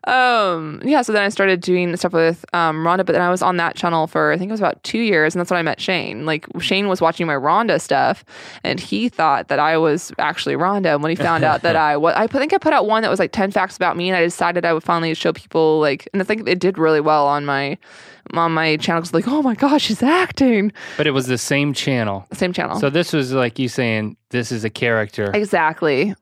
god. 0.05 0.53
Um, 0.53 0.81
yeah. 0.85 1.03
So 1.03 1.13
then 1.13 1.23
I 1.23 1.29
started 1.29 1.61
doing 1.61 1.97
stuff 1.97 2.13
with 2.13 2.45
um, 2.53 2.85
Rhonda, 2.85 2.99
but 2.99 3.09
then 3.09 3.21
I 3.21 3.31
was 3.31 3.43
on 3.43 3.57
that 3.57 3.75
channel 3.75 4.07
for 4.07 4.33
I 4.33 4.39
think 4.39 4.49
it 4.49 4.53
was 4.53 4.61
about 4.61 4.83
two 4.85 5.01
years, 5.01 5.35
and 5.35 5.41
that's 5.41 5.51
when 5.51 5.59
I 5.59 5.63
met 5.63 5.81
Shane. 5.81 6.25
Like 6.25 6.47
Shane 6.61 6.89
was 6.89 7.01
watching 7.01 7.27
my 7.27 7.35
Rhonda 7.35 7.81
stuff, 7.81 8.25
and 8.65 8.79
he 8.79 9.09
thought 9.09 9.49
that 9.49 9.59
I 9.59 9.77
was 9.77 10.13
actually 10.19 10.55
Rhonda. 10.55 10.95
And 10.95 11.03
when 11.03 11.11
he 11.11 11.17
found 11.17 11.45
out 11.45 11.63
that 11.63 11.77
I 11.91 11.97
was, 11.97 12.15
I 12.17 12.27
think 12.27 12.53
I 12.53 12.59
put 12.59 12.73
out 12.73 12.87
one 12.87 13.03
that 13.03 13.11
was 13.11 13.19
like 13.19 13.33
ten 13.33 13.51
facts 13.51 13.77
about 13.77 13.97
me, 13.97 14.09
and 14.09 14.17
I 14.17 14.23
decided 14.23 14.65
I 14.65 14.73
would 14.73 14.85
finally 14.85 15.13
show 15.15 15.33
people 15.33 15.81
like, 15.81 16.09
and 16.13 16.23
I 16.23 16.25
think 16.25 16.49
it 16.49 16.59
did 16.59 16.79
really 16.79 17.01
well 17.01 17.27
on 17.27 17.45
my 17.45 17.77
on 18.35 18.53
my 18.53 18.77
channel. 18.77 19.03
Cause 19.03 19.15
like, 19.15 19.29
oh 19.29 19.43
my 19.43 19.55
gosh, 19.55 19.83
she's 19.83 20.03
acting. 20.03 20.73
But 20.97 21.07
it 21.07 21.13
was 21.13 21.27
the 21.27 21.39
same 21.39 21.73
channel. 21.73 22.27
Same 22.33 22.53
channel. 22.53 22.79
So 22.79 22.91
this 22.91 23.13
was 23.13 23.33
like 23.33 23.59
you 23.59 23.69
saying 23.69 24.17
this 24.31 24.53
is 24.53 24.65
a 24.65 24.71
character, 24.71 25.31
exactly. 25.35 26.15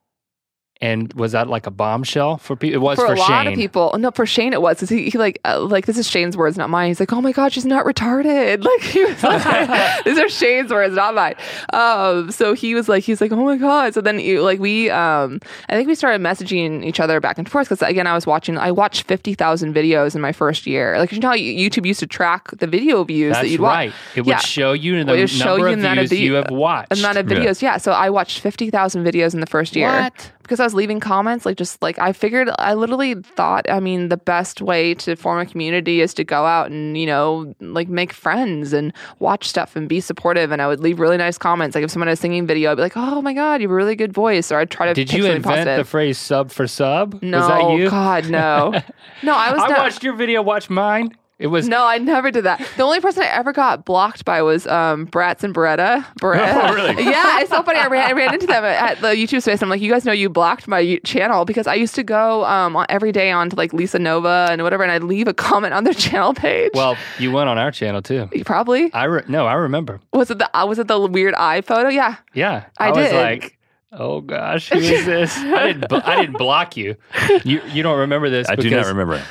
And 0.81 1.13
was 1.15 1.33
that 1.33 1.49
like 1.49 1.67
a 1.67 1.71
bombshell 1.73 2.39
for 2.39 2.55
people? 2.55 2.75
It 2.77 2.81
was 2.83 2.99
For, 2.99 3.07
for, 3.09 3.15
a 3.15 3.19
lot 3.19 3.27
Shane. 3.45 3.49
of 3.49 3.55
people, 3.55 3.95
no, 3.99 4.11
for 4.13 4.25
Shane 4.27 4.53
it 4.53 4.63
was. 4.63 4.79
'cause 4.79 4.89
he, 4.89 5.11
he 5.11 5.19
like, 5.19 5.41
uh, 5.45 5.61
like 5.61 5.87
this 5.87 5.99
is 5.99 6.09
Shane's 6.09 6.37
words, 6.37 6.57
not 6.57 6.71
mine. 6.71 6.89
He's 6.89 7.01
like, 7.01 7.13
oh 7.13 7.21
my 7.21 7.33
god, 7.33 7.53
she's 7.53 7.65
not 7.67 7.85
retarded. 7.85 8.65
Like 8.69 8.83
he 8.83 9.05
was 9.05 9.23
like, 9.23 10.05
these 10.05 10.19
are 10.19 10.29
Shane's 10.29 10.71
words, 10.71 10.95
not 10.95 11.15
mine. 11.15 11.35
Um, 11.73 12.31
so 12.31 12.53
he 12.55 12.75
was 12.75 12.89
like, 12.89 13.03
he's 13.05 13.21
like, 13.21 13.33
oh 13.33 13.45
my 13.45 13.57
god. 13.57 13.95
So 13.95 14.01
then, 14.01 14.21
you, 14.21 14.43
like 14.43 14.61
we, 14.61 14.89
um, 14.91 15.41
I 15.69 15.75
think 15.75 15.89
we 15.89 15.95
started 15.95 16.21
messaging 16.21 16.85
each 16.85 17.01
other 17.01 17.21
back 17.21 17.39
and 17.39 17.49
forth 17.51 17.69
because 17.69 17.83
again, 17.89 18.07
I 18.07 18.15
was 18.15 18.27
watching, 18.27 18.57
I 18.59 18.71
watched 18.71 19.03
fifty 19.05 19.35
thousand 19.35 19.75
videos 19.75 20.15
in 20.15 20.21
my 20.21 20.33
first 20.33 20.67
year. 20.67 20.99
Like 20.99 21.13
you 21.13 21.19
know, 21.21 21.29
how 21.29 21.35
YouTube 21.37 21.87
used 21.87 22.01
to 22.01 22.07
track 22.07 22.51
the 22.59 22.67
video 22.67 23.03
views 23.05 23.33
That's 23.33 23.45
that 23.47 23.51
you'd 23.51 23.61
watch. 23.61 23.93
It 24.15 24.21
would 24.23 24.29
Yeah. 24.31 24.39
show 24.39 24.73
you 24.75 25.03
the 25.05 25.15
It 25.15 25.21
would 25.21 25.31
show 25.31 25.57
number 25.57 25.69
you 25.69 25.75
of 25.75 25.81
the 25.81 25.87
amount 25.87 25.99
of 26.01 26.09
views 26.11 26.21
you 26.21 26.35
have 26.35 26.51
watched. 26.51 26.93
amount 26.99 27.19
of 27.19 27.31
Yeah. 27.31 27.39
videos. 27.39 27.63
Yeah. 27.63 27.77
So 27.79 27.93
I 27.93 28.11
watched 28.11 28.41
50,000 28.41 29.05
videos 29.05 29.35
in 29.35 29.41
the 29.41 29.47
first 29.47 29.75
year. 29.77 29.89
What? 29.91 30.33
Because 30.49 30.61
I 30.61 30.65
was 30.65 30.73
leaving 30.73 30.99
comments, 30.99 31.45
like 31.45 31.59
just 31.59 31.83
like 31.83 31.99
I 31.99 32.15
figured, 32.15 32.49
I 32.59 32.73
literally 32.73 33.15
thought, 33.17 33.69
I 33.71 33.81
mean, 33.81 34.09
the 34.09 34.17
best 34.17 34.63
way 34.63 34.95
to 34.95 35.15
form 35.15 35.39
a 35.39 35.45
community 35.45 36.01
is 36.01 36.15
to 36.15 36.25
go 36.25 36.47
out 36.47 36.71
and, 36.71 36.97
you 36.97 37.05
know, 37.05 37.55
like 37.61 37.89
make 37.89 38.15
friends 38.15 38.73
and 38.73 38.95
watch 39.19 39.47
stuff 39.47 39.77
and 39.77 39.87
be 39.91 40.01
supportive. 40.01 40.51
And 40.51 40.63
I 40.63 40.67
would 40.67 40.81
leave 40.81 41.01
really 41.01 41.19
nice 41.19 41.37
comments. 41.37 41.75
Like 41.75 41.85
if 41.85 41.91
someone 41.91 42.07
had 42.09 42.15
a 42.15 42.17
singing 42.17 42.47
video, 42.47 42.73
I'd 42.73 42.77
be 42.77 42.81
like, 42.83 42.97
oh 42.97 43.21
my 43.21 43.35
God, 43.35 43.61
you 43.61 43.69
have 43.69 43.73
a 43.73 43.75
really 43.75 43.95
good 43.95 44.15
voice. 44.15 44.51
Or 44.51 44.59
I'd 44.59 44.71
try 44.71 44.87
to 44.87 44.95
Did 44.95 45.13
you 45.13 45.27
invent 45.27 45.45
positive. 45.45 45.77
the 45.77 45.85
phrase 45.85 46.17
"sub 46.17 46.51
for 46.51 46.67
sub"? 46.67 47.23
no, 47.23 47.41
was 47.41 47.49
that 47.49 47.71
you? 47.73 47.91
God, 47.91 48.31
no. 48.31 48.73
No, 49.23 49.35
I 49.35 49.53
was 49.53 49.63
I 49.63 49.69
not. 49.69 49.79
watched 49.81 50.03
your 50.03 50.15
video. 50.15 50.41
Watch 50.41 50.71
mine. 50.71 51.15
It 51.39 51.47
was 51.47 51.69
No, 51.69 51.85
I 51.87 51.99
never 51.99 52.33
did 52.33 52.45
that. 52.47 52.61
The 52.77 52.83
only 52.83 53.01
person 53.01 53.23
I 53.23 53.27
ever 53.27 53.53
got 53.53 53.85
blocked 53.85 54.25
by 54.25 54.43
was 54.43 54.67
um, 54.67 55.07
Bratz 55.07 55.45
and 55.45 55.55
Beretta. 55.55 56.05
Beretta. 56.21 56.69
Oh, 56.71 56.75
really? 56.75 57.05
yeah, 57.05 57.41
it's 57.41 57.51
so 57.51 57.63
funny. 57.63 57.79
I 57.79 57.87
ran, 57.87 58.09
I 58.09 58.13
ran 58.13 58.35
into 58.35 58.47
them 58.49 58.65
at 58.65 59.01
the 59.01 59.09
YouTube 59.09 59.43
space. 59.43 59.63
I'm 59.63 59.69
like, 59.69 59.81
you 59.81 59.89
guys 59.91 60.05
know 60.05 60.11
you 60.11 60.29
blocked 60.29 60.67
my 60.67 60.99
channel 61.05 61.45
because 61.45 61.69
I 61.69 61.75
used 61.75 61.95
to 61.95 62.03
go 62.03 62.45
um, 62.45 62.85
every 62.89 63.13
day 63.13 63.31
on 63.31 63.51
to 63.51 63.57
like 63.57 63.73
Lisa 63.73 64.01
Nova 64.01 64.49
and 64.51 64.65
whatever, 64.65 64.83
and 64.83 64.91
I'd 64.91 65.05
leave 65.05 65.29
a 65.29 65.35
comment 65.35 65.75
on 65.75 65.85
their 65.85 65.95
channel 66.09 66.35
page. 66.35 66.73
well. 66.75 66.97
You 67.21 67.31
went 67.31 67.49
on 67.49 67.57
our 67.57 67.71
channel 67.71 68.03
too. 68.03 68.29
You 68.33 68.43
probably 68.45 68.93
I 68.93 69.05
re- 69.05 69.23
no, 69.29 69.47
I 69.47 69.53
remember. 69.55 70.01
was 70.13 70.33
it 70.33 70.39
the 70.39 70.59
uh, 70.59 70.67
was 70.67 70.81
it 70.81 70.89
the 70.89 70.99
weird 71.01 71.35
eye 71.35 71.61
photo? 71.61 71.89
Yeah, 71.89 72.17
Yeah, 72.35 72.65
I 72.79 72.91
was 72.91 73.07
did. 73.11 73.15
like, 73.15 73.59
oh 73.93 74.23
gosh, 74.23 74.71
who 74.71 74.79
is 74.79 75.07
this? 75.07 75.37
I 75.39 75.69
didn't. 75.69 75.89
bl- 75.89 75.97
I 76.05 76.17
didn't 76.21 76.37
block 76.39 76.77
you. 76.77 76.97
You 77.45 77.63
you 77.69 77.85
don't 77.85 78.01
remember 78.01 78.29
this? 78.29 78.49
I 78.49 78.57
do 78.57 78.69
not 78.71 78.87
remember 78.87 79.15
it. 79.15 79.23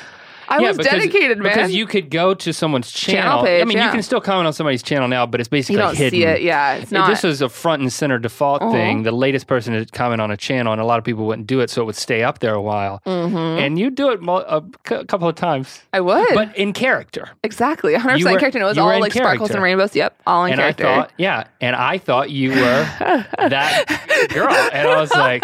I 0.50 0.60
Yeah, 0.60 0.68
was 0.68 0.76
because- 0.78 0.92
dedicated, 0.92 1.38
man. 1.38 1.52
Because 1.52 1.72
you 1.74 1.86
could 1.86 2.10
go 2.10 2.34
to 2.34 2.52
someone's 2.52 2.90
channel. 2.90 3.22
Channel 3.22 3.40
I 3.40 3.44
page, 3.46 3.66
mean, 3.66 3.78
you 3.78 3.90
can 3.90 4.02
still 4.02 4.20
comment 4.20 4.46
on 4.46 4.52
somebody's 4.52 4.82
channel 4.82 5.06
now, 5.08 5.26
but 5.26 5.40
it's 5.40 5.48
basically 5.48 5.76
You 5.76 5.82
don't 5.82 5.96
hidden. 5.96 6.10
see 6.18 6.24
it. 6.24 6.42
Yeah, 6.42 6.74
it's 6.76 6.90
not. 6.90 7.08
This 7.08 7.22
was 7.22 7.42
a 7.42 7.48
front 7.48 7.82
and 7.82 7.92
center 7.92 8.18
default 8.18 8.62
Uh-huh. 8.62 8.72
thing. 8.72 9.02
The 9.02 9.12
latest 9.12 9.46
person 9.46 9.74
to 9.74 9.84
comment 9.92 10.20
on 10.20 10.30
a 10.30 10.36
channel, 10.36 10.72
and 10.72 10.80
a 10.80 10.84
lot 10.84 10.98
of 10.98 11.04
people 11.04 11.26
wouldn't 11.26 11.46
do 11.46 11.60
it, 11.60 11.70
so 11.70 11.82
it 11.82 11.84
would 11.84 11.96
stay 11.96 12.22
up 12.22 12.38
there 12.38 12.54
a 12.54 12.62
while. 12.62 13.02
Mm-hmm. 13.06 13.36
And 13.36 13.78
you 13.78 13.90
do 13.90 14.10
it 14.10 14.20
a 14.26 14.62
c- 14.88 15.04
couple 15.04 15.28
of 15.28 15.34
times, 15.34 15.82
I 15.92 16.00
would. 16.00 16.34
but 16.34 16.56
in 16.56 16.72
character. 16.72 17.28
exactly, 17.42 17.92
one 17.92 18.00
hundred 18.00 18.18
percent 18.22 18.38
character. 18.40 18.60
It 18.60 18.64
was 18.64 18.78
all 18.78 18.98
like 19.00 19.12
sparkles 19.12 19.50
and 19.50 19.62
rainbows. 19.62 19.94
Yep, 19.94 20.18
all 20.26 20.44
in 20.46 20.52
and 20.52 20.60
character. 20.60 20.86
I 20.86 20.94
thought, 20.96 21.12
yeah, 21.18 21.44
and 21.60 21.76
I 21.76 21.98
thought 21.98 22.30
you 22.30 22.50
were 22.50 22.54
that 23.38 24.28
girl, 24.30 24.48
and 24.72 24.88
I 24.88 24.96
was 25.00 25.12
like, 25.12 25.42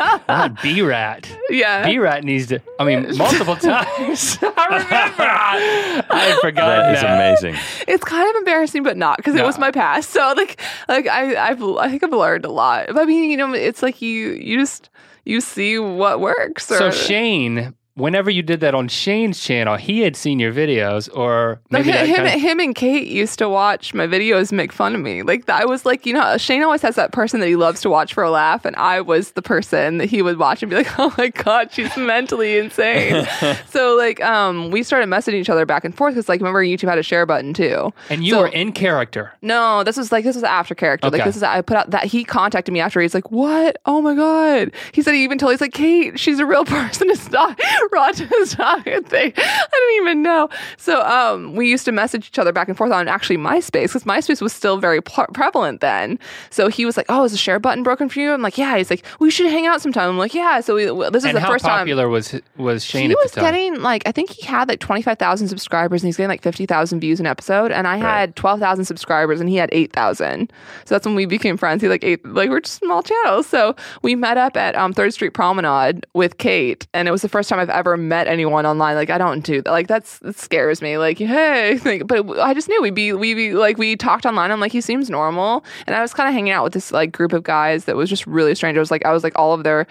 B 0.63 0.81
Rat. 0.83 1.29
yeah, 1.51 1.85
B 1.87 1.99
Rat 1.99 2.25
needs 2.25 2.47
to. 2.49 2.61
I 2.79 2.85
mean, 2.85 3.17
multiple 3.17 3.57
times. 3.71 4.39
I 4.43 4.67
remember. 4.71 4.94
I 6.11 6.39
forgot. 6.41 6.41
forgotten 6.41 6.95
That 6.95 6.97
is 6.97 7.03
amazing. 7.03 7.57
it's 7.89 8.05
kind 8.05 8.29
of 8.29 8.37
embarrassing, 8.37 8.83
but 8.83 8.97
not 8.97 9.17
because 9.19 9.35
it 9.35 9.45
was 9.45 9.59
my 9.59 9.71
past. 9.71 10.11
So 10.11 10.33
like, 10.37 10.61
like 10.89 11.07
I, 11.07 11.51
I've, 11.51 11.63
I 11.63 11.89
think 11.89 12.03
I've 12.05 12.13
learned 12.13 12.45
a 12.45 12.51
lot. 12.51 12.87
But 12.89 12.99
I 12.99 13.05
mean, 13.05 13.31
you 13.31 13.37
know, 13.37 13.53
it's 13.53 13.83
like 13.83 14.01
you, 14.01 14.31
you 14.31 14.59
just 14.59 14.91
you 15.25 15.41
see 15.41 15.79
what 15.79 16.21
works. 16.21 16.71
Or, 16.71 16.79
So 16.79 16.91
Shane 16.91 17.75
whenever 17.95 18.31
you 18.31 18.43
did 18.43 18.61
that 18.61 18.75
on 18.75 18.89
Shane's 18.89 19.41
channel, 19.41 19.77
he 19.77 20.01
had 20.01 20.17
seen 20.17 20.39
your 20.41 20.53
videos, 20.53 21.09
or 21.17 21.61
maybe 21.71 21.91
him, 21.93 22.25
of- 22.27 22.33
him 22.33 22.61
and 22.61 22.75
Kate 22.75 23.07
used 23.07 23.39
to 23.39 23.49
watch 23.49 23.95
my 23.95 24.07
videos 24.07 24.53
make 24.53 24.73
fun 24.73 24.95
of 24.95 25.01
me. 25.01 25.23
Like 25.23 25.49
I 25.49 25.65
was 25.65 25.85
like, 25.87 26.05
you 26.07 26.13
know, 26.13 26.37
Shane 26.39 26.63
always 26.63 26.83
has 26.83 26.97
that 26.97 27.13
person 27.13 27.41
that 27.41 27.47
he 27.47 27.57
loves 27.57 27.81
to 27.83 27.91
watch 27.91 28.13
for 28.15 28.23
a 28.25 28.31
laugh, 28.31 28.65
and 28.65 28.75
I 28.77 29.01
was 29.01 29.33
the 29.33 29.43
person 29.43 29.99
that 29.99 30.07
he 30.07 30.23
would 30.23 30.39
watch 30.39 30.63
and 30.63 30.71
be 30.71 30.77
like, 30.77 30.89
"Oh 30.99 31.15
my 31.19 31.29
god, 31.29 31.73
she's 31.73 31.97
mentally 31.97 32.59
insane." 32.59 33.27
so 33.69 33.95
like, 33.97 34.21
um, 34.23 34.71
we 34.71 34.83
started 34.83 35.09
messaging 35.09 35.35
each 35.35 35.51
other 35.51 35.65
back 35.67 35.85
and 35.85 35.95
forth 35.95 36.15
because 36.15 36.29
like, 36.29 36.41
remember 36.41 36.63
YouTube 36.65 36.89
had 36.89 36.99
a 36.99 37.03
share 37.03 37.27
button 37.27 37.55
too. 37.55 37.93
and 38.11 38.25
you 38.25 38.33
So- 38.35 38.41
were 38.43 38.49
in 38.49 38.73
character. 38.73 39.33
No, 39.43 39.85
this 39.85 39.97
was 39.97 40.11
like 40.13 40.25
this 40.25 40.35
was 40.35 40.45
after 40.45 40.75
character. 40.75 41.11
Like 41.11 41.25
this 41.25 41.37
is 41.37 41.43
I 41.43 41.61
put 41.61 41.77
out 41.77 41.91
that 41.91 42.05
he 42.05 42.25
contacted 42.25 42.73
me 42.73 42.81
after. 42.81 43.01
He's 43.01 43.15
like, 43.15 43.31
"What? 43.31 43.79
Oh 43.87 44.01
my 44.03 44.15
god!" 44.15 44.73
He 44.93 45.03
said 45.03 45.15
he 45.15 45.23
even 45.25 45.39
told. 45.39 45.53
He's 45.53 45.61
like, 45.61 45.75
"Kate, 45.75 46.19
she's 46.19 46.39
a 46.41 46.47
real 46.47 46.65
person. 46.75 47.09
It's 47.11 47.31
not 47.31 47.61
Rod 47.93 48.21
is 48.21 48.55
thing." 48.55 49.33
I 49.37 49.69
didn't 49.73 50.03
even 50.03 50.23
know. 50.23 50.49
So 50.77 51.03
um, 51.03 51.55
we 51.55 51.69
used 51.69 51.85
to 51.87 51.93
message 51.93 52.29
each 52.29 52.39
other 52.39 52.53
back 52.53 52.69
and 52.69 52.77
forth 52.77 52.93
on 52.93 53.09
actually 53.09 53.37
MySpace 53.37 53.89
because 53.89 54.05
MySpace 54.05 54.41
was 54.41 54.53
still 54.53 54.79
very 54.79 55.01
pre- 55.01 55.27
prevalent 55.33 55.81
then. 55.81 56.19
So 56.51 56.69
he 56.69 56.85
was 56.85 56.97
like, 56.97 57.07
"Oh, 57.09 57.25
is 57.25 57.33
the 57.33 57.39
share 57.39 57.59
button 57.59 57.83
broken 57.83 58.09
for 58.09 58.21
you?" 58.21 58.33
I'm 58.33 58.43
like, 58.43 58.59
"Yeah." 58.59 58.77
He's 58.77 58.91
like, 58.91 59.05
"We 59.21 59.31
should 59.31 59.47
hang 59.47 59.67
out 59.67 59.81
sometime." 59.83 60.09
I'm 60.09 60.19
like, 60.19 60.35
"Yeah." 60.35 60.61
So 60.61 60.75
we, 60.75 60.85
this 61.11 61.23
is 61.23 61.25
and 61.27 61.37
the 61.37 61.41
first 61.43 61.65
time 61.65 61.79
popular 61.81 62.09
was 62.09 62.41
was 62.57 62.85
Shane 62.85 63.07
he 63.07 63.13
at 63.13 63.19
was 63.23 63.33
the 63.33 63.41
time? 63.41 63.53
getting 63.53 63.83
like 63.83 64.03
I 64.07 64.13
think 64.13 64.31
he 64.31 64.47
had 64.47 64.69
like 64.69 64.81
twenty 64.81 65.03
five 65.03 65.19
thousand 65.19 65.49
subscribers 65.49 66.03
and 66.03 66.09
he's 66.09 66.17
getting 66.17 66.29
like 66.29 66.43
fifty 66.43 66.67
thousand 66.67 67.01
views 67.01 67.21
an 67.21 67.27
episode, 67.27 67.71
and 67.73 67.87
I 67.87 67.97
had 67.97 68.37
twelve 68.37 68.61
thousand 68.61 68.85
subscribers 68.85 69.41
and 69.41 69.49
he 69.49 69.57
had 69.57 69.69
eight 69.73 69.93
thousand. 69.93 70.53
So 70.85 70.95
that's 70.95 71.07
when 71.07 71.15
we 71.15 71.27
became 71.27 71.57
friends. 71.57 71.83
He 71.83 71.89
like 71.89 72.05
eight 72.05 72.25
like 72.25 72.51
we're 72.51 72.61
just 72.61 72.79
small 72.79 73.03
channels. 73.03 73.47
So 73.47 73.75
we 74.03 74.15
met 74.15 74.37
up 74.37 74.57
at 74.57 74.75
um, 74.75 74.93
Third 74.93 75.13
Street 75.13 75.31
Promenade 75.35 76.07
with 76.15 76.39
Kate, 76.39 76.87
and 76.95 77.09
it 77.09 77.11
was 77.11 77.23
the 77.23 77.29
first 77.29 77.49
time 77.49 77.59
I've 77.59 77.71
ever 77.75 77.97
met 77.97 78.27
anyone 78.27 78.67
online. 78.67 78.97
Like 78.97 79.11
I 79.11 79.19
don't 79.19 79.41
do 79.41 79.63
that. 79.63 79.71
Like 79.71 79.89
that's 79.89 80.19
that 80.21 80.37
scares 80.37 80.81
me. 80.83 80.99
Like 80.99 81.19
hey, 81.19 81.79
like, 81.85 82.07
but 82.07 82.39
I 82.39 82.55
just 82.55 82.69
knew 82.69 82.81
we'd 82.83 82.95
be 82.95 83.13
we 83.13 83.35
be 83.35 83.53
like 83.53 83.79
we 83.79 83.97
talked 83.97 84.27
online. 84.27 84.51
I'm 84.51 84.61
like 84.61 84.73
he 84.73 84.81
seems 84.81 85.11
normal, 85.11 85.65
and 85.87 85.95
I 85.95 86.03
was 86.03 86.15
kind 86.15 86.29
of 86.29 86.35
hanging 86.35 86.53
out 86.53 86.65
with 86.65 86.73
this 86.73 86.93
like 86.93 87.13
group 87.13 87.33
of 87.33 87.43
guys 87.43 87.85
that 87.85 87.97
was 87.97 88.09
just 88.09 88.27
really 88.27 88.55
strange. 88.55 88.77
I 88.77 88.81
was 88.81 88.91
like 88.91 89.05
I 89.05 89.13
was 89.13 89.23
like 89.23 89.37
all 89.37 89.53
of 89.53 89.65
their 89.65 89.87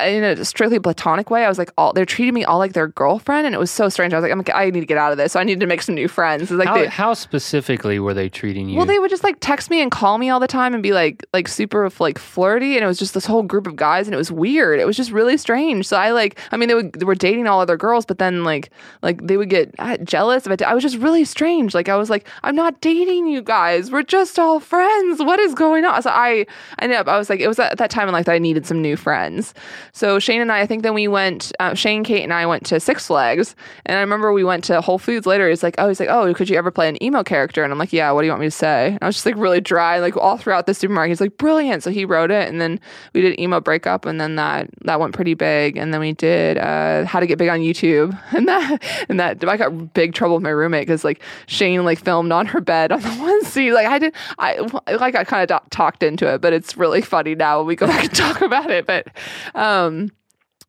in 0.00 0.24
a 0.24 0.44
strictly 0.44 0.78
platonic 0.78 1.30
way. 1.30 1.44
I 1.44 1.48
was 1.48 1.58
like 1.58 1.70
all 1.76 1.92
they're 1.92 2.06
treating 2.06 2.34
me 2.34 2.44
all 2.44 2.58
like 2.58 2.72
their 2.72 2.88
girlfriend, 2.88 3.46
and 3.46 3.54
it 3.54 3.58
was 3.58 3.70
so 3.70 3.88
strange. 3.88 4.12
I 4.12 4.16
was 4.16 4.22
like 4.22 4.32
I'm 4.32 4.38
like, 4.38 4.50
I 4.54 4.70
need 4.70 4.80
to 4.80 4.86
get 4.86 4.98
out 4.98 5.12
of 5.12 5.18
this. 5.18 5.32
So 5.32 5.40
I 5.40 5.44
need 5.44 5.60
to 5.60 5.66
make 5.66 5.82
some 5.82 5.94
new 5.94 6.08
friends. 6.08 6.50
Like 6.50 6.68
How, 6.68 6.74
they, 6.74 6.86
how 6.86 7.14
specifically 7.14 7.98
were 7.98 8.14
they 8.14 8.28
treating 8.28 8.68
you? 8.68 8.76
well, 8.76 8.86
they 8.86 8.98
would 8.98 9.10
just 9.10 9.24
like 9.24 9.36
text 9.40 9.70
me 9.70 9.80
and 9.80 9.90
call 9.90 10.18
me 10.18 10.30
all 10.30 10.40
the 10.40 10.46
time 10.46 10.74
and 10.74 10.82
be 10.82 10.92
like 10.92 11.24
like 11.32 11.48
super 11.48 11.90
like 11.98 12.18
flirty, 12.18 12.76
and 12.76 12.84
it 12.84 12.86
was 12.86 12.98
just 12.98 13.14
this 13.14 13.26
whole 13.26 13.42
group 13.42 13.66
of 13.66 13.76
guys, 13.76 14.06
and 14.06 14.14
it 14.14 14.18
was 14.18 14.32
weird. 14.32 14.80
It 14.80 14.86
was 14.86 14.96
just 14.96 15.10
really 15.12 15.36
strange. 15.36 15.86
So 15.86 15.96
I 15.96 16.10
like, 16.10 16.38
I 16.52 16.56
mean, 16.56 16.68
they 16.68 16.74
would 16.74 16.92
they 16.92 17.04
were 17.04 17.14
dating 17.14 17.46
all 17.46 17.60
other 17.60 17.76
girls, 17.76 18.06
but 18.06 18.18
then 18.18 18.44
like 18.44 18.70
like 19.02 19.26
they 19.26 19.36
would 19.36 19.50
get 19.50 19.74
uh, 19.78 19.98
jealous 19.98 20.46
it. 20.46 20.62
I 20.62 20.74
was 20.74 20.82
just 20.82 20.96
really 20.96 21.24
strange. 21.24 21.74
Like 21.74 21.88
I 21.88 21.96
was 21.96 22.10
like, 22.10 22.26
I'm 22.42 22.56
not 22.56 22.80
dating 22.80 23.26
you 23.26 23.42
guys. 23.42 23.90
We're 23.90 24.02
just 24.02 24.38
all 24.38 24.60
friends. 24.60 25.22
What 25.22 25.38
is 25.40 25.54
going 25.54 25.84
on? 25.84 26.02
So 26.02 26.10
I 26.10 26.24
I 26.34 26.46
ended 26.80 26.98
up 26.98 27.08
I 27.08 27.18
was 27.18 27.28
like, 27.28 27.40
it 27.40 27.48
was 27.48 27.58
at 27.58 27.78
that 27.78 27.90
time 27.90 28.08
in 28.08 28.14
life 28.14 28.26
that 28.26 28.32
I 28.32 28.38
needed 28.38 28.66
some 28.66 28.80
new 28.80 28.96
friends. 28.96 29.54
So 29.92 30.18
Shane 30.18 30.40
and 30.40 30.50
I, 30.50 30.60
I 30.60 30.66
think 30.66 30.82
then 30.82 30.94
we 30.94 31.08
went. 31.08 31.52
Uh, 31.60 31.74
Shane, 31.74 32.04
Kate, 32.04 32.22
and 32.22 32.32
I 32.32 32.46
went 32.46 32.66
to 32.66 32.80
Six 32.80 33.06
Flags, 33.06 33.54
and 33.86 33.96
I 33.96 34.00
remember 34.00 34.32
we 34.32 34.44
went 34.44 34.64
to 34.64 34.80
Whole 34.80 34.98
Foods 34.98 35.26
later. 35.26 35.48
He's 35.48 35.62
like, 35.62 35.74
oh, 35.78 35.88
he's 35.88 36.00
like, 36.00 36.08
oh, 36.08 36.32
could 36.34 36.48
you 36.48 36.56
ever 36.56 36.70
play 36.70 36.88
an 36.88 37.02
emo 37.02 37.22
character? 37.22 37.62
And 37.62 37.72
I'm 37.72 37.78
like, 37.78 37.92
yeah. 37.92 38.10
What 38.10 38.22
do 38.22 38.26
you 38.26 38.32
want 38.32 38.40
me 38.40 38.46
to 38.46 38.50
say? 38.50 38.88
And 38.88 38.98
I 39.02 39.06
was 39.06 39.16
just 39.16 39.26
like 39.26 39.36
really 39.36 39.60
dry, 39.60 39.98
like 39.98 40.16
all 40.16 40.36
throughout 40.36 40.66
the 40.66 40.74
supermarket. 40.74 41.10
He's 41.10 41.20
like, 41.20 41.36
brilliant. 41.38 41.82
So 41.82 41.90
he 41.90 42.04
wrote 42.04 42.30
it, 42.30 42.48
and 42.48 42.60
then 42.60 42.80
we 43.12 43.20
did 43.20 43.38
emo 43.38 43.60
breakup, 43.60 44.06
and 44.06 44.20
then 44.20 44.36
that 44.36 44.70
that 44.82 45.00
went 45.00 45.14
pretty 45.14 45.34
big. 45.34 45.76
And 45.76 45.92
then 45.92 46.00
we 46.00 46.12
did 46.12 46.58
uh, 46.58 47.04
how 47.04 47.20
to 47.20 47.26
get 47.26 47.38
big 47.38 47.48
on 47.48 47.60
YouTube, 47.60 48.18
and 48.32 48.48
that 48.48 48.82
and 49.08 49.20
that 49.20 49.44
I 49.48 49.56
got 49.56 49.94
big 49.94 50.14
trouble 50.14 50.36
with 50.36 50.42
my 50.42 50.50
roommate 50.50 50.82
because 50.82 51.04
like 51.04 51.22
Shane 51.46 51.84
like 51.84 51.98
filmed 51.98 52.32
on 52.32 52.46
her 52.46 52.60
bed 52.60 52.92
on 52.92 53.00
the 53.00 53.08
one 53.20 53.44
scene. 53.44 53.74
Like 53.74 53.86
I 53.86 53.98
did, 53.98 54.14
I 54.38 54.56
like 54.98 55.14
I 55.14 55.24
kind 55.24 55.50
of 55.50 55.70
talked 55.70 56.02
into 56.02 56.32
it, 56.32 56.40
but 56.40 56.52
it's 56.52 56.76
really 56.76 57.02
funny 57.02 57.34
now 57.34 57.58
when 57.58 57.66
we 57.66 57.76
go 57.76 57.86
back 57.86 58.04
and 58.04 58.14
talk 58.14 58.40
about 58.40 58.70
it. 58.70 58.86
But 58.86 59.08
um. 59.54 60.10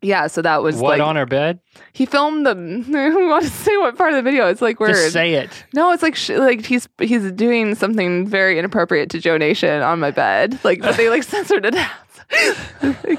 Yeah, 0.01 0.27
so 0.27 0.43
that 0.43 0.61
was 0.61 0.75
what 0.75 0.99
like 0.99 1.07
on 1.07 1.15
her 1.15 1.25
bed? 1.25 1.59
he 1.93 2.05
filmed 2.05 2.45
the. 2.45 2.51
I 2.51 3.27
want 3.27 3.43
to 3.45 3.49
say 3.49 3.75
what 3.77 3.97
part 3.97 4.11
of 4.11 4.17
the 4.17 4.21
video. 4.21 4.47
It's 4.47 4.61
like 4.61 4.79
weird. 4.79 4.93
Just 4.93 5.13
say 5.13 5.33
it. 5.33 5.49
No, 5.73 5.91
it's 5.93 6.03
like 6.03 6.15
sh- 6.15 6.31
like 6.31 6.63
he's 6.63 6.87
he's 6.99 7.31
doing 7.31 7.73
something 7.73 8.27
very 8.27 8.59
inappropriate 8.59 9.09
to 9.11 9.19
Joe 9.19 9.37
Nation 9.37 9.81
on 9.81 9.99
my 9.99 10.11
bed. 10.11 10.59
Like, 10.63 10.81
but 10.81 10.95
they 10.97 11.09
like 11.09 11.23
censored 11.33 11.65
it 11.65 11.73
out. 11.75 11.89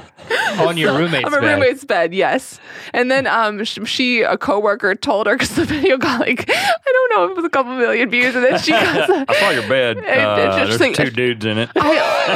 On 0.58 0.76
your 0.76 0.92
roommate's 0.98 1.22
bed. 1.22 1.24
on 1.24 1.30
my 1.32 1.40
bed. 1.40 1.54
roommate's 1.54 1.84
bed, 1.84 2.12
yes. 2.12 2.58
And 2.92 3.10
then 3.10 3.26
um, 3.28 3.62
sh- 3.64 3.78
she 3.84 4.22
a 4.22 4.36
coworker 4.36 4.94
told 4.96 5.28
her 5.28 5.34
because 5.34 5.54
the 5.54 5.64
video 5.74 5.96
got 5.98 6.18
like 6.20 6.50
I 6.50 6.92
don't 6.92 7.10
know 7.12 7.24
if 7.26 7.30
it 7.32 7.36
was 7.36 7.44
a 7.44 7.48
couple 7.50 7.76
million 7.76 8.10
views, 8.10 8.34
and 8.34 8.44
then 8.44 8.58
she 8.58 8.72
goes, 8.72 8.82
I 9.28 9.34
saw 9.38 9.50
your 9.50 9.68
bed. 9.68 9.98
It- 9.98 10.04
it's 10.04 10.22
Uh, 10.22 10.66
just 10.66 10.78
there's 10.78 10.80
like- 10.80 10.94
two 10.96 11.10
dudes 11.10 11.44
in 11.44 11.58
it. 11.58 11.70
I, 11.76 11.92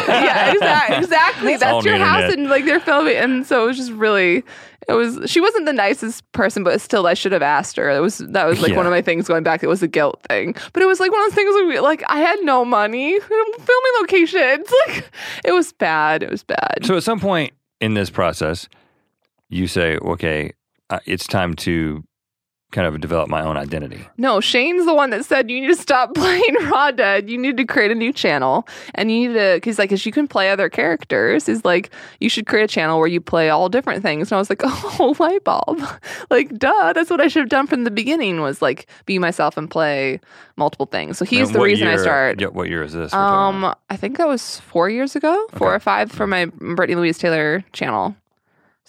yeah, 0.06 0.52
exactly. 0.52 0.96
exactly. 0.98 1.52
It's 1.54 1.62
That's 1.62 1.84
your 1.84 1.94
on 1.96 2.00
house, 2.00 2.22
internet. 2.24 2.38
and 2.38 2.48
like 2.48 2.64
they're 2.64 2.78
filming, 2.80 3.16
and 3.16 3.44
so 3.46 3.64
it 3.64 3.66
was 3.66 3.76
just 3.76 3.92
really. 3.92 4.44
It 4.88 4.94
was. 4.94 5.20
She 5.30 5.40
wasn't 5.40 5.66
the 5.66 5.72
nicest 5.72 6.30
person, 6.32 6.64
but 6.64 6.80
still, 6.80 7.06
I 7.06 7.14
should 7.14 7.32
have 7.32 7.42
asked 7.42 7.76
her. 7.76 7.90
It 7.90 8.00
was 8.00 8.18
that 8.18 8.46
was 8.46 8.60
like 8.60 8.70
Yeah. 8.70 8.76
one 8.78 8.86
of 8.86 8.90
my 8.90 9.02
things 9.02 9.28
going 9.28 9.42
back. 9.44 9.62
It 9.62 9.68
was 9.68 9.82
a 9.82 9.88
guilt 9.88 10.20
thing, 10.28 10.54
but 10.72 10.82
it 10.82 10.86
was 10.86 10.98
like 11.00 11.12
one 11.12 11.20
of 11.22 11.26
those 11.28 11.34
things 11.34 11.54
where 11.54 11.82
like 11.82 12.02
I 12.08 12.18
had 12.18 12.38
no 12.42 12.64
money, 12.64 13.18
filming 13.20 13.92
locations. 14.00 14.66
Like 14.88 15.10
it 15.44 15.52
was 15.52 15.72
bad. 15.74 16.22
It 16.22 16.30
was 16.30 16.42
bad. 16.42 16.59
So 16.82 16.96
at 16.96 17.02
some 17.02 17.20
point 17.20 17.52
in 17.80 17.94
this 17.94 18.10
process, 18.10 18.68
you 19.48 19.66
say, 19.66 19.96
okay, 19.98 20.52
uh, 20.90 21.00
it's 21.06 21.26
time 21.26 21.54
to 21.54 22.04
kind 22.70 22.86
of 22.86 23.00
develop 23.00 23.28
my 23.28 23.42
own 23.42 23.56
identity. 23.56 24.06
No, 24.16 24.40
Shane's 24.40 24.86
the 24.86 24.94
one 24.94 25.10
that 25.10 25.24
said 25.24 25.50
you 25.50 25.60
need 25.60 25.66
to 25.68 25.74
stop 25.76 26.14
playing 26.14 26.54
Rhonda. 26.60 27.28
You 27.28 27.36
need 27.38 27.56
to 27.56 27.64
create 27.64 27.90
a 27.90 27.94
new 27.94 28.12
channel, 28.12 28.66
and 28.94 29.10
you 29.10 29.28
need 29.28 29.34
to 29.34 29.54
because 29.56 29.78
like, 29.78 29.90
cause 29.90 30.06
you 30.06 30.12
can 30.12 30.28
play 30.28 30.50
other 30.50 30.68
characters. 30.68 31.48
Is 31.48 31.64
like 31.64 31.90
you 32.20 32.28
should 32.28 32.46
create 32.46 32.64
a 32.64 32.68
channel 32.68 32.98
where 32.98 33.08
you 33.08 33.20
play 33.20 33.50
all 33.50 33.68
different 33.68 34.02
things. 34.02 34.30
And 34.30 34.36
I 34.36 34.38
was 34.38 34.48
like, 34.50 34.60
oh, 34.64 35.14
light 35.18 35.44
bulb, 35.44 35.80
like 36.30 36.56
duh. 36.58 36.92
That's 36.92 37.10
what 37.10 37.20
I 37.20 37.28
should 37.28 37.40
have 37.40 37.48
done 37.48 37.66
from 37.66 37.84
the 37.84 37.90
beginning. 37.90 38.40
Was 38.40 38.62
like 38.62 38.86
be 39.06 39.18
myself 39.18 39.56
and 39.56 39.70
play 39.70 40.20
multiple 40.56 40.86
things. 40.86 41.18
So 41.18 41.24
he's 41.24 41.48
And 41.48 41.56
the 41.56 41.60
reason 41.60 41.88
I 41.88 41.92
year- 41.92 41.98
started. 42.02 42.40
Yeah, 42.40 42.48
what 42.48 42.68
year 42.68 42.82
is 42.82 42.92
this? 42.92 43.12
we're 43.12 43.18
talking 43.18 43.58
about? 43.58 43.68
Um, 43.70 43.74
I 43.88 43.96
think 43.96 44.18
that 44.18 44.28
was 44.28 44.60
four 44.60 44.88
years 44.90 45.16
ago, 45.16 45.46
four 45.54 45.68
Okay. 45.68 45.76
or 45.76 45.80
five 45.80 46.12
for 46.12 46.26
my 46.26 46.44
Brittany 46.46 46.94
Louise 46.96 47.18
Taylor 47.18 47.64
channel. 47.72 48.14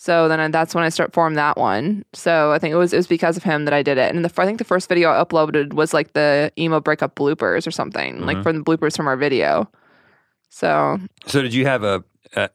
So 0.03 0.27
then 0.27 0.39
I, 0.39 0.47
that's 0.47 0.73
when 0.73 0.83
I 0.83 0.89
start 0.89 1.13
formed 1.13 1.35
that 1.37 1.57
one. 1.57 2.03
So 2.13 2.51
I 2.51 2.57
think 2.57 2.71
it 2.73 2.75
was 2.75 2.91
it 2.91 2.97
was 2.97 3.05
because 3.05 3.37
of 3.37 3.43
him 3.43 3.65
that 3.65 3.73
I 3.75 3.83
did 3.83 3.99
it. 3.99 4.15
And 4.15 4.25
the 4.25 4.41
I 4.41 4.47
think 4.47 4.57
the 4.57 4.63
first 4.63 4.89
video 4.89 5.11
I 5.11 5.23
uploaded 5.23 5.73
was 5.73 5.93
like 5.93 6.13
the 6.13 6.51
emo 6.57 6.79
breakup 6.79 7.13
bloopers 7.13 7.67
or 7.67 7.71
something, 7.71 8.19
like 8.21 8.37
Mhm. 8.37 8.41
from 8.43 8.57
the 8.57 8.63
bloopers 8.63 8.97
from 8.97 9.07
our 9.07 9.15
video. 9.15 9.69
So 10.49 10.97
So 11.27 11.43
did 11.43 11.53
you 11.53 11.67
have 11.67 11.83
a, 11.83 12.03
a, 12.35 12.49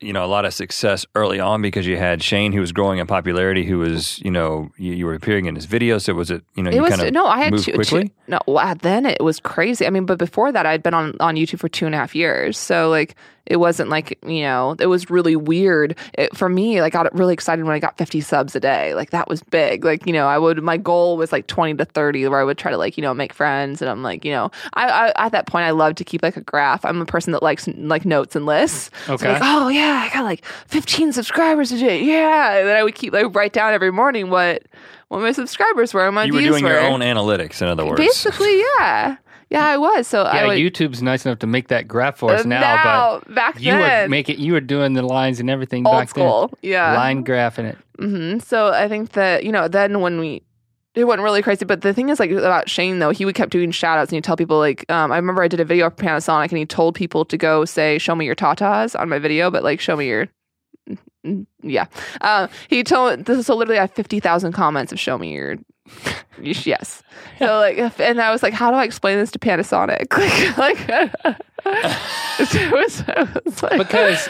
you 0.00 0.12
know, 0.12 0.24
a 0.24 0.26
lot 0.26 0.44
of 0.44 0.52
success 0.52 1.06
early 1.14 1.38
on 1.38 1.62
because 1.62 1.86
you 1.86 1.96
had 1.96 2.20
Shane 2.20 2.52
who 2.52 2.58
was 2.58 2.72
growing 2.72 2.98
in 2.98 3.06
popularity, 3.06 3.64
who 3.64 3.78
was, 3.78 4.18
you 4.18 4.32
know, 4.32 4.70
you, 4.76 4.94
you 4.94 5.06
were 5.06 5.14
appearing 5.14 5.46
in 5.46 5.54
his 5.54 5.68
videos. 5.68 6.00
So 6.02 6.14
was 6.14 6.32
it, 6.32 6.42
you 6.56 6.64
know, 6.64 6.70
it 6.70 6.74
you 6.74 6.82
was 6.82 6.90
kind 6.96 7.02
of 7.06 7.14
no, 7.14 7.26
I 7.26 7.42
had 7.42 7.58
two, 7.58 7.78
two- 7.84 8.10
no, 8.26 8.40
wow, 8.48 8.74
then 8.74 9.06
it 9.06 9.22
was 9.22 9.38
crazy. 9.38 9.86
I 9.86 9.90
mean, 9.90 10.04
but 10.04 10.18
before 10.18 10.50
that, 10.50 10.66
I'd 10.66 10.82
been 10.82 10.94
on 10.94 11.14
on 11.20 11.36
YouTube 11.36 11.60
for 11.60 11.68
two 11.68 11.86
and 11.86 11.94
a 11.94 11.98
half 11.98 12.16
years, 12.16 12.58
so 12.58 12.90
like 12.90 13.14
it 13.46 13.56
wasn't 13.56 13.90
like 13.90 14.18
you 14.26 14.42
know, 14.42 14.76
it 14.78 14.86
was 14.86 15.10
really 15.10 15.36
weird 15.36 15.96
it, 16.14 16.36
for 16.36 16.48
me. 16.48 16.80
Like, 16.80 16.94
I 16.94 17.02
got 17.02 17.14
really 17.14 17.34
excited 17.34 17.64
when 17.64 17.74
I 17.74 17.78
got 17.78 17.96
fifty 17.98 18.20
subs 18.20 18.54
a 18.54 18.60
day. 18.60 18.94
Like 18.94 19.10
that 19.10 19.28
was 19.28 19.42
big. 19.42 19.84
Like 19.84 20.06
you 20.06 20.12
know, 20.12 20.26
I 20.26 20.38
would 20.38 20.62
my 20.62 20.76
goal 20.76 21.16
was 21.16 21.32
like 21.32 21.46
twenty 21.46 21.74
to 21.74 21.84
thirty, 21.84 22.26
where 22.28 22.40
I 22.40 22.44
would 22.44 22.58
try 22.58 22.70
to 22.70 22.76
like 22.78 22.96
you 22.96 23.02
know 23.02 23.14
make 23.14 23.32
friends, 23.32 23.80
and 23.82 23.90
I'm 23.90 24.02
like 24.02 24.24
you 24.24 24.32
know, 24.32 24.50
I, 24.74 24.88
I 24.88 25.26
at 25.26 25.32
that 25.32 25.46
point 25.46 25.64
I 25.64 25.70
love 25.70 25.94
to 25.96 26.04
keep 26.04 26.22
like 26.22 26.36
a 26.36 26.42
graph. 26.42 26.84
I'm 26.84 27.00
a 27.00 27.06
person 27.06 27.32
that 27.32 27.42
likes 27.42 27.66
like 27.68 28.04
notes 28.04 28.36
and 28.36 28.46
lists. 28.46 28.90
So, 29.06 29.14
Okay. 29.14 29.32
like, 29.32 29.42
oh 29.44 29.68
yeah, 29.68 30.08
I 30.08 30.14
got 30.14 30.24
like 30.24 30.44
fifteen 30.44 31.12
subscribers 31.12 31.70
today. 31.70 32.02
Yeah, 32.04 32.58
and 32.58 32.68
then 32.68 32.76
I 32.76 32.82
would 32.82 32.94
keep 32.94 33.12
like 33.12 33.34
write 33.34 33.52
down 33.52 33.72
every 33.72 33.90
morning 33.90 34.30
what 34.30 34.62
what 35.08 35.20
my 35.20 35.32
subscribers 35.32 35.92
were 35.92 36.06
and 36.06 36.14
my 36.14 36.24
You 36.24 36.32
were 36.34 36.38
views 36.38 36.52
doing 36.52 36.66
your 36.66 36.80
own 36.80 37.00
analytics, 37.00 37.60
in 37.60 37.68
other 37.68 37.84
words. 37.84 37.98
Basically, 37.98 38.60
yeah, 38.78 39.16
yeah, 39.50 39.66
I 39.66 39.76
was. 39.76 40.06
So 40.06 40.22
I 40.22 40.36
Yeah, 40.36 40.46
would, 40.46 40.58
YouTube's 40.58 41.02
nice 41.02 41.26
enough 41.26 41.40
to 41.40 41.46
make 41.46 41.68
that 41.68 41.88
graph 41.88 42.18
for 42.18 42.32
us 42.32 42.44
uh, 42.44 42.48
now, 42.48 43.20
back 43.28 43.54
but 43.54 43.62
you 43.62 43.72
then, 43.72 44.04
were 44.04 44.08
making 44.08 44.38
you 44.40 44.52
were 44.52 44.60
doing 44.60 44.94
the 44.94 45.02
lines 45.02 45.40
and 45.40 45.50
everything 45.50 45.86
old 45.86 45.96
back 45.96 46.08
school, 46.08 46.48
then. 46.62 46.70
yeah. 46.70 46.94
Line 46.96 47.24
graphing 47.24 47.64
it. 47.64 47.78
hmm 47.98 48.38
So 48.38 48.68
I 48.68 48.88
think 48.88 49.12
that 49.12 49.44
you 49.44 49.52
know 49.52 49.68
then 49.68 50.00
when 50.00 50.18
we. 50.20 50.42
It 50.96 51.04
went 51.04 51.22
really 51.22 51.40
crazy, 51.40 51.64
but 51.64 51.82
the 51.82 51.94
thing 51.94 52.08
is, 52.08 52.18
like 52.18 52.32
about 52.32 52.68
Shane 52.68 52.98
though, 52.98 53.10
he 53.10 53.24
would 53.24 53.36
kept 53.36 53.52
doing 53.52 53.70
shout 53.70 53.96
outs 53.98 54.10
and 54.10 54.16
he'd 54.16 54.24
tell 54.24 54.36
people 54.36 54.58
like, 54.58 54.90
um, 54.90 55.12
I 55.12 55.16
remember 55.16 55.40
I 55.40 55.46
did 55.46 55.60
a 55.60 55.64
video 55.64 55.88
for 55.88 55.94
Panasonic 55.94 56.48
and 56.48 56.58
he 56.58 56.66
told 56.66 56.96
people 56.96 57.24
to 57.26 57.36
go 57.38 57.64
say, 57.64 57.96
"Show 57.98 58.16
me 58.16 58.26
your 58.26 58.34
tatas" 58.34 58.98
on 58.98 59.08
my 59.08 59.20
video, 59.20 59.52
but 59.52 59.62
like, 59.62 59.78
show 59.78 59.94
me 59.96 60.08
your, 60.08 60.26
Mm, 61.24 61.46
yeah. 61.62 61.86
Uh, 62.22 62.48
he 62.68 62.82
told 62.82 63.24
this, 63.26 63.38
is 63.38 63.46
so 63.46 63.54
literally 63.54 63.78
I 63.78 63.82
have 63.82 63.92
fifty 63.92 64.18
thousand 64.18 64.52
comments 64.52 64.90
of 64.90 64.98
"Show 64.98 65.16
me 65.16 65.32
your." 65.32 65.56
Yes. 66.40 67.02
So 67.38 67.58
like, 67.58 67.78
and 68.00 68.20
I 68.20 68.30
was 68.30 68.42
like, 68.42 68.52
how 68.52 68.70
do 68.70 68.76
I 68.76 68.84
explain 68.84 69.18
this 69.18 69.30
to 69.32 69.38
Panasonic? 69.38 70.06
Like, 70.58 70.86
like 70.86 71.36
it 72.54 72.72
was, 72.72 73.04
it 73.06 73.44
was 73.44 73.62
like, 73.62 73.78
because 73.78 74.28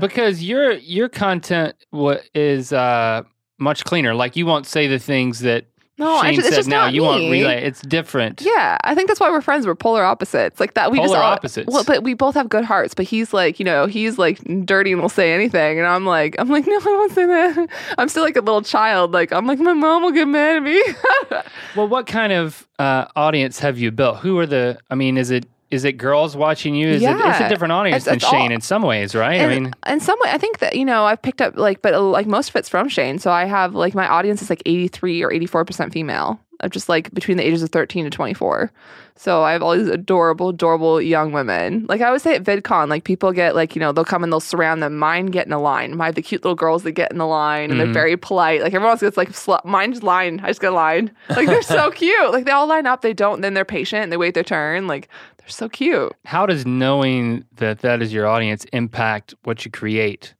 because 0.00 0.42
your 0.42 0.72
your 0.72 1.08
content 1.08 1.74
what 1.90 2.24
is 2.34 2.72
uh 2.72 3.22
much 3.58 3.84
cleaner. 3.84 4.14
Like 4.14 4.36
you 4.36 4.46
won't 4.46 4.66
say 4.66 4.86
the 4.86 4.98
things 4.98 5.40
that 5.40 5.66
No, 6.00 6.20
Shane 6.22 6.30
actually, 6.30 6.38
it's 6.38 6.48
said 6.48 6.56
just 6.56 6.68
now. 6.68 6.84
not 6.86 6.94
you 6.94 7.02
won't 7.02 7.24
me. 7.24 7.42
relay. 7.42 7.62
It's 7.62 7.82
different. 7.82 8.40
Yeah, 8.40 8.78
I 8.82 8.94
think 8.94 9.08
that's 9.08 9.20
why 9.20 9.30
we're 9.30 9.42
friends. 9.42 9.66
We're 9.66 9.74
polar 9.74 10.02
opposites, 10.02 10.58
like 10.58 10.72
that. 10.74 10.90
We 10.90 10.98
just 10.98 11.14
all, 11.14 11.20
opposites. 11.20 11.70
Well, 11.70 11.84
but 11.84 12.02
we 12.02 12.14
both 12.14 12.34
have 12.36 12.48
good 12.48 12.64
hearts. 12.64 12.94
But 12.94 13.04
he's 13.04 13.34
like, 13.34 13.58
you 13.58 13.66
know, 13.66 13.84
he's 13.84 14.16
like 14.16 14.38
dirty 14.64 14.92
and 14.92 15.02
will 15.02 15.10
say 15.10 15.34
anything, 15.34 15.78
and 15.78 15.86
I'm 15.86 16.06
like, 16.06 16.36
I'm 16.38 16.48
like, 16.48 16.66
no, 16.66 16.74
I 16.74 16.84
won't 16.84 17.12
say 17.12 17.26
that. 17.26 17.68
I'm 17.98 18.08
still 18.08 18.22
like 18.24 18.36
a 18.36 18.40
little 18.40 18.62
child. 18.62 19.12
Like 19.12 19.30
I'm 19.30 19.46
like, 19.46 19.58
my 19.58 19.74
mom 19.74 20.02
will 20.02 20.12
get 20.12 20.26
mad 20.26 20.56
at 20.56 20.62
me. 20.62 20.82
Well, 21.76 21.86
what 21.86 22.08
kind 22.08 22.32
of 22.32 22.66
uh, 22.80 23.06
audience 23.14 23.60
have 23.60 23.78
you 23.78 23.92
built? 23.92 24.18
Who 24.18 24.36
are 24.40 24.46
the? 24.46 24.80
I 24.90 24.96
mean, 24.96 25.16
is 25.16 25.30
it 25.30 25.46
is 25.70 25.84
it 25.84 25.92
girls 25.92 26.36
watching 26.36 26.74
you? 26.74 26.88
Is 26.88 27.02
it 27.02 27.10
it's 27.16 27.40
a 27.40 27.48
different 27.48 27.72
audience 27.72 28.02
It's- 28.02 28.04
than 28.06 28.14
it's 28.16 28.24
all- 28.24 28.30
Shane 28.32 28.52
in 28.52 28.60
some 28.60 28.82
ways, 28.82 29.14
right? 29.14 29.34
And 29.40 29.50
I 29.52 29.54
mean, 29.54 29.72
in 29.86 30.00
some 30.00 30.18
way, 30.24 30.30
I 30.30 30.38
think 30.38 30.58
that 30.58 30.76
you 30.76 30.84
know 30.84 31.04
I've 31.04 31.22
picked 31.22 31.40
up 31.40 31.56
like, 31.56 31.80
but 31.82 32.00
like 32.00 32.26
most 32.26 32.50
of 32.50 32.56
it's 32.56 32.68
from 32.68 32.88
Shane. 32.88 33.18
So 33.18 33.30
I 33.30 33.44
have 33.44 33.74
like 33.74 33.94
my 33.94 34.08
audience 34.08 34.42
is 34.42 34.50
like 34.50 34.62
83 34.66 35.22
or 35.22 35.32
84 35.32 35.64
percent 35.64 35.92
female, 35.92 36.40
of 36.60 36.70
just 36.70 36.88
like 36.88 37.12
between 37.14 37.36
the 37.36 37.46
ages 37.46 37.62
of 37.62 37.70
13 37.70 38.04
to 38.04 38.10
24. 38.10 38.72
So 39.16 39.42
I 39.42 39.52
have 39.52 39.62
all 39.62 39.76
these 39.76 39.88
adorable, 39.88 40.48
adorable 40.48 40.98
young 40.98 41.32
women. 41.32 41.84
Like 41.90 42.00
I 42.00 42.06
always 42.06 42.22
say 42.22 42.36
at 42.36 42.42
VidCon, 42.42 42.88
like 42.88 43.04
people 43.04 43.32
get 43.32 43.54
like 43.54 43.76
you 43.76 43.80
know 43.80 43.92
they'll 43.92 44.02
come 44.04 44.24
and 44.24 44.32
they'll 44.32 44.40
surround 44.40 44.82
them. 44.82 44.96
Mine 44.96 45.26
get 45.26 45.46
in 45.46 45.52
a 45.52 45.60
line. 45.60 45.98
Have 45.98 46.14
the 46.14 46.22
cute 46.22 46.42
little 46.42 46.54
girls 46.54 46.84
that 46.84 46.92
get 46.92 47.12
in 47.12 47.18
the 47.18 47.26
line 47.26 47.70
and 47.70 47.74
Mhm. 47.78 47.84
they're 47.84 47.92
very 47.92 48.16
polite. 48.16 48.62
Like 48.62 48.72
everyone 48.72 48.92
else 48.92 49.02
gets 49.02 49.18
like 49.18 49.34
sl- 49.34 49.56
mine's 49.62 50.02
line. 50.02 50.40
I 50.42 50.46
just 50.48 50.62
get 50.62 50.72
a 50.72 50.74
line. 50.74 51.10
Like 51.28 51.48
they're 51.48 51.60
so 51.60 51.90
cute. 52.02 52.32
Like 52.32 52.46
they 52.46 52.50
all 52.50 52.66
line 52.66 52.86
up. 52.86 53.02
They 53.02 53.12
don't. 53.12 53.42
Then 53.42 53.52
they're 53.52 53.66
patient 53.66 54.04
and 54.04 54.10
they 54.10 54.16
wait 54.16 54.32
their 54.32 54.42
turn. 54.42 54.86
Like 54.86 55.08
so 55.50 55.68
cute. 55.68 56.12
how 56.24 56.46
does 56.46 56.66
knowing 56.66 57.44
that 57.56 57.80
that 57.80 58.02
is 58.02 58.12
your 58.12 58.26
audience 58.26 58.64
impact 58.72 59.34
what 59.44 59.64
you 59.64 59.70
create? 59.70 60.34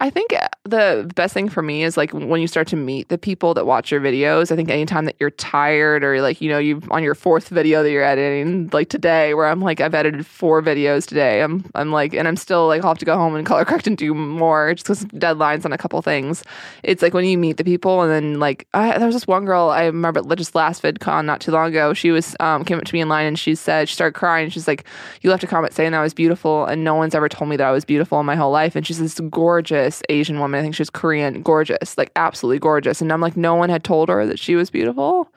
I 0.00 0.10
think 0.10 0.32
uh, 0.32 0.48
the 0.64 1.10
best 1.14 1.34
thing 1.34 1.48
for 1.48 1.62
me 1.62 1.82
is 1.82 1.96
like 1.96 2.12
when 2.12 2.40
you 2.40 2.46
start 2.46 2.68
to 2.68 2.76
meet 2.76 3.08
the 3.08 3.18
people 3.18 3.54
that 3.54 3.66
watch 3.66 3.90
your 3.90 4.00
videos. 4.00 4.52
I 4.52 4.56
think 4.56 4.70
anytime 4.70 5.06
that 5.06 5.16
you're 5.18 5.30
tired 5.30 6.04
or 6.04 6.20
like, 6.22 6.40
you 6.40 6.48
know, 6.48 6.58
you've 6.58 6.90
on 6.90 7.02
your 7.02 7.14
fourth 7.14 7.48
video 7.48 7.82
that 7.82 7.90
you're 7.90 8.04
editing, 8.04 8.68
like 8.72 8.88
today, 8.88 9.34
where 9.34 9.46
I'm 9.46 9.60
like, 9.60 9.80
I've 9.80 9.94
edited 9.94 10.26
four 10.26 10.62
videos 10.62 11.06
today. 11.06 11.42
I'm, 11.42 11.68
I'm 11.74 11.90
like, 11.90 12.14
and 12.14 12.28
I'm 12.28 12.36
still 12.36 12.66
like, 12.66 12.82
I'll 12.82 12.90
have 12.90 12.98
to 12.98 13.04
go 13.04 13.16
home 13.16 13.34
and 13.34 13.46
color 13.46 13.64
correct 13.64 13.86
and 13.86 13.96
do 13.96 14.14
more 14.14 14.74
just 14.74 14.86
because 14.86 15.04
deadlines 15.06 15.64
on 15.64 15.72
a 15.72 15.78
couple 15.78 16.00
things. 16.02 16.44
It's 16.82 17.02
like 17.02 17.14
when 17.14 17.24
you 17.24 17.38
meet 17.38 17.56
the 17.56 17.64
people 17.64 18.02
and 18.02 18.10
then 18.10 18.38
like, 18.38 18.68
I, 18.74 18.98
there 18.98 19.06
was 19.06 19.16
this 19.16 19.26
one 19.26 19.44
girl 19.44 19.70
I 19.70 19.86
remember 19.86 20.22
just 20.36 20.54
last 20.54 20.82
VidCon 20.82 21.24
not 21.24 21.40
too 21.40 21.50
long 21.50 21.68
ago. 21.68 21.92
She 21.94 22.10
was, 22.10 22.36
um, 22.40 22.64
came 22.64 22.78
up 22.78 22.84
to 22.84 22.94
me 22.94 23.00
in 23.00 23.08
line 23.08 23.26
and 23.26 23.38
she 23.38 23.54
said, 23.54 23.88
she 23.88 23.94
started 23.94 24.14
crying. 24.14 24.50
She's 24.50 24.68
like, 24.68 24.84
you 25.22 25.30
left 25.30 25.42
a 25.42 25.46
comment 25.46 25.74
saying 25.74 25.92
that 25.92 25.98
I 25.98 26.02
was 26.02 26.14
beautiful 26.14 26.66
and 26.66 26.84
no 26.84 26.94
one's 26.94 27.14
ever 27.14 27.28
told 27.28 27.48
me 27.48 27.56
that 27.56 27.66
I 27.66 27.72
was 27.72 27.84
beautiful 27.84 28.20
in 28.20 28.26
my 28.26 28.36
whole 28.36 28.52
life. 28.52 28.76
And 28.76 28.86
she's 28.86 28.98
this 28.98 29.18
gorgeous 29.18 29.71
Asian 30.08 30.38
woman. 30.38 30.58
I 30.58 30.62
think 30.62 30.74
she's 30.74 30.90
Korean, 30.90 31.42
gorgeous, 31.42 31.96
like 31.98 32.10
absolutely 32.16 32.58
gorgeous. 32.58 33.00
And 33.00 33.12
I'm 33.12 33.20
like, 33.20 33.36
no 33.36 33.54
one 33.54 33.70
had 33.70 33.84
told 33.84 34.08
her 34.08 34.26
that 34.26 34.38
she 34.38 34.54
was 34.54 34.70
beautiful. 34.70 35.28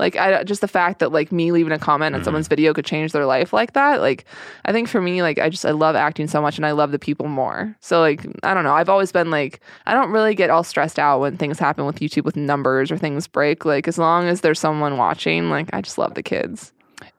Like 0.00 0.16
I 0.16 0.42
just 0.44 0.62
the 0.62 0.68
fact 0.68 0.98
that 1.00 1.12
like 1.12 1.30
me 1.30 1.52
leaving 1.52 1.72
a 1.72 1.78
comment 1.78 2.14
on 2.14 2.20
mm-hmm. 2.20 2.24
someone's 2.24 2.48
video 2.48 2.72
could 2.72 2.86
change 2.86 3.12
their 3.12 3.26
life 3.26 3.52
like 3.52 3.74
that. 3.74 4.00
Like 4.00 4.24
I 4.64 4.72
think 4.72 4.88
for 4.88 5.00
me, 5.00 5.22
like 5.22 5.38
I 5.38 5.50
just 5.50 5.66
I 5.66 5.72
love 5.72 5.94
acting 5.94 6.26
so 6.26 6.40
much 6.40 6.56
and 6.56 6.64
I 6.64 6.72
love 6.72 6.90
the 6.90 6.98
people 6.98 7.28
more. 7.28 7.76
So 7.80 8.00
like 8.00 8.26
I 8.42 8.54
don't 8.54 8.64
know. 8.64 8.72
I've 8.72 8.88
always 8.88 9.12
been 9.12 9.30
like 9.30 9.60
I 9.86 9.92
don't 9.92 10.10
really 10.10 10.34
get 10.34 10.50
all 10.50 10.64
stressed 10.64 10.98
out 10.98 11.20
when 11.20 11.36
things 11.36 11.58
happen 11.58 11.84
with 11.84 12.00
YouTube 12.00 12.24
with 12.24 12.36
numbers 12.36 12.90
or 12.90 12.96
things 12.96 13.26
break. 13.28 13.64
Like 13.64 13.86
as 13.86 13.98
long 13.98 14.26
as 14.26 14.40
there's 14.40 14.58
someone 14.58 14.96
watching, 14.96 15.50
like 15.50 15.68
I 15.72 15.82
just 15.82 15.98
love 15.98 16.14
the 16.14 16.22
kids. 16.22 16.72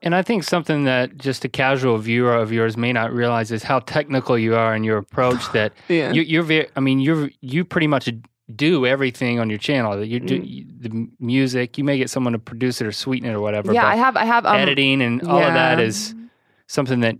And 0.03 0.15
I 0.15 0.23
think 0.23 0.43
something 0.43 0.85
that 0.85 1.17
just 1.17 1.45
a 1.45 1.49
casual 1.49 1.97
viewer 1.99 2.35
of 2.35 2.51
yours 2.51 2.75
may 2.75 2.91
not 2.91 3.13
realize 3.13 3.51
is 3.51 3.63
how 3.63 3.79
technical 3.79 4.37
you 4.37 4.55
are 4.55 4.75
in 4.75 4.83
your 4.83 4.97
approach. 4.97 5.43
That 5.53 5.73
Yeah. 5.87 6.11
you, 6.11 6.21
you're 6.23 6.43
very, 6.43 6.67
I 6.75 6.79
mean, 6.79 6.99
you're 6.99 7.29
you 7.41 7.63
pretty 7.65 7.87
much 7.87 8.09
do 8.55 8.85
everything 8.85 9.39
on 9.39 9.49
your 9.49 9.59
channel. 9.59 9.97
That 9.97 10.07
you 10.07 10.19
do 10.19 10.39
Mm. 10.41 10.81
the 10.81 11.07
music. 11.19 11.77
You 11.77 11.83
may 11.83 11.97
get 11.97 12.09
someone 12.09 12.33
to 12.33 12.39
produce 12.39 12.81
it 12.81 12.87
or 12.87 12.91
sweeten 12.91 13.29
it 13.29 13.33
or 13.33 13.39
whatever. 13.41 13.73
yeah, 13.73 13.85
I 13.87 13.95
have 13.95 14.17
I 14.17 14.25
have 14.25 14.45
um, 14.45 14.55
editing 14.57 15.01
and 15.01 15.21
all 15.23 15.39
of 15.43 15.53
that 15.53 15.79
is 15.79 16.15
something 16.67 17.01
that 17.01 17.15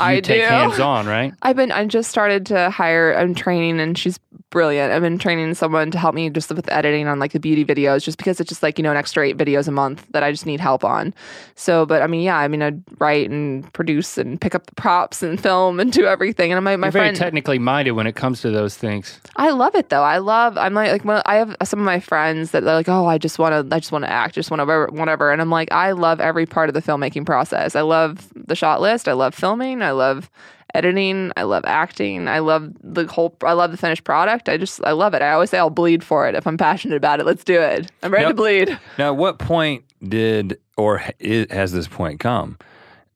I 0.00 0.20
take 0.20 0.42
do. 0.42 0.48
hands 0.48 0.78
on, 0.78 1.06
right? 1.06 1.32
I've 1.42 1.56
been 1.56 1.72
I 1.72 1.84
just 1.86 2.10
started 2.10 2.46
to 2.46 2.70
hire 2.70 3.12
I'm 3.12 3.34
training 3.34 3.80
and 3.80 3.96
she's 3.96 4.18
brilliant. 4.50 4.92
I've 4.92 5.02
been 5.02 5.18
training 5.18 5.54
someone 5.54 5.90
to 5.92 5.98
help 5.98 6.14
me 6.14 6.28
just 6.28 6.50
with 6.50 6.70
editing 6.70 7.06
on 7.06 7.18
like 7.18 7.32
the 7.32 7.40
beauty 7.40 7.64
videos 7.64 8.02
just 8.02 8.18
because 8.18 8.40
it's 8.40 8.48
just 8.48 8.62
like, 8.62 8.78
you 8.78 8.82
know, 8.82 8.90
an 8.90 8.96
extra 8.96 9.26
eight 9.26 9.36
videos 9.36 9.68
a 9.68 9.70
month 9.70 10.04
that 10.10 10.22
I 10.22 10.32
just 10.32 10.44
need 10.44 10.60
help 10.60 10.84
on. 10.84 11.14
So 11.54 11.86
but 11.86 12.02
I 12.02 12.06
mean, 12.06 12.22
yeah, 12.22 12.36
I 12.36 12.48
mean 12.48 12.62
I'd 12.62 12.82
write 12.98 13.30
and 13.30 13.72
produce 13.72 14.18
and 14.18 14.40
pick 14.40 14.54
up 14.54 14.66
the 14.66 14.74
props 14.74 15.22
and 15.22 15.40
film 15.42 15.80
and 15.80 15.92
do 15.92 16.06
everything. 16.06 16.52
And 16.52 16.58
I'm 16.58 16.64
my 16.64 16.76
my 16.76 16.88
You're 16.88 16.92
very 16.92 17.14
technically 17.14 17.58
minded 17.58 17.92
when 17.92 18.06
it 18.06 18.16
comes 18.16 18.40
to 18.42 18.50
those 18.50 18.76
things. 18.76 19.20
I 19.36 19.50
love 19.50 19.74
it 19.74 19.88
though. 19.88 20.02
I 20.02 20.18
love. 20.18 20.58
I'm 20.58 20.74
like 20.74 21.04
like 21.04 21.22
I 21.26 21.36
have 21.36 21.56
some 21.64 21.78
of 21.78 21.84
my 21.84 22.00
friends 22.00 22.50
that 22.50 22.64
they're 22.64 22.74
like, 22.74 22.88
oh, 22.88 23.06
I 23.06 23.18
just 23.18 23.38
want 23.38 23.70
to, 23.70 23.74
I 23.74 23.78
just 23.78 23.92
want 23.92 24.04
to 24.04 24.10
act, 24.10 24.34
just 24.34 24.50
want 24.50 24.60
to 24.60 24.88
whatever. 24.92 25.30
And 25.30 25.40
I'm 25.40 25.50
like, 25.50 25.70
I 25.72 25.92
love 25.92 26.20
every 26.20 26.46
part 26.46 26.68
of 26.68 26.74
the 26.74 26.82
filmmaking 26.82 27.26
process. 27.26 27.76
I 27.76 27.82
love 27.82 28.28
the 28.34 28.56
shot 28.56 28.80
list. 28.80 29.08
I 29.08 29.12
love 29.12 29.34
filming. 29.34 29.82
I 29.82 29.89
love 29.92 30.30
editing. 30.74 31.32
I 31.36 31.42
love 31.42 31.64
acting. 31.66 32.28
I 32.28 32.38
love 32.38 32.72
the 32.82 33.06
whole. 33.06 33.36
I 33.42 33.52
love 33.54 33.70
the 33.72 33.76
finished 33.76 34.04
product. 34.04 34.48
I 34.48 34.56
just 34.56 34.80
I 34.84 34.92
love 34.92 35.14
it. 35.14 35.22
I 35.22 35.32
always 35.32 35.50
say 35.50 35.58
I'll 35.58 35.70
bleed 35.70 36.04
for 36.04 36.28
it 36.28 36.34
if 36.34 36.46
I'm 36.46 36.56
passionate 36.56 36.96
about 36.96 37.20
it. 37.20 37.26
Let's 37.26 37.44
do 37.44 37.60
it. 37.60 37.90
I'm 38.02 38.12
ready 38.12 38.24
Yep. 38.24 38.30
to 38.30 38.34
bleed. 38.36 38.78
Now, 38.98 39.12
what 39.14 39.38
point 39.38 39.84
did 40.08 40.58
or 40.76 41.02
has 41.50 41.72
this 41.72 41.88
point 41.88 42.20
come? 42.20 42.56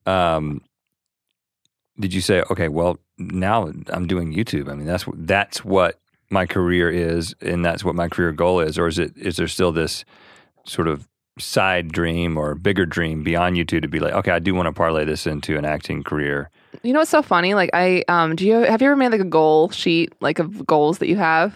Um, 0.07 0.63
did 1.99 2.13
you 2.13 2.21
say, 2.21 2.43
okay, 2.51 2.69
well, 2.69 2.99
now 3.19 3.71
I'm 3.89 4.07
doing 4.07 4.35
YouTube? 4.35 4.69
I 4.69 4.75
mean, 4.75 4.87
that's 4.87 5.05
that's 5.15 5.65
what 5.65 6.01
my 6.31 6.47
career 6.47 6.91
is, 6.91 7.35
and 7.41 7.65
that's 7.65 7.85
what 7.85 7.95
my 7.95 8.09
career 8.09 8.33
goal 8.33 8.61
is, 8.61 8.79
or 8.79 8.89
is 8.89 8.99
it? 8.99 9.17
Is 9.17 9.37
there 9.37 9.47
still 9.49 9.71
this 9.73 10.05
sort 10.67 10.89
of 10.89 11.07
side 11.39 11.93
dream 11.93 12.37
or 12.37 12.55
bigger 12.55 12.87
dream 12.87 13.23
beyond 13.23 13.57
YouTube 13.57 13.83
to 13.83 13.89
be 13.89 14.01
like, 14.01 14.15
okay, 14.15 14.31
I 14.33 14.39
do 14.41 14.55
want 14.55 14.67
to 14.67 14.73
parlay 14.73 15.05
this 15.05 15.27
into 15.27 15.57
an 15.57 15.65
acting 15.65 16.03
career? 16.03 16.51
You 16.83 16.93
know 16.93 17.01
what's 17.01 17.11
so 17.11 17.23
funny? 17.23 17.55
Like 17.55 17.71
I 17.73 18.05
um, 18.09 18.37
do 18.37 18.47
you 18.47 18.55
have 18.55 18.83
you 18.83 18.89
ever 18.89 18.97
made 18.97 19.11
like 19.11 19.21
a 19.21 19.25
goal 19.25 19.71
sheet 19.71 20.13
like 20.21 20.39
of 20.39 20.67
goals 20.67 20.99
that 20.99 21.09
you 21.09 21.17
have? 21.17 21.55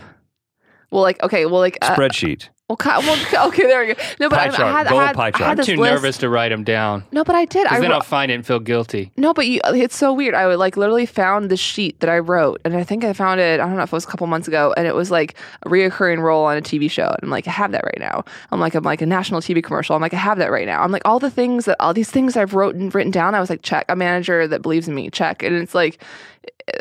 Well, 0.90 1.02
like 1.02 1.22
okay, 1.22 1.46
well, 1.46 1.60
like 1.60 1.78
uh, 1.82 1.94
Spreadsheet. 1.94 2.48
Well, 2.68 2.76
ki- 2.76 2.88
well, 2.88 3.46
okay, 3.48 3.62
there 3.64 3.80
we 3.86 3.94
go. 3.94 4.02
No, 4.20 4.28
but 4.28 4.38
I, 4.38 4.48
chart, 4.48 4.60
I 4.60 4.70
had, 4.78 4.86
I 4.88 5.06
had, 5.06 5.16
pie 5.16 5.26
I 5.26 5.30
chart. 5.30 5.42
had 5.48 5.60
I'm 5.60 5.66
too 5.66 5.76
list. 5.76 5.92
nervous 5.94 6.18
to 6.18 6.28
write 6.28 6.50
them 6.50 6.64
down 6.64 7.04
No, 7.12 7.24
but 7.24 7.34
I 7.34 7.44
did. 7.46 7.66
I 7.66 7.70
because 7.70 7.80
then 7.80 7.90
wrote- 7.90 7.96
I'll 7.96 8.02
find 8.02 8.30
it 8.30 8.34
and 8.34 8.46
feel 8.46 8.60
guilty. 8.60 9.10
No, 9.16 9.32
but 9.34 9.46
you, 9.46 9.60
it's 9.66 9.96
so 9.96 10.12
weird. 10.12 10.34
I 10.34 10.46
would 10.46 10.58
like 10.58 10.76
literally 10.76 11.06
found 11.06 11.50
the 11.50 11.56
sheet 11.56 11.98
that 12.00 12.10
I 12.10 12.18
wrote, 12.18 12.60
and 12.64 12.76
I 12.76 12.84
think 12.84 13.04
I 13.04 13.12
found 13.12 13.40
it. 13.40 13.60
I 13.60 13.66
don't 13.66 13.76
know 13.76 13.82
if 13.82 13.88
it 13.92 13.96
was 13.96 14.04
a 14.04 14.08
couple 14.08 14.26
months 14.26 14.48
ago, 14.48 14.74
and 14.76 14.86
it 14.86 14.94
was 14.94 15.10
like 15.10 15.34
a 15.64 15.68
reoccurring 15.68 16.20
role 16.20 16.44
on 16.44 16.56
a 16.56 16.62
TV 16.62 16.90
show. 16.90 17.06
And 17.08 17.18
I'm 17.22 17.30
like, 17.30 17.48
I 17.48 17.50
have 17.52 17.72
that 17.72 17.84
right 17.84 17.98
now. 17.98 18.24
I'm 18.50 18.60
like, 18.60 18.74
I'm 18.74 18.84
like 18.84 19.00
a 19.02 19.06
national 19.06 19.40
TV 19.40 19.62
commercial. 19.62 19.96
I'm 19.96 20.02
like, 20.02 20.14
I 20.14 20.18
have 20.18 20.38
that 20.38 20.50
right 20.50 20.66
now. 20.66 20.82
I'm 20.82 20.92
like, 20.92 21.02
all 21.04 21.18
the 21.18 21.30
things 21.30 21.64
that 21.64 21.76
all 21.80 21.94
these 21.94 22.10
things 22.10 22.36
I've 22.36 22.54
wrote 22.54 22.74
and 22.74 22.94
written 22.94 23.10
down. 23.10 23.34
I 23.34 23.40
was 23.40 23.50
like, 23.50 23.62
check. 23.62 23.86
A 23.88 23.96
manager 23.96 24.46
that 24.46 24.60
believes 24.62 24.88
in 24.88 24.94
me, 24.94 25.08
check. 25.10 25.42
And 25.42 25.54
it's 25.56 25.74
like, 25.74 26.02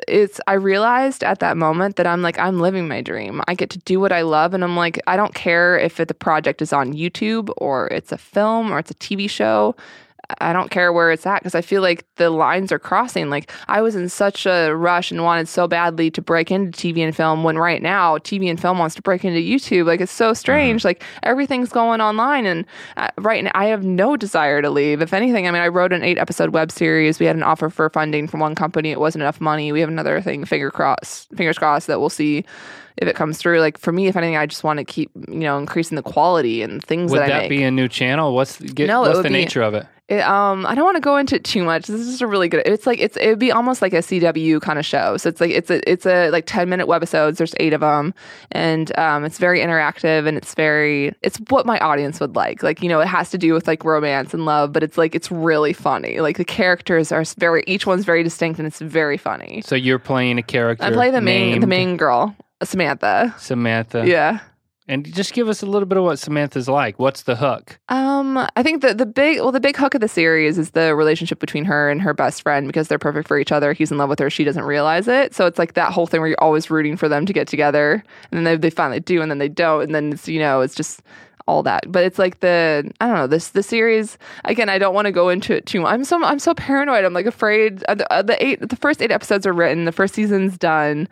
it's. 0.08 0.40
I 0.48 0.54
realized 0.54 1.24
at 1.24 1.40
that 1.40 1.58
moment 1.58 1.96
that 1.98 2.08
I'm 2.08 2.22
like, 2.22 2.40
I'm 2.40 2.60
living 2.60 2.88
my 2.88 3.02
dream. 3.02 3.42
I 3.48 3.56
get 3.56 3.70
to 3.72 3.80
do 3.80 4.00
what 4.00 4.12
I 4.12 4.22
love, 4.22 4.54
and 4.54 4.64
I'm 4.64 4.76
like, 4.76 5.00
I 5.08 5.16
don't 5.16 5.34
care 5.34 5.78
if 5.78 6.00
it, 6.00 6.08
the 6.08 6.14
project 6.14 6.62
is 6.62 6.74
on 6.74 6.94
YouTube 6.94 7.52
or 7.58 7.88
it's 7.88 8.12
a 8.12 8.18
film 8.18 8.72
or 8.72 8.80
it's 8.80 8.92
a 8.92 8.96
TV 8.96 9.30
show. 9.30 9.76
I 10.42 10.52
don't 10.52 10.70
care 10.70 10.92
where 10.92 11.12
it's 11.12 11.26
at 11.26 11.40
because 11.40 11.56
I 11.56 11.62
feel 11.62 11.82
like 11.82 12.06
the 12.16 12.30
lines 12.30 12.74
are 12.74 12.80
crossing. 12.80 13.30
Like 13.30 13.50
I 13.70 13.82
was 13.82 13.96
in 13.96 14.10
such 14.10 14.46
a 14.46 14.72
rush 14.74 15.10
and 15.10 15.24
wanted 15.24 15.48
so 15.48 15.68
badly 15.68 16.12
to 16.12 16.22
break 16.22 16.52
into 16.52 16.72
TV 16.72 17.00
and 17.00 17.16
film 17.16 17.44
when 17.44 17.58
right 17.58 17.82
now 17.82 18.18
TV 18.18 18.50
and 18.50 18.60
film 18.60 18.78
wants 18.78 18.94
to 18.96 19.02
break 19.02 19.24
into 19.24 19.40
YouTube. 19.40 19.86
Like 19.86 20.02
it's 20.02 20.12
so 20.12 20.34
strange. 20.34 20.84
Like 20.84 21.02
everything's 21.24 21.70
going 21.70 22.02
online 22.02 22.46
and 22.46 22.66
uh, 22.98 23.08
right 23.18 23.42
now 23.42 23.52
I 23.56 23.68
have 23.68 23.84
no 23.84 24.18
desire 24.18 24.62
to 24.62 24.70
leave. 24.70 25.02
If 25.02 25.14
anything, 25.14 25.48
I 25.48 25.52
mean 25.52 25.62
I 25.62 25.70
wrote 25.70 25.94
an 25.94 26.04
eight 26.04 26.18
episode 26.18 26.50
web 26.50 26.72
series. 26.72 27.20
We 27.20 27.26
had 27.26 27.38
an 27.38 27.44
offer 27.44 27.70
for 27.70 27.90
funding 27.90 28.28
from 28.28 28.42
one 28.42 28.54
company. 28.56 28.92
It 28.92 29.00
wasn't 29.00 29.22
enough 29.22 29.40
money. 29.40 29.72
We 29.72 29.80
have 29.80 29.90
another 29.90 30.20
thing. 30.20 30.44
Finger 30.44 30.72
crossed. 30.72 31.30
Fingers 31.36 31.58
crossed 31.58 31.88
that 31.88 32.02
we'll 32.02 32.10
see. 32.10 32.44
If 32.98 33.08
it 33.08 33.16
comes 33.16 33.38
through, 33.38 33.60
like 33.60 33.78
for 33.78 33.92
me, 33.92 34.08
if 34.08 34.16
anything, 34.16 34.38
I 34.38 34.48
just 34.48 34.64
want 34.64 34.80
to 34.80 34.84
keep, 34.84 35.12
you 35.28 35.36
know, 35.36 35.60
increasing 35.60 35.96
the 35.96 36.02
quality 36.02 36.64
and 36.64 36.84
things 36.84 37.12
Would 37.12 37.20
that 37.20 37.32
I 37.32 37.42
that 37.42 37.50
be 37.50 37.62
a 37.62 37.70
new 37.70 37.88
channel? 37.88 38.34
What's 38.34 38.60
get, 38.60 38.88
No, 38.88 39.02
what's 39.02 39.18
the 39.20 39.24
be- 39.26 39.30
nature 39.30 39.62
of 39.62 39.76
it? 39.76 39.86
It, 40.10 40.22
um, 40.22 40.66
I 40.66 40.74
don't 40.74 40.86
want 40.86 40.96
to 40.96 41.02
go 41.02 41.18
into 41.18 41.36
it 41.36 41.44
too 41.44 41.64
much. 41.64 41.88
This 41.88 42.00
is 42.00 42.08
just 42.08 42.22
a 42.22 42.28
really 42.28 42.48
good. 42.48 42.64
It's 42.66 42.88
like 42.88 43.00
it's 43.00 43.18
it 43.18 43.28
would 43.28 43.40
be 43.40 43.52
almost 43.52 43.82
like 43.82 43.92
a 43.92 43.98
CW 43.98 44.62
kind 44.62 44.80
of 44.80 44.86
show. 44.86 45.18
So 45.18 45.28
it's 45.28 45.42
like 45.42 45.52
it's 45.52 45.70
a 45.70 45.90
it's 45.90 46.06
a 46.06 46.30
like 46.30 46.46
ten 46.46 46.70
minute 46.70 46.88
webisodes. 46.88 47.38
There's 47.38 47.54
eight 47.60 47.74
of 47.74 47.82
them, 47.82 48.14
and 48.52 48.98
um, 48.98 49.26
it's 49.26 49.38
very 49.38 49.60
interactive 49.60 50.26
and 50.26 50.38
it's 50.38 50.54
very 50.54 51.14
it's 51.24 51.38
what 51.50 51.66
my 51.66 51.78
audience 51.80 52.22
would 52.22 52.38
like. 52.38 52.64
Like 52.64 52.82
you 52.82 52.88
know, 52.88 53.02
it 53.02 53.08
has 53.08 53.32
to 53.32 53.38
do 53.38 53.54
with 53.54 53.68
like 53.68 53.84
romance 53.84 54.34
and 54.34 54.46
love, 54.46 54.72
but 54.72 54.82
it's 54.82 54.98
like 54.98 55.14
it's 55.14 55.30
really 55.30 55.74
funny. 55.74 56.22
Like 56.22 56.38
the 56.38 56.46
characters 56.46 57.12
are 57.12 57.26
very 57.38 57.66
each 57.68 57.86
one's 57.86 58.06
very 58.06 58.24
distinct 58.24 58.60
and 58.60 58.68
it's 58.68 58.80
very 58.80 59.18
funny. 59.18 59.62
So 59.66 59.76
you're 59.76 60.00
playing 60.00 60.38
a 60.38 60.44
character. 60.44 60.86
I 60.86 60.92
play 60.92 61.12
the 61.12 61.20
main 61.20 61.60
the 61.60 61.68
main 61.68 61.98
girl, 61.98 62.34
Samantha. 62.64 63.36
Samantha. 63.38 64.08
Yeah. 64.08 64.40
And 64.90 65.06
just 65.14 65.34
give 65.34 65.50
us 65.50 65.62
a 65.62 65.66
little 65.66 65.86
bit 65.86 65.98
of 65.98 66.06
what 66.06 66.18
Samantha's 66.18 66.70
like. 66.70 66.98
What's 66.98 67.24
the 67.24 67.36
hook? 67.36 67.78
Um, 67.90 68.38
I 68.38 68.64
think 68.64 68.82
the 68.82 68.94
the 68.94 69.06
big 69.06 69.40
well 69.40 69.52
the 69.52 69.60
big 69.60 69.76
hook 69.76 69.96
of 69.96 70.02
the 70.02 70.08
series 70.08 70.58
is 70.58 70.72
the 70.72 70.96
relationship 70.96 71.40
between 71.40 71.66
her 71.66 71.90
and 71.90 72.02
her 72.02 72.14
best 72.14 72.42
friend 72.42 72.68
because 72.68 72.88
they're 72.88 72.98
perfect 72.98 73.28
for 73.28 73.38
each 73.38 73.52
other. 73.52 73.74
He's 73.74 73.92
in 73.92 73.98
love 73.98 74.10
with 74.10 74.20
her, 74.20 74.30
she 74.30 74.46
doesn't 74.46 74.64
realize 74.64 75.08
it. 75.08 75.36
So 75.36 75.46
it's 75.46 75.60
like 75.60 75.74
that 75.74 75.92
whole 75.92 76.08
thing 76.08 76.22
where 76.22 76.30
you're 76.30 76.42
always 76.42 76.70
rooting 76.70 76.96
for 76.96 77.10
them 77.10 77.26
to 77.26 77.34
get 77.34 77.48
together, 77.48 78.04
and 78.32 78.38
then 78.38 78.44
they, 78.46 78.56
they 78.56 78.70
finally 78.70 79.02
do, 79.02 79.22
and 79.22 79.30
then 79.30 79.40
they 79.40 79.50
don't, 79.50 79.84
and 79.84 79.94
then 79.94 80.14
it's 80.14 80.28
you 80.28 80.40
know 80.40 80.62
it's 80.62 80.76
just 80.76 81.02
all 81.48 81.64
that. 81.64 81.92
But 81.92 82.04
it's 82.04 82.20
like 82.20 82.42
the 82.42 82.90
I 83.02 83.08
don't 83.08 83.16
know 83.16 83.28
this 83.28 83.50
the 83.50 83.64
series 83.64 84.18
again. 84.46 84.70
I 84.70 84.78
don't 84.78 84.94
want 84.94 85.06
to 85.06 85.12
go 85.12 85.30
into 85.30 85.56
it 85.56 85.66
too 85.66 85.82
much. 85.82 85.94
I'm 85.94 86.04
so 86.04 86.24
I'm 86.24 86.40
so 86.40 86.54
paranoid. 86.54 87.06
I'm 87.06 87.14
like 87.14 87.26
afraid. 87.26 87.84
Uh, 87.86 87.96
the, 87.96 88.14
uh, 88.14 88.22
the 88.22 88.46
eight 88.46 88.68
the 88.68 88.76
first 88.76 89.02
eight 89.02 89.12
episodes 89.12 89.48
are 89.48 89.54
written. 89.54 89.86
The 89.86 89.92
first 89.92 90.14
season's 90.14 90.58
done, 90.58 91.08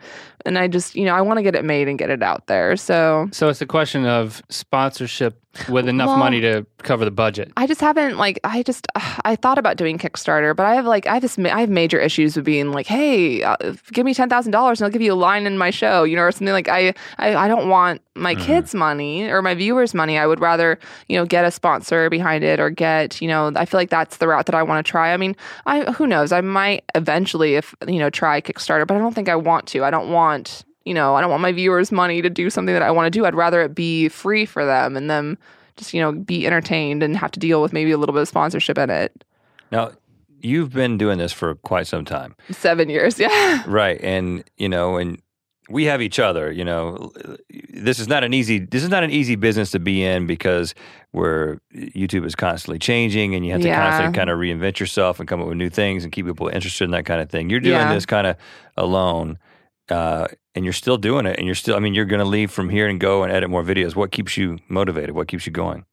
and 0.46 0.58
I 0.58 0.68
just 0.68 0.94
you 0.94 1.04
know 1.04 1.14
I 1.14 1.20
want 1.20 1.38
to 1.38 1.42
get 1.42 1.54
it 1.54 1.64
made 1.64 1.88
and 1.88 1.98
get 1.98 2.10
it 2.10 2.22
out 2.22 2.46
there. 2.46 2.76
So 2.76 3.28
So 3.32 3.48
it's 3.48 3.60
a 3.60 3.66
question 3.66 4.06
of 4.06 4.42
sponsorship 4.48 5.40
with 5.70 5.88
enough 5.88 6.08
Well- 6.08 6.18
money 6.18 6.40
to 6.42 6.66
cover 6.82 7.04
the 7.06 7.10
budget. 7.10 7.50
I 7.56 7.66
just 7.66 7.80
haven't 7.80 8.18
like 8.18 8.38
I 8.44 8.62
just 8.62 8.86
uh, 8.94 9.00
I 9.24 9.36
thought 9.36 9.56
about 9.58 9.76
doing 9.78 9.96
Kickstarter, 9.98 10.54
but 10.54 10.66
I 10.66 10.74
have 10.74 10.84
like 10.84 11.06
I 11.06 11.14
have 11.14 11.22
this 11.22 11.38
ma- 11.38 11.48
I 11.50 11.60
have 11.60 11.70
major 11.70 11.98
issues 11.98 12.36
with 12.36 12.44
being 12.44 12.72
like, 12.72 12.86
hey, 12.86 13.42
uh, 13.42 13.56
give 13.92 14.04
me 14.04 14.12
ten 14.14 14.28
thousand 14.28 14.52
dollars 14.52 14.80
and 14.80 14.84
I'll 14.86 14.92
give 14.92 15.00
you 15.02 15.14
a 15.14 15.22
line 15.28 15.46
in 15.46 15.56
my 15.56 15.70
show, 15.70 16.04
you 16.04 16.14
know, 16.14 16.22
or 16.22 16.30
something 16.32 16.52
like 16.52 16.68
I 16.68 16.92
I, 17.18 17.34
I 17.44 17.48
don't 17.48 17.68
want 17.70 18.02
my 18.14 18.34
kids' 18.34 18.74
money 18.74 19.24
or 19.28 19.40
my 19.42 19.54
viewers' 19.54 19.94
money. 19.94 20.18
I 20.18 20.26
would 20.26 20.40
rather 20.40 20.78
you 21.08 21.16
know 21.16 21.24
get 21.24 21.44
a 21.46 21.50
sponsor 21.50 22.10
behind 22.10 22.44
it 22.44 22.60
or 22.60 22.68
get 22.68 23.22
you 23.22 23.28
know 23.28 23.50
I 23.56 23.64
feel 23.64 23.80
like 23.80 23.90
that's 23.90 24.18
the 24.18 24.28
route 24.28 24.44
that 24.46 24.54
I 24.54 24.62
want 24.62 24.84
to 24.84 24.90
try. 24.90 25.14
I 25.14 25.16
mean, 25.16 25.34
I 25.64 25.90
who 25.92 26.06
knows 26.06 26.32
I 26.32 26.42
might 26.42 26.84
eventually 26.94 27.54
if 27.54 27.74
you 27.88 27.98
know 27.98 28.10
try 28.10 28.42
Kickstarter, 28.42 28.86
but 28.86 28.94
I 28.94 28.98
don't 29.00 29.14
think 29.14 29.30
I 29.30 29.36
want 29.36 29.66
to. 29.68 29.84
I 29.84 29.90
don't 29.90 30.10
want 30.10 30.35
you 30.84 30.94
know, 30.94 31.14
I 31.16 31.20
don't 31.20 31.30
want 31.30 31.42
my 31.42 31.52
viewers' 31.52 31.90
money 31.90 32.22
to 32.22 32.30
do 32.30 32.48
something 32.50 32.72
that 32.72 32.82
I 32.82 32.90
want 32.90 33.06
to 33.06 33.10
do. 33.10 33.24
I'd 33.26 33.34
rather 33.34 33.60
it 33.62 33.74
be 33.74 34.08
free 34.08 34.46
for 34.46 34.64
them 34.64 34.96
and 34.96 35.10
them 35.10 35.36
just, 35.76 35.92
you 35.92 36.00
know, 36.00 36.12
be 36.12 36.46
entertained 36.46 37.02
and 37.02 37.16
have 37.16 37.30
to 37.32 37.40
deal 37.40 37.60
with 37.60 37.72
maybe 37.72 37.90
a 37.90 37.98
little 37.98 38.12
bit 38.12 38.22
of 38.22 38.28
sponsorship 38.28 38.78
in 38.78 38.88
it. 38.88 39.24
Now, 39.72 39.90
you've 40.40 40.72
been 40.72 40.96
doing 40.96 41.18
this 41.18 41.32
for 41.32 41.56
quite 41.56 41.86
some 41.86 42.04
time. 42.04 42.34
Seven 42.50 42.88
years, 42.88 43.18
yeah. 43.24 43.62
Right. 43.66 44.00
And, 44.02 44.44
you 44.56 44.68
know, 44.68 44.96
and 44.96 45.20
we 45.68 45.84
have 45.86 46.00
each 46.00 46.20
other, 46.20 46.52
you 46.52 46.64
know. 46.64 47.12
This 47.74 47.98
is 47.98 48.06
not 48.06 48.22
an 48.22 48.32
easy 48.32 48.60
this 48.60 48.84
is 48.84 48.88
not 48.88 49.02
an 49.02 49.10
easy 49.10 49.34
business 49.34 49.72
to 49.72 49.80
be 49.80 50.04
in 50.04 50.26
because 50.28 50.72
where 51.10 51.58
YouTube 51.74 52.24
is 52.24 52.36
constantly 52.36 52.78
changing 52.78 53.34
and 53.34 53.44
you 53.44 53.50
have 53.52 53.60
to 53.62 53.66
Yeah. 53.66 53.80
constantly 53.82 54.16
kind 54.16 54.30
of 54.30 54.38
reinvent 54.38 54.78
yourself 54.78 55.18
and 55.18 55.28
come 55.28 55.40
up 55.42 55.48
with 55.48 55.56
new 55.56 55.68
things 55.68 56.04
and 56.04 56.12
keep 56.12 56.24
people 56.26 56.46
interested 56.48 56.84
in 56.84 56.92
that 56.92 57.04
kind 57.04 57.20
of 57.20 57.28
thing. 57.28 57.50
You're 57.50 57.58
doing 57.60 57.74
Yeah. 57.74 57.92
this 57.92 58.06
kind 58.06 58.28
of 58.28 58.36
alone. 58.76 59.38
Uh, 59.88 60.26
and 60.54 60.64
you're 60.64 60.72
still 60.72 60.96
doing 60.96 61.26
it 61.26 61.36
and 61.38 61.46
you're 61.46 61.54
still 61.54 61.76
I 61.76 61.78
mean 61.78 61.94
you're 61.94 62.06
going 62.06 62.20
to 62.20 62.28
leave 62.28 62.50
from 62.50 62.68
here 62.70 62.88
and 62.88 62.98
go 62.98 63.22
and 63.22 63.32
edit 63.32 63.50
more 63.50 63.62
videos. 63.62 63.94
What 63.94 64.10
keeps 64.10 64.36
you 64.36 64.58
motivated? 64.68 65.14
What 65.14 65.28
keeps 65.28 65.46
you 65.46 65.52
going? 65.52 65.84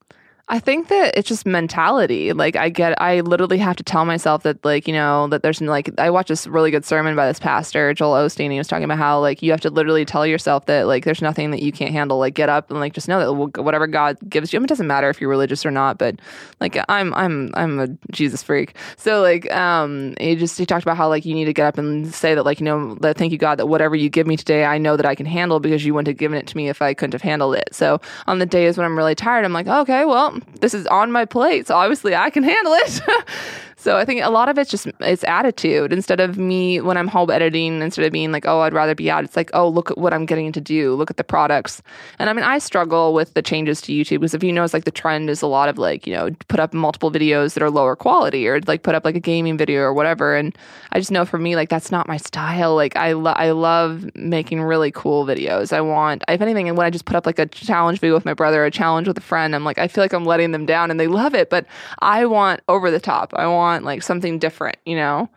I 0.49 0.59
think 0.59 0.89
that 0.89 1.17
it's 1.17 1.29
just 1.29 1.45
mentality. 1.45 2.33
Like 2.33 2.57
I 2.57 2.67
get, 2.67 3.01
I 3.01 3.21
literally 3.21 3.57
have 3.59 3.77
to 3.77 3.83
tell 3.83 4.03
myself 4.03 4.43
that, 4.43 4.63
like 4.65 4.89
you 4.89 4.93
know, 4.93 5.27
that 5.29 5.41
there's 5.41 5.61
like 5.61 5.89
I 5.97 6.09
watched 6.09 6.27
this 6.27 6.47
really 6.47 6.69
good 6.69 6.83
sermon 6.83 7.15
by 7.15 7.27
this 7.27 7.39
pastor 7.39 7.93
Joel 7.93 8.25
Osteen. 8.25 8.51
He 8.51 8.57
was 8.57 8.67
talking 8.67 8.83
about 8.83 8.97
how 8.97 9.21
like 9.21 9.41
you 9.41 9.51
have 9.51 9.61
to 9.61 9.69
literally 9.69 10.03
tell 10.03 10.27
yourself 10.27 10.65
that 10.65 10.85
like 10.85 11.05
there's 11.05 11.21
nothing 11.21 11.51
that 11.51 11.61
you 11.61 11.71
can't 11.71 11.93
handle. 11.93 12.19
Like 12.19 12.33
get 12.33 12.49
up 12.49 12.69
and 12.69 12.81
like 12.81 12.91
just 12.91 13.07
know 13.07 13.19
that 13.53 13.63
whatever 13.63 13.87
God 13.87 14.17
gives 14.27 14.51
you. 14.51 14.57
I 14.57 14.59
mean, 14.59 14.65
it 14.65 14.67
doesn't 14.67 14.85
matter 14.85 15.09
if 15.09 15.21
you're 15.21 15.29
religious 15.29 15.65
or 15.65 15.71
not, 15.71 15.97
but 15.97 16.19
like 16.59 16.77
I'm 16.89 17.13
I'm 17.13 17.51
I'm 17.53 17.79
a 17.79 17.87
Jesus 18.11 18.43
freak. 18.43 18.75
So 18.97 19.21
like 19.21 19.49
um 19.49 20.13
he 20.19 20.35
just 20.35 20.57
he 20.57 20.65
talked 20.65 20.83
about 20.83 20.97
how 20.97 21.07
like 21.07 21.23
you 21.23 21.35
need 21.35 21.45
to 21.45 21.53
get 21.53 21.67
up 21.67 21.77
and 21.77 22.13
say 22.13 22.35
that 22.35 22.43
like 22.43 22.59
you 22.59 22.65
know 22.65 22.95
that 22.95 23.17
thank 23.17 23.31
you 23.31 23.37
God 23.37 23.59
that 23.59 23.67
whatever 23.67 23.95
you 23.95 24.09
give 24.09 24.27
me 24.27 24.35
today 24.35 24.65
I 24.65 24.77
know 24.77 24.97
that 24.97 25.05
I 25.05 25.15
can 25.15 25.25
handle 25.25 25.61
because 25.61 25.85
you 25.85 25.93
wouldn't 25.93 26.07
have 26.09 26.17
given 26.17 26.37
it 26.37 26.47
to 26.47 26.57
me 26.57 26.67
if 26.67 26.81
I 26.81 26.93
couldn't 26.93 27.13
have 27.13 27.21
handled 27.21 27.55
it. 27.55 27.69
So 27.71 28.01
on 28.27 28.39
the 28.39 28.45
days 28.45 28.77
when 28.77 28.83
I'm 28.83 28.97
really 28.97 29.15
tired 29.15 29.45
I'm 29.45 29.53
like 29.53 29.67
okay 29.67 30.03
well 30.03 30.32
this 30.61 30.73
is 30.73 30.87
on 30.87 31.11
my 31.11 31.25
plate 31.25 31.67
so 31.67 31.75
obviously 31.75 32.15
I 32.15 32.29
can 32.29 32.43
handle 32.43 32.73
it. 32.73 33.01
So 33.83 33.97
I 33.97 34.05
think 34.05 34.23
a 34.23 34.29
lot 34.29 34.47
of 34.47 34.57
it's 34.57 34.71
just 34.71 34.87
it's 35.01 35.25
attitude. 35.25 35.91
Instead 35.91 36.21
of 36.21 36.37
me 36.37 36.79
when 36.79 36.95
I'm 36.95 37.09
home 37.09 37.29
editing, 37.29 37.81
instead 37.81 38.05
of 38.05 38.13
being 38.13 38.31
like, 38.31 38.45
oh, 38.45 38.61
I'd 38.61 38.73
rather 38.73 38.95
be 38.95 39.11
out, 39.11 39.25
it's 39.25 39.35
like, 39.35 39.51
oh, 39.53 39.67
look 39.67 39.91
at 39.91 39.97
what 39.97 40.13
I'm 40.13 40.25
getting 40.25 40.53
to 40.53 40.61
do. 40.61 40.95
Look 40.95 41.11
at 41.11 41.17
the 41.17 41.23
products. 41.25 41.81
And 42.17 42.29
I 42.29 42.33
mean, 42.33 42.45
I 42.45 42.59
struggle 42.59 43.13
with 43.13 43.33
the 43.33 43.41
changes 43.41 43.81
to 43.81 43.91
YouTube 43.91 44.21
because 44.21 44.33
if 44.33 44.41
you 44.41 44.53
notice, 44.53 44.73
like 44.73 44.85
the 44.85 44.91
trend 44.91 45.29
is 45.29 45.41
a 45.41 45.47
lot 45.47 45.67
of 45.67 45.77
like, 45.77 46.07
you 46.07 46.13
know, 46.13 46.29
put 46.47 46.61
up 46.61 46.73
multiple 46.73 47.11
videos 47.11 47.55
that 47.55 47.61
are 47.61 47.69
lower 47.69 47.97
quality 47.97 48.47
or 48.47 48.61
like 48.61 48.83
put 48.83 48.95
up 48.95 49.03
like 49.03 49.17
a 49.17 49.19
gaming 49.19 49.57
video 49.57 49.81
or 49.81 49.93
whatever. 49.93 50.33
And 50.33 50.57
I 50.93 50.99
just 50.99 51.11
know 51.11 51.25
for 51.25 51.37
me, 51.37 51.57
like 51.57 51.67
that's 51.67 51.91
not 51.91 52.07
my 52.07 52.15
style. 52.15 52.75
Like 52.75 52.95
I 52.95 53.11
lo- 53.11 53.35
I 53.35 53.51
love 53.51 54.09
making 54.15 54.61
really 54.61 54.91
cool 54.91 55.25
videos. 55.25 55.73
I 55.73 55.81
want, 55.81 56.23
if 56.29 56.39
anything, 56.39 56.69
and 56.69 56.77
when 56.77 56.87
I 56.87 56.89
just 56.89 57.03
put 57.03 57.17
up 57.17 57.25
like 57.25 57.37
a 57.37 57.47
challenge 57.47 57.99
video 57.99 58.15
with 58.15 58.23
my 58.23 58.33
brother, 58.33 58.63
a 58.63 58.71
challenge 58.71 59.09
with 59.09 59.17
a 59.17 59.21
friend, 59.21 59.53
I'm 59.53 59.65
like, 59.65 59.77
I 59.77 59.89
feel 59.89 60.05
like 60.05 60.13
I'm 60.13 60.23
letting 60.23 60.53
them 60.53 60.65
down 60.65 60.89
and 60.89 61.01
they 61.01 61.07
love 61.07 61.35
it, 61.35 61.49
but 61.49 61.65
I 61.99 62.25
want 62.25 62.61
over 62.69 62.89
the 62.89 63.01
top. 63.01 63.33
I 63.35 63.45
want 63.47 63.72
like 63.81 64.03
something 64.03 64.37
different, 64.39 64.77
you 64.85 64.95
know? 64.95 65.29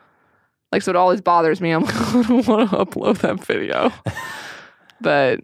Like, 0.72 0.82
so 0.82 0.90
it 0.90 0.96
always 0.96 1.20
bothers 1.20 1.60
me. 1.60 1.70
I'm 1.72 1.84
like, 1.84 1.94
I 1.94 2.22
don't 2.22 2.46
want 2.46 2.70
to 2.70 2.76
upload 2.76 3.18
that 3.18 3.44
video. 3.44 3.92
but 5.00 5.40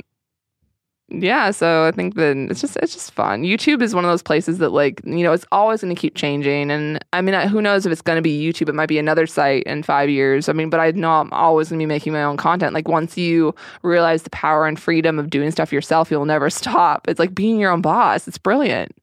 yeah, 1.15 1.51
so 1.51 1.87
I 1.87 1.91
think 1.91 2.15
that 2.15 2.37
it's 2.51 2.61
just 2.61 2.77
it's 2.79 2.95
just 2.95 3.13
fun. 3.13 3.43
YouTube 3.43 3.83
is 3.83 3.95
one 3.95 4.05
of 4.05 4.11
those 4.11 4.23
places 4.23 4.59
that 4.59 4.71
like 4.71 5.03
you 5.05 5.23
know 5.23 5.33
it's 5.33 5.45
always 5.53 5.83
going 5.83 5.95
to 5.95 6.01
keep 6.01 6.15
changing, 6.15 6.71
and 6.71 7.05
I 7.13 7.21
mean 7.21 7.35
who 7.49 7.61
knows 7.61 7.85
if 7.85 7.93
it's 7.93 8.01
going 8.01 8.17
to 8.17 8.23
be 8.23 8.43
YouTube? 8.43 8.69
It 8.69 8.75
might 8.75 8.89
be 8.89 8.99
another 8.99 9.27
site 9.27 9.65
in 9.65 9.83
five 9.83 10.09
years. 10.09 10.49
I 10.49 10.55
mean, 10.55 10.71
but 10.71 10.81
I 10.81 10.91
know 10.93 11.11
I'm 11.13 11.33
always 11.33 11.69
going 11.69 11.79
to 11.79 11.83
be 11.83 11.89
making 11.89 12.15
my 12.15 12.23
own 12.23 12.39
content. 12.39 12.73
Like 12.73 12.89
once 12.89 13.19
you 13.19 13.55
realize 13.83 14.23
the 14.23 14.31
power 14.31 14.67
and 14.67 14.81
freedom 14.81 15.19
of 15.19 15.29
doing 15.29 15.51
stuff 15.51 15.73
yourself, 15.73 16.11
you'll 16.11 16.25
never 16.25 16.49
stop. 16.51 17.07
It's 17.09 17.19
like 17.19 17.35
being 17.35 17.59
your 17.59 17.73
own 17.73 17.83
boss. 17.83 18.27
It's 18.27 18.39
brilliant. 18.39 18.95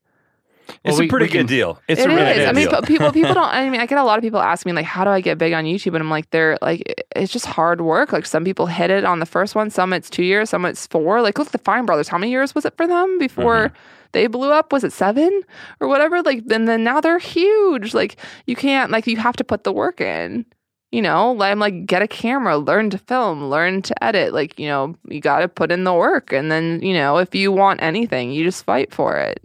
It's 0.84 0.94
Well, 0.94 1.00
we- 1.00 1.06
a 1.08 1.10
pretty 1.10 1.26
we 1.26 1.30
good 1.32 1.38
can- 1.40 1.46
deal. 1.48 1.80
It's 1.88 2.02
It 2.02 2.06
a 2.10 2.16
really 2.16 2.32
is. 2.32 2.38
good 2.38 2.48
I 2.48 2.52
mean, 2.54 2.64
deal. 2.70 2.72
but 2.72 2.88
people 2.88 3.12
people 3.20 3.34
don't. 3.34 3.54
I 3.54 3.70
mean, 3.70 3.82
I 3.82 3.86
get 3.86 3.98
a 3.98 4.04
lot 4.04 4.18
of 4.18 4.24
people 4.24 4.40
ask 4.40 4.66
me 4.66 4.72
like, 4.72 4.86
"How 4.86 5.04
do 5.04 5.10
I 5.10 5.22
get 5.22 5.38
big 5.38 5.54
on 5.54 5.66
YouTube?" 5.66 5.96
And 5.96 5.98
I'm 5.98 6.10
like, 6.10 6.30
"They're 6.30 6.58
like, 6.62 7.06
it's 7.16 7.32
just 7.32 7.46
hard 7.46 7.82
work. 7.82 8.14
Like 8.14 8.26
some 8.26 8.44
people 8.44 8.66
hit 8.68 8.90
it 8.92 9.04
on 9.06 9.20
the 9.20 9.26
first 9.26 9.56
one, 9.56 9.70
some 9.70 9.94
it's 9.94 10.10
two 10.10 10.24
years, 10.24 10.50
some 10.52 10.66
it's 10.66 10.88
four. 10.88 11.22
Like 11.22 11.38
look 11.38 11.48
at 11.48 11.52
the 11.52 11.58
Fine 11.60 11.86
Brothers. 11.86 12.08
How 12.08 12.18
many 12.18 12.32
years 12.32 12.56
was 12.56 12.66
it 12.66 12.76
for 12.78 12.88
them 12.88 13.18
before 13.20 13.68
mm-hmm. 13.68 13.76
they 14.14 14.28
blew 14.28 14.52
up? 14.52 14.72
Was 14.72 14.84
it 14.84 14.94
seven 14.94 15.42
or 15.80 15.88
whatever? 15.88 16.22
Like 16.22 16.44
and 16.52 16.68
then 16.68 16.84
now 16.84 17.02
they're 17.02 17.20
huge. 17.20 17.94
Like 17.94 18.18
you 18.46 18.56
can't 18.56 18.92
like 18.92 19.08
you 19.08 19.18
have 19.18 19.36
to 19.38 19.44
put 19.44 19.64
the 19.64 19.72
work 19.72 20.00
in. 20.02 20.46
You 20.92 21.04
know, 21.04 21.34
like, 21.34 21.52
I'm 21.52 21.60
like, 21.60 21.86
get 21.86 22.02
a 22.02 22.08
camera, 22.08 22.58
learn 22.58 22.90
to 22.90 22.98
film, 22.98 23.44
learn 23.48 23.84
to 23.84 24.04
edit. 24.04 24.34
Like, 24.34 24.58
you 24.58 24.66
know, 24.68 24.96
you 25.08 25.22
got 25.22 25.42
to 25.42 25.48
put 25.48 25.72
in 25.72 25.84
the 25.84 25.94
work. 25.94 26.34
And 26.34 26.52
then, 26.52 26.82
you 26.82 26.96
know, 26.96 27.18
if 27.20 27.36
you 27.36 27.52
want 27.52 27.84
anything, 27.84 28.32
you 28.32 28.44
just 28.44 28.66
fight 28.66 28.92
for 28.92 29.16
it. 29.16 29.40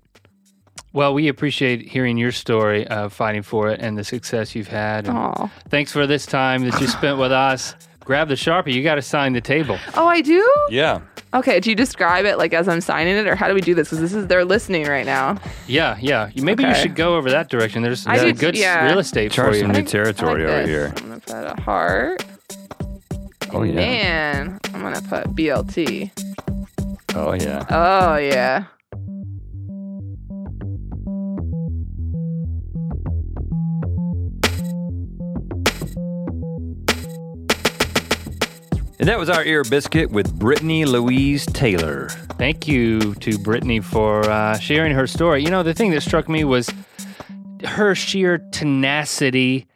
Well, 0.95 1.13
we 1.13 1.27
appreciate 1.29 1.83
hearing 1.89 2.17
your 2.17 2.31
story 2.33 2.87
of 2.87 3.13
fighting 3.13 3.43
for 3.43 3.69
it 3.69 3.81
and 3.81 3.99
the 3.99 4.05
success 4.05 4.55
you've 4.55 4.69
had. 4.69 5.09
And 5.09 5.19
Oh, 5.19 5.51
Thanks 5.69 5.93
for 5.93 6.07
this 6.07 6.25
time 6.25 6.63
that 6.71 6.81
you 6.81 6.87
spent 6.87 7.19
with 7.19 7.33
us. 7.33 7.75
Grab 8.05 8.29
the 8.29 8.35
Sharpie. 8.35 8.73
You 8.73 8.83
got 8.85 8.95
to 8.95 9.03
sign 9.03 9.33
the 9.33 9.41
table. 9.41 9.77
oh, 9.97 10.07
I 10.07 10.21
do? 10.21 10.47
yeah. 10.71 11.01
Okay, 11.33 11.59
do 11.59 11.69
you 11.69 11.75
describe 11.75 12.27
it 12.27 12.39
like 12.39 12.55
as 12.55 12.69
I'm 12.69 12.81
signing 12.81 13.17
it, 13.17 13.27
or 13.27 13.35
how 13.35 13.49
do 13.49 13.55
we 13.55 13.61
do 13.61 13.75
this? 13.75 13.89
Because 13.89 13.99
this 14.01 14.13
is 14.13 14.29
they're 14.29 14.45
listening 14.45 14.87
right 14.87 15.05
now. 15.05 15.37
Yeah, 15.67 15.97
yeah. 16.01 16.31
You- 16.33 16.45
Maybe 16.45 16.63
you 16.63 16.69
Okay. 16.71 16.83
should 16.83 16.95
go 16.95 17.17
over 17.17 17.29
that 17.33 17.49
direction. 17.51 17.83
There's, 17.83 18.07
I 18.07 18.19
there's 18.19 18.35
do- 18.35 18.39
good 18.39 18.55
s- 18.55 18.61
yeah. 18.61 18.87
real 18.87 19.01
estate 19.01 19.33
Charge 19.33 19.49
for 19.49 19.55
you. 19.57 19.61
some 19.63 19.73
new 19.73 19.79
I 19.79 19.83
think- 19.83 19.89
I 19.89 19.91
territory 19.91 20.45
like 20.45 20.53
over 20.53 20.59
this. 20.63 20.69
here. 20.69 20.93
I'm 20.97 21.09
gonna 21.09 21.21
put 21.21 21.59
a 21.59 21.63
heart. 21.63 22.25
Oh 23.53 23.63
yeah. 23.65 23.75
Man, 23.75 24.61
I'm 24.73 24.81
gonna 24.83 25.03
put 25.03 25.35
BLT. 25.35 26.13
Oh 27.17 27.33
yeah. 27.33 27.65
Oh 27.69 28.17
yeah. 28.17 28.65
And 39.01 39.09
that 39.09 39.19
was 39.19 39.29
our 39.29 39.45
ear 39.45 39.65
biscuit 39.65 40.13
with 40.13 40.33
Brittany 40.39 40.85
Louise 40.85 41.47
Taylor. 41.47 42.09
Thank 42.39 42.69
you 42.69 43.15
to 43.17 43.37
Brittany 43.39 43.81
for 43.81 44.25
uh, 44.31 44.57
sharing 44.59 44.93
her 44.95 45.09
story. 45.09 45.43
You 45.43 45.51
know, 45.51 45.65
the 45.65 45.75
thing 45.75 45.91
that 45.91 46.03
struck 46.03 46.29
me 46.29 46.45
was 46.45 46.71
her 47.65 47.97
sheer 47.97 48.39
tenacity 48.53 49.67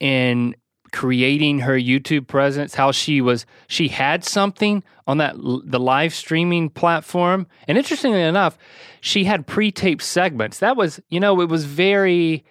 in 0.00 0.56
creating 0.92 1.58
her 1.60 1.78
YouTube 1.78 2.26
presence. 2.26 2.74
How 2.74 2.90
she 2.90 3.20
was, 3.20 3.44
she 3.66 3.88
had 3.88 4.24
something 4.24 4.82
on 5.06 5.18
that 5.18 5.36
the 5.36 5.78
live 5.78 6.14
streaming 6.14 6.70
platform, 6.70 7.46
and 7.66 7.76
interestingly 7.76 8.22
enough, 8.22 8.56
she 9.02 9.24
had 9.24 9.46
pre-taped 9.46 10.02
segments. 10.02 10.58
That 10.58 10.76
was, 10.76 11.00
you 11.10 11.20
know, 11.20 11.40
it 11.42 11.48
was 11.48 11.64
very 11.66 12.44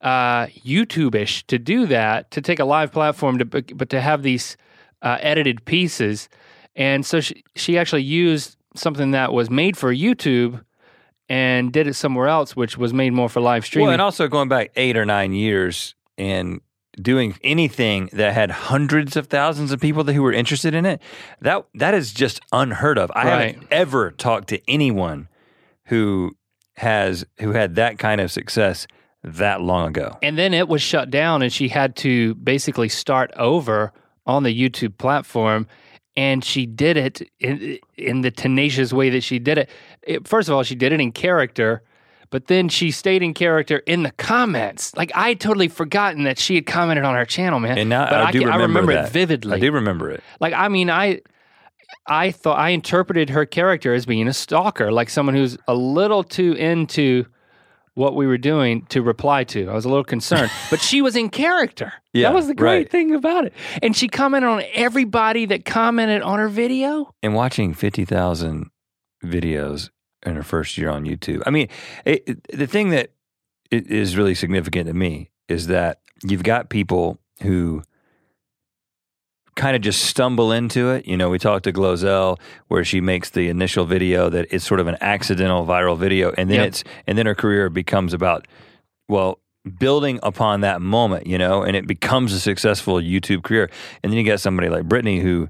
uh, 0.00 0.46
YouTube-ish 0.46 1.46
to 1.46 1.58
do 1.58 1.86
that, 1.86 2.32
to 2.32 2.40
take 2.40 2.58
a 2.58 2.64
live 2.64 2.92
platform, 2.92 3.38
to, 3.38 3.44
but 3.44 3.88
to 3.90 4.00
have 4.00 4.22
these 4.22 4.56
uh, 5.04 5.18
edited 5.20 5.64
pieces. 5.64 6.28
And 6.74 7.06
so 7.06 7.20
she, 7.20 7.44
she 7.54 7.78
actually 7.78 8.02
used 8.02 8.56
something 8.74 9.12
that 9.12 9.32
was 9.32 9.48
made 9.50 9.76
for 9.76 9.94
YouTube 9.94 10.64
and 11.28 11.72
did 11.72 11.86
it 11.86 11.94
somewhere 11.94 12.26
else, 12.26 12.56
which 12.56 12.76
was 12.76 12.92
made 12.92 13.12
more 13.12 13.28
for 13.28 13.40
live 13.40 13.64
streaming. 13.64 13.86
Well, 13.86 13.92
and 13.92 14.02
also 14.02 14.26
going 14.26 14.48
back 14.48 14.72
eight 14.74 14.96
or 14.96 15.04
nine 15.04 15.32
years, 15.32 15.94
and 16.18 16.60
doing 17.00 17.34
anything 17.42 18.08
that 18.12 18.32
had 18.34 18.50
hundreds 18.50 19.16
of 19.16 19.26
thousands 19.26 19.72
of 19.72 19.80
people 19.80 20.04
that, 20.04 20.12
who 20.12 20.22
were 20.22 20.32
interested 20.32 20.74
in 20.74 20.86
it, 20.86 21.00
that 21.40 21.64
that 21.74 21.94
is 21.94 22.12
just 22.12 22.40
unheard 22.52 22.98
of. 22.98 23.10
I 23.14 23.24
Right. 23.24 23.54
haven't 23.54 23.68
ever 23.72 24.10
talked 24.12 24.48
to 24.48 24.60
anyone 24.68 25.28
who 25.86 26.36
has 26.76 27.24
who 27.40 27.52
had 27.52 27.74
that 27.76 27.98
kind 27.98 28.20
of 28.20 28.30
success 28.30 28.86
that 29.24 29.60
long 29.60 29.88
ago. 29.88 30.18
And 30.22 30.36
then 30.38 30.52
it 30.54 30.68
was 30.68 30.82
shut 30.82 31.10
down, 31.10 31.42
and 31.42 31.52
she 31.52 31.68
had 31.68 31.96
to 31.96 32.34
basically 32.36 32.88
start 32.88 33.32
over 33.36 33.92
on 34.26 34.42
the 34.42 34.54
YouTube 34.56 34.98
platform. 34.98 35.66
And 36.16 36.44
she 36.44 36.64
did 36.64 36.96
it 36.96 37.28
in, 37.40 37.78
in 37.96 38.20
the 38.20 38.30
tenacious 38.30 38.92
way 38.92 39.10
that 39.10 39.22
she 39.22 39.38
did 39.40 39.58
it. 39.58 39.70
it. 40.02 40.28
First 40.28 40.48
of 40.48 40.54
all, 40.54 40.62
she 40.62 40.76
did 40.76 40.92
it 40.92 41.00
in 41.00 41.10
character, 41.10 41.82
but 42.30 42.46
then 42.46 42.68
she 42.68 42.92
stayed 42.92 43.20
in 43.20 43.34
character 43.34 43.78
in 43.78 44.04
the 44.04 44.12
comments. 44.12 44.96
Like 44.96 45.10
I 45.16 45.30
had 45.30 45.40
totally 45.40 45.66
forgotten 45.66 46.22
that 46.22 46.38
she 46.38 46.54
had 46.54 46.66
commented 46.66 47.04
on 47.04 47.16
our 47.16 47.24
channel, 47.24 47.58
man. 47.58 47.78
And 47.78 47.90
now 47.90 48.04
but 48.08 48.20
I 48.20 48.30
do 48.30 48.38
can- 48.40 48.46
remember, 48.48 48.62
I 48.62 48.66
remember 48.66 48.92
that. 48.94 49.06
it 49.06 49.10
vividly. 49.12 49.56
I 49.56 49.58
do 49.58 49.72
remember 49.72 50.10
it. 50.12 50.22
Like 50.38 50.54
I 50.54 50.68
mean, 50.68 50.88
I 50.88 51.20
I 52.06 52.30
thought 52.30 52.58
I 52.58 52.70
interpreted 52.70 53.30
her 53.30 53.44
character 53.44 53.92
as 53.92 54.06
being 54.06 54.28
a 54.28 54.32
stalker, 54.32 54.92
like 54.92 55.10
someone 55.10 55.34
who's 55.34 55.58
a 55.66 55.74
little 55.74 56.22
too 56.22 56.52
into 56.52 57.26
what 57.94 58.14
we 58.16 58.26
were 58.26 58.38
doing 58.38 58.84
to 58.86 59.02
reply 59.02 59.44
to. 59.44 59.68
I 59.68 59.72
was 59.74 59.84
a 59.84 59.88
little 59.88 60.04
concerned, 60.04 60.50
but 60.70 60.80
she 60.80 61.00
was 61.02 61.14
in 61.16 61.30
character. 61.30 61.92
Yeah, 62.12 62.28
that 62.30 62.34
was 62.34 62.46
the 62.48 62.54
great 62.54 62.76
right. 62.76 62.90
thing 62.90 63.14
about 63.14 63.46
it. 63.46 63.52
And 63.82 63.96
she 63.96 64.08
commented 64.08 64.48
on 64.50 64.62
everybody 64.72 65.46
that 65.46 65.64
commented 65.64 66.22
on 66.22 66.38
her 66.38 66.48
video. 66.48 67.12
And 67.22 67.34
watching 67.34 67.74
fifty 67.74 68.04
thousand 68.04 68.70
videos 69.24 69.90
in 70.24 70.36
her 70.36 70.42
first 70.42 70.76
year 70.78 70.90
on 70.90 71.04
YouTube. 71.04 71.42
I 71.46 71.50
mean, 71.50 71.68
it, 72.04 72.22
it- 72.26 72.58
the 72.58 72.66
thing 72.66 72.90
that 72.90 73.10
is 73.70 74.16
really 74.16 74.34
significant 74.34 74.86
to 74.86 74.94
me 74.94 75.30
is 75.48 75.66
that 75.68 76.00
you've 76.22 76.42
got 76.42 76.68
people 76.70 77.18
who 77.42 77.82
kind 79.56 79.76
of 79.76 79.82
just 79.82 80.04
stumble 80.04 80.52
into 80.52 80.90
it. 80.90 81.06
You 81.06 81.16
know, 81.16 81.30
we 81.30 81.38
talked 81.38 81.64
to 81.64 81.72
Glozell 81.72 82.38
where 82.68 82.84
she 82.84 83.00
makes 83.00 83.30
the 83.30 83.48
initial 83.48 83.84
video 83.84 84.28
that 84.30 84.46
it's 84.50 84.66
sort 84.66 84.80
of 84.80 84.86
an 84.86 84.96
accidental 85.00 85.64
viral 85.66 85.96
video, 85.98 86.32
and 86.36 86.50
then 86.50 86.58
Yep. 86.60 86.66
it's 86.68 86.84
and 87.06 87.16
then 87.18 87.26
her 87.26 87.34
career 87.34 87.68
becomes 87.70 88.12
about 88.12 88.46
well 89.08 89.38
building 89.78 90.20
upon 90.22 90.60
that 90.60 90.82
moment, 90.82 91.26
you 91.26 91.38
know, 91.38 91.62
and 91.62 91.74
it 91.76 91.86
becomes 91.86 92.32
a 92.32 92.40
successful 92.40 92.96
YouTube 92.96 93.42
career. 93.42 93.70
And 94.02 94.12
then 94.12 94.18
you 94.18 94.24
got 94.26 94.40
somebody 94.40 94.68
like 94.68 94.84
Brittany 94.84 95.20
who 95.20 95.48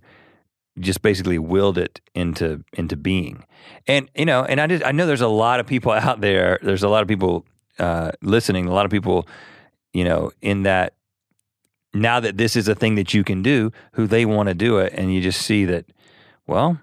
just 0.78 1.02
basically 1.02 1.39
willed 1.39 1.78
it 1.78 2.01
into 2.14 2.64
into 2.74 2.97
being. 2.97 3.44
And 3.86 4.10
you 4.14 4.24
know, 4.26 4.44
and 4.44 4.60
I 4.60 4.66
just 4.66 4.85
I 4.85 4.93
know 4.93 5.06
there's 5.06 5.20
a 5.20 5.28
lot 5.28 5.60
of 5.60 5.66
people 5.66 5.93
out 6.06 6.20
there. 6.20 6.59
There's 6.62 6.82
a 6.82 6.89
lot 6.89 7.02
of 7.02 7.09
people 7.09 7.47
uh, 7.78 8.12
listening. 8.22 8.66
A 8.66 8.72
lot 8.72 8.85
of 8.85 8.90
people, 8.90 9.26
you 9.93 10.05
know, 10.05 10.31
in 10.43 10.62
that 10.64 10.94
now 11.95 12.21
that 12.21 12.37
this 12.37 12.57
is 12.57 12.69
a 12.69 12.75
thing 12.75 12.97
that 12.97 13.15
you 13.15 13.25
can 13.25 13.43
do, 13.43 13.73
who 13.93 14.07
they 14.07 14.25
want 14.27 14.49
to 14.49 14.55
do 14.55 14.79
it, 14.79 14.93
and 14.95 15.15
you 15.15 15.21
just 15.21 15.43
see 15.43 15.65
that, 15.66 15.87
well. 16.47 16.81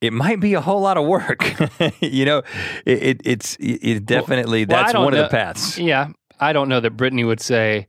It 0.00 0.12
might 0.12 0.38
be 0.38 0.52
a 0.52 0.60
whole 0.60 0.82
lot 0.82 0.98
of 0.98 1.06
work, 1.06 1.42
you 2.00 2.26
know. 2.26 2.42
It, 2.84 3.02
it, 3.02 3.20
it's 3.24 3.56
it 3.58 4.04
definitely 4.04 4.66
well, 4.66 4.82
that's 4.82 4.92
don't 4.92 5.02
one 5.02 5.14
of 5.14 5.18
the 5.18 5.28
paths. 5.28 5.78
Yeah, 5.78 6.08
I 6.38 6.52
don't 6.52 6.68
know 6.68 6.80
that 6.80 6.90
Brittany 6.90 7.24
would 7.24 7.40
say 7.40 7.86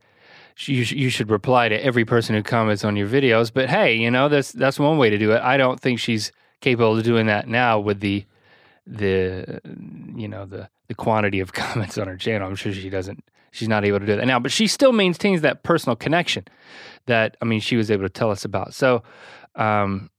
you, 0.59 0.83
you 0.83 1.09
should 1.09 1.29
reply 1.29 1.67
to 1.69 1.83
every 1.83 2.05
person 2.05 2.35
who 2.35 2.43
comments 2.43 2.85
on 2.85 2.95
your 2.95 3.07
videos, 3.07 3.51
but 3.53 3.69
hey, 3.69 3.95
you 3.95 4.09
know 4.09 4.29
that's 4.29 4.51
that's 4.53 4.79
one 4.79 4.97
way 4.97 5.09
to 5.09 5.17
do 5.17 5.31
it. 5.31 5.41
I 5.41 5.57
don't 5.57 5.79
think 5.79 5.99
she's 5.99 6.31
capable 6.61 6.97
of 6.97 7.03
doing 7.03 7.25
that 7.27 7.47
now 7.47 7.79
with 7.79 7.99
the 7.99 8.25
the 8.87 9.59
you 10.15 10.27
know 10.27 10.45
the 10.45 10.69
the 10.87 10.95
quantity 10.95 11.39
of 11.39 11.53
comments 11.53 11.97
on 11.97 12.07
her 12.07 12.17
channel. 12.17 12.47
I'm 12.47 12.55
sure 12.55 12.73
she 12.73 12.89
doesn't. 12.89 13.23
She's 13.55 13.69
not 13.69 13.85
able 13.85 13.99
to 13.99 14.05
do 14.05 14.15
that 14.17 14.25
now, 14.25 14.39
but 14.39 14.51
she 14.51 14.67
still 14.67 14.91
maintains 14.91 15.41
that 15.41 15.63
personal 15.63 15.95
connection 15.95 16.43
that 17.05 17.37
I 17.41 17.45
mean 17.45 17.61
she 17.61 17.77
was 17.77 17.89
able 17.89 18.03
to 18.03 18.09
tell 18.09 18.29
us 18.29 18.43
about. 18.43 18.73
So 18.73 19.01
um, 19.55 20.09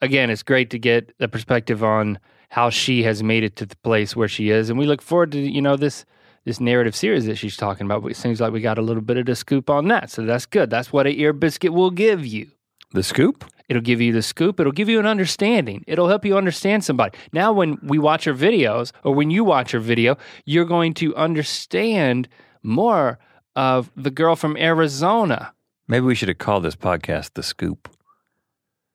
again, 0.00 0.30
it's 0.30 0.42
great 0.42 0.70
to 0.70 0.78
get 0.78 1.12
a 1.18 1.26
perspective 1.26 1.82
on 1.82 2.18
how 2.50 2.70
she 2.70 3.02
has 3.02 3.22
made 3.22 3.42
it 3.42 3.56
to 3.56 3.66
the 3.66 3.76
place 3.76 4.14
where 4.14 4.28
she 4.28 4.50
is, 4.50 4.70
and 4.70 4.78
we 4.78 4.86
look 4.86 5.02
forward 5.02 5.32
to 5.32 5.40
you 5.40 5.60
know 5.60 5.76
this 5.76 6.04
this 6.44 6.60
narrative 6.60 6.94
series 6.94 7.26
that 7.26 7.36
she's 7.36 7.56
talking 7.56 7.86
about. 7.86 8.08
It 8.08 8.16
seems 8.16 8.40
like 8.40 8.52
we 8.52 8.60
got 8.60 8.78
a 8.78 8.82
little 8.82 9.02
bit 9.02 9.16
of 9.16 9.26
the 9.26 9.34
scoop 9.34 9.68
on 9.68 9.88
that, 9.88 10.10
so 10.10 10.24
that's 10.24 10.46
good. 10.46 10.70
That's 10.70 10.92
what 10.92 11.06
a 11.06 11.10
ear 11.10 11.32
biscuit 11.32 11.72
will 11.72 11.90
give 11.90 12.24
you. 12.24 12.48
The 12.92 13.02
scoop. 13.02 13.44
It'll 13.68 13.82
give 13.82 14.00
you 14.00 14.12
the 14.12 14.22
scoop. 14.22 14.60
It'll 14.60 14.72
give 14.72 14.88
you 14.88 15.00
an 15.00 15.06
understanding. 15.06 15.84
It'll 15.86 16.08
help 16.08 16.24
you 16.24 16.36
understand 16.36 16.84
somebody. 16.84 17.16
Now, 17.32 17.52
when 17.52 17.78
we 17.82 17.98
watch 17.98 18.24
her 18.24 18.34
videos, 18.34 18.92
or 19.02 19.14
when 19.14 19.30
you 19.30 19.42
watch 19.42 19.72
her 19.72 19.80
video, 19.80 20.16
you're 20.44 20.66
going 20.66 20.92
to 20.94 21.16
understand 21.16 22.28
more 22.64 23.18
of 23.54 23.90
the 23.96 24.10
girl 24.10 24.34
from 24.34 24.56
Arizona. 24.56 25.52
Maybe 25.86 26.04
we 26.06 26.14
should 26.14 26.28
have 26.28 26.38
called 26.38 26.64
this 26.64 26.74
podcast 26.76 27.34
the 27.34 27.42
scoop. 27.42 27.88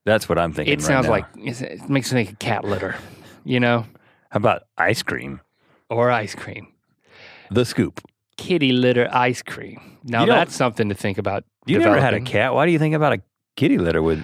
That's 0.06 0.28
what 0.28 0.38
I'm 0.40 0.52
thinking. 0.54 0.74
It 0.74 0.78
right 0.80 0.86
sounds 0.86 1.06
now. 1.06 1.12
like 1.12 1.26
it 1.38 1.90
makes 1.90 2.12
me 2.12 2.24
think 2.24 2.32
of 2.34 2.40
cat 2.40 2.66
litter, 2.66 2.96
you 3.46 3.60
know, 3.60 3.86
How 4.32 4.38
about 4.38 4.64
ice 4.78 5.04
cream? 5.04 5.40
or 5.90 6.12
ice 6.12 6.36
cream. 6.36 6.68
The 7.52 7.66
scoop. 7.66 8.02
Kitty 8.38 8.72
litter 8.72 9.08
ice 9.12 9.42
cream. 9.42 9.98
Now 10.04 10.22
You 10.22 10.28
don't- 10.28 10.36
that's 10.38 10.56
something 10.56 10.90
to 10.90 10.96
think 10.96 11.18
about. 11.18 11.44
You 11.66 11.78
never 11.80 11.96
had 12.00 12.14
a 12.14 12.20
developing. 12.20 12.26
cat. 12.26 12.54
Why 12.54 12.66
do 12.66 12.72
you 12.72 12.80
think 12.80 12.96
about 12.96 13.14
a 13.14 13.22
kitty 13.56 13.78
litter 13.78 14.02
with 14.02 14.24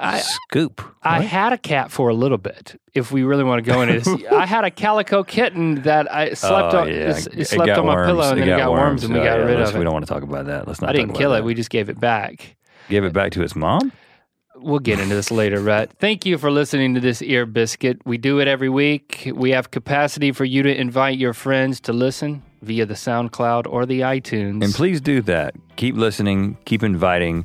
I, 0.00 0.18
scoop? 0.20 0.82
I 1.02 1.18
What? 1.18 1.26
had 1.28 1.52
a 1.52 1.58
cat 1.58 1.90
for 1.90 2.08
a 2.08 2.14
little 2.14 2.38
bit. 2.38 2.80
If 2.94 3.10
we 3.12 3.22
really 3.22 3.44
want 3.44 3.64
to 3.64 3.70
go 3.70 3.82
into 3.82 4.00
this, 4.00 4.24
I 4.32 4.46
had 4.46 4.64
a 4.64 4.70
calico 4.70 5.22
kitten 5.24 5.82
that 5.82 6.12
I 6.12 6.32
slept 6.34 6.74
Oh, 6.74 6.80
on. 6.80 6.88
yeah. 6.88 6.94
It, 7.16 7.28
It 7.36 7.44
slept 7.46 7.66
got 7.66 7.78
on 7.80 7.86
my 7.86 7.94
worms. 7.96 8.06
pillow 8.08 8.30
and 8.30 8.38
It 8.40 8.44
then 8.46 8.54
it 8.54 8.58
got 8.58 8.70
worms, 8.72 9.04
and 9.04 9.12
we 9.14 9.20
Oh, 9.20 9.24
got 9.24 9.38
yeah, 9.38 9.44
rid 9.44 9.60
of 9.60 9.74
it. 9.74 9.78
We 9.78 9.84
don't 9.84 9.92
want 9.92 10.06
to 10.06 10.12
talk 10.12 10.22
about 10.22 10.46
that. 10.46 10.66
Let's 10.68 10.80
not. 10.80 10.90
I 10.90 10.92
didn't 10.92 11.14
kill 11.14 11.32
it. 11.34 11.38
that. 11.38 11.44
We 11.44 11.54
just 11.54 11.70
gave 11.70 11.88
it 11.88 11.98
back. 12.00 12.56
gave 12.88 13.04
it 13.04 13.12
back 13.12 13.32
to 13.32 13.42
its 13.42 13.54
mom. 13.56 13.92
We'll 14.60 14.80
get 14.80 14.98
into 14.98 15.14
this 15.14 15.30
later, 15.30 15.60
Rhett. 15.60 15.92
Thank 16.00 16.26
you 16.26 16.36
for 16.36 16.50
listening 16.50 16.94
to 16.94 17.00
this 17.00 17.22
ear 17.22 17.46
biscuit. 17.46 18.00
We 18.04 18.18
do 18.18 18.40
it 18.40 18.48
every 18.48 18.68
week. 18.68 19.30
We 19.34 19.50
have 19.52 19.70
capacity 19.70 20.32
for 20.32 20.44
you 20.44 20.64
to 20.64 20.74
invite 20.76 21.16
your 21.16 21.32
friends 21.32 21.78
to 21.82 21.92
listen 21.92 22.42
via 22.62 22.84
the 22.84 22.94
SoundCloud 22.94 23.68
or 23.68 23.86
the 23.86 24.00
iTunes. 24.00 24.64
And 24.64 24.74
please 24.74 25.00
do 25.00 25.22
that. 25.22 25.54
Keep 25.76 25.94
listening. 25.96 26.56
Keep 26.64 26.82
inviting. 26.82 27.44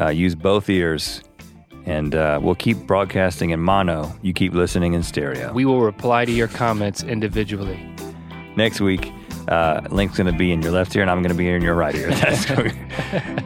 Uh, 0.00 0.08
use 0.08 0.34
both 0.34 0.70
ears, 0.70 1.22
and 1.86 2.14
uh, 2.14 2.38
we'll 2.42 2.54
keep 2.54 2.78
broadcasting 2.86 3.50
in 3.50 3.60
mono. 3.60 4.12
You 4.22 4.32
keep 4.32 4.52
listening 4.54 4.94
in 4.94 5.02
stereo. 5.02 5.52
we 5.52 5.64
will 5.64 5.80
reply 5.82 6.24
to 6.24 6.32
your 6.32 6.48
comments 6.48 7.02
individually. 7.02 7.78
Next 8.56 8.80
week, 8.80 9.10
uh, 9.48 9.82
Link's 9.90 10.16
going 10.16 10.32
to 10.32 10.38
be 10.38 10.52
in 10.52 10.62
your 10.62 10.72
left 10.72 10.94
ear, 10.96 11.02
and 11.02 11.10
I'm 11.10 11.20
going 11.22 11.32
to 11.32 11.36
be 11.36 11.48
in 11.48 11.60
your 11.60 11.74
right 11.74 11.94
ear. 11.94 12.08
That's 12.14 12.50
uh, 12.50 12.70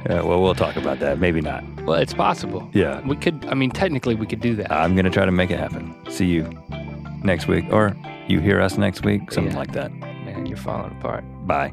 well, 0.07 0.43
we'll 0.43 0.55
talk 0.55 0.77
about 0.77 1.01
that. 1.01 1.19
Maybe 1.19 1.41
not. 1.41 1.65
Well, 1.83 1.95
it's 1.99 2.15
possible. 2.15 2.69
Yeah. 2.73 3.01
We 3.07 3.17
could, 3.17 3.45
I 3.47 3.55
mean, 3.55 3.71
technically, 3.71 4.15
we 4.15 4.27
could 4.27 4.41
do 4.41 4.55
that. 4.57 4.71
I'm 4.71 4.95
going 4.95 5.07
to 5.07 5.11
try 5.11 5.25
to 5.25 5.33
make 5.33 5.51
it 5.51 5.59
happen. 5.59 5.95
See 6.11 6.27
you 6.27 6.49
next 7.25 7.49
week, 7.49 7.65
or 7.71 7.97
you 8.29 8.39
hear 8.41 8.61
us 8.61 8.79
next 8.79 9.05
week, 9.05 9.33
something 9.33 9.53
Yeah. 9.55 9.59
like 9.59 9.73
that. 9.73 9.93
Man, 9.93 10.47
you're 10.47 10.57
falling 10.59 10.93
apart. 11.01 11.25
Bye. 11.47 11.73